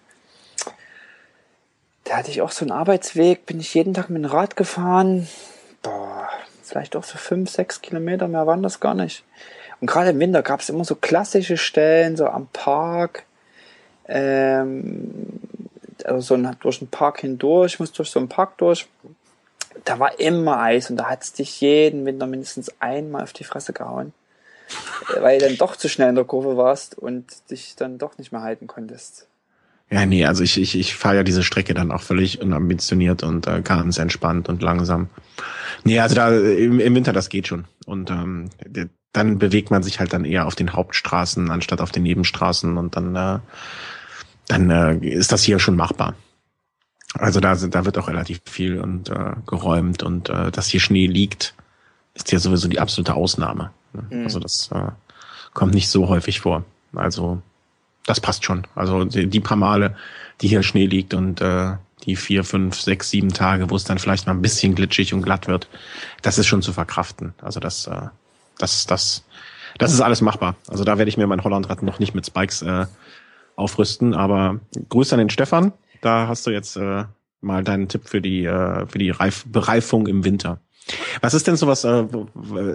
da 2.03 2.17
hatte 2.17 2.31
ich 2.31 2.41
auch 2.41 2.51
so 2.51 2.65
einen 2.65 2.71
Arbeitsweg, 2.71 3.45
bin 3.45 3.59
ich 3.59 3.73
jeden 3.73 3.93
Tag 3.93 4.09
mit 4.09 4.23
dem 4.23 4.29
Rad 4.29 4.55
gefahren. 4.55 5.27
Boah, 5.83 6.27
vielleicht 6.71 6.95
auch 6.95 7.03
so 7.03 7.17
fünf, 7.17 7.49
sechs 7.49 7.81
Kilometer, 7.81 8.29
mehr 8.29 8.47
waren 8.47 8.63
das 8.63 8.79
gar 8.79 8.93
nicht. 8.93 9.25
Und 9.81 9.87
gerade 9.87 10.11
im 10.11 10.19
Winter 10.19 10.41
gab 10.41 10.61
es 10.61 10.69
immer 10.69 10.85
so 10.85 10.95
klassische 10.95 11.57
Stellen, 11.57 12.15
so 12.15 12.27
am 12.27 12.47
Park, 12.53 13.25
ähm, 14.07 15.41
also 16.05 16.21
so 16.21 16.33
ein, 16.35 16.55
durch 16.61 16.79
den 16.79 16.87
Park 16.87 17.19
hindurch, 17.19 17.73
ich 17.73 17.79
muss 17.79 17.91
durch 17.91 18.09
so 18.09 18.19
einen 18.19 18.29
Park 18.29 18.57
durch. 18.57 18.87
Da 19.83 19.99
war 19.99 20.19
immer 20.19 20.61
Eis 20.61 20.89
und 20.89 20.95
da 20.97 21.09
hat 21.09 21.23
es 21.23 21.33
dich 21.33 21.59
jeden 21.59 22.05
Winter 22.05 22.25
mindestens 22.25 22.71
einmal 22.79 23.23
auf 23.23 23.33
die 23.33 23.43
Fresse 23.43 23.73
gehauen. 23.73 24.13
weil 25.19 25.39
du 25.39 25.47
dann 25.47 25.57
doch 25.57 25.75
zu 25.75 25.89
schnell 25.89 26.09
in 26.09 26.15
der 26.15 26.23
Kurve 26.23 26.55
warst 26.55 26.97
und 26.97 27.25
dich 27.49 27.75
dann 27.75 27.97
doch 27.97 28.17
nicht 28.17 28.31
mehr 28.31 28.41
halten 28.41 28.67
konntest. 28.67 29.27
Ja, 29.91 30.05
nee, 30.05 30.25
also 30.25 30.41
ich, 30.41 30.59
ich, 30.59 30.77
ich 30.77 30.95
fahre 30.95 31.17
ja 31.17 31.23
diese 31.23 31.43
Strecke 31.43 31.73
dann 31.73 31.91
auch 31.91 32.01
völlig 32.01 32.41
unambitioniert 32.41 33.23
und 33.23 33.45
äh, 33.47 33.61
ganz 33.61 33.97
entspannt 33.97 34.47
und 34.47 34.61
langsam. 34.61 35.09
Nee, 35.83 35.99
also 35.99 36.15
da 36.15 36.29
im, 36.29 36.79
im 36.79 36.95
Winter, 36.95 37.11
das 37.11 37.27
geht 37.27 37.47
schon. 37.47 37.65
Und 37.85 38.09
ähm, 38.09 38.49
dann 39.11 39.37
bewegt 39.37 39.69
man 39.69 39.83
sich 39.83 39.99
halt 39.99 40.13
dann 40.13 40.23
eher 40.23 40.47
auf 40.47 40.55
den 40.55 40.71
Hauptstraßen 40.71 41.51
anstatt 41.51 41.81
auf 41.81 41.91
den 41.91 42.03
Nebenstraßen 42.03 42.77
und 42.77 42.95
dann, 42.95 43.15
äh, 43.15 43.39
dann 44.47 44.69
äh, 44.69 44.95
ist 45.05 45.33
das 45.33 45.43
hier 45.43 45.59
schon 45.59 45.75
machbar. 45.75 46.15
Also 47.15 47.41
da, 47.41 47.55
da 47.55 47.83
wird 47.83 47.97
auch 47.97 48.07
relativ 48.07 48.39
viel 48.45 48.79
und 48.79 49.09
äh, 49.09 49.33
geräumt 49.45 50.03
und 50.03 50.29
äh, 50.29 50.51
dass 50.51 50.67
hier 50.67 50.79
Schnee 50.79 51.07
liegt, 51.07 51.53
ist 52.13 52.31
ja 52.31 52.39
sowieso 52.39 52.69
die 52.69 52.79
absolute 52.79 53.15
Ausnahme. 53.15 53.71
Ne? 53.91 54.03
Mhm. 54.09 54.23
Also 54.23 54.39
das 54.39 54.69
äh, 54.73 54.91
kommt 55.53 55.73
nicht 55.73 55.89
so 55.89 56.07
häufig 56.07 56.39
vor. 56.39 56.63
Also 56.93 57.41
das 58.05 58.19
passt 58.19 58.43
schon. 58.43 58.65
Also 58.75 59.05
die, 59.05 59.27
die 59.27 59.39
paar 59.39 59.57
Male, 59.57 59.95
die 60.41 60.47
hier 60.47 60.63
Schnee 60.63 60.85
liegt 60.85 61.13
und 61.13 61.41
äh, 61.41 61.73
die 62.03 62.15
vier, 62.15 62.43
fünf, 62.43 62.79
sechs, 62.79 63.09
sieben 63.09 63.33
Tage, 63.33 63.69
wo 63.69 63.75
es 63.75 63.83
dann 63.83 63.99
vielleicht 63.99 64.27
mal 64.27 64.33
ein 64.33 64.41
bisschen 64.41 64.75
glitschig 64.75 65.13
und 65.13 65.21
glatt 65.21 65.47
wird, 65.47 65.67
das 66.21 66.37
ist 66.37 66.47
schon 66.47 66.61
zu 66.61 66.73
verkraften. 66.73 67.33
Also 67.41 67.59
das, 67.59 67.87
äh, 67.87 68.07
das, 68.57 68.85
das, 68.87 69.23
das 69.77 69.93
ist 69.93 70.01
alles 70.01 70.21
machbar. 70.21 70.55
Also 70.67 70.83
da 70.83 70.97
werde 70.97 71.09
ich 71.09 71.17
mir 71.17 71.27
mein 71.27 71.43
Hollandrad 71.43 71.83
noch 71.83 71.99
nicht 71.99 72.15
mit 72.15 72.25
Spikes 72.25 72.61
äh, 72.61 72.85
aufrüsten. 73.55 74.13
Aber 74.13 74.59
Grüße 74.89 75.13
an 75.13 75.19
den 75.19 75.29
Stefan. 75.29 75.73
Da 76.01 76.27
hast 76.27 76.47
du 76.47 76.51
jetzt 76.51 76.75
äh, 76.77 77.05
mal 77.41 77.63
deinen 77.63 77.87
Tipp 77.87 78.07
für 78.07 78.21
die 78.21 78.45
äh, 78.45 78.87
für 78.87 78.97
die 78.97 79.11
Reif 79.11 79.45
Bereifung 79.45 80.07
im 80.07 80.23
Winter. 80.23 80.59
Was 81.21 81.33
ist 81.33 81.47
denn 81.47 81.55
sowas? 81.55 81.83
Äh, 81.83 82.05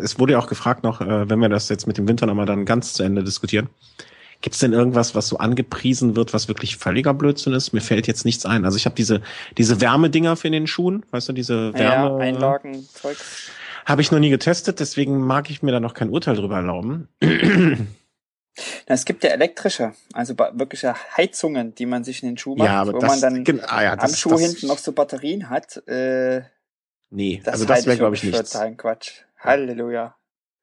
es 0.03 0.19
wurde 0.19 0.35
ja 0.35 0.39
auch 0.39 0.47
gefragt 0.47 0.85
noch, 0.85 1.01
äh, 1.01 1.29
wenn 1.29 1.41
wir 1.41 1.49
das 1.49 1.69
jetzt 1.69 1.87
mit 1.87 1.99
dem 1.99 2.07
Winter 2.07 2.27
nochmal 2.27 2.47
dann 2.47 2.65
ganz 2.65 2.93
zu 2.93 3.03
Ende 3.03 3.25
diskutieren. 3.25 3.69
Gibt 4.41 4.55
es 4.55 4.61
denn 4.61 4.73
irgendwas, 4.73 5.15
was 5.15 5.29
so 5.29 5.39
angepriesen 5.39 6.15
wird, 6.17 6.35
was 6.35 6.49
wirklich 6.49 6.77
völliger 6.77 7.15
Blödsinn 7.15 7.53
ist? 7.53 7.73
Mir 7.73 7.81
fällt 7.81 8.07
jetzt 8.07 8.25
nichts 8.25 8.47
ein. 8.47 8.65
Also 8.65 8.77
ich 8.77 8.85
habe 8.85 8.95
diese 8.95 9.23
diese 9.59 9.81
Wärmedinger 9.81 10.37
für 10.37 10.49
in 10.49 10.53
den 10.53 10.67
Schuhen, 10.67 11.05
weißt 11.11 11.29
du, 11.29 11.33
diese 11.33 11.73
Wärme 11.75 12.11
ja, 12.11 12.17
Einlagen, 12.19 12.87
Zeugs. 12.93 13.51
Habe 13.85 14.03
ich 14.03 14.11
noch 14.11 14.19
nie 14.19 14.31
getestet, 14.31 14.81
deswegen 14.81 15.19
mag 15.21 15.49
ich 15.49 15.63
mir 15.63 15.73
da 15.73 15.81
noch 15.81 15.95
kein 15.95 16.11
Urteil 16.11 16.35
drüber 16.35 16.57
erlauben. 16.57 17.09
Na, 18.89 18.95
es 18.95 19.05
gibt 19.05 19.23
ja 19.23 19.31
elektrische, 19.31 19.93
also 20.13 20.35
wirkliche 20.37 20.95
Heizungen, 21.17 21.75
die 21.75 21.87
man 21.87 22.05
sich 22.05 22.23
in 22.23 22.31
den 22.31 22.39
Schuh 22.39 22.57
macht, 22.57 22.69
ja, 22.69 22.87
wo 22.87 22.99
das, 22.99 23.21
man 23.21 23.45
dann 23.45 23.61
ah, 23.69 23.83
ja, 23.83 23.97
das, 23.97 24.11
am 24.11 24.17
Schuh 24.17 24.31
das, 24.31 24.41
hinten 24.41 24.67
noch 24.67 24.79
so 24.79 24.93
Batterien 24.93 25.51
hat. 25.51 25.77
Äh, 25.87 26.43
nee, 27.11 27.41
das 27.45 27.55
also 27.55 27.67
das 27.67 27.87
wäre 27.87 27.97
glaube 27.97 28.17
ich 28.17 28.25
nicht. 28.25 28.79
Quatsch. 28.79 29.23
Halleluja. 29.39 30.17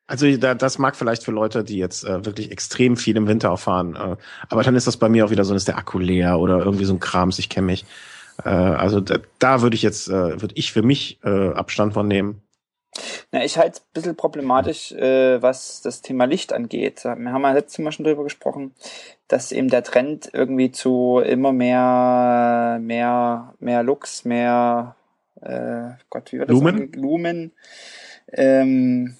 Also 0.05 0.35
da, 0.38 0.53
das 0.53 0.80
mag 0.80 0.95
vielleicht 0.95 1.23
für 1.23 1.31
Leute, 1.31 1.63
die 1.63 1.77
jetzt 1.77 2.03
äh, 2.03 2.25
wirklich 2.25 2.51
extrem 2.51 2.97
viel 2.97 3.15
im 3.15 3.27
Winter 3.27 3.51
auffahren, 3.51 3.95
äh, 3.95 4.17
aber 4.49 4.63
dann 4.63 4.75
ist 4.75 4.85
das 4.85 4.97
bei 4.97 5.07
mir 5.07 5.25
auch 5.25 5.31
wieder 5.31 5.45
so, 5.45 5.55
ist 5.55 5.67
der 5.67 5.77
Akku 5.77 5.97
leer 5.97 6.39
oder 6.39 6.59
irgendwie 6.59 6.85
so 6.85 6.93
ein 6.93 6.99
Krams, 6.99 7.39
ich 7.39 7.49
kenne 7.49 7.67
mich. 7.67 7.85
Äh, 8.43 8.49
also 8.49 8.99
da, 8.99 9.17
da 9.39 9.61
würde 9.61 9.75
ich 9.75 9.81
jetzt, 9.81 10.09
äh, 10.09 10.41
würde 10.41 10.55
ich 10.55 10.73
für 10.73 10.81
mich 10.81 11.19
äh, 11.23 11.49
Abstand 11.53 11.93
von 11.93 12.07
nehmen. 12.07 12.41
Na, 13.31 13.43
ich 13.43 13.57
halte 13.57 13.77
es 13.77 13.80
ein 13.80 13.93
bisschen 13.93 14.15
problematisch, 14.15 14.91
äh, 14.91 15.41
was 15.41 15.81
das 15.81 16.01
Thema 16.01 16.25
Licht 16.25 16.53
angeht. 16.53 17.03
Wir 17.03 17.31
haben 17.31 17.41
ja 17.41 17.53
letztes 17.53 17.80
Mal 17.80 17.91
schon 17.91 18.05
drüber 18.05 18.23
gesprochen, 18.23 18.73
dass 19.27 19.51
eben 19.51 19.69
der 19.69 19.84
Trend 19.84 20.30
irgendwie 20.34 20.71
zu 20.71 21.19
immer 21.19 21.51
mehr, 21.51 22.77
mehr, 22.81 23.55
mehr 23.59 23.84
Lux, 23.84 24.25
mehr, 24.25 24.95
äh, 25.41 25.91
Gott, 26.09 26.31
wie 26.31 26.39
wird 26.39 26.49
das 26.49 26.53
Lumen? 26.53 26.91
Lumen. 26.93 27.51
Ähm, 28.31 29.15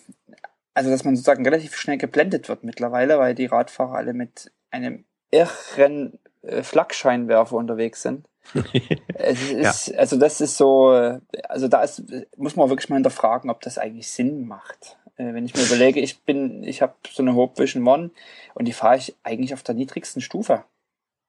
also, 0.74 0.90
dass 0.90 1.04
man 1.04 1.16
sozusagen 1.16 1.46
relativ 1.46 1.76
schnell 1.76 1.98
geblendet 1.98 2.50
wird 2.50 2.64
mittlerweile, 2.64 3.20
weil 3.20 3.36
die 3.36 3.46
Radfahrer 3.46 3.96
alle 3.96 4.14
mit 4.14 4.52
einem 4.72 5.06
irren 5.32 6.20
äh, 6.42 6.64
Flakscheinwerfer 6.64 7.56
unterwegs 7.56 8.02
sind 8.02 8.28
es 9.14 9.52
ist, 9.52 9.88
ja. 9.88 9.98
Also 9.98 10.18
das 10.18 10.42
ist 10.42 10.58
so, 10.58 11.20
also 11.48 11.68
da 11.68 11.82
ist, 11.82 12.04
muss 12.38 12.56
man 12.56 12.70
wirklich 12.70 12.90
mal 12.90 12.98
hinterfragen, 12.98 13.50
ob 13.50 13.62
das 13.62 13.78
eigentlich 13.78 14.12
Sinn 14.12 14.48
macht. 14.48 14.98
Äh, 15.16 15.34
wenn 15.34 15.46
ich 15.46 15.56
mir 15.56 15.64
überlege, 15.64 16.00
ich 16.00 16.24
bin, 16.24 16.64
ich 16.64 16.82
habe 16.82 16.94
so 17.10 17.24
eine 17.24 17.36
Hope 17.36 17.62
Vision 17.62 17.88
One 17.88 18.12
und 18.54 18.66
die 18.66 18.74
fahre 18.74 18.98
ich 18.98 19.16
eigentlich 19.24 19.54
auf 19.54 19.64
der 19.64 19.76
niedrigsten 19.76 20.22
Stufe. 20.22 20.64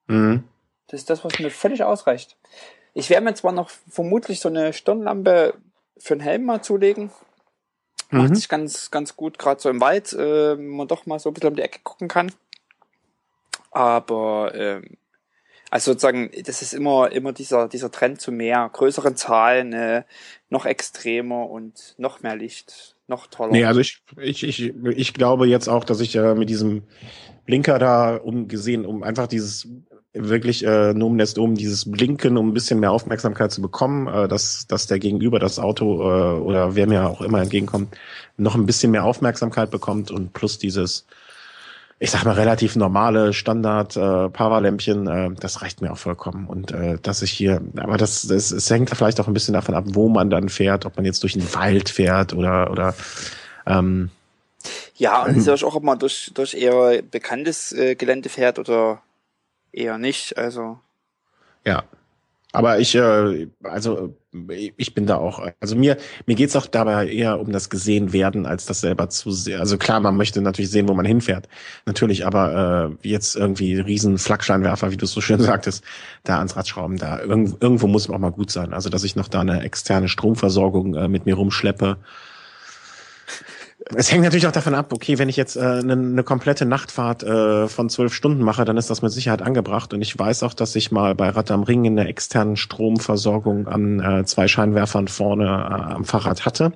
Mhm. 0.06 0.44
Das 0.88 1.00
ist 1.00 1.10
das, 1.10 1.24
was 1.24 1.38
mir 1.38 1.50
völlig 1.50 1.82
ausreicht. 1.82 2.36
Ich 2.92 3.10
werde 3.10 3.24
mir 3.24 3.34
zwar 3.34 3.52
noch 3.52 3.70
vermutlich 3.88 4.40
so 4.40 4.48
eine 4.48 4.72
Stirnlampe 4.72 5.54
für 5.96 6.16
den 6.16 6.20
Helm 6.20 6.44
mal 6.44 6.62
zulegen. 6.62 7.10
Macht 8.14 8.30
mhm. 8.30 8.34
sich 8.34 8.48
ganz, 8.48 8.90
ganz 8.90 9.16
gut, 9.16 9.38
gerade 9.38 9.60
so 9.60 9.68
im 9.68 9.80
Wald, 9.80 10.14
äh, 10.18 10.54
man 10.56 10.88
doch 10.88 11.06
mal 11.06 11.18
so 11.18 11.30
ein 11.30 11.34
bisschen 11.34 11.50
um 11.50 11.56
die 11.56 11.62
Ecke 11.62 11.80
gucken 11.82 12.08
kann. 12.08 12.32
Aber 13.70 14.52
ähm, 14.54 14.96
also 15.70 15.90
sozusagen, 15.90 16.30
das 16.44 16.62
ist 16.62 16.72
immer, 16.72 17.10
immer 17.10 17.32
dieser, 17.32 17.66
dieser 17.68 17.90
Trend 17.90 18.20
zu 18.20 18.30
mehr, 18.30 18.70
größeren 18.72 19.16
Zahlen, 19.16 19.72
äh, 19.72 20.04
noch 20.48 20.66
extremer 20.66 21.50
und 21.50 21.96
noch 21.98 22.22
mehr 22.22 22.36
Licht, 22.36 22.94
noch 23.08 23.26
toller. 23.26 23.50
Nee, 23.50 23.64
also 23.64 23.80
ich, 23.80 24.00
ich, 24.18 24.44
ich, 24.44 24.72
ich 24.84 25.14
glaube 25.14 25.48
jetzt 25.48 25.68
auch, 25.68 25.82
dass 25.82 25.98
ich 25.98 26.14
äh, 26.14 26.36
mit 26.36 26.48
diesem 26.48 26.84
Blinker 27.44 27.80
da 27.80 28.16
umgesehen, 28.16 28.86
um 28.86 29.02
einfach 29.02 29.26
dieses 29.26 29.66
wirklich 30.14 30.64
äh, 30.64 30.94
nur 30.94 31.08
um 31.08 31.18
das 31.18 31.36
um 31.36 31.54
dieses 31.54 31.90
Blinken, 31.90 32.36
um 32.36 32.48
ein 32.48 32.54
bisschen 32.54 32.80
mehr 32.80 32.92
Aufmerksamkeit 32.92 33.50
zu 33.52 33.60
bekommen, 33.60 34.06
äh, 34.06 34.28
dass, 34.28 34.66
dass 34.66 34.86
der 34.86 34.98
Gegenüber 34.98 35.38
das 35.38 35.58
Auto 35.58 36.00
äh, 36.00 36.38
oder 36.40 36.76
wer 36.76 36.86
mir 36.86 37.08
auch 37.08 37.20
immer 37.20 37.42
entgegenkommt, 37.42 37.96
noch 38.36 38.54
ein 38.54 38.66
bisschen 38.66 38.92
mehr 38.92 39.04
Aufmerksamkeit 39.04 39.70
bekommt 39.70 40.10
und 40.10 40.32
plus 40.32 40.58
dieses 40.58 41.06
ich 42.00 42.10
sag 42.10 42.24
mal, 42.24 42.32
relativ 42.32 42.76
normale 42.76 43.32
Standard 43.32 43.96
äh, 43.96 44.28
Powerlämpchen, 44.28 45.06
äh, 45.06 45.30
das 45.38 45.62
reicht 45.62 45.80
mir 45.80 45.92
auch 45.92 45.96
vollkommen. 45.96 46.46
Und 46.48 46.72
äh, 46.72 46.98
dass 47.00 47.22
ich 47.22 47.30
hier, 47.30 47.62
aber 47.76 47.96
das, 47.96 48.26
das, 48.26 48.50
es 48.50 48.68
hängt 48.68 48.90
vielleicht 48.90 49.20
auch 49.20 49.28
ein 49.28 49.32
bisschen 49.32 49.54
davon 49.54 49.74
ab, 49.74 49.84
wo 49.88 50.08
man 50.08 50.28
dann 50.28 50.48
fährt, 50.48 50.86
ob 50.86 50.96
man 50.96 51.06
jetzt 51.06 51.22
durch 51.22 51.34
den 51.34 51.54
Wald 51.54 51.88
fährt 51.88 52.34
oder 52.34 52.70
oder 52.70 52.94
ähm, 53.66 54.10
ja, 54.96 55.22
und 55.22 55.46
ähm, 55.46 55.54
auch, 55.64 55.74
ob 55.76 55.82
man 55.82 55.98
durch, 55.98 56.30
durch 56.34 56.54
eher 56.54 57.00
bekanntes 57.02 57.72
äh, 57.72 57.94
Gelände 57.94 58.28
fährt 58.28 58.58
oder 58.58 59.00
eher 59.74 59.98
nicht. 59.98 60.36
Also 60.38 60.78
ja, 61.64 61.84
aber 62.54 62.78
ich, 62.78 62.94
äh, 62.94 63.48
also 63.64 64.14
ich 64.76 64.94
bin 64.94 65.06
da 65.06 65.16
auch, 65.16 65.44
also 65.58 65.74
mir, 65.74 65.96
mir 66.26 66.36
geht's 66.36 66.54
auch 66.54 66.66
dabei 66.66 67.08
eher 67.08 67.40
um 67.40 67.50
das 67.50 67.68
gesehen 67.68 68.12
werden, 68.12 68.46
als 68.46 68.64
das 68.64 68.80
selber 68.80 69.08
zu 69.08 69.32
sehen. 69.32 69.58
Also 69.58 69.76
klar, 69.76 69.98
man 69.98 70.16
möchte 70.16 70.40
natürlich 70.40 70.70
sehen, 70.70 70.88
wo 70.88 70.94
man 70.94 71.04
hinfährt. 71.04 71.48
Natürlich, 71.84 72.24
aber 72.24 72.96
äh, 73.02 73.08
jetzt 73.08 73.34
irgendwie 73.34 73.80
riesen 73.80 74.18
Flakscheinwerfer, 74.18 74.92
wie 74.92 74.96
du 74.96 75.04
es 75.04 75.10
so 75.10 75.20
schön 75.20 75.40
sagtest, 75.42 75.82
da 76.22 76.38
ans 76.38 76.54
Rad 76.54 76.68
schrauben, 76.68 76.96
da 76.96 77.18
irgendwo, 77.18 77.56
irgendwo 77.58 77.88
muss 77.88 78.06
man 78.06 78.18
auch 78.18 78.20
mal 78.20 78.30
gut 78.30 78.52
sein. 78.52 78.72
Also 78.72 78.88
dass 78.88 79.02
ich 79.02 79.16
noch 79.16 79.26
da 79.26 79.40
eine 79.40 79.62
externe 79.62 80.06
Stromversorgung 80.08 80.94
äh, 80.94 81.08
mit 81.08 81.26
mir 81.26 81.34
rumschleppe 81.34 81.96
es 83.94 84.10
hängt 84.10 84.24
natürlich 84.24 84.46
auch 84.46 84.52
davon 84.52 84.74
ab, 84.74 84.92
okay, 84.92 85.18
wenn 85.18 85.28
ich 85.28 85.36
jetzt 85.36 85.56
äh, 85.56 85.60
eine, 85.60 85.92
eine 85.92 86.22
komplette 86.22 86.64
Nachtfahrt 86.64 87.22
äh, 87.22 87.68
von 87.68 87.90
zwölf 87.90 88.14
Stunden 88.14 88.42
mache, 88.42 88.64
dann 88.64 88.78
ist 88.78 88.88
das 88.88 89.02
mit 89.02 89.12
Sicherheit 89.12 89.42
angebracht. 89.42 89.92
Und 89.92 90.00
ich 90.00 90.18
weiß 90.18 90.42
auch, 90.42 90.54
dass 90.54 90.74
ich 90.74 90.90
mal 90.90 91.14
bei 91.14 91.28
Rad 91.28 91.50
am 91.50 91.64
Ring 91.64 91.86
eine 91.86 92.08
externen 92.08 92.56
Stromversorgung 92.56 93.68
an 93.68 94.00
äh, 94.00 94.24
zwei 94.24 94.48
Scheinwerfern 94.48 95.08
vorne 95.08 95.44
äh, 95.44 95.92
am 95.94 96.04
Fahrrad 96.04 96.46
hatte, 96.46 96.72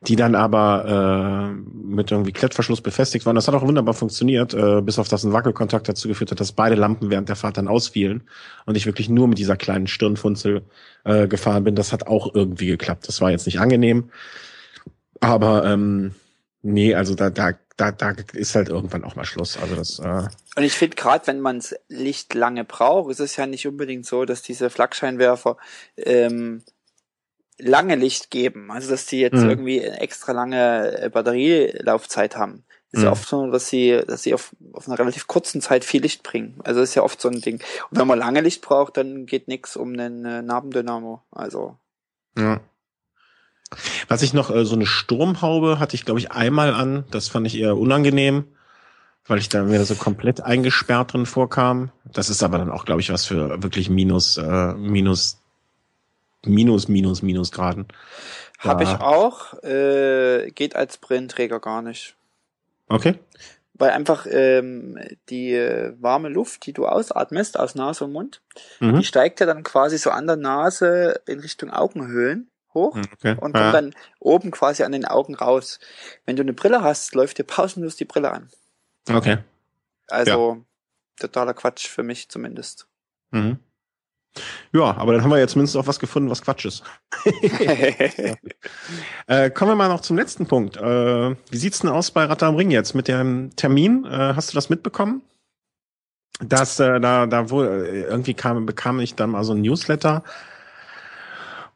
die 0.00 0.16
dann 0.16 0.34
aber 0.34 1.52
äh, 1.52 1.54
mit 1.72 2.10
irgendwie 2.10 2.32
Klettverschluss 2.32 2.80
befestigt 2.80 3.24
waren. 3.24 3.36
Das 3.36 3.46
hat 3.46 3.54
auch 3.54 3.62
wunderbar 3.62 3.94
funktioniert, 3.94 4.54
äh, 4.54 4.80
bis 4.80 4.98
auf 4.98 5.06
das 5.06 5.22
ein 5.22 5.32
Wackelkontakt 5.32 5.88
dazu 5.88 6.08
geführt 6.08 6.32
hat, 6.32 6.40
dass 6.40 6.50
beide 6.50 6.74
Lampen 6.74 7.10
während 7.10 7.28
der 7.28 7.36
Fahrt 7.36 7.58
dann 7.58 7.68
ausfielen 7.68 8.24
und 8.66 8.76
ich 8.76 8.86
wirklich 8.86 9.08
nur 9.08 9.28
mit 9.28 9.38
dieser 9.38 9.56
kleinen 9.56 9.86
Stirnfunzel 9.86 10.62
äh, 11.04 11.28
gefahren 11.28 11.62
bin. 11.62 11.76
Das 11.76 11.92
hat 11.92 12.08
auch 12.08 12.34
irgendwie 12.34 12.66
geklappt. 12.66 13.06
Das 13.06 13.20
war 13.20 13.30
jetzt 13.30 13.46
nicht 13.46 13.60
angenehm. 13.60 14.10
Aber 15.22 15.64
ähm, 15.64 16.14
nee, 16.62 16.94
also 16.94 17.14
da, 17.14 17.30
da, 17.30 17.52
da, 17.76 17.92
da 17.92 18.14
ist 18.32 18.54
halt 18.56 18.68
irgendwann 18.68 19.04
auch 19.04 19.14
mal 19.14 19.24
Schluss. 19.24 19.56
Also 19.56 19.76
das. 19.76 19.98
Äh 20.00 20.28
Und 20.56 20.64
ich 20.64 20.74
finde 20.74 20.96
gerade, 20.96 21.26
wenn 21.28 21.40
man's 21.40 21.74
Licht 21.88 22.34
lange 22.34 22.64
braucht, 22.64 23.10
ist 23.10 23.20
es 23.20 23.36
ja 23.36 23.46
nicht 23.46 23.66
unbedingt 23.66 24.04
so, 24.04 24.24
dass 24.24 24.42
diese 24.42 24.68
Flakscheinwerfer 24.68 25.56
ähm, 25.96 26.62
lange 27.56 27.94
Licht 27.94 28.32
geben. 28.32 28.72
Also 28.72 28.90
dass 28.90 29.06
die 29.06 29.20
jetzt 29.20 29.40
mhm. 29.40 29.50
irgendwie 29.50 29.78
extra 29.78 30.32
lange 30.32 31.00
äh, 31.00 31.08
Batterielaufzeit 31.08 32.36
haben. 32.36 32.64
ist 32.90 32.98
mhm. 32.98 33.04
ja 33.04 33.12
oft 33.12 33.28
so, 33.28 33.48
dass 33.48 33.68
sie, 33.68 34.02
dass 34.04 34.24
sie 34.24 34.34
auf, 34.34 34.56
auf 34.72 34.88
einer 34.88 34.98
relativ 34.98 35.28
kurzen 35.28 35.60
Zeit 35.60 35.84
viel 35.84 36.02
Licht 36.02 36.24
bringen. 36.24 36.58
Also 36.64 36.80
ist 36.80 36.96
ja 36.96 37.04
oft 37.04 37.20
so 37.20 37.28
ein 37.28 37.40
Ding. 37.40 37.62
Und 37.90 38.00
wenn 38.00 38.08
man 38.08 38.18
lange 38.18 38.40
Licht 38.40 38.60
braucht, 38.60 38.96
dann 38.96 39.24
geht 39.26 39.46
nix 39.46 39.76
um 39.76 39.92
einen 39.92 40.24
äh, 40.24 40.42
Nabendynamo. 40.42 41.22
Also. 41.30 41.76
Ja. 42.36 42.60
Was 44.08 44.22
ich 44.22 44.34
noch, 44.34 44.50
äh, 44.50 44.64
so 44.64 44.74
eine 44.74 44.86
Sturmhaube 44.86 45.78
hatte 45.78 45.94
ich, 45.94 46.04
glaube 46.04 46.20
ich, 46.20 46.32
einmal 46.32 46.74
an. 46.74 47.04
Das 47.10 47.28
fand 47.28 47.46
ich 47.46 47.58
eher 47.58 47.76
unangenehm, 47.76 48.44
weil 49.26 49.38
ich 49.38 49.48
da 49.48 49.62
mir 49.62 49.84
so 49.84 49.94
komplett 49.94 50.40
eingesperrt 50.40 51.12
drin 51.12 51.26
vorkam. 51.26 51.90
Das 52.04 52.30
ist 52.30 52.42
aber 52.42 52.58
dann 52.58 52.70
auch, 52.70 52.84
glaube 52.84 53.00
ich, 53.00 53.12
was 53.12 53.24
für 53.24 53.62
wirklich 53.62 53.90
minus, 53.90 54.36
äh, 54.36 54.74
minus, 54.74 55.40
minus, 56.44 56.88
minus, 56.88 57.22
minus 57.22 57.52
Graden. 57.52 57.86
Habe 58.58 58.84
ich 58.84 58.90
auch. 58.90 59.60
Äh, 59.64 60.50
geht 60.50 60.76
als 60.76 60.98
Brillenträger 60.98 61.58
gar 61.58 61.82
nicht. 61.82 62.14
Okay. 62.88 63.18
Weil 63.74 63.90
einfach 63.90 64.26
ähm, 64.30 64.98
die 65.28 65.54
äh, 65.54 65.94
warme 65.98 66.28
Luft, 66.28 66.66
die 66.66 66.72
du 66.72 66.86
ausatmest 66.86 67.58
aus 67.58 67.74
Nase 67.74 68.04
und 68.04 68.12
Mund, 68.12 68.40
mhm. 68.78 68.98
die 68.98 69.04
steigt 69.04 69.40
ja 69.40 69.46
dann 69.46 69.64
quasi 69.64 69.98
so 69.98 70.10
an 70.10 70.26
der 70.26 70.36
Nase 70.36 71.20
in 71.26 71.40
Richtung 71.40 71.70
Augenhöhlen 71.70 72.51
hoch 72.74 72.94
hm, 72.94 73.04
okay. 73.12 73.30
und 73.32 73.40
kommt 73.40 73.56
ja. 73.56 73.72
dann 73.72 73.94
oben 74.18 74.50
quasi 74.50 74.82
an 74.82 74.92
den 74.92 75.04
Augen 75.04 75.34
raus. 75.34 75.78
Wenn 76.26 76.36
du 76.36 76.42
eine 76.42 76.52
Brille 76.52 76.82
hast, 76.82 77.14
läuft 77.14 77.38
dir 77.38 77.44
pausenlos 77.44 77.96
die 77.96 78.04
Brille 78.04 78.30
an. 78.30 78.50
Okay. 79.10 79.38
Also 80.08 80.54
ja. 80.54 80.60
totaler 81.20 81.54
Quatsch 81.54 81.88
für 81.88 82.02
mich 82.02 82.28
zumindest. 82.28 82.86
Mhm. 83.30 83.58
Ja, 84.72 84.96
aber 84.96 85.12
dann 85.12 85.22
haben 85.22 85.30
wir 85.30 85.38
jetzt 85.38 85.52
zumindest 85.52 85.76
auch 85.76 85.86
was 85.86 86.00
gefunden, 86.00 86.30
was 86.30 86.40
Quatsch 86.40 86.64
ist. 86.64 86.82
äh, 89.26 89.50
kommen 89.50 89.70
wir 89.70 89.76
mal 89.76 89.88
noch 89.88 90.00
zum 90.00 90.16
letzten 90.16 90.46
Punkt. 90.46 90.78
Äh, 90.78 91.36
wie 91.50 91.56
sieht's 91.56 91.80
denn 91.80 91.90
aus 91.90 92.10
bei 92.10 92.24
Ratter 92.24 92.46
am 92.46 92.56
Ring 92.56 92.70
jetzt 92.70 92.94
mit 92.94 93.08
dem 93.08 93.54
Termin? 93.56 94.06
Äh, 94.06 94.32
hast 94.34 94.50
du 94.50 94.54
das 94.54 94.70
mitbekommen? 94.70 95.20
Dass 96.40 96.80
äh, 96.80 96.98
da 96.98 97.26
da 97.26 97.50
wo 97.50 97.62
äh, 97.62 98.04
irgendwie 98.04 98.32
kam 98.32 98.64
bekam 98.64 99.00
ich 99.00 99.14
dann 99.14 99.30
mal 99.30 99.44
so 99.44 99.52
ein 99.52 99.60
Newsletter 99.60 100.24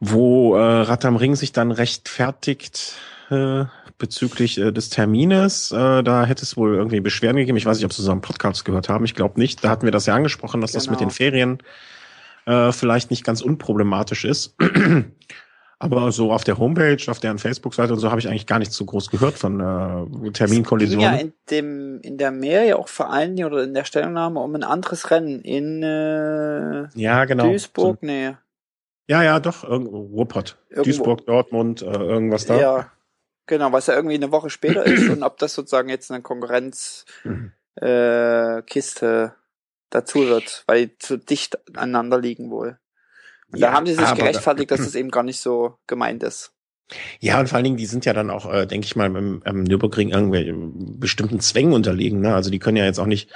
wo 0.01 0.57
äh, 0.57 0.61
Rad 0.61 1.05
am 1.05 1.17
Ring 1.17 1.37
sich 1.37 1.53
dann 1.53 1.71
rechtfertigt 1.71 2.95
äh, 3.31 3.65
bezüglich 3.99 4.59
äh, 4.59 4.73
des 4.73 4.91
Termines. 4.91 5.73
Äh, 5.73 6.03
da 6.03 6.25
hätte 6.25 6.43
es 6.43 6.57
wohl 6.57 6.75
irgendwie 6.75 7.01
Beschwerden 7.01 7.39
gegeben. 7.39 7.57
Ich 7.57 7.67
weiß 7.67 7.79
nicht, 7.79 7.87
ob 7.87 7.93
Sie 7.93 8.03
so 8.03 8.11
einen 8.11 8.21
Podcast 8.21 8.65
gehört 8.65 8.89
haben. 8.89 9.05
Ich 9.05 9.15
glaube 9.15 9.41
nicht. 9.41 9.65
Da 9.65 9.71
hatten 9.71 9.85
wir 9.85 9.93
das 9.93 10.07
ja 10.07 10.15
angesprochen, 10.15 10.61
dass 10.61 10.73
genau. 10.73 10.83
das 10.83 10.91
mit 10.91 11.01
den 11.01 11.09
genau. 11.09 11.17
Ferien 11.17 11.59
äh, 12.47 12.73
vielleicht 12.73 13.11
nicht 13.11 13.25
ganz 13.25 13.41
unproblematisch 13.41 14.25
ist. 14.25 14.57
Aber 15.79 16.11
so 16.11 16.33
auf 16.33 16.43
der 16.43 16.57
Homepage, 16.57 17.03
auf 17.09 17.21
deren 17.21 17.39
Facebook-Seite 17.39 17.93
und 17.93 17.99
so 17.99 18.11
habe 18.11 18.19
ich 18.19 18.29
eigentlich 18.29 18.47
gar 18.47 18.59
nicht 18.59 18.73
so 18.73 18.87
groß 18.87 19.11
gehört 19.11 19.35
von 19.35 19.61
äh, 19.61 20.31
Terminkollisionen. 20.31 21.05
ja 21.05 21.17
in 21.17 21.33
dem 21.51 22.01
in 22.01 22.17
der 22.17 22.31
Mail 22.31 22.67
ja 22.67 22.77
auch 22.77 22.89
vor 22.89 23.13
allen 23.13 23.37
Dingen 23.37 23.53
oder 23.53 23.63
in 23.63 23.75
der 23.75 23.85
Stellungnahme 23.85 24.41
um 24.41 24.55
ein 24.55 24.65
anderes 24.65 25.11
Rennen 25.11 25.43
in 25.43 25.83
äh, 25.83 26.89
ja 26.95 27.27
genau 27.27 27.49
Duisburg, 27.49 27.99
so. 28.01 28.07
nee. 28.07 28.37
Ja, 29.09 29.23
ja, 29.23 29.41
doch, 29.41 29.63
irgendwo, 29.65 30.01
Ruppert. 30.01 30.59
Irgendwo. 30.69 30.85
Duisburg, 30.85 31.27
Dortmund, 31.27 31.83
äh, 31.83 31.87
irgendwas 31.87 32.47
da. 32.47 32.59
Ja, 32.59 32.93
genau, 33.47 33.73
was 33.73 33.87
ja 33.87 33.95
irgendwie 33.95 34.17
eine 34.17 34.33
Woche 34.33 34.51
später 34.51 34.85
ist 34.85 35.09
und 35.09 35.23
ob 35.23 35.39
das 35.39 35.55
sozusagen 35.55 35.89
jetzt 35.89 36.11
eine 36.11 36.23
Konkurrenzkiste 36.23 37.53
äh, 37.77 38.63
Kiste 38.63 39.35
dazu 39.91 40.27
wird, 40.27 40.65
weil 40.67 40.89
die 40.89 40.99
zu 40.99 41.19
dicht 41.19 41.59
aneinander 41.77 42.19
liegen 42.19 42.51
wohl. 42.51 42.79
Und 43.53 43.61
ja, 43.61 43.69
da 43.69 43.75
haben 43.75 43.87
sie 43.87 43.95
sich 43.95 44.15
gerechtfertigt, 44.15 44.71
da, 44.71 44.77
dass 44.77 44.87
es 44.89 44.95
eben 44.95 45.11
gar 45.11 45.23
nicht 45.23 45.41
so 45.41 45.79
gemeint 45.87 46.23
ist. 46.23 46.53
Ja, 47.19 47.41
und 47.41 47.49
vor 47.49 47.57
allen 47.57 47.65
Dingen, 47.65 47.77
die 47.77 47.87
sind 47.87 48.05
ja 48.05 48.13
dann 48.13 48.31
auch, 48.31 48.53
äh, 48.53 48.67
denke 48.67 48.87
ich 48.87 48.95
mal, 48.95 49.07
im, 49.07 49.43
im 49.45 49.65
Nürburgring 49.65 50.11
irgendwie 50.11 50.53
bestimmten 50.99 51.41
Zwängen 51.41 51.73
unterlegen. 51.73 52.21
Ne? 52.21 52.35
Also 52.35 52.51
die 52.51 52.61
können 52.61 52.77
ja 52.77 52.85
jetzt 52.85 53.01
auch 53.01 53.07
nicht 53.07 53.31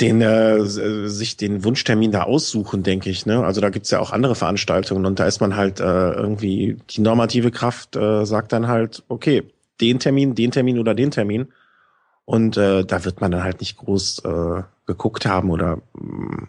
den 0.00 0.20
äh, 0.20 0.64
sich 0.64 1.36
den 1.36 1.62
Wunschtermin 1.64 2.10
da 2.10 2.22
aussuchen, 2.24 2.82
denke 2.82 3.10
ich. 3.10 3.26
Ne? 3.26 3.44
Also 3.44 3.60
da 3.60 3.70
gibt's 3.70 3.90
ja 3.90 4.00
auch 4.00 4.10
andere 4.10 4.34
Veranstaltungen 4.34 5.06
und 5.06 5.20
da 5.20 5.26
ist 5.26 5.40
man 5.40 5.56
halt 5.56 5.80
äh, 5.80 6.12
irgendwie, 6.12 6.78
die 6.90 7.00
normative 7.00 7.50
Kraft 7.50 7.94
äh, 7.94 8.24
sagt 8.24 8.52
dann 8.52 8.66
halt, 8.66 9.04
okay, 9.08 9.44
den 9.80 10.00
Termin, 10.00 10.34
den 10.34 10.50
Termin 10.50 10.78
oder 10.78 10.94
den 10.94 11.10
Termin. 11.10 11.48
Und 12.24 12.56
äh, 12.56 12.84
da 12.84 13.04
wird 13.04 13.20
man 13.20 13.30
dann 13.30 13.44
halt 13.44 13.60
nicht 13.60 13.76
groß 13.76 14.24
äh, 14.24 14.62
geguckt 14.86 15.26
haben 15.26 15.50
oder 15.50 15.78
mh, 15.94 16.36
mm, 16.36 16.48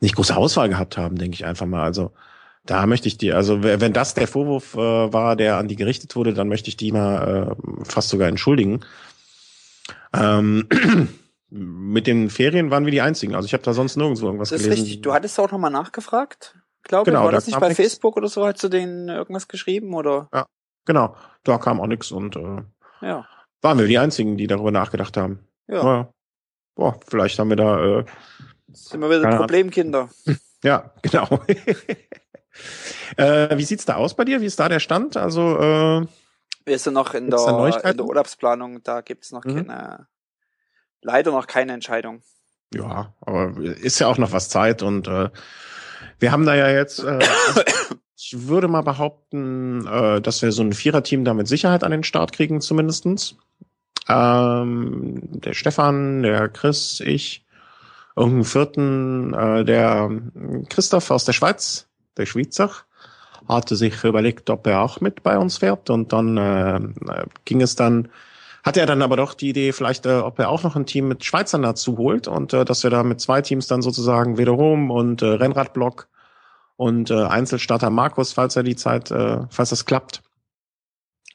nicht 0.00 0.16
große 0.16 0.36
Auswahl 0.36 0.68
gehabt 0.68 0.96
haben, 0.96 1.18
denke 1.18 1.34
ich 1.34 1.44
einfach 1.44 1.66
mal. 1.66 1.82
Also 1.82 2.12
da 2.64 2.86
möchte 2.86 3.08
ich 3.08 3.18
die, 3.18 3.32
also 3.32 3.62
wenn 3.62 3.92
das 3.92 4.14
der 4.14 4.28
Vorwurf 4.28 4.74
äh, 4.74 5.12
war, 5.12 5.36
der 5.36 5.56
an 5.56 5.68
die 5.68 5.76
gerichtet 5.76 6.14
wurde, 6.16 6.34
dann 6.34 6.48
möchte 6.48 6.68
ich 6.68 6.76
die 6.76 6.92
mal 6.92 7.56
äh, 7.58 7.84
fast 7.84 8.10
sogar 8.10 8.28
entschuldigen. 8.28 8.80
Ähm, 10.14 10.68
mit 11.50 12.06
den 12.06 12.30
Ferien 12.30 12.70
waren 12.70 12.84
wir 12.84 12.92
die 12.92 13.00
einzigen. 13.00 13.34
Also 13.34 13.46
ich 13.46 13.52
habe 13.52 13.62
da 13.62 13.72
sonst 13.72 13.96
nirgendwo 13.96 14.26
irgendwas 14.26 14.50
gelesen. 14.50 14.70
Das 14.70 14.78
ist 14.78 14.84
richtig. 14.84 15.02
Du 15.02 15.12
hattest 15.12 15.38
auch 15.40 15.50
nochmal 15.50 15.70
nachgefragt, 15.70 16.56
glaube 16.82 17.10
genau, 17.10 17.20
ich. 17.20 17.24
War 17.24 17.32
das 17.32 17.46
nicht 17.46 17.58
bei 17.58 17.68
nix. 17.68 17.80
Facebook 17.80 18.16
oder 18.16 18.28
so? 18.28 18.46
Hast 18.46 18.62
du 18.62 18.68
denen 18.68 19.08
irgendwas 19.08 19.48
geschrieben 19.48 19.94
oder? 19.94 20.28
Ja, 20.32 20.46
genau. 20.84 21.16
Da 21.44 21.58
kam 21.58 21.80
auch 21.80 21.86
nichts 21.86 22.12
und 22.12 22.36
äh, 22.36 22.62
ja. 23.02 23.26
waren 23.62 23.78
wir 23.78 23.86
die 23.86 23.98
einzigen, 23.98 24.36
die 24.36 24.46
darüber 24.46 24.70
nachgedacht 24.70 25.16
haben. 25.16 25.40
Ja. 25.66 25.84
ja. 25.84 26.12
Boah, 26.74 26.98
vielleicht 27.06 27.38
haben 27.38 27.50
wir 27.50 27.56
da 27.56 27.98
äh, 28.00 28.04
sind 28.72 29.00
wir 29.00 29.10
wieder 29.10 29.36
Problemkinder. 29.36 30.08
Ja, 30.62 30.92
genau. 31.00 31.26
äh, 33.16 33.56
wie 33.56 33.64
sieht's 33.64 33.86
da 33.86 33.94
aus 33.94 34.12
bei 34.12 34.26
dir? 34.26 34.42
Wie 34.42 34.44
ist 34.44 34.60
da 34.60 34.68
der 34.68 34.78
Stand? 34.78 35.16
Also 35.16 35.58
äh, 35.58 36.06
wir 36.66 36.78
sind 36.78 36.92
noch 36.92 37.14
in 37.14 37.30
der, 37.30 37.82
in 37.82 37.96
der 37.96 38.04
Urlaubsplanung, 38.04 38.82
da 38.82 39.00
gibt's 39.00 39.32
noch 39.32 39.42
mhm. 39.46 39.66
keine, 39.66 40.06
leider 41.02 41.32
noch 41.32 41.46
keine 41.46 41.72
Entscheidung. 41.72 42.22
Ja, 42.72 43.14
aber 43.20 43.56
ist 43.58 43.98
ja 43.98 44.06
auch 44.06 44.18
noch 44.18 44.32
was 44.32 44.48
Zeit 44.48 44.82
und 44.82 45.08
äh, 45.08 45.30
wir 46.18 46.32
haben 46.32 46.46
da 46.46 46.54
ja 46.54 46.68
jetzt, 46.68 47.02
äh, 47.02 47.18
ich 48.16 48.46
würde 48.48 48.68
mal 48.68 48.82
behaupten, 48.82 49.86
äh, 49.86 50.20
dass 50.20 50.42
wir 50.42 50.52
so 50.52 50.62
ein 50.62 50.72
Viererteam 50.72 51.24
da 51.24 51.34
mit 51.34 51.48
Sicherheit 51.48 51.82
an 51.82 51.90
den 51.90 52.04
Start 52.04 52.32
kriegen, 52.32 52.60
zumindestens. 52.60 53.36
Ähm, 54.08 55.20
der 55.40 55.54
Stefan, 55.54 56.22
der 56.22 56.48
Chris, 56.48 57.00
ich 57.00 57.44
irgendeinen 58.16 58.44
vierten, 58.44 59.34
äh, 59.34 59.64
der 59.64 60.10
Christoph 60.68 61.10
aus 61.10 61.24
der 61.24 61.32
Schweiz, 61.32 61.88
der 62.16 62.26
Schweizer, 62.26 62.70
hatte 63.48 63.76
sich 63.76 64.04
überlegt, 64.04 64.50
ob 64.50 64.66
er 64.66 64.80
auch 64.80 65.00
mit 65.00 65.22
bei 65.22 65.38
uns 65.38 65.58
fährt 65.58 65.90
und 65.90 66.12
dann 66.12 66.36
äh, 66.36 67.24
ging 67.44 67.62
es 67.62 67.76
dann, 67.76 68.08
hatte 68.62 68.80
er 68.80 68.86
dann 68.86 69.02
aber 69.02 69.16
doch 69.16 69.34
die 69.34 69.50
Idee, 69.50 69.72
vielleicht, 69.72 70.06
äh, 70.06 70.18
ob 70.18 70.38
er 70.38 70.48
auch 70.48 70.62
noch 70.62 70.76
ein 70.76 70.86
Team 70.86 71.08
mit 71.08 71.24
Schweizern 71.24 71.62
dazu 71.62 71.96
holt 71.98 72.28
und 72.28 72.52
äh, 72.52 72.64
dass 72.64 72.82
wir 72.82 72.90
da 72.90 73.02
mit 73.02 73.20
zwei 73.20 73.42
Teams 73.42 73.66
dann 73.66 73.82
sozusagen 73.82 74.38
Vederom 74.38 74.90
und 74.90 75.22
äh, 75.22 75.26
Rennradblock 75.26 76.08
und 76.76 77.10
äh, 77.10 77.24
Einzelstarter 77.24 77.90
Markus, 77.90 78.32
falls 78.32 78.56
er 78.56 78.62
die 78.62 78.76
Zeit, 78.76 79.10
äh, 79.10 79.40
falls 79.50 79.70
das 79.70 79.84
klappt, 79.84 80.22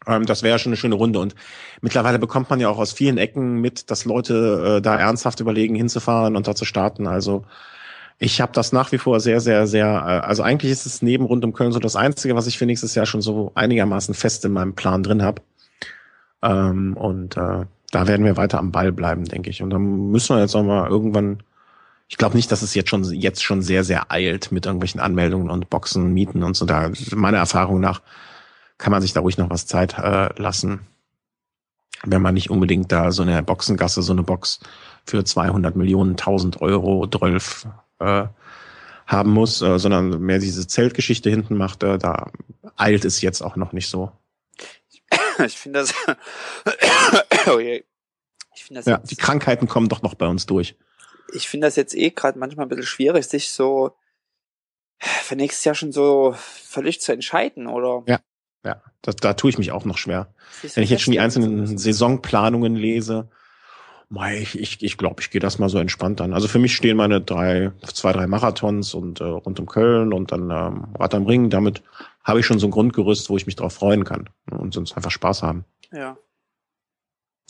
ähm, 0.08 0.26
das 0.26 0.44
wäre 0.44 0.56
ja 0.56 0.60
schon 0.60 0.72
eine 0.72 0.78
schöne 0.78 0.96
Runde. 0.96 1.20
Und 1.20 1.36
mittlerweile 1.82 2.20
bekommt 2.20 2.50
man 2.50 2.60
ja 2.60 2.70
auch 2.70 2.78
aus 2.78 2.94
vielen 2.94 3.18
Ecken 3.18 3.62
mit, 3.62 3.92
dass 3.92 4.06
Leute 4.06 4.78
äh, 4.78 4.82
da 4.82 4.98
ernsthaft 4.98 5.40
überlegen, 5.40 5.76
hinzufahren 5.76 6.36
und 6.36 6.48
da 6.48 6.56
zu 6.56 6.66
starten. 6.66 7.08
Also 7.08 7.46
ich 8.18 8.40
habe 8.42 8.54
das 8.54 8.72
nach 8.72 8.92
wie 8.92 8.98
vor 8.98 9.20
sehr, 9.20 9.42
sehr, 9.42 9.68
sehr, 9.68 9.86
äh, 9.88 10.26
also 10.26 10.44
eigentlich 10.44 10.72
ist 10.72 10.86
es 10.86 11.02
neben 11.02 11.26
rund 11.26 11.44
um 11.44 11.54
Köln 11.54 11.72
so 11.72 11.80
das 11.80 11.96
Einzige, 11.96 12.36
was 12.36 12.48
ich 12.48 12.58
für 12.58 12.66
nächstes 12.66 12.96
Jahr 12.96 13.06
schon 13.06 13.22
so 13.22 13.52
einigermaßen 13.56 14.14
fest 14.14 14.46
in 14.46 14.54
meinem 14.54 14.76
Plan 14.76 15.04
drin 15.04 15.24
habe. 15.24 15.42
Ähm, 16.46 16.96
und 16.96 17.36
äh, 17.38 17.66
da 17.92 18.08
werden 18.08 18.26
wir 18.26 18.38
weiter 18.38 18.60
am 18.60 18.72
Ball 18.72 18.92
bleiben, 18.92 19.26
denke 19.26 19.50
ich. 19.50 19.62
Und 19.64 19.72
dann 19.72 20.12
müssen 20.12 20.36
wir 20.36 20.42
jetzt 20.42 20.56
auch 20.56 20.64
mal 20.64 20.88
irgendwann, 20.88 21.40
ich 22.08 22.18
glaube 22.18 22.36
nicht, 22.36 22.52
dass 22.52 22.62
es 22.62 22.76
jetzt 22.76 22.90
schon 22.90 23.04
jetzt 23.04 23.44
schon 23.44 23.62
sehr, 23.62 23.84
sehr 23.84 24.12
eilt 24.12 24.52
mit 24.52 24.66
irgendwelchen 24.66 25.02
Anmeldungen 25.02 25.50
und 25.50 25.70
Boxen, 25.70 26.14
Mieten 26.14 26.44
und 26.44 26.56
so. 26.56 26.66
Da 26.66 26.92
meiner 27.16 27.40
Erfahrung 27.40 27.80
nach 27.80 28.02
kann 28.78 28.92
man 28.92 29.02
sich 29.02 29.14
da 29.14 29.22
ruhig 29.22 29.38
noch 29.38 29.50
was 29.50 29.66
Zeit 29.66 29.98
äh, 29.98 30.30
lassen. 30.40 30.82
Wenn 32.04 32.22
man 32.22 32.36
nicht 32.36 32.52
unbedingt 32.52 32.92
da 32.92 33.12
so 33.12 33.24
eine 33.24 33.42
Boxengasse, 33.42 34.04
so 34.04 34.14
eine 34.14 34.24
Box 34.24 34.60
für 35.06 35.24
200 35.24 35.76
Millionen, 35.76 36.12
1000 36.12 36.62
Euro, 36.62 37.08
12 37.08 37.68
äh, 38.00 38.26
haben 39.08 39.32
muss, 39.32 39.62
äh, 39.62 39.80
sondern 39.80 40.20
mehr 40.22 40.40
diese 40.40 40.68
Zeltgeschichte 40.68 41.30
hinten 41.30 41.58
macht, 41.58 41.84
äh, 41.84 41.98
da 41.98 42.32
eilt 42.76 43.06
es 43.06 43.22
jetzt 43.22 43.42
auch 43.42 43.56
noch 43.56 43.72
nicht 43.72 43.88
so. 43.88 44.12
Ich 45.46 45.58
finde 45.58 45.80
das, 45.80 45.94
oh 47.48 47.60
je. 47.60 47.84
ich 48.56 48.64
finde 48.64 48.80
das 48.80 48.86
ja, 48.86 48.98
jetzt, 48.98 49.12
die 49.12 49.16
Krankheiten 49.16 49.68
kommen 49.68 49.90
doch 49.90 50.02
noch 50.02 50.16
bei 50.16 50.28
uns 50.28 50.46
durch. 50.46 50.76
Ich 51.34 51.50
finde 51.50 51.68
das 51.68 51.76
jetzt 51.76 51.96
eh 51.96 52.12
gerade 52.12 52.40
manchmal 52.40 52.66
ein 52.66 52.70
bisschen 52.70 52.86
schwierig, 52.86 53.26
sich 53.26 53.50
so 53.50 53.96
für 55.00 55.36
nächstes 55.36 55.66
Jahr 55.66 55.76
schon 55.76 55.92
so 55.92 56.36
völlig 56.38 57.02
zu 57.02 57.12
entscheiden, 57.12 57.68
oder? 57.68 58.04
Ja. 58.08 58.20
Ja, 58.64 58.82
das, 59.04 59.18
da 59.18 59.34
tue 59.36 59.52
ich 59.52 59.60
mich 59.60 59.72
auch 59.72 59.86
noch 59.86 60.00
schwer. 60.00 60.34
Wenn 60.74 60.84
ich 60.84 60.90
jetzt 60.90 61.04
schon 61.04 61.12
die 61.12 61.20
einzelnen 61.20 61.78
Saisonplanungen 61.78 62.76
lese, 62.76 63.30
mei, 64.10 64.38
ich, 64.38 64.60
ich, 64.60 64.84
ich 64.84 64.98
glaube, 64.98 65.22
ich 65.22 65.30
gehe 65.30 65.42
das 65.42 65.60
mal 65.60 65.70
so 65.70 65.78
entspannt 65.78 66.22
an. 66.22 66.34
Also 66.34 66.48
für 66.48 66.60
mich 66.60 66.76
stehen 66.76 66.98
meine 66.98 67.22
drei, 67.22 67.72
zwei, 67.94 68.14
drei 68.14 68.28
Marathons 68.28 68.94
und 68.94 69.22
äh, 69.22 69.24
rund 69.24 69.60
um 69.60 69.66
Köln 69.66 70.14
und 70.14 70.32
dann 70.32 70.50
ähm, 70.52 70.86
Rad 70.98 71.16
am 71.16 71.26
Ring. 71.26 71.50
Damit 71.50 71.84
habe 72.24 72.40
ich 72.40 72.46
schon 72.46 72.60
so 72.60 72.68
ein 72.68 72.72
Grundgerüst, 72.72 73.30
wo 73.30 73.38
ich 73.38 73.46
mich 73.46 73.56
drauf 73.56 73.74
freuen 73.74 74.04
kann 74.04 74.30
und 74.50 74.74
sonst 74.74 74.96
einfach 74.96 75.12
Spaß 75.12 75.44
haben. 75.44 75.66
Ja. 75.92 76.18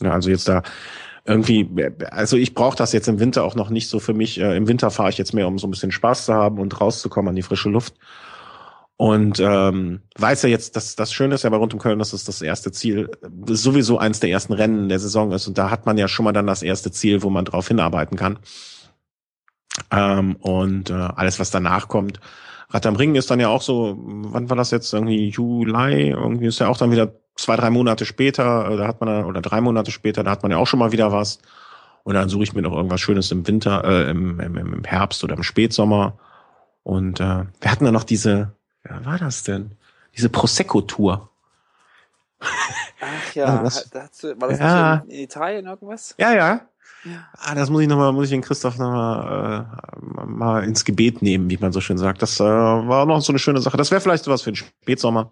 Ja, 0.02 0.12
also 0.12 0.30
jetzt 0.30 0.48
da 0.48 0.62
irgendwie, 1.24 1.68
also 2.10 2.36
ich 2.36 2.54
brauche 2.54 2.76
das 2.76 2.92
jetzt 2.92 3.08
im 3.08 3.18
Winter 3.18 3.44
auch 3.44 3.54
noch 3.54 3.70
nicht 3.70 3.88
so 3.88 3.98
für 3.98 4.14
mich. 4.14 4.38
Äh, 4.38 4.56
Im 4.56 4.68
Winter 4.68 4.90
fahre 4.90 5.10
ich 5.10 5.18
jetzt 5.18 5.34
mehr, 5.34 5.48
um 5.48 5.58
so 5.58 5.66
ein 5.66 5.70
bisschen 5.70 5.90
Spaß 5.90 6.26
zu 6.26 6.34
haben 6.34 6.58
und 6.58 6.80
rauszukommen 6.80 7.30
an 7.30 7.36
die 7.36 7.42
frische 7.42 7.68
Luft. 7.68 7.94
Und 8.98 9.40
ähm, 9.40 10.00
weiß 10.16 10.42
ja 10.42 10.48
jetzt, 10.48 10.74
dass 10.74 10.96
das 10.96 11.12
Schöne 11.12 11.34
ist 11.34 11.44
ja 11.44 11.50
bei 11.50 11.58
Rund 11.58 11.74
um 11.74 11.80
Köln, 11.80 11.98
dass 11.98 12.14
es 12.14 12.24
das 12.24 12.40
erste 12.40 12.72
Ziel 12.72 13.10
sowieso 13.46 13.98
eins 13.98 14.20
der 14.20 14.30
ersten 14.30 14.54
Rennen 14.54 14.88
der 14.88 14.98
Saison 14.98 15.32
ist. 15.32 15.46
Und 15.46 15.58
da 15.58 15.70
hat 15.70 15.84
man 15.84 15.98
ja 15.98 16.08
schon 16.08 16.24
mal 16.24 16.32
dann 16.32 16.46
das 16.46 16.62
erste 16.62 16.90
Ziel, 16.90 17.22
wo 17.22 17.28
man 17.28 17.44
drauf 17.44 17.68
hinarbeiten 17.68 18.16
kann. 18.16 18.38
Ähm, 19.90 20.36
und 20.36 20.88
äh, 20.88 20.94
alles, 20.94 21.38
was 21.38 21.50
danach 21.50 21.88
kommt. 21.88 22.20
Rad 22.70 22.86
am 22.86 22.96
Ring 22.96 23.14
ist 23.14 23.30
dann 23.30 23.38
ja 23.38 23.48
auch 23.48 23.62
so, 23.62 23.96
wann 23.98 24.48
war 24.48 24.56
das 24.56 24.70
jetzt? 24.70 24.92
Irgendwie 24.92 25.28
Juli, 25.28 26.10
irgendwie 26.10 26.46
ist 26.46 26.58
ja 26.58 26.68
auch 26.68 26.78
dann 26.78 26.90
wieder 26.90 27.12
zwei, 27.36 27.56
drei 27.56 27.68
Monate 27.70 28.06
später, 28.06 28.70
äh, 28.70 28.76
da 28.78 28.88
hat 28.88 29.00
man 29.00 29.24
oder 29.26 29.42
drei 29.42 29.60
Monate 29.60 29.90
später, 29.90 30.24
da 30.24 30.30
hat 30.30 30.42
man 30.42 30.52
ja 30.52 30.58
auch 30.58 30.66
schon 30.66 30.80
mal 30.80 30.92
wieder 30.92 31.12
was. 31.12 31.38
Und 32.02 32.14
dann 32.14 32.28
suche 32.28 32.44
ich 32.44 32.54
mir 32.54 32.62
noch 32.62 32.74
irgendwas 32.74 33.00
Schönes 33.00 33.30
im 33.30 33.46
Winter, 33.46 33.84
äh, 33.84 34.10
im, 34.10 34.40
im, 34.40 34.56
im 34.56 34.84
Herbst 34.84 35.22
oder 35.22 35.34
im 35.34 35.42
Spätsommer. 35.42 36.18
Und 36.82 37.20
äh, 37.20 37.44
wir 37.60 37.70
hatten 37.70 37.84
dann 37.84 37.94
noch 37.94 38.04
diese, 38.04 38.55
Wer 38.88 39.04
war 39.04 39.18
das 39.18 39.42
denn? 39.42 39.72
Diese 40.16 40.28
Prosecco-Tour. 40.28 41.28
Ach 42.38 43.34
ja, 43.34 43.62
das, 43.62 43.90
war 43.92 44.48
das 44.48 44.58
ja. 44.58 44.94
in, 44.96 45.10
in, 45.10 45.20
Italien 45.20 45.66
irgendwas? 45.66 46.14
Ja, 46.18 46.32
ja. 46.32 46.60
ja. 47.04 47.28
Ah, 47.34 47.54
das 47.54 47.70
muss 47.70 47.82
ich 47.82 47.88
nochmal, 47.88 48.12
muss 48.12 48.24
ich 48.24 48.30
den 48.30 48.42
Christoph 48.42 48.78
nochmal 48.78 49.66
äh, 49.96 50.26
mal 50.26 50.64
ins 50.64 50.84
Gebet 50.84 51.22
nehmen, 51.22 51.50
wie 51.50 51.56
man 51.56 51.72
so 51.72 51.80
schön 51.80 51.98
sagt. 51.98 52.22
Das 52.22 52.40
äh, 52.40 52.44
war 52.44 53.06
noch 53.06 53.20
so 53.20 53.32
eine 53.32 53.38
schöne 53.38 53.60
Sache. 53.60 53.76
Das 53.76 53.90
wäre 53.90 54.00
vielleicht 54.00 54.24
sowas 54.24 54.42
für 54.42 54.52
den 54.52 54.56
Spätsommer. 54.56 55.30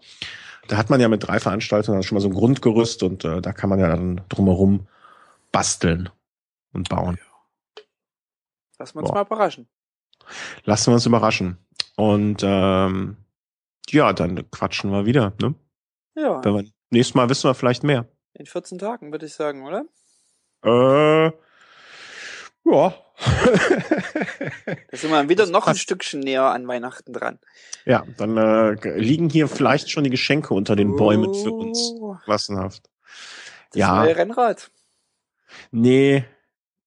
Da 0.69 0.77
hat 0.77 0.91
man 0.91 1.01
ja 1.01 1.09
mit 1.09 1.27
drei 1.27 1.41
Veranstaltungen 1.41 2.03
schon 2.03 2.17
mal 2.17 2.21
so 2.21 2.29
ein 2.29 2.35
Grundgerüst 2.35 3.03
und 3.03 3.25
äh, 3.25 3.41
da 3.41 3.53
kann 3.53 3.71
man 3.71 3.79
ja 3.79 3.89
dann 3.89 4.23
drumherum 4.29 4.87
basteln 5.53 6.09
und 6.73 6.89
bauen. 6.89 7.19
Lassen 8.79 8.97
wir 8.97 9.01
uns 9.03 9.11
Boah. 9.11 9.15
mal 9.15 9.27
überraschen. 9.27 9.69
Lassen 10.65 10.91
wir 10.91 10.95
uns 10.95 11.07
überraschen. 11.07 11.59
Und 11.97 12.43
ähm, 12.43 13.17
ja, 13.91 14.13
dann 14.13 14.51
quatschen 14.51 14.91
wir 14.91 15.07
wieder, 15.07 15.33
ne? 15.41 15.55
Ja. 16.15 16.45
Wenn 16.45 16.55
wir, 16.55 16.65
nächstes 16.91 17.15
Mal 17.15 17.29
wissen 17.29 17.49
wir 17.49 17.55
vielleicht 17.55 17.85
mehr. 17.85 18.07
In 18.35 18.47
14 18.47 18.79
Tagen, 18.79 19.13
würde 19.13 19.27
ich 19.27 19.35
sagen, 19.35 19.65
oder? 19.65 19.85
Äh, 20.65 21.33
ja. 22.65 22.95
da 24.91 24.97
sind 24.97 25.11
wir 25.11 25.29
wieder 25.29 25.47
noch 25.47 25.67
ein 25.67 25.77
Stückchen 25.77 26.21
näher 26.21 26.45
an 26.45 26.67
Weihnachten 26.67 27.13
dran. 27.13 27.39
Ja, 27.85 28.05
dann 28.17 28.37
äh, 28.37 28.99
liegen 28.99 29.29
hier 29.29 29.47
vielleicht 29.49 29.91
schon 29.91 30.05
die 30.05 30.11
Geschenke 30.11 30.55
unter 30.55 30.75
den 30.75 30.97
Bäumen 30.97 31.33
für 31.35 31.53
uns. 31.53 31.93
Oh. 32.01 32.17
Klassenhaft. 32.25 32.91
Das 33.71 33.81
ja. 33.81 34.03
neue 34.03 34.17
Rennrad. 34.17 34.71
Nee, 35.71 36.25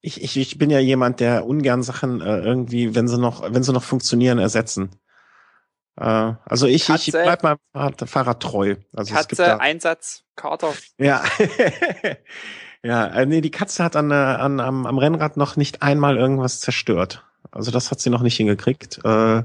ich, 0.01 0.21
ich, 0.21 0.37
ich 0.37 0.57
bin 0.57 0.69
ja 0.69 0.79
jemand, 0.79 1.19
der 1.19 1.45
ungern 1.45 1.83
Sachen 1.83 2.21
äh, 2.21 2.39
irgendwie, 2.39 2.95
wenn 2.95 3.07
sie 3.07 3.17
noch, 3.17 3.53
wenn 3.53 3.63
sie 3.63 3.73
noch 3.73 3.83
funktionieren, 3.83 4.39
ersetzen. 4.39 4.89
Äh, 5.97 6.33
also 6.45 6.67
ich, 6.67 6.85
Katze, 6.85 7.09
ich 7.09 7.11
bleib 7.11 7.43
meinem 7.43 7.57
Fahrrad, 7.73 8.09
Fahrrad 8.09 8.39
treu. 8.41 8.75
Also 8.95 9.13
Katze, 9.13 9.59
Einsatz, 9.59 10.23
Kater. 10.35 10.73
Ja. 10.97 11.23
ja, 12.83 13.07
äh, 13.07 13.25
nee, 13.25 13.41
die 13.41 13.51
Katze 13.51 13.83
hat 13.83 13.95
an, 13.95 14.11
äh, 14.11 14.13
an, 14.13 14.59
am, 14.59 14.85
am 14.85 14.97
Rennrad 14.97 15.37
noch 15.37 15.55
nicht 15.55 15.81
einmal 15.81 16.17
irgendwas 16.17 16.59
zerstört. 16.59 17.25
Also 17.51 17.71
das 17.71 17.91
hat 17.91 17.99
sie 17.99 18.09
noch 18.09 18.21
nicht 18.21 18.37
hingekriegt. 18.37 18.99
Äh, 19.03 19.43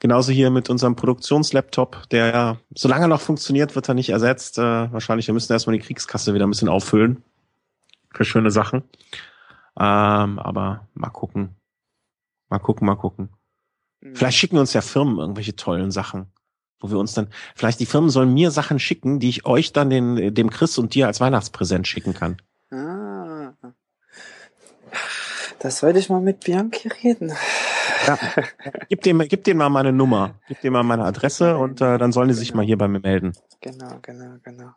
genauso 0.00 0.32
hier 0.32 0.50
mit 0.50 0.68
unserem 0.68 0.96
Produktionslaptop, 0.96 2.08
der 2.10 2.26
ja, 2.26 2.56
solange 2.74 3.06
er 3.06 3.08
noch 3.08 3.20
funktioniert, 3.20 3.74
wird 3.74 3.88
er 3.88 3.94
nicht 3.94 4.10
ersetzt. 4.10 4.58
Äh, 4.58 4.92
wahrscheinlich, 4.92 5.26
wir 5.26 5.34
müssen 5.34 5.52
erstmal 5.52 5.76
die 5.76 5.82
Kriegskasse 5.82 6.34
wieder 6.34 6.46
ein 6.46 6.50
bisschen 6.50 6.68
auffüllen. 6.68 7.22
Für 8.12 8.24
schöne 8.26 8.50
Sachen. 8.50 8.82
Ähm, 9.78 10.38
aber 10.38 10.86
mal 10.92 11.08
gucken. 11.08 11.56
Mal 12.50 12.58
gucken, 12.58 12.86
mal 12.86 12.96
gucken. 12.96 13.30
Mhm. 14.02 14.16
Vielleicht 14.16 14.36
schicken 14.36 14.58
uns 14.58 14.72
ja 14.74 14.80
Firmen 14.80 15.18
irgendwelche 15.18 15.56
tollen 15.56 15.90
Sachen, 15.90 16.26
wo 16.80 16.90
wir 16.90 16.98
uns 16.98 17.14
dann, 17.14 17.28
vielleicht 17.54 17.80
die 17.80 17.86
Firmen 17.86 18.10
sollen 18.10 18.34
mir 18.34 18.50
Sachen 18.50 18.78
schicken, 18.78 19.20
die 19.20 19.28
ich 19.28 19.46
euch 19.46 19.72
dann 19.72 19.88
den, 19.88 20.34
dem 20.34 20.50
Chris 20.50 20.76
und 20.76 20.94
dir 20.94 21.06
als 21.06 21.20
Weihnachtspräsent 21.20 21.86
schicken 21.86 22.12
kann. 22.12 22.36
Ah. 22.70 23.52
Das 25.60 25.78
sollte 25.78 26.00
ich 26.00 26.10
mal 26.10 26.20
mit 26.20 26.40
Bianchi 26.40 26.88
reden. 26.88 27.32
Ja. 28.06 28.18
Gib 28.88 29.02
dem, 29.02 29.20
gib 29.20 29.44
dem 29.44 29.58
mal 29.58 29.68
meine 29.68 29.92
Nummer, 29.92 30.34
gib 30.48 30.60
dem 30.60 30.72
mal 30.72 30.82
meine 30.82 31.04
Adresse 31.04 31.56
und 31.56 31.80
äh, 31.80 31.98
dann 31.98 32.10
sollen 32.10 32.28
die 32.28 32.34
sich 32.34 32.52
mal 32.52 32.64
hier 32.64 32.76
bei 32.76 32.88
mir 32.88 32.98
melden. 32.98 33.32
Genau, 33.60 33.98
genau, 34.02 34.38
genau. 34.42 34.72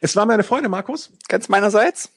Es 0.00 0.16
war 0.16 0.26
mir 0.26 0.32
eine 0.32 0.42
Freude, 0.42 0.68
Markus. 0.68 1.12
Ganz 1.28 1.48
meinerseits. 1.48 2.10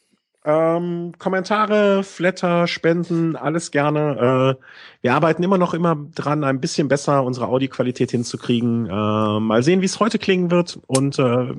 Ähm, 0.48 1.14
Kommentare, 1.18 2.04
Flatter, 2.04 2.68
Spenden, 2.68 3.36
alles 3.36 3.72
gerne. 3.72 4.58
Äh, 4.60 4.64
wir 5.02 5.14
arbeiten 5.16 5.42
immer 5.42 5.58
noch 5.58 5.74
immer 5.74 5.98
dran, 6.14 6.44
ein 6.44 6.62
bisschen 6.62 6.88
besser 6.88 7.24
unsere 7.24 7.48
Audioqualität 7.48 8.12
hinzukriegen. 8.12 8.86
Äh, 8.86 9.40
mal 9.40 9.64
sehen, 9.64 9.82
wie 9.82 9.86
es 9.86 10.00
heute 10.00 10.20
klingen 10.20 10.52
wird. 10.52 10.80
Und 10.86 11.18
äh, 11.18 11.52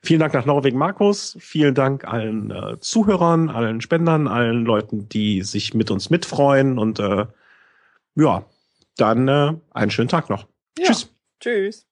vielen 0.00 0.20
Dank 0.20 0.32
nach 0.32 0.46
Norwegen, 0.46 0.78
Markus. 0.78 1.36
Vielen 1.40 1.74
Dank 1.74 2.04
allen 2.04 2.52
äh, 2.52 2.78
Zuhörern, 2.78 3.50
allen 3.50 3.80
Spendern, 3.80 4.28
allen 4.28 4.64
Leuten, 4.64 5.08
die 5.08 5.42
sich 5.42 5.74
mit 5.74 5.90
uns 5.90 6.08
mitfreuen. 6.08 6.78
Und 6.78 7.00
äh, 7.00 7.26
ja, 8.14 8.44
dann 8.96 9.26
äh, 9.26 9.54
einen 9.72 9.90
schönen 9.90 10.08
Tag 10.08 10.30
noch. 10.30 10.46
Ja. 10.78 10.86
Tschüss. 10.86 11.12
Tschüss. 11.40 11.86